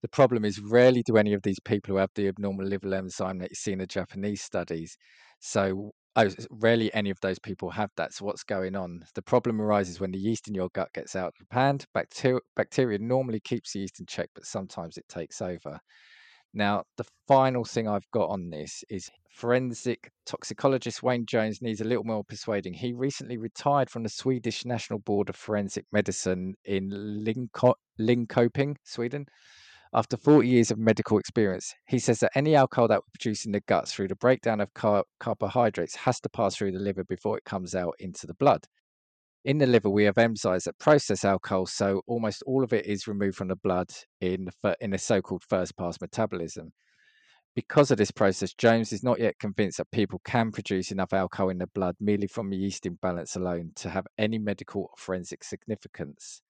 The 0.03 0.09
problem 0.09 0.45
is 0.45 0.61
rarely 0.61 1.03
do 1.03 1.17
any 1.17 1.35
of 1.35 1.43
these 1.43 1.61
people 1.61 1.95
who 1.95 1.99
have 2.01 2.11
the 2.15 2.29
abnormal 2.29 2.67
liver 2.67 2.95
enzyme 2.95 3.39
that 3.39 3.51
you 3.51 3.57
see 3.57 3.73
in 3.73 3.79
the 3.81 3.87
Japanese 3.87 4.43
studies. 4.43 4.97
So 5.41 5.93
oh, 6.17 6.29
rarely 6.51 6.93
any 6.95 7.11
of 7.11 7.21
those 7.21 7.39
people 7.39 7.71
have 7.71 7.91
that. 7.97 8.13
So 8.13 8.25
what's 8.25 8.43
going 8.43 8.75
on? 8.75 9.05
The 9.15 9.23
problem 9.23 9.61
arises 9.61 10.01
when 10.01 10.13
the 10.13 10.19
yeast 10.19 10.49
in 10.49 10.55
your 10.55 10.71
gut 10.75 10.93
gets 10.93 11.15
out 11.15 11.35
of 11.41 11.47
hand. 11.51 11.85
Bacteria, 11.95 12.41
bacteria 12.57 12.99
normally 12.99 13.41
keeps 13.41 13.73
the 13.73 13.81
yeast 13.81 14.01
in 14.01 14.07
check, 14.07 14.31
but 14.35 14.47
sometimes 14.47 14.97
it 14.97 15.09
takes 15.09 15.41
over. 15.41 15.79
Now, 16.55 16.85
the 16.97 17.05
final 17.29 17.65
thing 17.65 17.87
I've 17.87 18.11
got 18.13 18.31
on 18.31 18.49
this 18.49 18.83
is 18.89 19.11
forensic 19.31 20.11
toxicologist 20.25 21.03
Wayne 21.03 21.27
Jones 21.27 21.61
needs 21.61 21.83
a 21.83 21.85
little 21.85 22.05
more 22.05 22.25
persuading. 22.25 22.73
He 22.73 22.95
recently 22.95 23.37
retired 23.37 23.91
from 23.91 24.03
the 24.03 24.09
Swedish 24.09 24.65
National 24.65 24.99
Board 25.01 25.29
of 25.29 25.37
Forensic 25.37 25.85
Medicine 25.93 26.55
in 26.65 26.89
Linko- 26.91 27.75
Linkoping, 28.01 28.77
Sweden. 28.85 29.27
After 29.97 30.19
40 30.19 30.47
years 30.47 30.71
of 30.71 30.77
medical 30.77 31.17
experience, 31.17 31.73
he 31.87 31.99
says 31.99 32.21
that 32.21 32.33
any 32.35 32.55
alcohol 32.55 32.87
that 32.89 32.99
we 32.99 33.11
produce 33.15 33.47
in 33.47 33.53
the 33.53 33.63
guts 33.63 33.95
through 33.95 34.09
the 34.09 34.17
breakdown 34.17 34.61
of 34.61 34.75
car- 34.75 35.07
carbohydrates 35.21 35.97
has 35.97 36.21
to 36.21 36.29
pass 36.29 36.55
through 36.55 36.73
the 36.73 36.79
liver 36.79 37.03
before 37.03 37.39
it 37.39 37.47
comes 37.47 37.75
out 37.75 37.95
into 37.99 38.27
the 38.27 38.35
blood. 38.35 38.67
In 39.47 39.57
the 39.57 39.67
liver, 39.67 39.89
we 39.89 40.05
have 40.05 40.17
enzymes 40.17 40.65
that 40.65 40.79
process 40.79 41.25
alcohol, 41.25 41.65
so 41.65 42.03
almost 42.07 42.43
all 42.47 42.63
of 42.63 42.75
it 42.75 42.85
is 42.85 43.07
removed 43.07 43.39
from 43.39 43.49
the 43.49 43.57
blood 43.57 43.89
in 44.21 44.51
the 44.63 44.77
in 44.83 44.93
a 44.93 44.99
so-called 44.99 45.45
first 45.49 45.75
pass 45.79 45.99
metabolism. 45.99 46.73
Because 47.55 47.91
of 47.91 47.97
this 47.97 48.11
process, 48.11 48.53
Jones 48.53 48.93
is 48.93 49.03
not 49.03 49.19
yet 49.19 49.39
convinced 49.39 49.79
that 49.79 49.91
people 49.93 50.21
can 50.27 50.53
produce 50.53 50.91
enough 50.91 51.15
alcohol 51.15 51.49
in 51.49 51.57
the 51.57 51.69
blood 51.69 51.97
merely 52.01 52.27
from 52.27 52.53
yeast 52.53 52.85
imbalance 52.85 53.35
alone 53.35 53.71
to 53.77 53.89
have 53.89 54.07
any 54.19 54.39
medical 54.39 54.83
or 54.83 54.97
forensic 54.99 55.43
significance. 55.43 56.43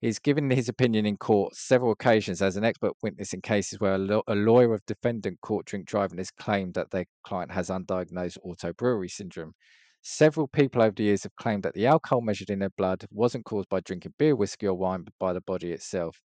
He's 0.00 0.18
given 0.18 0.50
his 0.50 0.68
opinion 0.68 1.06
in 1.06 1.16
court 1.16 1.54
several 1.54 1.92
occasions 1.92 2.42
as 2.42 2.56
an 2.56 2.64
expert 2.64 2.92
witness 3.02 3.32
in 3.32 3.40
cases 3.40 3.80
where 3.80 3.94
a, 3.94 4.20
a 4.26 4.34
lawyer 4.34 4.74
of 4.74 4.84
defendant 4.86 5.40
caught 5.40 5.64
drink 5.64 5.86
driving 5.86 6.18
has 6.18 6.30
claimed 6.30 6.74
that 6.74 6.90
their 6.90 7.06
client 7.22 7.50
has 7.52 7.70
undiagnosed 7.70 8.38
auto 8.42 8.72
brewery 8.72 9.08
syndrome. 9.08 9.54
Several 10.02 10.46
people 10.46 10.82
over 10.82 10.94
the 10.94 11.04
years 11.04 11.22
have 11.22 11.34
claimed 11.36 11.62
that 11.62 11.72
the 11.72 11.86
alcohol 11.86 12.20
measured 12.20 12.50
in 12.50 12.58
their 12.58 12.68
blood 12.76 13.06
wasn't 13.10 13.46
caused 13.46 13.70
by 13.70 13.80
drinking 13.80 14.12
beer, 14.18 14.36
whiskey, 14.36 14.66
or 14.66 14.74
wine, 14.74 15.04
but 15.04 15.14
by 15.18 15.32
the 15.32 15.40
body 15.40 15.72
itself. 15.72 16.20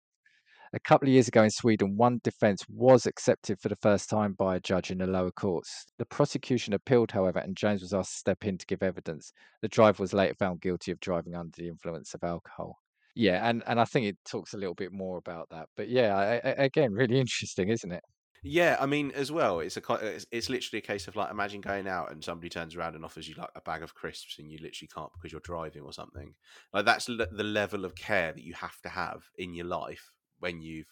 A 0.72 0.80
couple 0.80 1.08
of 1.08 1.12
years 1.12 1.28
ago 1.28 1.44
in 1.44 1.50
Sweden, 1.50 1.96
one 1.96 2.20
defence 2.24 2.62
was 2.68 3.06
accepted 3.06 3.60
for 3.60 3.68
the 3.68 3.76
first 3.76 4.10
time 4.10 4.32
by 4.32 4.56
a 4.56 4.60
judge 4.60 4.90
in 4.90 4.98
the 4.98 5.06
lower 5.06 5.30
courts. 5.30 5.86
The 5.98 6.04
prosecution 6.04 6.74
appealed, 6.74 7.12
however, 7.12 7.38
and 7.38 7.56
Jones 7.56 7.80
was 7.80 7.94
asked 7.94 8.12
to 8.12 8.18
step 8.18 8.44
in 8.44 8.58
to 8.58 8.66
give 8.66 8.82
evidence. 8.82 9.32
The 9.62 9.68
driver 9.68 10.02
was 10.02 10.12
later 10.12 10.34
found 10.34 10.60
guilty 10.60 10.90
of 10.90 10.98
driving 11.00 11.34
under 11.34 11.56
the 11.56 11.68
influence 11.68 12.12
of 12.12 12.24
alcohol. 12.24 12.80
Yeah, 13.18 13.48
and, 13.48 13.64
and 13.66 13.80
I 13.80 13.84
think 13.84 14.06
it 14.06 14.16
talks 14.24 14.54
a 14.54 14.56
little 14.56 14.76
bit 14.76 14.92
more 14.92 15.18
about 15.18 15.48
that. 15.50 15.66
But 15.76 15.88
yeah, 15.88 16.16
I, 16.16 16.34
I, 16.34 16.52
again, 16.66 16.92
really 16.92 17.18
interesting, 17.20 17.68
isn't 17.68 17.90
it? 17.90 18.04
Yeah, 18.44 18.76
I 18.78 18.86
mean, 18.86 19.10
as 19.10 19.32
well, 19.32 19.58
it's 19.58 19.76
a 19.76 19.82
it's, 20.00 20.24
it's 20.30 20.48
literally 20.48 20.78
a 20.78 20.86
case 20.86 21.08
of 21.08 21.16
like 21.16 21.28
imagine 21.28 21.60
going 21.60 21.88
out 21.88 22.12
and 22.12 22.22
somebody 22.22 22.48
turns 22.48 22.76
around 22.76 22.94
and 22.94 23.04
offers 23.04 23.28
you 23.28 23.34
like 23.34 23.50
a 23.56 23.60
bag 23.60 23.82
of 23.82 23.92
crisps 23.92 24.38
and 24.38 24.48
you 24.48 24.58
literally 24.62 24.88
can't 24.94 25.10
because 25.12 25.32
you're 25.32 25.40
driving 25.40 25.82
or 25.82 25.92
something. 25.92 26.34
Like 26.72 26.84
that's 26.84 27.08
le- 27.08 27.26
the 27.32 27.42
level 27.42 27.84
of 27.84 27.96
care 27.96 28.32
that 28.32 28.44
you 28.44 28.54
have 28.54 28.80
to 28.82 28.88
have 28.88 29.24
in 29.36 29.52
your 29.52 29.66
life 29.66 30.12
when 30.38 30.62
you've 30.62 30.86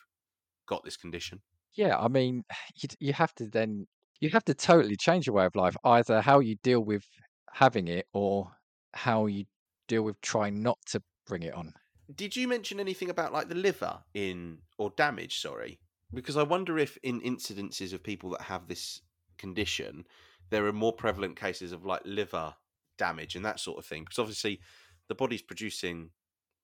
got 0.66 0.82
this 0.82 0.96
condition. 0.96 1.42
Yeah, 1.74 1.96
I 1.96 2.08
mean, 2.08 2.42
you 2.74 2.88
you 2.98 3.12
have 3.12 3.32
to 3.36 3.46
then 3.46 3.86
you 4.18 4.30
have 4.30 4.44
to 4.46 4.54
totally 4.54 4.96
change 4.96 5.28
your 5.28 5.36
way 5.36 5.46
of 5.46 5.54
life, 5.54 5.76
either 5.84 6.22
how 6.22 6.40
you 6.40 6.56
deal 6.64 6.80
with 6.80 7.04
having 7.52 7.86
it 7.86 8.06
or 8.12 8.50
how 8.94 9.26
you 9.26 9.44
deal 9.86 10.02
with 10.02 10.20
trying 10.22 10.60
not 10.60 10.78
to 10.86 11.00
bring 11.28 11.44
it 11.44 11.54
on. 11.54 11.72
Did 12.14 12.36
you 12.36 12.46
mention 12.48 12.80
anything 12.80 13.10
about 13.10 13.32
like 13.32 13.48
the 13.48 13.54
liver 13.54 13.98
in 14.14 14.58
or 14.78 14.90
damage? 14.96 15.40
Sorry, 15.40 15.80
because 16.14 16.36
I 16.36 16.42
wonder 16.42 16.78
if 16.78 16.98
in 17.02 17.20
incidences 17.20 17.92
of 17.92 18.02
people 18.02 18.30
that 18.30 18.42
have 18.42 18.68
this 18.68 19.00
condition, 19.38 20.06
there 20.50 20.66
are 20.66 20.72
more 20.72 20.92
prevalent 20.92 21.36
cases 21.36 21.72
of 21.72 21.84
like 21.84 22.02
liver 22.04 22.54
damage 22.98 23.34
and 23.34 23.44
that 23.44 23.60
sort 23.60 23.78
of 23.78 23.86
thing. 23.86 24.04
Because 24.04 24.18
obviously, 24.18 24.60
the 25.08 25.14
body's 25.14 25.42
producing 25.42 26.10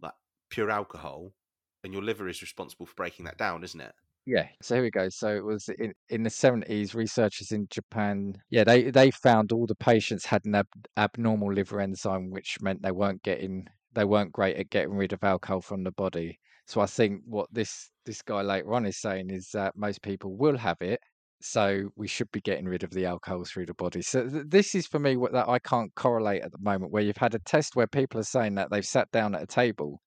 like 0.01 0.15
pure 0.51 0.71
alcohol, 0.71 1.33
and 1.85 1.93
your 1.93 2.03
liver 2.03 2.29
is 2.29 2.43
responsible 2.43 2.87
for 2.87 2.95
breaking 2.95 3.25
that 3.25 3.39
down, 3.39 3.65
isn't 3.65 3.81
it? 3.81 3.93
Yeah, 4.25 4.47
so 4.63 4.77
here 4.77 4.85
we 4.85 4.91
go. 4.91 5.09
So 5.09 5.35
it 5.35 5.45
was 5.45 5.69
in, 5.69 5.93
in 6.09 6.23
the 6.23 6.31
70s, 6.31 6.95
researchers 6.95 7.51
in 7.51 7.67
Japan, 7.71 8.37
yeah, 8.51 8.63
they, 8.63 8.91
they 8.91 9.11
found 9.11 9.51
all 9.51 9.67
the 9.67 9.75
patients 9.75 10.25
had 10.25 10.45
an 10.45 10.55
ab- 10.55 10.87
abnormal 10.97 11.53
liver 11.53 11.81
enzyme, 11.81 12.31
which 12.31 12.59
meant 12.61 12.83
they 12.83 12.93
weren't 12.93 13.25
getting 13.25 13.67
they 13.95 14.05
weren't 14.05 14.33
great 14.33 14.57
at 14.57 14.71
getting 14.71 14.95
rid 14.95 15.13
of 15.13 15.23
alcohol 15.25 15.61
from 15.61 15.85
the 15.85 15.93
body. 15.93 16.39
So 16.67 16.81
I 16.81 16.87
think 16.87 17.23
what 17.27 17.49
this 17.53 17.91
this 18.07 18.23
guy 18.23 18.43
later 18.43 18.75
on 18.75 18.87
is 18.87 19.01
saying 19.01 19.31
is 19.31 19.51
that 19.53 19.77
most 19.77 20.03
people 20.03 20.37
will 20.37 20.57
have 20.57 20.81
it, 20.81 21.01
so 21.41 21.91
we 21.97 22.07
should 22.09 22.31
be 22.33 22.41
getting 22.41 22.67
rid 22.67 22.83
of 22.85 22.91
the 22.91 23.07
alcohol 23.07 23.45
through 23.45 23.67
the 23.67 23.75
body. 23.75 24.03
So 24.03 24.29
th- 24.29 24.45
this 24.49 24.75
is 24.75 24.87
for 24.87 24.99
me 24.99 25.17
what 25.17 25.33
that 25.33 25.49
I 25.49 25.59
can't 25.59 25.95
correlate 25.95 26.43
at 26.43 26.53
the 26.53 26.59
moment, 26.59 26.93
where 26.93 27.03
you've 27.03 27.17
had 27.17 27.35
a 27.35 27.39
test 27.41 27.77
where 27.77 27.87
people 27.87 28.21
are 28.21 28.25
saying 28.25 28.55
that 28.57 28.71
they've 28.71 28.85
sat 28.85 29.11
down 29.11 29.35
at 29.35 29.43
a 29.43 29.47
table 29.47 30.01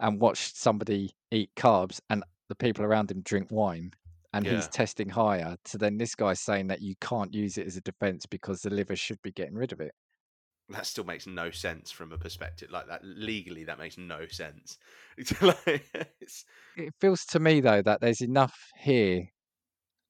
and 0.00 0.20
watched 0.20 0.56
somebody 0.56 1.10
eat 1.30 1.50
carbs 1.56 2.00
and 2.10 2.22
the 2.48 2.54
people 2.54 2.84
around 2.84 3.10
him 3.10 3.22
drink 3.22 3.48
wine 3.50 3.90
and 4.32 4.44
Yeah. 4.44 4.54
he's 4.54 4.68
testing 4.68 5.08
higher 5.08 5.56
to 5.64 5.78
then 5.78 5.96
this 5.98 6.14
guy's 6.14 6.40
saying 6.40 6.68
that 6.68 6.80
you 6.82 6.94
can't 7.00 7.34
use 7.34 7.58
it 7.58 7.66
as 7.66 7.76
a 7.76 7.80
defense 7.80 8.26
because 8.26 8.60
the 8.60 8.70
liver 8.70 8.96
should 8.96 9.20
be 9.22 9.32
getting 9.32 9.54
rid 9.54 9.72
of 9.72 9.80
it. 9.80 9.92
That 10.70 10.86
still 10.86 11.04
makes 11.04 11.26
no 11.26 11.50
sense 11.50 11.90
from 11.90 12.12
a 12.12 12.18
perspective 12.18 12.70
like 12.70 12.86
that. 12.88 13.02
Legally, 13.02 13.64
that 13.64 13.78
makes 13.78 13.96
no 13.96 14.26
sense. 14.26 14.78
Like, 15.40 15.90
It 16.76 16.94
feels 16.98 17.26
to 17.26 17.40
me 17.40 17.60
though 17.60 17.82
that 17.82 18.00
there's 18.00 18.22
enough 18.22 18.54
here 18.78 19.26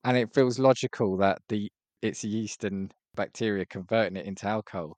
and 0.04 0.16
it 0.16 0.34
feels 0.34 0.58
logical 0.58 1.16
that 1.18 1.42
the 1.48 1.70
it's 2.02 2.24
yeast 2.24 2.64
and 2.64 2.94
bacteria 3.14 3.66
converting 3.66 4.16
it 4.16 4.26
into 4.26 4.46
alcohol. 4.46 4.94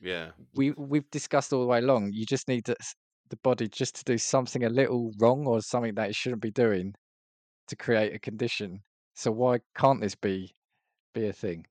yeah, 0.00 0.32
We 0.52 0.72
we've 0.72 1.08
discussed 1.10 1.52
all 1.54 1.60
the 1.62 1.66
way 1.66 1.78
along. 1.78 2.10
You 2.12 2.26
just 2.26 2.48
need 2.48 2.66
to, 2.66 2.76
the 3.30 3.38
body 3.38 3.66
just 3.68 3.94
to 3.96 4.04
do 4.04 4.18
something 4.18 4.62
a 4.64 4.68
little 4.68 5.12
wrong 5.18 5.46
or 5.46 5.60
something 5.62 5.94
that 5.94 6.10
it 6.10 6.16
shouldn't 6.16 6.42
be 6.42 6.50
doing 6.50 6.94
to 7.68 7.76
create 7.76 8.14
a 8.14 8.20
condition. 8.20 8.82
So 9.14 9.32
why 9.32 9.60
can't 9.76 10.00
this 10.02 10.16
be 10.16 10.54
be 11.14 11.26
a 11.28 11.32
thing? 11.34 11.66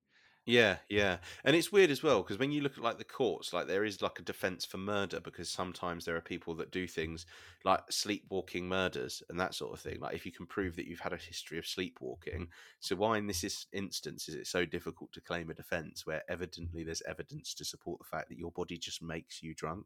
Yeah, 0.50 0.78
yeah, 0.88 1.18
and 1.44 1.58
it's 1.58 1.74
weird 1.74 1.92
as 1.92 2.02
well 2.02 2.22
because 2.24 2.40
when 2.40 2.54
you 2.54 2.62
look 2.62 2.78
at 2.78 2.84
like 2.84 2.98
the 2.98 3.04
courts, 3.04 3.52
like 3.52 3.68
there 3.68 3.84
is 3.84 4.02
like 4.02 4.18
a 4.18 4.22
defense 4.22 4.64
for 4.64 4.78
murder 4.78 5.20
because 5.20 5.50
sometimes 5.50 6.06
there 6.06 6.16
are 6.16 6.22
people 6.22 6.56
that 6.56 6.72
do 6.72 6.88
things 6.88 7.26
like 7.66 7.82
sleepwalking 7.92 8.66
murders 8.66 9.22
and 9.30 9.38
that 9.42 9.54
sort 9.54 9.74
of 9.74 9.82
thing. 9.82 10.00
Like 10.00 10.16
if 10.16 10.26
you 10.26 10.32
can 10.32 10.46
prove 10.46 10.78
that 10.78 10.88
you've 10.88 11.02
had 11.02 11.12
a 11.12 11.18
history 11.18 11.58
of 11.58 11.68
sleepwalking, 11.68 12.48
so 12.80 12.96
why 12.96 13.18
in 13.18 13.28
this 13.28 13.44
is- 13.44 13.68
instance 13.74 14.30
is 14.30 14.36
it 14.36 14.48
so 14.48 14.64
difficult 14.64 15.12
to 15.14 15.22
claim 15.22 15.50
a 15.50 15.54
defense 15.54 16.06
where 16.06 16.24
evidently 16.30 16.86
there's 16.86 17.02
evidence 17.06 17.54
to 17.56 17.66
support 17.66 18.00
the 18.00 18.06
fact 18.06 18.30
that 18.30 18.38
your 18.38 18.52
body 18.52 18.78
just 18.78 19.02
makes 19.02 19.44
you 19.44 19.54
drunk? 19.54 19.86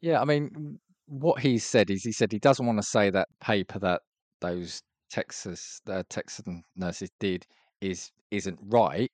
Yeah, 0.00 0.20
I 0.20 0.24
mean, 0.24 0.78
what 1.06 1.40
he 1.40 1.58
said 1.58 1.90
is 1.90 2.04
he 2.04 2.12
said 2.12 2.30
he 2.32 2.38
doesn't 2.38 2.66
want 2.66 2.78
to 2.78 2.86
say 2.86 3.10
that 3.10 3.28
paper 3.40 3.78
that 3.80 4.02
those 4.40 4.82
Texas 5.10 5.80
the 5.84 6.04
Texan 6.08 6.62
nurses 6.76 7.10
did 7.20 7.46
is 7.80 8.12
isn't 8.30 8.58
right. 8.62 9.10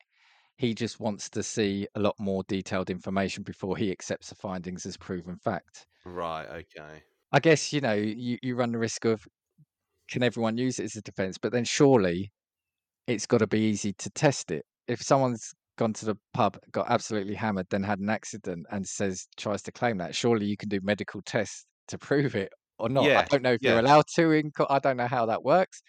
He 0.62 0.72
just 0.72 0.98
wants 0.98 1.28
to 1.28 1.42
see 1.42 1.88
a 1.94 2.00
lot 2.00 2.14
more 2.18 2.42
detailed 2.44 2.88
information 2.88 3.42
before 3.42 3.76
he 3.76 3.90
accepts 3.92 4.30
the 4.30 4.34
findings 4.34 4.86
as 4.86 4.96
proven 4.96 5.36
fact. 5.36 5.86
Right. 6.04 6.46
Okay. 6.48 7.02
I 7.32 7.40
guess, 7.40 7.72
you 7.72 7.80
know, 7.80 7.94
you, 7.94 8.38
you 8.42 8.54
run 8.56 8.72
the 8.72 8.78
risk 8.78 9.04
of 9.04 9.26
can 10.10 10.22
everyone 10.22 10.58
use 10.58 10.78
it 10.80 10.84
as 10.84 10.96
a 10.96 11.02
defense? 11.02 11.38
But 11.38 11.52
then 11.52 11.64
surely 11.64 12.32
it's 13.06 13.26
got 13.26 13.38
to 13.38 13.48
be 13.48 13.60
easy 13.60 13.94
to 13.94 14.10
test 14.10 14.50
it. 14.52 14.64
If 14.88 15.02
someone's 15.02 15.52
gone 15.78 15.94
to 15.94 16.06
the 16.06 16.16
pub, 16.34 16.58
got 16.72 16.90
absolutely 16.90 17.34
hammered, 17.34 17.68
then 17.70 17.84
had 17.84 18.00
an 18.00 18.10
accident 18.10 18.66
and 18.70 18.86
says 18.88 19.28
tries 19.38 19.62
to 19.64 19.72
claim 19.72 19.98
that, 19.98 20.14
surely 20.16 20.46
you 20.46 20.56
can 20.58 20.68
do 20.70 20.80
medical 20.82 21.22
tests 21.22 21.66
to 21.88 21.98
prove 21.98 22.36
it 22.36 22.52
or 22.78 22.88
not. 22.90 23.12
I 23.16 23.22
don't 23.30 23.42
know 23.42 23.52
if 23.54 23.66
you're 23.66 23.78
allowed 23.80 24.06
to 24.16 24.32
in 24.32 24.52
I 24.70 24.78
don't 24.80 24.98
know 24.98 25.08
how 25.08 25.26
that 25.26 25.44
works, 25.44 25.82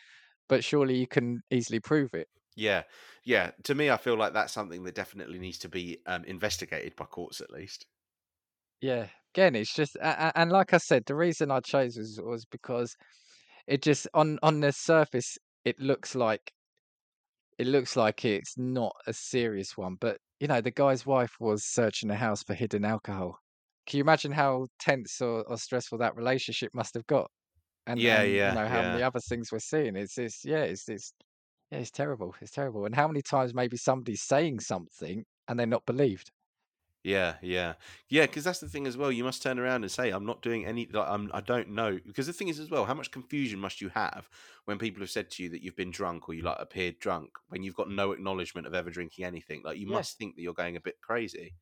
but 0.49 0.63
surely 0.63 0.97
you 0.97 1.07
can 1.07 1.41
easily 1.51 1.79
prove 1.81 2.13
it. 2.13 2.29
Yeah. 2.55 2.83
Yeah. 3.23 3.51
To 3.63 3.75
me, 3.75 3.89
I 3.89 3.97
feel 3.97 4.15
like 4.15 4.33
that's 4.33 4.53
something 4.53 4.83
that 4.83 4.95
definitely 4.95 5.39
needs 5.39 5.57
to 5.59 5.69
be 5.69 5.99
um, 6.05 6.23
investigated 6.25 6.95
by 6.95 7.05
courts 7.05 7.41
at 7.41 7.51
least. 7.51 7.87
Yeah. 8.81 9.09
Again, 9.33 9.55
it's 9.55 9.73
just 9.73 9.97
and 10.01 10.51
like 10.51 10.73
I 10.73 10.77
said, 10.77 11.05
the 11.05 11.15
reason 11.15 11.49
I 11.49 11.59
chose 11.61 11.97
was 11.97 12.19
was 12.21 12.45
because 12.45 12.95
it 13.67 13.81
just 13.83 14.07
on 14.13 14.39
on 14.43 14.61
the 14.61 14.71
surface 14.73 15.37
it 15.65 15.79
looks 15.79 16.15
like 16.15 16.53
it 17.57 17.67
looks 17.67 17.95
like 17.95 18.25
it's 18.25 18.57
not 18.57 18.93
a 19.07 19.13
serious 19.13 19.77
one, 19.77 19.95
but 19.99 20.17
you 20.39 20.47
know, 20.47 20.61
the 20.61 20.71
guy's 20.71 21.05
wife 21.05 21.33
was 21.39 21.65
searching 21.65 22.09
the 22.09 22.15
house 22.15 22.43
for 22.43 22.53
hidden 22.53 22.83
alcohol. 22.85 23.37
Can 23.85 23.97
you 23.97 24.03
imagine 24.03 24.31
how 24.31 24.67
tense 24.79 25.21
or, 25.21 25.43
or 25.47 25.57
stressful 25.57 25.97
that 25.99 26.15
relationship 26.15 26.71
must 26.73 26.93
have 26.95 27.05
got? 27.07 27.29
And 27.87 28.01
Yeah, 28.01 28.23
you 28.43 28.51
yeah, 28.51 28.53
know 28.53 28.67
how 28.67 28.83
yeah. 28.83 28.83
many 28.83 29.03
other 29.03 29.19
things 29.21 29.51
we're 29.51 29.59
seeing. 29.59 29.95
It's 29.97 30.17
it's 30.19 30.45
yeah, 30.45 30.63
it's 30.63 30.89
it's 30.89 31.13
yeah, 31.73 31.79
it's 31.79 31.91
terrible. 31.91 32.35
It's 32.41 32.51
terrible. 32.51 32.85
And 32.85 32.95
how 32.95 33.07
many 33.07 33.21
times 33.21 33.53
maybe 33.53 33.77
somebody's 33.77 34.21
saying 34.21 34.59
something 34.61 35.25
and 35.47 35.59
they're 35.59 35.67
not 35.67 35.85
believed? 35.85 36.31
Yeah, 37.03 37.35
yeah, 37.41 37.73
yeah. 38.07 38.25
Because 38.27 38.45
that's 38.45 38.61
the 38.61 38.69
thing 38.69 38.87
as 38.87 38.95
well. 38.95 39.11
You 39.11 39.25
must 39.25 39.41
turn 39.43 39.59
around 39.59 39.83
and 39.83 39.91
say, 39.91 40.09
"I'm 40.11 40.25
not 40.25 40.41
doing 40.41 40.65
any. 40.65 40.85
Like, 40.85 41.07
I'm. 41.09 41.29
I 41.33 41.41
don't 41.41 41.69
know." 41.69 41.99
Because 42.05 42.27
the 42.27 42.33
thing 42.33 42.47
is 42.47 42.59
as 42.59 42.69
well, 42.69 42.85
how 42.85 42.93
much 42.93 43.11
confusion 43.11 43.59
must 43.59 43.81
you 43.81 43.89
have 43.89 44.29
when 44.65 44.77
people 44.79 45.01
have 45.01 45.09
said 45.09 45.29
to 45.31 45.43
you 45.43 45.49
that 45.49 45.61
you've 45.61 45.75
been 45.75 45.91
drunk 45.91 46.29
or 46.29 46.33
you 46.33 46.43
like 46.43 46.57
appeared 46.59 46.99
drunk 46.99 47.31
when 47.49 47.61
you've 47.61 47.75
got 47.75 47.89
no 47.89 48.13
acknowledgement 48.13 48.67
of 48.67 48.73
ever 48.73 48.89
drinking 48.89 49.25
anything? 49.25 49.61
Like 49.63 49.77
you 49.77 49.87
Yeah. 49.87 50.03
must 50.03 50.17
think 50.17 50.35
that 50.37 50.41
you're 50.43 50.53
going 50.53 50.77
a 50.77 50.81
bit 50.81 51.01
crazy. 51.01 51.55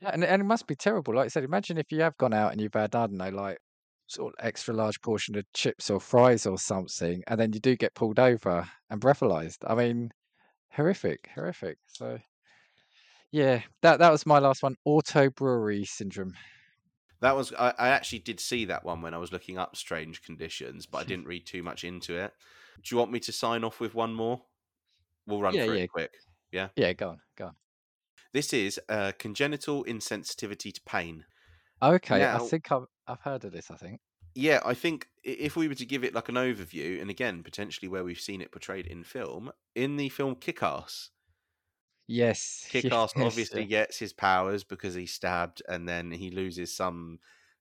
Yeah, 0.00 0.10
and 0.12 0.24
and 0.24 0.40
it 0.42 0.44
must 0.44 0.66
be 0.66 0.76
terrible. 0.76 1.14
Like 1.14 1.26
I 1.26 1.28
said, 1.28 1.44
imagine 1.44 1.76
if 1.78 1.92
you 1.92 2.00
have 2.00 2.16
gone 2.16 2.32
out 2.32 2.52
and 2.52 2.60
you've 2.60 2.72
had, 2.74 2.94
I 2.94 3.06
don't 3.06 3.12
know, 3.18 3.28
like 3.30 3.58
sort 4.10 4.34
of 4.38 4.44
extra 4.44 4.74
large 4.74 5.00
portion 5.02 5.36
of 5.36 5.44
chips 5.54 5.90
or 5.90 6.00
fries 6.00 6.46
or 6.46 6.58
something, 6.58 7.22
and 7.26 7.40
then 7.40 7.52
you 7.52 7.60
do 7.60 7.76
get 7.76 7.94
pulled 7.94 8.18
over 8.18 8.68
and 8.90 9.00
breathalyzed. 9.00 9.58
I 9.66 9.74
mean, 9.74 10.10
horrific, 10.70 11.28
horrific. 11.34 11.78
So 11.86 12.20
yeah, 13.32 13.62
that 13.82 13.98
that 13.98 14.10
was 14.10 14.26
my 14.26 14.38
last 14.38 14.62
one. 14.62 14.76
Auto 14.84 15.30
brewery 15.30 15.84
syndrome. 15.84 16.34
That 17.20 17.36
was. 17.36 17.52
I, 17.52 17.70
I 17.78 17.88
actually 17.88 18.20
did 18.20 18.40
see 18.40 18.64
that 18.66 18.84
one 18.84 19.02
when 19.02 19.12
I 19.14 19.18
was 19.18 19.32
looking 19.32 19.58
up 19.58 19.76
strange 19.76 20.22
conditions, 20.22 20.86
but 20.86 20.98
I 20.98 21.04
didn't 21.04 21.26
read 21.26 21.46
too 21.46 21.62
much 21.62 21.84
into 21.84 22.16
it. 22.16 22.32
Do 22.82 22.94
you 22.94 22.98
want 22.98 23.12
me 23.12 23.20
to 23.20 23.32
sign 23.32 23.62
off 23.64 23.78
with 23.80 23.94
one 23.94 24.14
more? 24.14 24.46
We'll 25.26 25.42
run 25.42 25.54
Yeah, 25.54 25.64
through 25.64 25.76
yeah. 25.76 25.86
it 25.86 25.88
quick. 25.88 26.14
Yeah, 26.52 26.70
Yeah. 26.76 26.92
go 26.94 27.10
on, 27.10 27.22
go 27.36 27.46
on. 27.48 27.56
This 28.32 28.52
is 28.52 28.80
uh, 28.88 29.12
congenital 29.16 29.84
insensitivity 29.84 30.72
to 30.74 30.80
pain. 30.82 31.26
Okay, 31.82 32.26
I 32.26 32.38
think 32.38 32.70
I've 32.72 32.86
I've 33.10 33.20
heard 33.20 33.44
of 33.44 33.52
this. 33.52 33.70
I 33.70 33.76
think. 33.76 34.00
Yeah, 34.34 34.60
I 34.64 34.74
think 34.74 35.08
if 35.24 35.56
we 35.56 35.66
were 35.68 35.74
to 35.74 35.84
give 35.86 36.04
it 36.04 36.14
like 36.14 36.28
an 36.28 36.36
overview, 36.36 37.00
and 37.00 37.10
again, 37.10 37.42
potentially 37.42 37.88
where 37.88 38.04
we've 38.04 38.20
seen 38.20 38.40
it 38.40 38.52
portrayed 38.52 38.86
in 38.86 39.02
film, 39.02 39.50
in 39.74 39.96
the 39.96 40.08
film 40.08 40.36
Kick 40.36 40.62
Ass, 40.62 41.10
Yes. 42.06 42.66
Kick 42.68 42.92
Ass 42.92 43.12
yes, 43.14 43.26
obviously 43.26 43.62
yeah. 43.62 43.64
gets 43.64 43.98
his 43.98 44.12
powers 44.12 44.64
because 44.64 44.94
he's 44.94 45.12
stabbed, 45.12 45.62
and 45.68 45.88
then 45.88 46.10
he 46.12 46.30
loses 46.30 46.74
some 46.74 47.18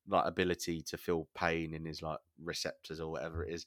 like 0.08 0.26
ability 0.26 0.82
to 0.82 0.98
feel 0.98 1.28
pain 1.36 1.74
in 1.74 1.86
his 1.86 2.02
like 2.02 2.20
receptors 2.40 3.00
or 3.00 3.12
whatever 3.12 3.44
it 3.44 3.54
is. 3.54 3.66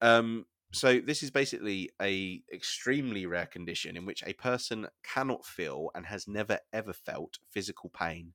Um, 0.00 0.46
so 0.72 1.00
this 1.00 1.22
is 1.22 1.30
basically 1.30 1.90
a 2.00 2.42
extremely 2.52 3.26
rare 3.26 3.46
condition 3.46 3.96
in 3.96 4.06
which 4.06 4.22
a 4.26 4.32
person 4.34 4.88
cannot 5.02 5.44
feel 5.44 5.90
and 5.94 6.06
has 6.06 6.26
never 6.26 6.58
ever 6.72 6.92
felt 6.94 7.38
physical 7.50 7.90
pain. 7.90 8.32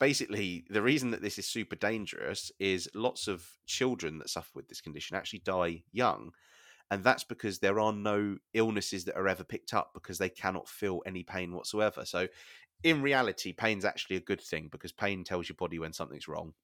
Basically, 0.00 0.64
the 0.68 0.82
reason 0.82 1.10
that 1.12 1.22
this 1.22 1.38
is 1.38 1.46
super 1.46 1.76
dangerous 1.76 2.50
is 2.58 2.88
lots 2.94 3.28
of 3.28 3.46
children 3.66 4.18
that 4.18 4.30
suffer 4.30 4.50
with 4.54 4.68
this 4.68 4.80
condition 4.80 5.16
actually 5.16 5.40
die 5.40 5.84
young. 5.92 6.32
And 6.90 7.04
that's 7.04 7.22
because 7.22 7.60
there 7.60 7.78
are 7.78 7.92
no 7.92 8.38
illnesses 8.52 9.04
that 9.04 9.16
are 9.16 9.28
ever 9.28 9.44
picked 9.44 9.72
up 9.74 9.90
because 9.94 10.18
they 10.18 10.28
cannot 10.28 10.68
feel 10.68 11.02
any 11.06 11.22
pain 11.22 11.54
whatsoever. 11.54 12.04
So, 12.04 12.26
in 12.82 13.02
reality, 13.02 13.52
pain's 13.52 13.84
actually 13.84 14.16
a 14.16 14.20
good 14.20 14.40
thing 14.40 14.68
because 14.72 14.90
pain 14.90 15.22
tells 15.22 15.48
your 15.48 15.56
body 15.56 15.78
when 15.78 15.92
something's 15.92 16.26
wrong. 16.26 16.54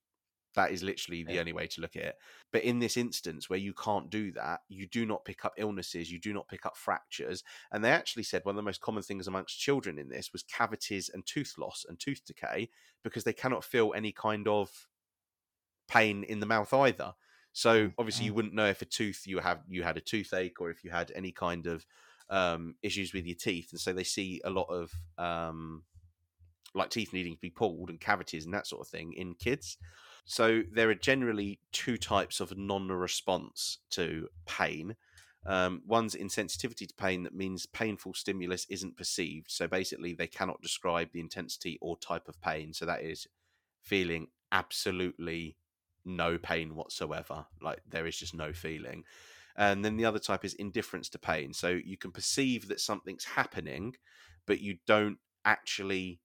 That 0.56 0.72
is 0.72 0.82
literally 0.82 1.22
the 1.22 1.34
Yeah. 1.34 1.40
only 1.40 1.52
way 1.52 1.68
to 1.68 1.80
look 1.80 1.94
at 1.96 2.02
it. 2.02 2.16
But 2.50 2.64
in 2.64 2.80
this 2.80 2.96
instance, 2.96 3.48
where 3.48 3.58
you 3.60 3.74
can't 3.74 4.10
do 4.10 4.32
that, 4.32 4.62
you 4.68 4.88
do 4.88 5.06
not 5.06 5.24
pick 5.24 5.44
up 5.44 5.54
illnesses, 5.56 6.10
you 6.10 6.18
do 6.18 6.32
not 6.34 6.48
pick 6.48 6.66
up 6.66 6.76
fractures. 6.76 7.44
And 7.70 7.84
they 7.84 7.92
actually 7.92 8.24
said 8.24 8.44
one 8.44 8.54
of 8.54 8.56
the 8.56 8.62
most 8.62 8.80
common 8.80 9.04
things 9.04 9.28
amongst 9.28 9.60
children 9.60 9.98
in 9.98 10.08
this 10.08 10.32
was 10.32 10.42
cavities 10.42 11.08
and 11.08 11.24
tooth 11.24 11.54
loss 11.58 11.84
and 11.88 12.00
tooth 12.00 12.24
decay 12.26 12.70
because 13.04 13.24
they 13.24 13.32
cannot 13.34 13.64
feel 13.64 13.92
any 13.94 14.12
kind 14.12 14.48
of 14.48 14.88
pain 15.88 16.24
in 16.24 16.40
the 16.40 16.46
mouth 16.46 16.72
either. 16.72 17.14
So 17.52 17.92
obviously, 17.96 18.26
you 18.26 18.34
wouldn't 18.34 18.54
know 18.54 18.66
if 18.66 18.82
a 18.82 18.86
tooth 18.86 19.22
you 19.26 19.38
have 19.38 19.62
you 19.68 19.82
had 19.82 19.96
a 19.96 20.00
toothache 20.02 20.60
or 20.60 20.70
if 20.70 20.84
you 20.84 20.90
had 20.90 21.10
any 21.14 21.32
kind 21.32 21.66
of 21.66 21.86
um, 22.28 22.76
issues 22.82 23.14
with 23.14 23.24
your 23.26 23.36
teeth, 23.36 23.70
and 23.72 23.80
so 23.80 23.92
they 23.92 24.04
see 24.04 24.40
a 24.44 24.50
lot 24.50 24.68
of 24.68 24.92
um, 25.16 25.84
like 26.74 26.90
teeth 26.90 27.12
needing 27.12 27.34
to 27.34 27.40
be 27.40 27.50
pulled 27.50 27.90
and 27.90 28.00
cavities 28.00 28.44
and 28.44 28.54
that 28.54 28.66
sort 28.66 28.82
of 28.86 28.88
thing 28.90 29.12
in 29.14 29.34
kids. 29.34 29.78
So 30.26 30.62
there 30.72 30.90
are 30.90 30.94
generally 30.94 31.60
two 31.70 31.96
types 31.96 32.40
of 32.40 32.58
non-response 32.58 33.78
to 33.90 34.28
pain. 34.44 34.96
Um, 35.46 35.82
one's 35.86 36.16
insensitivity 36.16 36.88
to 36.88 36.94
pain 36.94 37.22
that 37.22 37.34
means 37.34 37.64
painful 37.64 38.14
stimulus 38.14 38.66
isn't 38.68 38.96
perceived. 38.96 39.50
So 39.50 39.68
basically, 39.68 40.12
they 40.12 40.26
cannot 40.26 40.60
describe 40.60 41.12
the 41.12 41.20
intensity 41.20 41.78
or 41.80 41.96
type 41.96 42.26
of 42.26 42.40
pain. 42.40 42.74
So 42.74 42.84
that 42.86 43.02
is 43.02 43.28
feeling 43.80 44.26
absolutely 44.50 45.56
no 46.04 46.38
pain 46.38 46.74
whatsoever. 46.74 47.46
Like 47.62 47.82
there 47.88 48.06
is 48.06 48.18
just 48.18 48.34
no 48.34 48.52
feeling. 48.52 49.04
And 49.56 49.84
then 49.84 49.96
the 49.96 50.04
other 50.04 50.18
type 50.18 50.44
is 50.44 50.54
indifference 50.54 51.08
to 51.10 51.20
pain. 51.20 51.52
So 51.52 51.68
you 51.68 51.96
can 51.96 52.10
perceive 52.10 52.66
that 52.66 52.80
something's 52.80 53.24
happening, 53.24 53.94
but 54.44 54.60
you 54.60 54.78
don't 54.88 55.18
actually 55.44 56.20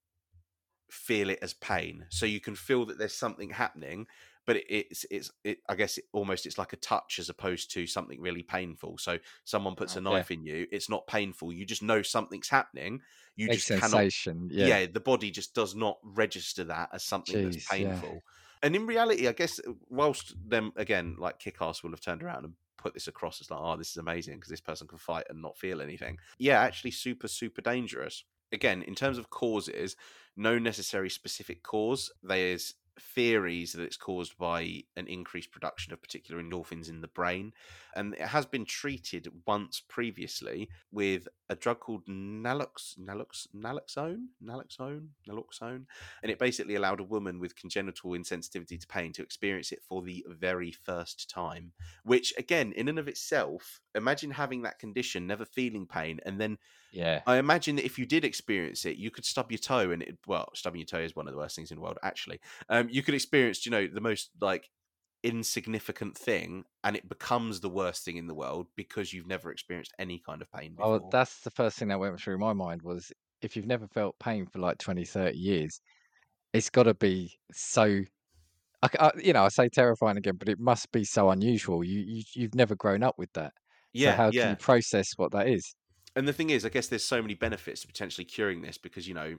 feel 0.92 1.30
it 1.30 1.40
as 1.42 1.54
pain. 1.54 2.06
So 2.10 2.26
you 2.26 2.42
can 2.42 2.54
feel 2.54 2.86
that 2.86 2.98
there's 2.98 3.16
something 3.16 3.50
happening, 3.50 4.08
but 4.46 4.58
it's 4.68 5.06
it's 5.10 5.32
it, 5.46 5.60
I 5.70 5.76
guess 5.76 5.98
it, 5.98 6.04
almost 6.12 6.46
it's 6.46 6.58
like 6.58 6.74
a 6.74 6.78
touch 6.78 7.18
as 7.18 7.30
opposed 7.30 7.72
to 7.72 7.88
something 7.88 8.20
really 8.20 8.44
painful. 8.44 8.98
So 8.98 9.18
someone 9.46 9.76
puts 9.76 9.96
a 9.96 10.02
knife 10.02 10.32
in 10.32 10.44
you, 10.44 10.68
it's 10.70 10.90
not 10.90 11.08
painful. 11.08 11.54
You 11.54 11.66
just 11.66 11.82
know 11.82 12.02
something's 12.02 12.50
happening. 12.50 13.02
You 13.38 13.48
Big 13.48 13.60
just 13.60 13.82
cannot 13.82 14.52
yeah. 14.52 14.80
Yeah. 14.80 14.86
the 14.92 15.00
body 15.00 15.32
just 15.32 15.56
does 15.56 15.76
not 15.76 15.98
register 16.04 16.66
that 16.66 16.90
as 16.92 17.06
something 17.06 17.42
that's 17.42 17.56
Jeez, 17.56 17.80
yeah. 17.80 17.92
painful. 17.94 18.22
And 18.62 18.76
in 18.76 18.86
reality, 18.86 19.30
I 19.30 19.32
guess 19.32 19.60
uh, 19.60 19.72
whilst 19.90 20.36
them 20.46 20.74
again, 20.76 21.16
like 21.18 21.40
Kickass 21.40 21.84
will 21.84 21.92
have 21.92 22.02
turned 22.02 22.22
around 22.22 22.44
and 22.44 22.54
put 22.78 22.94
this 22.94 23.08
across 23.08 23.40
as 23.40 23.50
like, 23.50 23.62
oh, 23.64 23.78
this 23.78 23.92
is 23.92 23.98
amazing 23.98 24.36
because 24.36 24.50
this 24.50 24.60
person 24.60 24.88
can 24.88 24.98
fight 24.98 25.26
and 25.30 25.42
not 25.42 25.58
feel 25.58 25.82
anything. 25.82 26.18
Yeah, 26.38 26.60
actually, 26.60 26.92
super 26.92 27.30
super 27.30 27.62
dangerous. 27.62 28.26
Again, 28.52 28.82
in 28.84 28.96
terms 28.96 29.18
of 29.18 29.30
causes, 29.30 29.96
no 30.36 30.60
necessary 30.60 31.10
specific 31.10 31.64
cause. 31.64 32.12
There's 32.24 32.76
theories 33.00 33.74
that 33.74 33.84
it's 33.84 33.98
caused 33.98 34.38
by 34.38 34.84
an 34.96 35.08
increased 35.08 35.52
production 35.52 35.94
of 35.94 36.02
particular 36.02 36.42
endorphins 36.42 36.90
in 36.90 37.02
the 37.02 37.08
brain 37.08 37.54
and 37.96 38.14
it 38.14 38.22
has 38.22 38.46
been 38.46 38.66
treated 38.66 39.28
once 39.48 39.82
previously 39.88 40.70
with 40.92 41.28
a 41.50 41.56
drug 41.56 41.80
called 41.80 42.06
nalox 42.08 42.98
nalox 43.00 43.48
naloxone 43.56 44.26
naloxone 44.44 45.08
naloxone 45.28 45.86
and 46.22 46.32
it 46.32 46.40
basically 46.40 46.76
allowed 46.76 47.00
a 47.00 47.04
woman 47.04 47.40
with 47.40 47.56
congenital 47.56 48.12
insensitivity 48.12 48.80
to 48.80 48.88
pain 48.88 49.12
to 49.12 49.24
experience 49.24 49.72
it 49.72 49.82
for 49.88 50.02
the 50.02 50.26
very 50.30 50.72
first 50.72 51.30
time 51.30 51.72
which 52.04 52.34
again 52.38 52.72
in 52.74 52.88
and 52.88 53.00
of 53.00 53.08
itself 53.08 53.80
imagine 53.96 54.32
having 54.32 54.62
that 54.62 54.80
condition 54.80 55.26
never 55.26 55.46
feeling 55.46 55.86
pain 55.86 56.20
and 56.26 56.40
then 56.40 56.58
Yeah. 56.92 57.24
I 57.26 57.38
imagine 57.38 57.76
that 57.76 57.86
if 57.86 58.00
you 58.00 58.06
did 58.06 58.26
experience 58.26 58.86
it, 58.86 58.98
you 58.98 59.12
could 59.12 59.26
stub 59.26 59.52
your 59.52 59.60
toe, 59.60 59.92
and 59.92 60.02
it 60.02 60.20
well, 60.28 60.50
stubbing 60.56 60.80
your 60.80 60.88
toe 60.88 61.00
is 61.00 61.16
one 61.16 61.28
of 61.28 61.34
the 61.34 61.38
worst 61.38 61.56
things 61.56 61.72
in 61.72 61.76
the 61.78 61.82
world. 61.82 62.00
Actually, 62.04 62.40
um, 62.70 62.90
you 62.90 63.04
could 63.04 63.14
experience, 63.14 63.66
you 63.66 63.72
know, 63.72 63.88
the 63.88 64.02
most 64.02 64.32
like 64.42 64.70
insignificant 65.24 66.18
thing, 66.18 66.66
and 66.84 66.96
it 66.96 67.08
becomes 67.10 67.60
the 67.62 67.70
worst 67.70 68.04
thing 68.06 68.18
in 68.18 68.28
the 68.28 68.36
world 68.36 68.68
because 68.76 69.14
you've 69.14 69.28
never 69.28 69.52
experienced 69.52 69.94
any 70.00 70.20
kind 70.20 70.42
of 70.42 70.52
pain 70.52 70.76
before. 70.76 70.80
Oh, 70.80 71.00
that's 71.12 71.42
the 71.42 71.52
first 71.52 71.78
thing 71.78 71.90
that 71.90 72.00
went 72.00 72.20
through 72.20 72.38
my 72.40 72.54
mind 72.54 72.82
was 72.82 73.12
if 73.42 73.56
you've 73.56 73.66
never 73.68 73.88
felt 73.88 74.18
pain 74.20 74.46
for 74.48 74.60
like 74.60 74.78
20, 74.80 75.06
30 75.06 75.38
years, 75.38 75.80
it's 76.54 76.70
got 76.72 76.84
to 76.86 76.96
be 76.96 77.34
so. 77.54 78.02
I, 78.84 78.90
I- 79.00 79.12
you 79.20 79.34
know, 79.34 79.46
I 79.46 79.50
say 79.50 79.70
terrifying 79.70 80.18
again, 80.18 80.38
but 80.38 80.50
it 80.50 80.60
must 80.60 80.92
be 80.92 81.04
so 81.06 81.30
unusual. 81.32 81.84
You, 81.84 82.02
you 82.02 82.24
you've 82.36 82.56
never 82.56 82.76
grown 82.76 83.04
up 83.04 83.18
with 83.20 83.34
that, 83.34 83.54
so 83.96 84.12
yeah, 84.12 84.14
how 84.14 84.32
can 84.34 84.36
yeah. 84.36 84.52
you 84.52 84.58
process 84.58 85.14
what 85.18 85.32
that 85.34 85.48
is? 85.50 85.76
And 86.16 86.28
the 86.28 86.34
thing 86.34 86.50
is, 86.50 86.66
I 86.66 86.70
guess 86.70 86.88
there's 86.88 87.06
so 87.06 87.22
many 87.22 87.36
benefits 87.36 87.82
to 87.82 87.88
potentially 87.88 88.26
curing 88.26 88.62
this 88.62 88.78
because 88.78 89.08
you 89.08 89.14
know 89.14 89.38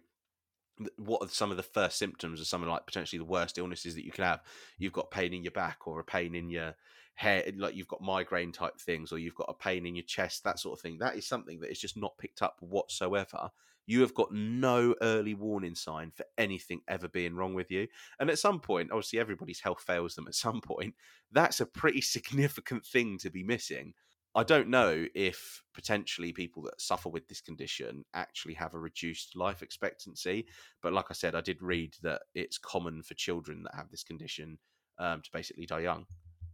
what 0.96 1.22
are 1.22 1.28
some 1.28 1.50
of 1.50 1.56
the 1.56 1.62
first 1.62 1.98
symptoms 1.98 2.40
of 2.40 2.46
some 2.46 2.62
of 2.62 2.68
like 2.68 2.86
potentially 2.86 3.18
the 3.18 3.24
worst 3.24 3.58
illnesses 3.58 3.94
that 3.94 4.04
you 4.04 4.12
can 4.12 4.24
have? 4.24 4.40
You've 4.78 4.92
got 4.92 5.10
pain 5.10 5.34
in 5.34 5.42
your 5.42 5.52
back 5.52 5.86
or 5.86 6.00
a 6.00 6.04
pain 6.04 6.34
in 6.34 6.50
your 6.50 6.74
head, 7.14 7.56
like 7.58 7.74
you've 7.74 7.88
got 7.88 8.00
migraine 8.00 8.52
type 8.52 8.80
things, 8.80 9.12
or 9.12 9.18
you've 9.18 9.34
got 9.34 9.50
a 9.50 9.54
pain 9.54 9.86
in 9.86 9.94
your 9.94 10.04
chest, 10.04 10.44
that 10.44 10.58
sort 10.58 10.78
of 10.78 10.82
thing. 10.82 10.98
That 10.98 11.16
is 11.16 11.26
something 11.26 11.60
that 11.60 11.70
is 11.70 11.80
just 11.80 11.96
not 11.96 12.18
picked 12.18 12.42
up 12.42 12.56
whatsoever. 12.60 13.50
You 13.86 14.00
have 14.02 14.14
got 14.14 14.32
no 14.32 14.94
early 15.02 15.34
warning 15.34 15.74
sign 15.74 16.12
for 16.14 16.24
anything 16.38 16.82
ever 16.88 17.08
being 17.08 17.34
wrong 17.34 17.52
with 17.52 17.70
you. 17.70 17.88
And 18.20 18.30
at 18.30 18.38
some 18.38 18.60
point, 18.60 18.92
obviously, 18.92 19.18
everybody's 19.18 19.60
health 19.60 19.82
fails 19.82 20.14
them 20.14 20.28
at 20.28 20.34
some 20.34 20.60
point. 20.60 20.94
That's 21.32 21.60
a 21.60 21.66
pretty 21.66 22.00
significant 22.00 22.86
thing 22.86 23.18
to 23.18 23.30
be 23.30 23.42
missing. 23.42 23.94
I 24.34 24.44
don't 24.44 24.68
know 24.68 25.06
if 25.14 25.62
potentially 25.74 26.32
people 26.32 26.62
that 26.62 26.80
suffer 26.80 27.10
with 27.10 27.28
this 27.28 27.42
condition 27.42 28.04
actually 28.14 28.54
have 28.54 28.72
a 28.72 28.78
reduced 28.78 29.36
life 29.36 29.62
expectancy. 29.62 30.46
But 30.82 30.94
like 30.94 31.06
I 31.10 31.14
said, 31.14 31.34
I 31.34 31.42
did 31.42 31.60
read 31.60 31.96
that 32.02 32.22
it's 32.34 32.56
common 32.56 33.02
for 33.02 33.14
children 33.14 33.62
that 33.64 33.74
have 33.74 33.90
this 33.90 34.02
condition 34.02 34.58
um, 34.98 35.20
to 35.20 35.30
basically 35.32 35.66
die 35.66 35.80
young 35.80 36.06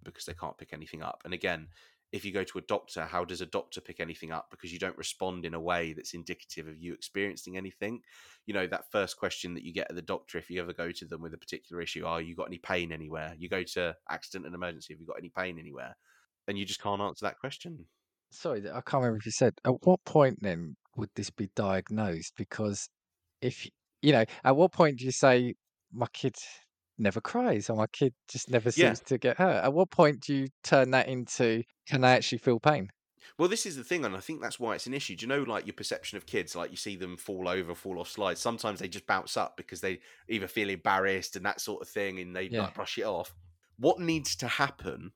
because 0.03 0.24
they 0.24 0.35
can't 0.35 0.59
pick 0.59 0.72
anything 0.72 1.03
up. 1.03 1.22
And 1.24 1.33
again, 1.33 1.68
if 2.11 2.24
you 2.24 2.33
go 2.33 2.43
to 2.43 2.59
a 2.59 2.62
doctor, 2.62 3.05
how 3.05 3.24
does 3.24 3.43
a 3.43 3.47
doctor 3.47 3.81
pick 3.81 4.01
anything 4.01 4.33
up? 4.33 4.47
Because 4.51 4.72
you 4.72 4.79
don't 4.79 4.97
respond 4.97 5.45
in 5.45 5.55
a 5.55 5.61
way 5.61 5.93
that's 5.93 6.14
indicative 6.14 6.66
of 6.66 6.79
you 6.79 6.95
experiencing 6.95 7.57
anything. 7.57 8.01
You 8.47 8.55
know, 8.55 8.66
that 8.66 8.91
first 8.91 9.18
question 9.18 9.55
that 9.55 9.62
you 9.62 9.72
get 9.74 9.89
at 9.91 9.95
the 9.95 10.03
doctor, 10.03 10.39
if 10.39 10.49
you 10.51 10.61
ever 10.61 10.72
go 10.72 10.91
to 10.91 11.05
them 11.05 11.20
with 11.20 11.35
a 11.35 11.39
particular 11.39 11.83
issue, 11.83 12.07
are 12.07 12.22
you 12.22 12.35
got 12.35 12.49
any 12.49 12.59
pain 12.59 12.93
anywhere? 12.93 13.35
You 13.39 13.49
go 13.49 13.62
to 13.62 13.95
accident 14.09 14.47
and 14.47 14.55
emergency, 14.55 14.95
have 14.95 15.01
you 15.01 15.07
got 15.07 15.18
any 15.18 15.29
pain 15.29 15.59
anywhere? 15.59 15.97
And 16.49 16.59
you 16.59 16.65
just 16.65 16.81
can't 16.81 17.01
answer 17.01 17.25
that 17.27 17.39
question. 17.39 17.87
Sorry, 18.31 18.61
I 18.71 18.81
can't 18.83 19.03
remember 19.03 19.19
if 19.19 19.27
you 19.27 19.33
said 19.33 19.55
at 19.65 19.85
what 19.87 20.05
point 20.05 20.39
then 20.43 20.77
would 20.97 21.11
this 21.15 21.31
be 21.31 21.49
diagnosed? 21.55 22.35
Because 22.37 22.89
if 23.43 23.69
you 24.03 24.13
know, 24.13 24.25
at 24.45 24.57
what 24.57 24.73
point 24.73 24.99
do 25.01 25.05
you 25.07 25.13
say 25.13 25.55
my 25.93 26.07
kid 26.13 26.37
never 26.99 27.21
cries 27.21 27.71
or 27.71 27.77
my 27.77 27.87
kid 27.89 28.15
just 28.29 28.51
never 28.51 28.71
Yeah. 28.75 28.95
seems 28.95 29.01
to 29.03 29.19
get 29.19 29.39
hurt? 29.39 29.65
At 29.65 29.73
what 29.75 29.91
point 29.91 30.21
do 30.23 30.35
you 30.37 30.49
turn 30.65 30.91
that 30.93 31.09
into 31.09 31.65
can 31.87 32.05
I 32.05 32.13
actually 32.13 32.39
feel 32.39 32.61
pain? 32.61 32.91
Well, 33.39 33.49
this 33.49 33.67
is 33.67 33.77
the 33.77 33.85
thing, 33.85 34.05
and 34.05 34.17
I 34.17 34.21
think 34.21 34.41
that's 34.41 34.61
why 34.61 34.75
it's 34.75 34.87
an 34.87 34.95
issue. 34.95 35.17
Do 35.17 35.25
you 35.25 35.29
know, 35.29 35.43
like 35.43 35.67
your 35.67 35.75
perception 35.75 36.17
of 36.17 36.27
kids, 36.27 36.55
like 36.57 36.71
you 36.71 36.77
see 36.77 36.97
them 36.97 37.17
fall 37.17 37.49
over, 37.49 37.75
fall 37.75 37.99
off 38.01 38.09
slides. 38.11 38.41
Sometimes 38.41 38.81
they 38.81 38.89
just 38.89 39.07
bounce 39.07 39.37
up 39.37 39.57
because 39.57 39.81
they 39.81 40.01
either 40.29 40.49
feel 40.49 40.71
embarrassed 40.71 41.37
and 41.37 41.45
that 41.47 41.61
sort 41.61 41.83
of 41.83 41.89
thing, 41.89 42.19
and 42.21 42.35
they 42.35 42.49
Yeah. 42.49 42.51
like 42.51 42.75
brush 42.75 42.99
it 42.99 43.05
off. 43.05 43.35
What 43.77 44.01
needs 44.01 44.35
to 44.37 44.49
happen 44.49 45.13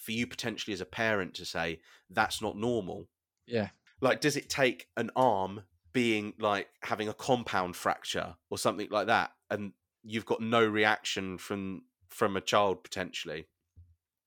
for 0.00 0.12
you 0.12 0.26
potentially 0.26 0.74
as 0.74 0.80
a 0.80 0.86
parent 0.86 1.34
to 1.34 1.44
say 1.44 1.80
that's 2.10 2.40
not 2.42 2.56
normal? 2.56 3.08
Yeah. 3.46 3.68
Like, 4.00 4.20
does 4.20 4.36
it 4.36 4.48
take 4.48 4.88
an 4.96 5.10
arm 5.16 5.62
being 5.92 6.34
like 6.38 6.68
having 6.82 7.08
a 7.08 7.14
compound 7.14 7.74
fracture 7.76 8.36
or 8.50 8.58
something 8.58 8.88
like 8.90 9.08
that, 9.08 9.32
and 9.50 9.72
you've 10.04 10.26
got 10.26 10.40
no 10.40 10.64
reaction 10.64 11.38
from 11.38 11.82
from 12.08 12.36
a 12.36 12.40
child 12.40 12.82
potentially? 12.84 13.46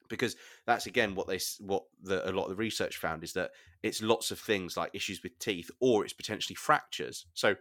because 0.09 0.35
that's 0.67 0.85
again 0.87 1.15
what 1.15 1.25
they 1.25 1.35
s- 1.35 1.57
what 1.61 1.83
the, 2.03 2.29
a 2.29 2.33
lot 2.33 2.43
of 2.43 2.49
the 2.49 2.55
research 2.55 2.97
found 2.97 3.23
is 3.23 3.31
that 3.31 3.51
it's 3.81 4.01
lots 4.01 4.29
of 4.29 4.37
things 4.37 4.75
like 4.75 4.91
issues 4.93 5.23
with 5.23 5.39
teeth 5.39 5.71
or 5.79 6.03
it's 6.03 6.11
potentially 6.13 6.53
fractures 6.53 7.25
so 7.33 7.55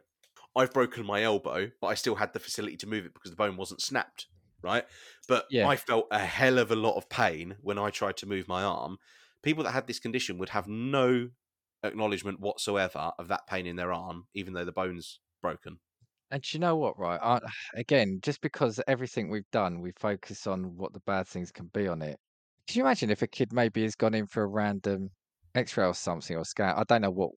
i've 0.57 0.73
broken 0.73 1.07
my 1.07 1.23
elbow 1.23 1.71
but 1.81 1.87
i 1.87 1.95
still 1.95 2.17
had 2.17 2.33
the 2.33 2.41
facility 2.41 2.77
to 2.77 2.89
move 2.89 3.07
it 3.07 3.15
because 3.15 3.31
the 3.31 3.37
bone 3.37 3.57
wasn't 3.57 3.81
snapped 3.81 4.27
right 4.63 4.85
but 5.29 5.47
Yeah. 5.51 5.69
i 5.69 5.77
felt 5.77 6.07
a 6.11 6.19
hell 6.19 6.59
of 6.59 6.71
a 6.71 6.77
lot 6.77 6.97
of 6.97 7.09
pain 7.09 7.57
when 7.61 7.79
i 7.79 7.91
tried 7.91 8.17
to 8.19 8.27
move 8.27 8.49
my 8.49 8.63
arm 8.63 8.99
people 9.43 9.65
that 9.65 9.73
had 9.73 9.87
this 9.87 10.01
condition 10.01 10.39
would 10.39 10.51
have 10.51 10.69
no 10.69 11.29
acknowledgement 11.83 12.41
whatsoever 12.41 13.13
of 13.19 13.29
that 13.29 13.47
pain 13.47 13.67
in 13.67 13.77
their 13.77 13.93
arm 13.93 14.27
even 14.35 14.53
though 14.53 14.65
the 14.65 14.73
bone's 14.73 15.21
broken 15.41 15.79
And 16.31 16.53
you 16.53 16.61
know 16.61 16.77
what, 16.77 16.99
right? 16.99 17.21
I, 17.23 17.41
again, 17.75 18.21
just 18.23 18.41
because 18.41 18.81
everything 18.87 19.31
we've 19.31 19.51
done, 19.51 19.81
we 19.81 19.93
focus 19.93 20.47
on 20.47 20.77
what 20.77 20.93
the 20.93 21.01
bad 21.01 21.27
things 21.29 21.51
can 21.51 21.67
be 21.69 21.89
on 21.89 22.03
it. 22.03 22.19
Can 22.67 22.79
you 22.79 22.85
imagine 22.85 23.11
if 23.11 23.23
a 23.23 23.27
kid 23.27 23.53
maybe 23.53 23.83
has 23.83 23.97
gone 23.97 24.15
in 24.15 24.27
for 24.27 24.43
a 24.43 24.47
random 24.47 25.11
X-ray 25.55 25.85
or 25.87 25.95
something 25.95 26.37
or 26.37 26.45
scan? 26.45 26.75
I 26.77 26.85
don't 26.85 27.03
know 27.03 27.11
what 27.11 27.33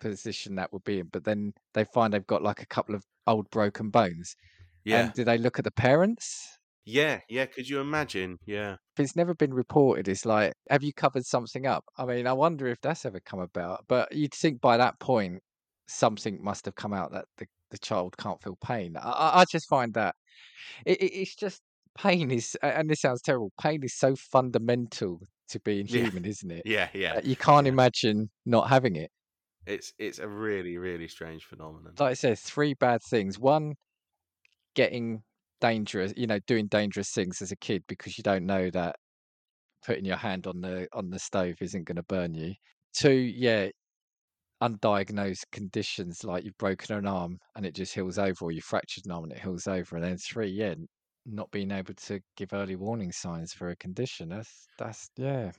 position 0.00 0.56
that 0.56 0.72
would 0.72 0.84
be 0.84 1.00
in, 1.00 1.08
but 1.08 1.24
then 1.24 1.52
they 1.72 1.84
find 1.84 2.12
they've 2.12 2.26
got 2.26 2.42
like 2.42 2.62
a 2.62 2.66
couple 2.66 2.94
of 2.94 3.04
old 3.26 3.48
broken 3.50 3.90
bones. 3.90 4.36
Yeah. 4.84 5.04
And 5.04 5.12
do 5.12 5.24
they 5.24 5.38
look 5.38 5.58
at 5.58 5.64
the 5.64 5.70
parents? 5.70 6.58
Yeah, 6.84 7.20
yeah. 7.28 7.46
Could 7.46 7.68
you 7.68 7.80
imagine? 7.80 8.38
Yeah. 8.44 8.72
If 8.96 9.00
it's 9.00 9.16
never 9.16 9.34
been 9.34 9.54
reported, 9.54 10.06
it's 10.08 10.26
like, 10.26 10.52
have 10.68 10.82
you 10.82 10.92
covered 10.92 11.24
something 11.24 11.66
up? 11.66 11.84
I 11.96 12.04
mean, 12.04 12.26
I 12.26 12.32
wonder 12.34 12.66
if 12.66 12.80
that's 12.82 13.06
ever 13.06 13.20
come 13.20 13.40
about. 13.40 13.84
But 13.88 14.12
you'd 14.12 14.34
think 14.34 14.60
by 14.60 14.76
that 14.76 15.00
point, 15.00 15.40
something 15.86 16.42
must 16.42 16.66
have 16.66 16.74
come 16.74 16.92
out 16.92 17.12
that 17.12 17.24
the, 17.38 17.46
the 17.70 17.78
child 17.78 18.16
can't 18.18 18.42
feel 18.42 18.56
pain. 18.62 18.96
I, 18.96 19.40
I 19.40 19.44
just 19.50 19.68
find 19.68 19.94
that 19.94 20.14
it, 20.84 21.00
it, 21.00 21.12
it's 21.14 21.34
just 21.34 21.62
pain 21.98 22.30
is, 22.30 22.56
and 22.62 22.90
this 22.90 23.00
sounds 23.00 23.22
terrible, 23.22 23.52
pain 23.60 23.82
is 23.82 23.94
so 23.94 24.14
fundamental 24.16 25.20
to 25.48 25.60
being 25.60 25.86
Yeah. 25.88 26.02
human, 26.02 26.24
isn't 26.24 26.50
it? 26.50 26.62
Yeah, 26.64 26.88
yeah. 26.92 27.20
you 27.24 27.36
can't 27.36 27.66
yeah. 27.66 27.72
imagine 27.72 28.30
not 28.44 28.68
having 28.68 28.96
it. 28.96 29.10
It's 29.66 29.94
it's 29.98 30.18
a 30.18 30.28
really, 30.28 30.76
really 30.76 31.08
strange 31.08 31.44
phenomenon. 31.44 31.94
Like 31.98 32.10
I 32.10 32.14
said, 32.14 32.38
three 32.38 32.74
bad 32.74 33.00
things. 33.02 33.38
One, 33.38 33.76
getting 34.74 35.22
dangerous, 35.60 36.12
you 36.16 36.26
know, 36.26 36.38
doing 36.46 36.66
dangerous 36.66 37.10
things 37.10 37.40
as 37.42 37.52
a 37.52 37.56
kid 37.56 37.82
because 37.88 38.18
you 38.18 38.22
don't 38.22 38.46
know 38.46 38.70
that 38.70 38.96
putting 39.84 40.04
your 40.04 40.16
hand 40.16 40.46
on 40.46 40.60
the 40.60 40.88
on 40.92 41.10
the 41.10 41.18
stove 41.18 41.56
isn't 41.60 41.84
going 41.84 41.96
to 41.96 42.02
burn 42.04 42.34
you. 42.34 42.54
Two, 42.94 43.12
yeah, 43.12 43.68
undiagnosed 44.62 45.44
conditions 45.52 46.24
like 46.24 46.44
you've 46.44 46.56
broken 46.58 46.96
an 46.96 47.06
arm 47.06 47.38
and 47.56 47.66
it 47.66 47.74
just 47.74 47.94
heals 47.94 48.18
over, 48.18 48.46
or 48.46 48.52
you 48.52 48.62
fractured 48.62 49.04
an 49.06 49.12
arm 49.12 49.24
and 49.24 49.32
it 49.32 49.40
heals 49.40 49.66
over. 49.66 49.96
And 49.96 50.04
then 50.04 50.16
three, 50.16 50.48
yeah, 50.48 50.74
not 51.26 51.50
being 51.50 51.70
able 51.70 51.94
to 51.94 52.20
give 52.36 52.52
early 52.52 52.76
warning 52.76 53.12
signs 53.12 53.52
for 53.52 53.70
a 53.70 53.76
condition. 53.76 54.28
That's 54.28 54.66
that's 54.78 55.08
yeah, 55.16 55.52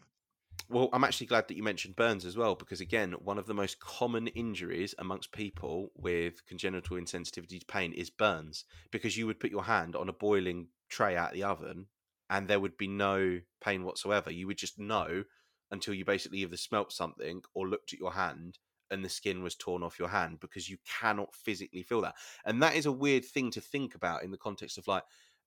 Well, 0.67 0.89
I'm 0.93 1.03
actually 1.03 1.27
glad 1.27 1.47
that 1.47 1.57
you 1.57 1.63
mentioned 1.63 1.95
burns 1.95 2.25
as 2.25 2.35
well, 2.37 2.55
because 2.55 2.81
again, 2.81 3.11
one 3.13 3.37
of 3.37 3.45
the 3.45 3.53
most 3.53 3.79
common 3.79 4.27
injuries 4.27 4.95
amongst 4.97 5.31
people 5.31 5.91
with 5.95 6.45
congenital 6.47 6.97
insensitivity 6.97 7.59
to 7.59 7.65
pain 7.67 7.93
is 7.93 8.09
burns, 8.09 8.65
because 8.91 9.15
you 9.15 9.27
would 9.27 9.39
put 9.39 9.51
your 9.51 9.63
hand 9.65 9.95
on 9.95 10.09
a 10.09 10.13
boiling 10.13 10.67
tray 10.89 11.15
out 11.15 11.29
of 11.29 11.35
the 11.35 11.43
oven 11.43 11.87
and 12.29 12.47
there 12.47 12.59
would 12.59 12.77
be 12.77 12.87
no 12.87 13.39
pain 13.61 13.83
whatsoever. 13.83 14.31
You 14.31 14.47
would 14.47 14.57
just 14.57 14.79
know 14.79 15.23
until 15.69 15.93
you 15.93 16.03
basically 16.03 16.39
either 16.39 16.57
smelt 16.57 16.91
something 16.91 17.43
or 17.53 17.67
looked 17.67 17.93
at 17.93 17.99
your 17.99 18.13
hand 18.13 18.57
and 18.89 19.05
the 19.05 19.09
skin 19.09 19.43
was 19.43 19.55
torn 19.55 19.83
off 19.83 19.99
your 19.99 20.07
hand 20.07 20.39
because 20.39 20.69
you 20.69 20.77
cannot 20.99 21.35
physically 21.35 21.83
feel 21.83 22.01
that. 22.01 22.15
And 22.43 22.61
that 22.63 22.75
is 22.75 22.87
a 22.87 22.91
weird 22.91 23.25
thing 23.25 23.51
to 23.51 23.61
think 23.61 23.93
about 23.93 24.23
in 24.23 24.31
the 24.31 24.37
context 24.37 24.77
of 24.79 24.87
like, 24.87 25.03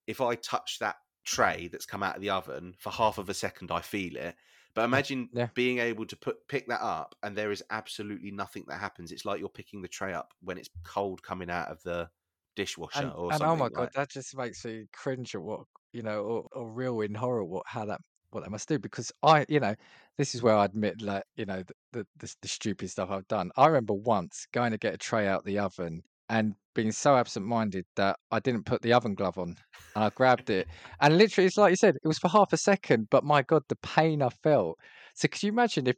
if 0.06 0.20
I 0.20 0.36
touch 0.36 0.78
that 0.78 0.96
tray 1.24 1.68
that's 1.70 1.86
come 1.86 2.02
out 2.02 2.16
of 2.16 2.22
the 2.22 2.30
oven 2.30 2.74
for 2.78 2.90
half 2.90 3.18
of 3.18 3.28
a 3.28 3.34
second, 3.34 3.70
I 3.72 3.80
feel 3.80 4.16
it. 4.16 4.36
But 4.78 4.84
imagine 4.84 5.28
yeah. 5.32 5.48
being 5.54 5.80
able 5.80 6.06
to 6.06 6.16
put 6.16 6.36
pick 6.46 6.68
that 6.68 6.80
up 6.80 7.16
and 7.24 7.36
there 7.36 7.50
is 7.50 7.64
absolutely 7.68 8.30
nothing 8.30 8.62
that 8.68 8.78
happens. 8.78 9.10
It's 9.10 9.24
like 9.24 9.40
you're 9.40 9.48
picking 9.48 9.82
the 9.82 9.88
tray 9.88 10.12
up 10.12 10.32
when 10.40 10.56
it's 10.56 10.68
cold 10.84 11.20
coming 11.20 11.50
out 11.50 11.66
of 11.66 11.82
the 11.82 12.08
dishwasher 12.54 13.00
and, 13.00 13.12
or 13.12 13.32
and 13.32 13.42
oh 13.42 13.46
something. 13.46 13.48
oh 13.48 13.56
my 13.56 13.68
god, 13.70 13.90
that 13.96 14.08
just 14.08 14.36
makes 14.36 14.64
me 14.64 14.86
cringe 14.92 15.34
at 15.34 15.42
what 15.42 15.62
you 15.92 16.02
know, 16.02 16.22
or, 16.22 16.46
or 16.52 16.70
real 16.70 17.00
in 17.00 17.12
horror 17.12 17.44
what 17.44 17.64
how 17.66 17.86
that 17.86 18.00
what 18.30 18.44
they 18.44 18.50
must 18.50 18.68
do 18.68 18.78
because 18.78 19.10
I, 19.20 19.46
you 19.48 19.58
know, 19.58 19.74
this 20.16 20.36
is 20.36 20.44
where 20.44 20.54
I 20.54 20.66
admit 20.66 21.02
like 21.02 21.24
you 21.34 21.46
know 21.46 21.64
the 21.64 21.74
the, 21.90 22.06
the, 22.20 22.34
the 22.42 22.48
stupid 22.48 22.88
stuff 22.88 23.10
I've 23.10 23.26
done. 23.26 23.50
I 23.56 23.66
remember 23.66 23.94
once 23.94 24.46
going 24.52 24.70
to 24.70 24.78
get 24.78 24.94
a 24.94 24.98
tray 24.98 25.26
out 25.26 25.44
the 25.44 25.58
oven 25.58 26.04
and 26.28 26.54
being 26.76 26.92
so 26.92 27.16
absent-minded 27.16 27.84
that 27.96 28.20
I 28.30 28.38
didn't 28.38 28.64
put 28.64 28.82
the 28.82 28.92
oven 28.92 29.16
glove 29.16 29.38
on 29.38 29.56
and 29.94 30.04
I 30.04 30.10
grabbed 30.10 30.50
it 30.50 30.68
and 31.00 31.18
literally 31.18 31.46
it's 31.46 31.56
like 31.56 31.70
you 31.70 31.76
said 31.76 31.96
it 31.96 32.06
was 32.08 32.18
for 32.18 32.28
half 32.28 32.52
a 32.52 32.56
second 32.56 33.08
but 33.10 33.24
my 33.24 33.42
god 33.42 33.62
the 33.68 33.76
pain 33.76 34.22
I 34.22 34.28
felt 34.30 34.78
so 35.14 35.28
could 35.28 35.42
you 35.42 35.50
imagine 35.50 35.86
if 35.86 35.96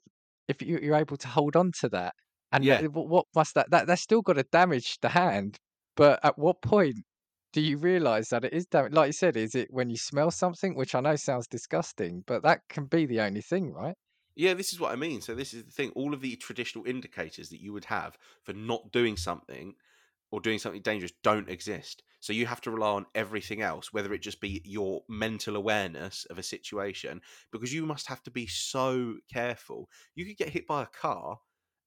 if 0.49 0.63
you, 0.63 0.79
you're 0.83 0.97
able 0.97 1.17
to 1.19 1.29
hold 1.29 1.57
on 1.57 1.71
to 1.81 1.89
that 1.91 2.15
and 2.53 2.65
Yeah. 2.65 2.81
that- 2.81 2.93
what 2.93 3.09
what 3.09 3.27
must 3.35 3.55
that 3.55 3.71
that 3.71 3.87
that's 3.87 4.03
still 4.03 4.23
got 4.23 4.35
to 4.35 4.45
damage 4.45 4.99
the 5.01 5.11
hand 5.11 5.59
but 5.97 6.19
at 6.25 6.39
what 6.39 6.63
point 6.63 6.97
do 7.53 7.61
you 7.61 7.79
realize 7.79 8.29
that 8.29 8.45
it 8.45 8.53
is 8.53 8.65
damage? 8.67 8.93
Like 8.93 9.09
you 9.09 9.13
said, 9.13 9.37
is 9.37 9.57
it 9.57 9.69
when 9.73 9.91
you 9.91 9.97
smell 9.97 10.31
something, 10.31 10.77
which 10.77 10.95
I 10.95 11.01
know 11.01 11.17
sounds 11.17 11.49
disgusting, 11.49 12.23
but 12.27 12.45
that 12.45 12.61
can 12.69 12.85
be 12.85 13.07
the 13.07 13.21
only 13.21 13.41
thing, 13.43 13.73
right? 13.73 13.97
Yeah, 14.37 14.55
this 14.55 14.73
is 14.73 14.79
what 14.79 14.93
I 14.93 14.97
mean. 14.97 15.21
So 15.21 15.35
this 15.35 15.53
is 15.53 15.65
the 15.65 15.73
thing. 15.73 15.91
All 15.97 16.15
of 16.15 16.21
the 16.21 16.37
traditional 16.37 16.87
indicators 16.87 17.49
that 17.51 17.61
you 17.61 17.73
would 17.73 17.87
have 17.87 18.17
for 18.45 18.53
not 18.53 18.93
doing 18.93 19.17
something 19.17 19.75
or 20.31 20.41
doing 20.41 20.59
something 20.59 20.83
dangerous 20.83 21.13
don't 21.23 21.49
exist. 21.49 22.03
So 22.21 22.33
you 22.33 22.47
have 22.47 22.61
to 22.63 22.71
rely 22.71 22.91
on 22.91 23.07
everything 23.15 23.63
else, 23.63 23.93
whether 23.93 24.13
it 24.13 24.23
just 24.23 24.41
be 24.41 24.63
your 24.65 25.03
mental 25.09 25.57
awareness 25.57 26.27
of 26.29 26.39
a 26.39 26.43
situation, 26.43 27.21
because 27.51 27.73
you 27.73 27.87
must 27.87 28.07
have 28.09 28.23
to 28.25 28.31
be 28.31 28.47
so 28.47 29.17
careful. 29.33 29.89
You 30.15 30.27
could 30.27 30.37
get 30.37 30.51
hit 30.51 30.67
by 30.67 30.83
a 30.83 30.87
car 30.87 31.41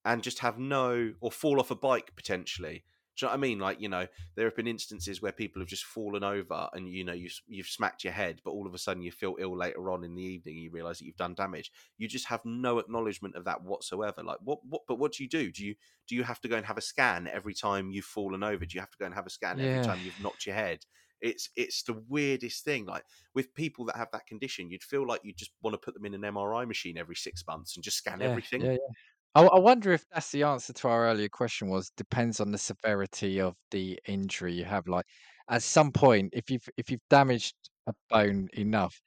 and 0.05 0.23
just 0.23 0.39
have 0.39 0.57
no, 0.57 1.13
or 1.21 1.31
fall 1.31 1.59
off 1.59 1.71
a 1.71 1.75
bike 1.75 2.11
potentially. 2.15 2.83
Do 3.15 3.25
you 3.25 3.27
know 3.27 3.31
what 3.33 3.37
I 3.37 3.41
mean? 3.41 3.59
Like, 3.59 3.79
you 3.79 3.89
know, 3.89 4.07
there 4.35 4.45
have 4.45 4.55
been 4.55 4.67
instances 4.67 5.21
where 5.21 5.31
people 5.31 5.61
have 5.61 5.69
just 5.69 5.85
fallen 5.85 6.23
over 6.23 6.69
and, 6.73 6.89
you 6.89 7.03
know, 7.03 7.13
you've, 7.13 7.39
you've 7.47 7.67
smacked 7.67 8.03
your 8.03 8.13
head, 8.13 8.41
but 8.43 8.51
all 8.51 8.65
of 8.65 8.73
a 8.73 8.77
sudden 8.79 9.03
you 9.03 9.11
feel 9.11 9.35
ill 9.39 9.55
later 9.55 9.91
on 9.91 10.03
in 10.03 10.15
the 10.15 10.23
evening 10.23 10.55
and 10.55 10.63
you 10.63 10.71
realize 10.71 10.99
that 10.99 11.05
you've 11.05 11.15
done 11.15 11.35
damage. 11.35 11.71
You 11.97 12.07
just 12.07 12.27
have 12.27 12.43
no 12.43 12.79
acknowledgement 12.79 13.35
of 13.35 13.45
that 13.45 13.61
whatsoever. 13.63 14.23
Like 14.23 14.39
what 14.41 14.65
what 14.65 14.81
but 14.87 14.97
what 14.99 15.13
do 15.13 15.23
you 15.23 15.29
do? 15.29 15.51
Do 15.51 15.65
you 15.65 15.75
do 16.07 16.15
you 16.15 16.23
have 16.23 16.39
to 16.41 16.47
go 16.47 16.57
and 16.57 16.65
have 16.65 16.77
a 16.77 16.81
scan 16.81 17.27
every 17.27 17.53
time 17.53 17.91
you've 17.91 18.05
fallen 18.05 18.43
over? 18.43 18.65
Do 18.65 18.75
you 18.75 18.81
have 18.81 18.91
to 18.91 18.97
go 18.97 19.05
and 19.05 19.13
have 19.15 19.27
a 19.27 19.29
scan 19.31 19.59
Yeah. 19.59 19.61
every 19.61 19.79
time 19.79 20.01
you've 20.01 20.19
knocked 20.19 20.45
your 20.45 20.55
head? 20.55 20.85
It's 21.21 21.49
it's 21.55 21.83
the 21.83 21.93
weirdest 21.93 22.65
thing. 22.65 22.85
Like 22.85 23.05
with 23.33 23.53
people 23.53 23.85
that 23.85 23.95
have 23.95 24.11
that 24.11 24.25
condition 24.27 24.69
you'd 24.69 24.83
feel 24.83 25.05
like 25.07 25.21
you 25.23 25.33
just 25.33 25.51
want 25.61 25.73
to 25.73 25.77
put 25.77 25.93
them 25.93 26.05
in 26.05 26.13
an 26.13 26.21
mri 26.21 26.67
machine 26.67 26.97
every 26.97 27.15
six 27.15 27.45
months 27.47 27.75
and 27.75 27.83
just 27.83 27.97
scan 27.97 28.21
Yeah, 28.21 28.37
everything. 28.61 28.69
yeah, 28.69 28.71
yeah. 28.71 28.93
I, 29.35 29.41
I 29.43 29.59
wonder 29.59 29.91
if 29.91 30.05
that's 30.11 30.31
the 30.31 30.43
answer 30.43 30.73
to 30.73 30.87
our 30.87 31.05
earlier 31.07 31.29
question 31.29 31.69
was 31.69 31.89
depends 31.97 32.39
on 32.39 32.51
the 32.51 32.57
severity 32.57 33.39
of 33.41 33.55
the 33.71 33.99
injury 34.05 34.53
you 34.53 34.65
have. 34.65 34.87
Like 34.87 35.05
at 35.49 35.63
some 35.63 35.91
point, 35.91 36.31
if 36.33 36.49
you've 36.49 36.67
if 36.77 36.89
you've 36.91 37.07
damaged 37.09 37.55
a 37.87 37.93
bone 38.09 38.49
enough, 38.53 39.01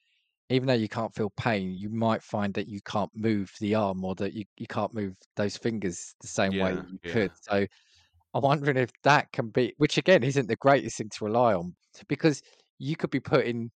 even 0.50 0.66
though 0.68 0.74
you 0.74 0.88
can't 0.88 1.14
feel 1.14 1.30
pain, 1.38 1.72
you 1.74 1.90
might 1.90 2.22
find 2.22 2.54
that 2.54 2.68
you 2.68 2.80
can't 2.82 3.10
move 3.14 3.52
the 3.60 3.74
arm 3.76 4.04
or 4.04 4.14
that 4.16 4.34
you, 4.34 4.44
you 4.58 4.66
can't 4.68 4.94
move 4.94 5.16
those 5.36 5.56
fingers 5.58 6.14
the 6.22 6.28
same 6.28 6.58
way 6.58 6.74
Yeah, 6.74 6.84
you 6.88 6.98
yeah. 7.02 7.08
could. 7.08 7.32
So 7.36 7.66
I'm 8.34 8.42
wondering 8.42 8.76
if 8.78 8.90
that 9.04 9.32
can 9.32 9.50
be, 9.50 9.74
which 9.78 9.98
again 9.98 10.24
isn't 10.24 10.48
the 10.48 10.56
greatest 10.56 10.98
thing 10.98 11.10
to 11.10 11.26
rely 11.26 11.54
on, 11.54 11.76
because 12.08 12.42
you 12.78 12.96
could 12.96 13.10
be 13.10 13.20
putting, 13.20 13.70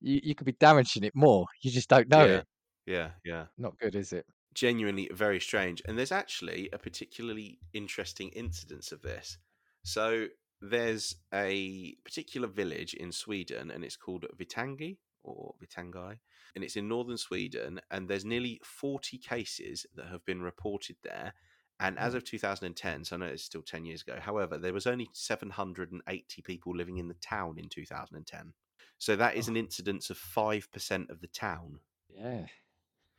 you, 0.00 0.20
you 0.24 0.34
could 0.36 0.46
be 0.46 0.52
damaging 0.54 1.04
it 1.04 1.14
more. 1.16 1.46
You 1.62 1.70
just 1.72 1.88
don't 1.90 2.08
know 2.08 2.26
yeah 2.26 2.42
it. 2.42 2.44
yeah 2.86 3.12
yeah 3.24 3.46
Not 3.58 3.76
good, 3.78 3.94
is 3.94 4.12
it? 4.14 4.26
Genuinely 4.58 5.08
very 5.12 5.38
strange. 5.38 5.80
And 5.86 5.96
there's 5.96 6.10
actually 6.10 6.68
a 6.72 6.78
particularly 6.78 7.60
interesting 7.72 8.30
incidence 8.30 8.90
of 8.90 9.02
this. 9.02 9.38
So 9.84 10.26
there's 10.60 11.14
a 11.32 11.94
particular 12.04 12.48
village 12.48 12.92
in 12.94 13.12
Sweden, 13.12 13.70
and 13.70 13.84
it's 13.84 13.96
called 13.96 14.26
Vittangi 14.36 14.96
or 15.22 15.54
Vitangai, 15.62 16.18
and 16.56 16.64
it's 16.64 16.74
in 16.74 16.88
northern 16.88 17.18
Sweden. 17.18 17.80
And 17.92 18.08
there's 18.08 18.24
nearly 18.24 18.60
40 18.64 19.18
cases 19.18 19.86
that 19.94 20.08
have 20.08 20.24
been 20.24 20.42
reported 20.42 20.96
there. 21.04 21.34
And 21.78 21.96
as 21.96 22.14
hmm. 22.14 22.16
of 22.16 22.24
2010, 22.24 23.04
so 23.04 23.14
I 23.14 23.18
know 23.20 23.26
it's 23.26 23.44
still 23.44 23.62
10 23.62 23.84
years 23.84 24.02
ago, 24.02 24.18
however, 24.20 24.58
there 24.58 24.72
was 24.72 24.88
only 24.88 25.08
780 25.12 26.42
people 26.42 26.76
living 26.76 26.98
in 26.98 27.06
the 27.06 27.14
town 27.14 27.58
in 27.58 27.68
2010. 27.68 28.54
So 28.98 29.14
that 29.14 29.36
is 29.36 29.46
an 29.46 29.56
incidence 29.56 30.10
of 30.10 30.18
5% 30.18 31.10
of 31.10 31.20
the 31.20 31.28
town. 31.28 31.78
Yeah. 32.08 32.46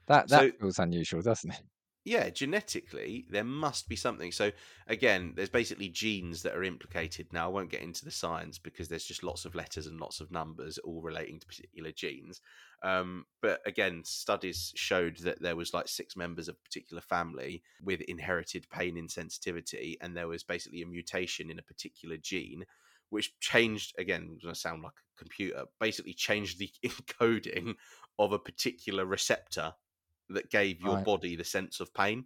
That 0.09 0.27
that 0.29 0.39
So- 0.39 0.51
feels 0.59 0.79
unusual, 0.79 1.21
doesn't 1.21 1.51
it? 1.51 1.61
yeah, 2.03 2.29
genetically, 2.31 3.27
there 3.29 3.43
must 3.43 3.87
be 3.87 3.95
something. 3.95 4.31
So, 4.31 4.51
again, 4.87 5.33
there's 5.35 5.49
basically 5.49 5.89
genes 5.89 6.41
that 6.41 6.55
are 6.55 6.63
implicated. 6.63 7.31
Now, 7.31 7.45
I 7.45 7.49
won't 7.49 7.69
get 7.69 7.83
into 7.83 8.03
the 8.03 8.09
science 8.11 8.57
because 8.57 8.87
there's 8.89 9.05
just 9.05 9.21
lots 9.21 9.45
of 9.45 9.53
letters 9.53 9.85
and 9.85 9.99
lots 9.99 10.19
of 10.19 10.31
numbers 10.31 10.79
all 10.79 11.01
relating 11.03 11.39
to 11.39 11.45
particular 11.45 11.91
genes. 11.91 12.41
Um, 12.81 13.25
but 13.41 13.61
again, 13.67 14.03
studies 14.03 14.73
showed 14.75 15.17
that 15.17 15.41
there 15.41 15.55
was 15.55 15.73
like 15.73 15.87
six 15.87 16.15
members 16.15 16.47
of 16.47 16.55
a 16.55 16.63
particular 16.63 17.01
family 17.01 17.61
with 17.83 18.01
inherited 18.01 18.67
pain 18.71 18.95
insensitivity, 18.95 19.97
and 20.01 20.17
there 20.17 20.27
was 20.27 20.43
basically 20.43 20.81
a 20.81 20.87
mutation 20.87 21.51
in 21.51 21.59
a 21.59 21.63
particular 21.63 22.17
gene. 22.17 22.65
Which 23.09 23.37
changed 23.39 23.95
again, 23.99 24.37
going 24.41 24.53
to 24.53 24.59
sound 24.59 24.83
like 24.83 24.93
a 24.93 25.17
computer. 25.17 25.65
Basically, 25.79 26.13
changed 26.13 26.57
the 26.59 26.71
encoding 26.85 27.75
of 28.17 28.31
a 28.31 28.39
particular 28.39 29.05
receptor 29.05 29.73
that 30.29 30.49
gave 30.51 30.81
your 30.81 30.97
Right. 30.97 31.03
body 31.03 31.35
the 31.35 31.43
sense 31.43 31.79
of 31.79 31.93
pain. 31.93 32.25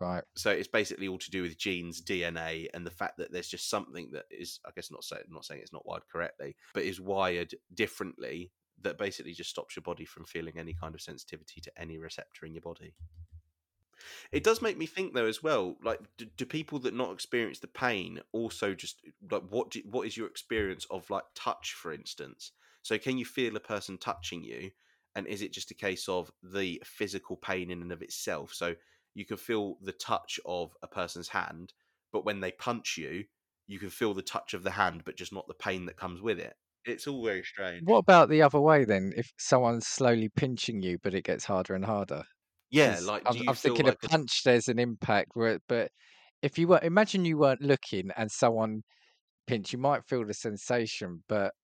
Right. 0.00 0.24
So 0.36 0.50
it's 0.50 0.68
basically 0.68 1.06
all 1.06 1.18
to 1.18 1.30
do 1.30 1.42
with 1.42 1.58
genes, 1.58 2.00
DNA, 2.02 2.68
and 2.74 2.84
the 2.84 2.90
fact 2.90 3.18
that 3.18 3.30
there's 3.30 3.48
just 3.48 3.70
something 3.70 4.10
that 4.12 4.26
is, 4.30 4.58
I 4.66 4.70
guess, 4.74 4.90
not 4.90 5.04
say, 5.04 5.18
not 5.28 5.44
saying 5.44 5.60
it's 5.60 5.72
not 5.72 5.86
wired 5.86 6.08
correctly, 6.08 6.56
but 6.72 6.82
is 6.82 7.00
wired 7.00 7.54
differently 7.72 8.52
that 8.80 8.98
basically 8.98 9.32
just 9.32 9.50
stops 9.50 9.76
your 9.76 9.84
body 9.84 10.04
from 10.04 10.24
feeling 10.24 10.58
any 10.58 10.74
kind 10.74 10.94
of 10.94 11.00
sensitivity 11.00 11.60
to 11.60 11.80
any 11.80 11.98
receptor 11.98 12.44
in 12.46 12.54
your 12.54 12.62
body. 12.62 12.96
It 14.32 14.44
does 14.44 14.60
make 14.60 14.76
me 14.76 14.86
think 14.86 15.14
though 15.14 15.26
as 15.26 15.42
well. 15.42 15.76
Like, 15.82 16.00
do, 16.16 16.26
do 16.26 16.44
people 16.46 16.78
that 16.80 16.94
not 16.94 17.12
experience 17.12 17.58
the 17.60 17.68
pain 17.68 18.20
also 18.32 18.74
just 18.74 19.02
like 19.30 19.44
what? 19.48 19.70
Do, 19.70 19.80
what 19.84 20.06
is 20.06 20.16
your 20.16 20.26
experience 20.26 20.84
of 20.90 21.08
like 21.10 21.24
touch, 21.34 21.72
for 21.74 21.92
instance? 21.92 22.52
So 22.82 22.98
can 22.98 23.16
you 23.18 23.24
feel 23.24 23.56
a 23.56 23.60
person 23.60 23.96
touching 23.98 24.44
you, 24.44 24.72
and 25.14 25.26
is 25.26 25.42
it 25.42 25.52
just 25.52 25.70
a 25.70 25.74
case 25.74 26.08
of 26.08 26.30
the 26.42 26.82
physical 26.84 27.36
pain 27.36 27.70
in 27.70 27.82
and 27.82 27.92
of 27.92 28.02
itself? 28.02 28.52
So 28.52 28.74
you 29.14 29.24
can 29.24 29.36
feel 29.36 29.76
the 29.80 29.92
touch 29.92 30.40
of 30.44 30.76
a 30.82 30.88
person's 30.88 31.28
hand, 31.28 31.72
but 32.12 32.24
when 32.24 32.40
they 32.40 32.52
punch 32.52 32.96
you, 32.96 33.24
you 33.66 33.78
can 33.78 33.90
feel 33.90 34.14
the 34.14 34.22
touch 34.22 34.54
of 34.54 34.62
the 34.62 34.72
hand, 34.72 35.04
but 35.04 35.16
just 35.16 35.32
not 35.32 35.46
the 35.48 35.54
pain 35.54 35.86
that 35.86 35.96
comes 35.96 36.20
with 36.20 36.38
it. 36.38 36.56
It's 36.84 37.06
all 37.06 37.24
very 37.24 37.44
strange. 37.44 37.84
What 37.84 37.98
about 37.98 38.28
the 38.30 38.42
other 38.42 38.60
way 38.60 38.84
then? 38.84 39.12
If 39.16 39.32
someone's 39.38 39.86
slowly 39.86 40.28
pinching 40.28 40.82
you, 40.82 40.98
but 40.98 41.14
it 41.14 41.24
gets 41.24 41.44
harder 41.44 41.74
and 41.74 41.84
harder. 41.84 42.24
yeah 42.70 42.98
like 43.00 43.26
I'm, 43.26 43.42
I'm 43.46 43.56
thinking 43.56 43.86
like 43.86 43.88
a 43.88 43.94
a 44.02 44.08
punch. 44.08 44.42
There's 44.44 44.68
an 44.68 44.78
impact, 44.78 45.30
where, 45.34 45.60
but 45.68 45.92
if 46.42 46.58
you 46.58 46.68
were, 46.68 46.80
imagine 46.82 47.24
you 47.24 47.38
weren't 47.38 47.62
looking 47.62 48.10
and 48.16 48.30
someone 48.32 48.82
pinch, 49.46 49.72
you 49.72 49.78
might 49.80 50.06
feel 50.06 50.26
the 50.26 50.34
sensation, 50.34 51.24
but 51.28 51.54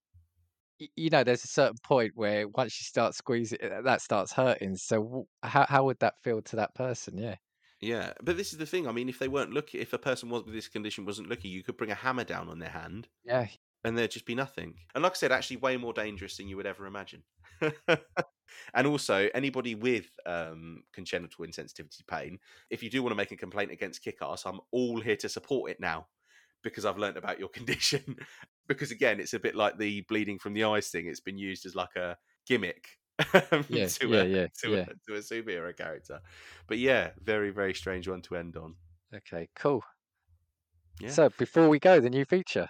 you 0.95 1.09
know, 1.09 1.23
there's 1.23 1.43
a 1.43 1.47
certain 1.47 1.77
point 1.83 2.13
where 2.15 2.47
once 2.47 2.79
you 2.79 2.85
start 2.85 3.15
squeezing, 3.15 3.59
that 3.61 4.01
starts 4.01 4.31
hurting. 4.33 4.75
So 4.77 5.27
how 5.43 5.65
how 5.67 5.85
would 5.85 5.99
that 5.99 6.15
feel 6.23 6.41
to 6.43 6.55
that 6.57 6.75
person? 6.75 7.17
Yeah. 7.17 7.37
Yeah, 7.79 8.13
but 8.21 8.37
this 8.37 8.51
is 8.53 8.59
the 8.59 8.65
thing. 8.65 8.87
I 8.87 8.91
mean, 8.91 9.09
if 9.09 9.17
they 9.19 9.27
weren't 9.27 9.51
looking, 9.53 9.81
if 9.81 9.93
a 9.93 9.97
person 9.97 10.29
was 10.29 10.43
with 10.43 10.53
this 10.53 10.67
condition 10.67 11.05
wasn't 11.05 11.29
looking, 11.29 11.51
you 11.51 11.63
could 11.63 11.77
bring 11.77 11.91
a 11.91 11.95
hammer 11.95 12.23
down 12.23 12.47
on 12.47 12.59
their 12.59 12.69
hand, 12.69 13.09
Yeah. 13.23 13.47
and 13.83 13.97
there'd 13.97 14.11
just 14.11 14.25
be 14.25 14.35
nothing. 14.35 14.79
And 14.95 15.03
like 15.03 15.13
I 15.13 15.15
said, 15.15 15.31
actually, 15.31 15.57
way 15.57 15.77
more 15.77 15.93
dangerous 15.93 16.37
than 16.37 16.47
you 16.47 16.57
would 16.57 16.67
ever 16.67 16.85
imagine. 16.87 17.25
and 18.73 18.87
also, 18.87 19.29
anybody 19.33 19.75
with 19.75 20.11
um, 20.25 20.83
congenital 20.93 21.45
insensitivity 21.45 22.05
pain, 22.07 22.39
if 22.69 22.83
you 22.83 22.89
do 22.89 23.03
want 23.03 23.11
to 23.11 23.17
make 23.17 23.31
a 23.31 23.37
complaint 23.37 23.71
against 23.71 24.03
Kickass, 24.03 24.45
I'm 24.45 24.61
all 24.71 25.01
here 25.01 25.17
to 25.17 25.29
support 25.29 25.71
it 25.71 25.79
now 25.79 26.09
because 26.63 26.85
I've 26.85 26.97
learned 26.97 27.17
about 27.17 27.39
your 27.39 27.49
condition. 27.53 28.17
because 28.67 28.91
again, 28.91 29.19
it's 29.19 29.33
a 29.33 29.39
bit 29.39 29.55
like 29.55 29.77
the 29.77 30.01
bleeding 30.07 30.39
from 30.39 30.53
the 30.53 30.63
eyes 30.63 30.89
thing. 30.89 31.07
It's 31.07 31.19
been 31.19 31.37
used 31.37 31.65
as 31.65 31.75
like 31.75 31.95
a 31.95 32.17
gimmick 32.47 32.87
um, 33.51 33.65
Yeah, 33.69 33.87
to, 33.87 34.07
yeah, 34.07 34.21
a, 34.21 34.25
yeah, 34.25 34.47
to. 34.63 34.73
A, 34.81 34.85
to 34.85 35.15
a 35.15 35.19
superhero 35.19 35.75
character. 35.75 36.19
But 36.67 36.79
yeah, 36.79 37.11
very, 37.21 37.51
very 37.51 37.73
strange 37.73 38.07
one 38.07 38.21
to 38.23 38.35
end 38.35 38.57
on. 38.57 38.75
Okay. 39.13 39.49
Cool. 39.55 39.83
Yeah. 40.99 41.09
So 41.09 41.29
before 41.37 41.69
we 41.69 41.79
go, 41.79 41.99
the 41.99 42.09
new 42.09 42.25
feature. 42.25 42.67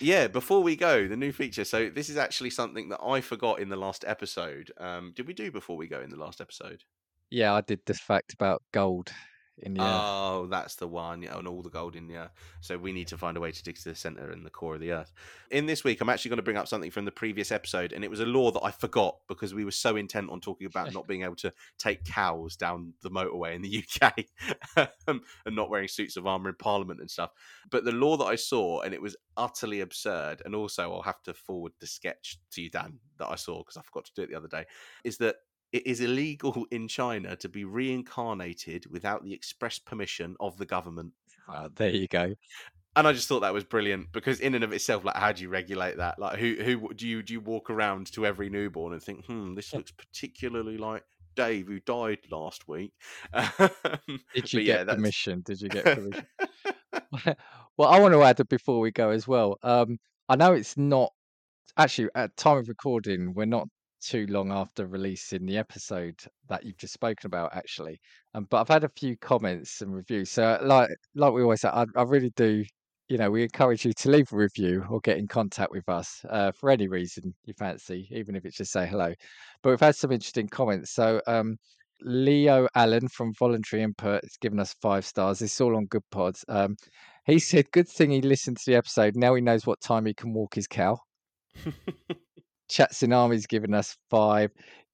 Yeah, 0.00 0.28
before 0.28 0.62
we 0.62 0.76
go, 0.76 1.08
the 1.08 1.16
new 1.16 1.32
feature. 1.32 1.64
So 1.64 1.90
this 1.90 2.08
is 2.08 2.16
actually 2.16 2.50
something 2.50 2.88
that 2.90 3.00
I 3.02 3.20
forgot 3.20 3.60
in 3.60 3.68
the 3.68 3.76
last 3.76 4.04
episode. 4.06 4.72
Um, 4.78 5.12
did 5.14 5.26
we 5.26 5.34
do 5.34 5.50
before 5.50 5.76
we 5.76 5.88
go 5.88 6.00
in 6.00 6.10
the 6.10 6.16
last 6.16 6.40
episode? 6.40 6.82
Yeah, 7.30 7.54
I 7.54 7.60
did 7.60 7.80
the 7.84 7.94
fact 7.94 8.32
about 8.32 8.62
gold 8.72 9.10
in 9.58 9.74
the 9.74 9.80
earth. 9.80 9.88
Oh, 9.88 10.46
that's 10.50 10.74
the 10.76 10.88
one. 10.88 11.22
Yeah, 11.22 11.38
and 11.38 11.46
all 11.46 11.62
the 11.62 11.70
gold 11.70 11.94
in 11.94 12.08
the. 12.08 12.30
So 12.60 12.76
we 12.76 12.92
need 12.92 13.08
to 13.08 13.18
find 13.18 13.36
a 13.36 13.40
way 13.40 13.52
to 13.52 13.62
dig 13.62 13.76
to 13.76 13.88
the 13.88 13.94
center 13.94 14.30
and 14.30 14.44
the 14.44 14.50
core 14.50 14.74
of 14.74 14.80
the 14.80 14.92
earth. 14.92 15.12
In 15.50 15.66
this 15.66 15.84
week, 15.84 16.00
I'm 16.00 16.08
actually 16.08 16.30
going 16.30 16.38
to 16.38 16.42
bring 16.42 16.56
up 16.56 16.66
something 16.66 16.90
from 16.90 17.04
the 17.04 17.12
previous 17.12 17.52
episode, 17.52 17.92
and 17.92 18.02
it 18.02 18.10
was 18.10 18.20
a 18.20 18.26
law 18.26 18.50
that 18.50 18.64
I 18.64 18.70
forgot 18.70 19.18
because 19.28 19.54
we 19.54 19.64
were 19.64 19.70
so 19.70 19.96
intent 19.96 20.30
on 20.30 20.40
talking 20.40 20.66
about 20.66 20.92
not 20.92 21.06
being 21.06 21.22
able 21.22 21.36
to 21.36 21.52
take 21.78 22.04
cows 22.04 22.56
down 22.56 22.94
the 23.02 23.10
motorway 23.10 23.54
in 23.54 23.62
the 23.62 23.84
UK 24.02 24.24
um, 25.06 25.20
and 25.46 25.54
not 25.54 25.70
wearing 25.70 25.88
suits 25.88 26.16
of 26.16 26.26
armor 26.26 26.48
in 26.48 26.56
Parliament 26.56 27.00
and 27.00 27.10
stuff. 27.10 27.30
But 27.70 27.84
the 27.84 27.92
law 27.92 28.16
that 28.16 28.24
I 28.24 28.36
saw, 28.36 28.80
and 28.80 28.92
it 28.92 29.02
was 29.02 29.16
utterly 29.36 29.80
absurd, 29.80 30.42
and 30.44 30.54
also 30.54 30.92
I'll 30.92 31.02
have 31.02 31.22
to 31.22 31.34
forward 31.34 31.72
the 31.80 31.86
sketch 31.86 32.38
to 32.52 32.62
you, 32.62 32.70
Dan, 32.70 32.98
that 33.18 33.28
I 33.28 33.36
saw 33.36 33.58
because 33.58 33.76
I 33.76 33.82
forgot 33.82 34.06
to 34.06 34.14
do 34.16 34.22
it 34.22 34.30
the 34.30 34.36
other 34.36 34.48
day, 34.48 34.64
is 35.04 35.18
that 35.18 35.36
it 35.74 35.88
is 35.88 36.00
illegal 36.00 36.66
in 36.70 36.86
China 36.86 37.34
to 37.36 37.48
be 37.48 37.64
reincarnated 37.64 38.86
without 38.90 39.24
the 39.24 39.34
express 39.34 39.78
permission 39.78 40.36
of 40.38 40.56
the 40.56 40.64
government. 40.64 41.12
Ah, 41.48 41.68
there 41.74 41.90
you 41.90 42.06
go. 42.06 42.34
And 42.96 43.08
I 43.08 43.12
just 43.12 43.26
thought 43.26 43.40
that 43.40 43.52
was 43.52 43.64
brilliant 43.64 44.12
because, 44.12 44.38
in 44.38 44.54
and 44.54 44.62
of 44.62 44.72
itself, 44.72 45.04
like, 45.04 45.16
how 45.16 45.32
do 45.32 45.42
you 45.42 45.48
regulate 45.48 45.96
that? 45.96 46.20
Like, 46.20 46.38
who 46.38 46.54
who 46.62 46.94
do 46.94 47.08
you 47.08 47.24
do 47.24 47.32
you 47.32 47.40
walk 47.40 47.68
around 47.68 48.12
to 48.12 48.24
every 48.24 48.48
newborn 48.48 48.92
and 48.92 49.02
think, 49.02 49.26
hmm, 49.26 49.54
this 49.54 49.74
looks 49.74 49.90
particularly 49.90 50.78
like 50.78 51.02
Dave 51.34 51.66
who 51.66 51.80
died 51.80 52.20
last 52.30 52.68
week? 52.68 52.92
Did 54.32 54.52
you 54.52 54.62
get 54.62 54.86
that's- 54.86 54.94
permission? 54.94 55.42
Did 55.44 55.60
you 55.60 55.68
get 55.70 55.84
permission? 55.84 56.26
well, 57.76 57.88
I 57.88 57.98
want 57.98 58.14
to 58.14 58.22
add 58.22 58.38
it 58.38 58.48
before 58.48 58.78
we 58.78 58.92
go 58.92 59.10
as 59.10 59.26
well. 59.26 59.58
Um, 59.64 59.98
I 60.28 60.36
know 60.36 60.52
it's 60.52 60.76
not 60.76 61.10
actually 61.76 62.10
at 62.14 62.36
time 62.36 62.58
of 62.58 62.68
recording, 62.68 63.34
we're 63.34 63.44
not 63.44 63.66
too 64.04 64.26
long 64.28 64.52
after 64.52 64.86
releasing 64.86 65.46
the 65.46 65.58
episode 65.58 66.20
that 66.48 66.64
you've 66.64 66.78
just 66.78 66.94
spoken 66.94 67.26
about, 67.26 67.54
actually. 67.54 68.00
Um, 68.34 68.46
but 68.50 68.60
I've 68.60 68.68
had 68.68 68.84
a 68.84 68.88
few 68.88 69.16
comments 69.16 69.80
and 69.80 69.94
reviews. 69.94 70.30
So, 70.30 70.58
like 70.62 70.90
like 71.14 71.32
we 71.32 71.42
always 71.42 71.62
say, 71.62 71.68
I, 71.68 71.84
I 71.96 72.02
really 72.02 72.32
do. 72.36 72.64
You 73.08 73.18
know, 73.18 73.30
we 73.30 73.42
encourage 73.42 73.84
you 73.84 73.92
to 73.92 74.10
leave 74.10 74.32
a 74.32 74.36
review 74.36 74.84
or 74.88 74.98
get 75.00 75.18
in 75.18 75.28
contact 75.28 75.70
with 75.70 75.86
us 75.88 76.24
uh, 76.30 76.52
for 76.52 76.70
any 76.70 76.88
reason 76.88 77.34
you 77.44 77.52
fancy, 77.58 78.08
even 78.10 78.34
if 78.34 78.46
it's 78.46 78.56
just 78.56 78.72
say 78.72 78.86
hello. 78.86 79.12
But 79.62 79.70
we've 79.70 79.80
had 79.80 79.94
some 79.94 80.10
interesting 80.12 80.48
comments. 80.48 80.92
So, 80.92 81.20
um, 81.26 81.56
Leo 82.00 82.68
Allen 82.74 83.08
from 83.08 83.32
Voluntary 83.38 83.82
Input 83.82 84.22
has 84.22 84.36
given 84.40 84.58
us 84.60 84.74
five 84.80 85.04
stars. 85.06 85.42
It's 85.42 85.60
all 85.60 85.76
on 85.76 85.86
Goodpods. 85.86 86.44
Um, 86.48 86.76
he 87.26 87.38
said, 87.38 87.70
"Good 87.72 87.88
thing 87.88 88.10
he 88.10 88.20
listened 88.22 88.58
to 88.58 88.70
the 88.70 88.76
episode. 88.76 89.16
Now 89.16 89.34
he 89.34 89.42
knows 89.42 89.66
what 89.66 89.80
time 89.80 90.06
he 90.06 90.14
can 90.14 90.32
walk 90.32 90.54
his 90.54 90.66
cow." 90.66 90.98
Chat 92.68 92.92
Tsunami's 92.92 93.46
given 93.46 93.74
us 93.74 93.96
five. 94.10 94.50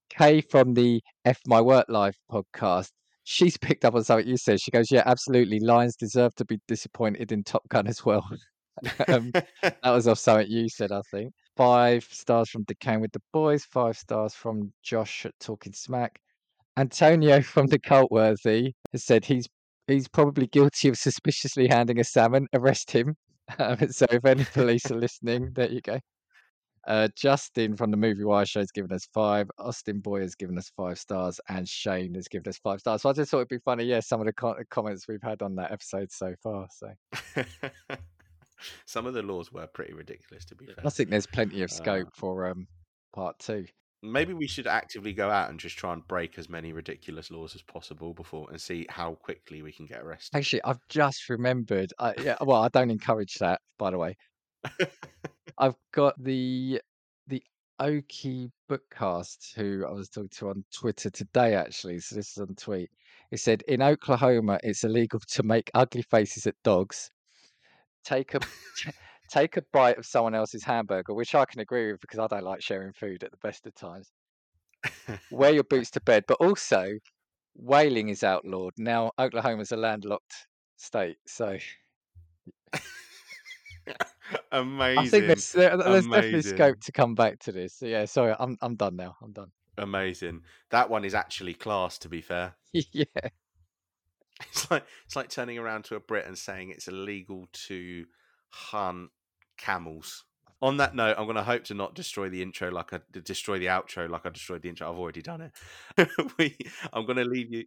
Kay 0.09 0.41
from 0.41 0.73
the 0.73 1.01
F 1.25 1.39
My 1.47 1.61
Work 1.61 1.85
Life 1.89 2.17
podcast. 2.29 2.89
She's 3.23 3.57
picked 3.57 3.85
up 3.85 3.95
on 3.95 4.03
something 4.03 4.27
you 4.27 4.37
said. 4.37 4.59
She 4.59 4.71
goes, 4.71 4.91
Yeah, 4.91 5.03
absolutely. 5.05 5.59
Lions 5.59 5.95
deserve 5.95 6.35
to 6.35 6.45
be 6.45 6.59
disappointed 6.67 7.31
in 7.31 7.43
Top 7.43 7.67
Gun 7.69 7.87
as 7.87 8.03
well. 8.03 8.27
um, 9.07 9.31
that 9.61 9.79
was 9.83 10.07
off 10.07 10.19
something 10.19 10.47
you 10.49 10.69
said, 10.69 10.91
I 10.91 11.01
think. 11.11 11.33
Five 11.55 12.03
stars 12.03 12.49
from 12.49 12.63
Decaying 12.63 13.01
with 13.01 13.11
the 13.11 13.21
Boys. 13.31 13.65
Five 13.65 13.97
stars 13.97 14.33
from 14.33 14.71
Josh 14.83 15.25
at 15.25 15.33
Talking 15.39 15.73
Smack. 15.73 16.19
Antonio 16.77 17.41
from 17.53 17.67
the 17.67 17.79
Cultworthy 17.79 18.73
has 18.91 19.05
said 19.05 19.25
he's 19.25 19.47
he's 19.87 20.07
probably 20.07 20.47
guilty 20.47 20.89
of 20.89 20.97
suspiciously 20.97 21.67
handing 21.67 21.99
a 21.99 22.03
salmon. 22.03 22.47
Arrest 22.53 22.91
him. 22.91 23.15
Um, 23.59 23.89
so 23.89 24.05
if 24.09 24.23
any 24.25 24.45
police 24.45 24.89
are 24.91 24.95
listening, 24.95 25.51
there 25.53 25.69
you 25.69 25.81
go. 25.81 25.99
Uh, 26.87 27.07
Justin 27.15 27.75
from 27.75 27.91
the 27.91 27.97
Movie 27.97 28.23
Wire 28.23 28.45
Show 28.45 28.59
has 28.59 28.71
given 28.71 28.91
us 28.91 29.07
five. 29.13 29.49
Austin 29.59 29.99
Boy 29.99 30.21
has 30.21 30.35
given 30.35 30.57
us 30.57 30.71
five 30.75 30.97
stars, 30.97 31.39
and 31.49 31.67
Shane 31.67 32.15
has 32.15 32.27
given 32.27 32.49
us 32.49 32.57
five 32.57 32.79
stars. 32.79 33.03
So 33.03 33.09
I 33.09 33.13
just 33.13 33.29
thought 33.31 33.37
it'd 33.37 33.49
be 33.49 33.59
funny. 33.59 33.83
Yeah, 33.83 33.99
some 33.99 34.19
of 34.19 34.25
the 34.25 34.33
co- 34.33 34.55
comments 34.69 35.07
we've 35.07 35.21
had 35.21 35.41
on 35.41 35.55
that 35.55 35.71
episode 35.71 36.11
so 36.11 36.33
far. 36.41 36.67
So 36.71 36.91
Some 38.85 39.07
of 39.07 39.13
the 39.13 39.23
laws 39.23 39.51
were 39.51 39.67
pretty 39.67 39.93
ridiculous, 39.93 40.45
to 40.45 40.55
be 40.55 40.67
fair. 40.67 40.75
I 40.85 40.89
think 40.89 41.09
there's 41.09 41.25
plenty 41.27 41.63
of 41.63 41.71
Uh, 41.71 41.73
scope 41.73 42.09
for 42.15 42.47
um 42.47 42.67
part 43.13 43.39
two. 43.39 43.65
Maybe 44.03 44.33
we 44.33 44.47
should 44.47 44.65
actively 44.65 45.13
go 45.13 45.29
out 45.29 45.51
and 45.51 45.59
just 45.59 45.77
try 45.77 45.93
and 45.93 46.07
break 46.07 46.39
as 46.39 46.49
many 46.49 46.73
ridiculous 46.73 47.29
laws 47.29 47.53
as 47.53 47.61
possible 47.61 48.13
before 48.15 48.49
and 48.49 48.59
see 48.59 48.87
how 48.89 49.13
quickly 49.13 49.61
we 49.61 49.71
can 49.71 49.85
get 49.85 50.01
arrested. 50.01 50.35
Actually, 50.35 50.63
I've 50.63 50.79
just 50.89 51.29
remembered. 51.29 51.93
I, 51.99 52.15
yeah, 52.19 52.37
well, 52.41 52.63
I 52.63 52.69
don't 52.69 52.89
encourage 52.89 53.35
that, 53.35 53.61
by 53.77 53.91
the 53.91 53.99
way. 53.99 54.15
I've 55.57 55.75
got 55.91 56.21
the 56.21 56.81
the 57.27 57.43
Oki 57.79 58.51
Bookcast, 58.69 59.55
who 59.55 59.85
I 59.87 59.91
was 59.91 60.09
talking 60.09 60.29
to 60.37 60.49
on 60.49 60.63
Twitter 60.73 61.09
today, 61.09 61.55
actually. 61.55 61.99
So 61.99 62.15
this 62.15 62.31
is 62.31 62.37
on 62.37 62.55
tweet. 62.55 62.89
It 63.31 63.39
said 63.39 63.63
in 63.67 63.81
Oklahoma, 63.81 64.59
it's 64.63 64.83
illegal 64.83 65.19
to 65.19 65.43
make 65.43 65.71
ugly 65.73 66.03
faces 66.03 66.45
at 66.47 66.55
dogs. 66.63 67.09
Take 68.03 68.33
a 68.33 68.39
take 69.29 69.57
a 69.57 69.63
bite 69.71 69.97
of 69.97 70.05
someone 70.05 70.35
else's 70.35 70.63
hamburger, 70.63 71.13
which 71.13 71.33
I 71.33 71.45
can 71.45 71.61
agree 71.61 71.91
with 71.91 72.01
because 72.01 72.19
I 72.19 72.27
don't 72.27 72.43
like 72.43 72.61
sharing 72.61 72.91
food 72.93 73.23
at 73.23 73.31
the 73.31 73.37
best 73.37 73.65
of 73.65 73.73
times. 73.75 74.11
Wear 75.31 75.53
your 75.53 75.63
boots 75.63 75.91
to 75.91 76.01
bed, 76.01 76.25
but 76.27 76.37
also 76.41 76.93
whaling 77.55 78.09
is 78.09 78.23
outlawed 78.23 78.73
now. 78.77 79.11
Oklahoma's 79.19 79.71
a 79.71 79.77
landlocked 79.77 80.47
state, 80.77 81.17
so 81.25 81.57
Amazing. 84.51 84.99
I 85.05 85.07
think 85.07 85.27
there's 85.27 85.51
there, 85.51 85.77
there's 85.77 86.07
definitely 86.07 86.41
scope 86.41 86.79
to 86.81 86.91
come 86.91 87.15
back 87.15 87.39
to 87.39 87.51
this. 87.51 87.75
So 87.75 87.85
yeah, 87.85 88.05
sorry, 88.05 88.35
I'm 88.39 88.57
I'm 88.61 88.75
done 88.75 88.95
now. 88.95 89.15
I'm 89.21 89.31
done. 89.31 89.51
Amazing. 89.77 90.41
That 90.69 90.89
one 90.89 91.05
is 91.05 91.13
actually 91.15 91.53
class, 91.53 91.97
to 91.99 92.09
be 92.09 92.21
fair. 92.21 92.55
yeah, 92.73 93.05
It's 94.49 94.69
like 94.69 94.85
it's 95.05 95.15
like 95.15 95.29
turning 95.29 95.57
around 95.57 95.85
to 95.85 95.95
a 95.95 95.99
Brit 95.99 96.27
and 96.27 96.37
saying 96.37 96.69
it's 96.69 96.87
illegal 96.87 97.47
to 97.67 98.05
hunt 98.49 99.09
camels. 99.57 100.25
On 100.61 100.77
that 100.77 100.95
note, 100.95 101.15
I'm 101.17 101.25
going 101.25 101.37
to 101.37 101.43
hope 101.43 101.63
to 101.65 101.73
not 101.73 101.95
destroy 101.95 102.29
the 102.29 102.43
intro 102.43 102.69
like 102.69 102.93
I 102.93 102.99
destroy 103.23 103.57
the 103.57 103.65
outro 103.65 104.07
like 104.07 104.25
I 104.25 104.29
destroyed 104.29 104.61
the 104.61 104.69
intro. 104.69 104.91
I've 104.91 104.99
already 104.99 105.23
done 105.23 105.41
it. 105.41 106.07
we, 106.37 106.55
I'm 106.93 107.05
going 107.05 107.17
to 107.17 107.25
leave 107.25 107.51
you. 107.51 107.65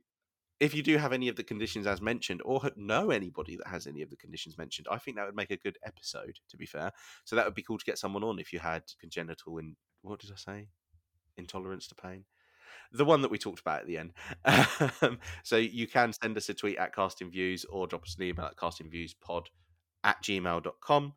If 0.60 0.74
you 0.74 0.82
do 0.82 0.97
have 0.97 1.12
any 1.12 1.28
of 1.28 1.36
the 1.36 1.43
conditions 1.43 1.86
as 1.86 2.01
mentioned, 2.01 2.40
or 2.44 2.70
know 2.76 3.10
anybody 3.10 3.56
that 3.56 3.66
has 3.66 3.86
any 3.86 4.02
of 4.02 4.10
the 4.10 4.16
conditions 4.16 4.56
mentioned, 4.56 4.86
I 4.90 4.98
think 4.98 5.16
that 5.16 5.26
would 5.26 5.36
make 5.36 5.51
a 5.51 5.56
good 5.56 5.78
episode. 5.85 6.39
To 6.48 6.56
be 6.56 6.66
fair, 6.66 6.93
so 7.24 7.36
that 7.36 7.44
would 7.44 7.55
be 7.55 7.62
cool 7.62 7.78
to 7.78 7.85
get 7.85 7.98
someone 7.98 8.24
on 8.24 8.39
if 8.39 8.52
you 8.52 8.60
had 8.60 8.82
congenital 9.01 9.59
and 9.59 9.76
what 10.02 10.20
did 10.20 10.31
I 10.31 10.36
say? 10.36 10.68
Intolerance 11.36 11.89
to 11.89 11.94
pain 11.94 12.24
the 12.93 13.05
one 13.05 13.22
that 13.22 13.31
we 13.31 13.39
talked 13.39 13.60
about 13.60 13.81
at 13.81 13.86
the 13.86 13.98
end. 13.98 14.12
Um, 15.02 15.18
so 15.43 15.56
you 15.56 15.86
can 15.86 16.12
send 16.12 16.36
us 16.36 16.48
a 16.48 16.55
tweet 16.55 16.78
at 16.78 16.94
casting 16.94 17.31
views 17.31 17.64
or 17.64 17.86
drop 17.86 18.05
us 18.05 18.16
an 18.16 18.24
email 18.24 18.47
at 18.47 18.56
castingviewspod 18.56 19.47
at 20.02 20.22
gmail.com. 20.22 21.12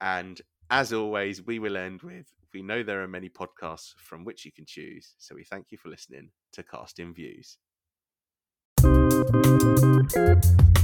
And 0.00 0.40
as 0.70 0.92
always, 0.92 1.44
we 1.44 1.58
will 1.58 1.76
end 1.76 2.02
with 2.02 2.26
we 2.56 2.62
know 2.62 2.82
there 2.82 3.02
are 3.02 3.08
many 3.08 3.28
podcasts 3.28 3.92
from 3.98 4.24
which 4.24 4.46
you 4.46 4.52
can 4.52 4.64
choose. 4.64 5.14
So 5.18 5.34
we 5.34 5.44
thank 5.44 5.66
you 5.70 5.76
for 5.76 5.90
listening 5.90 6.30
to 6.52 6.62
Casting 6.62 7.12
Views. 7.12 7.58
Thank 8.86 10.14
you. 10.14 10.75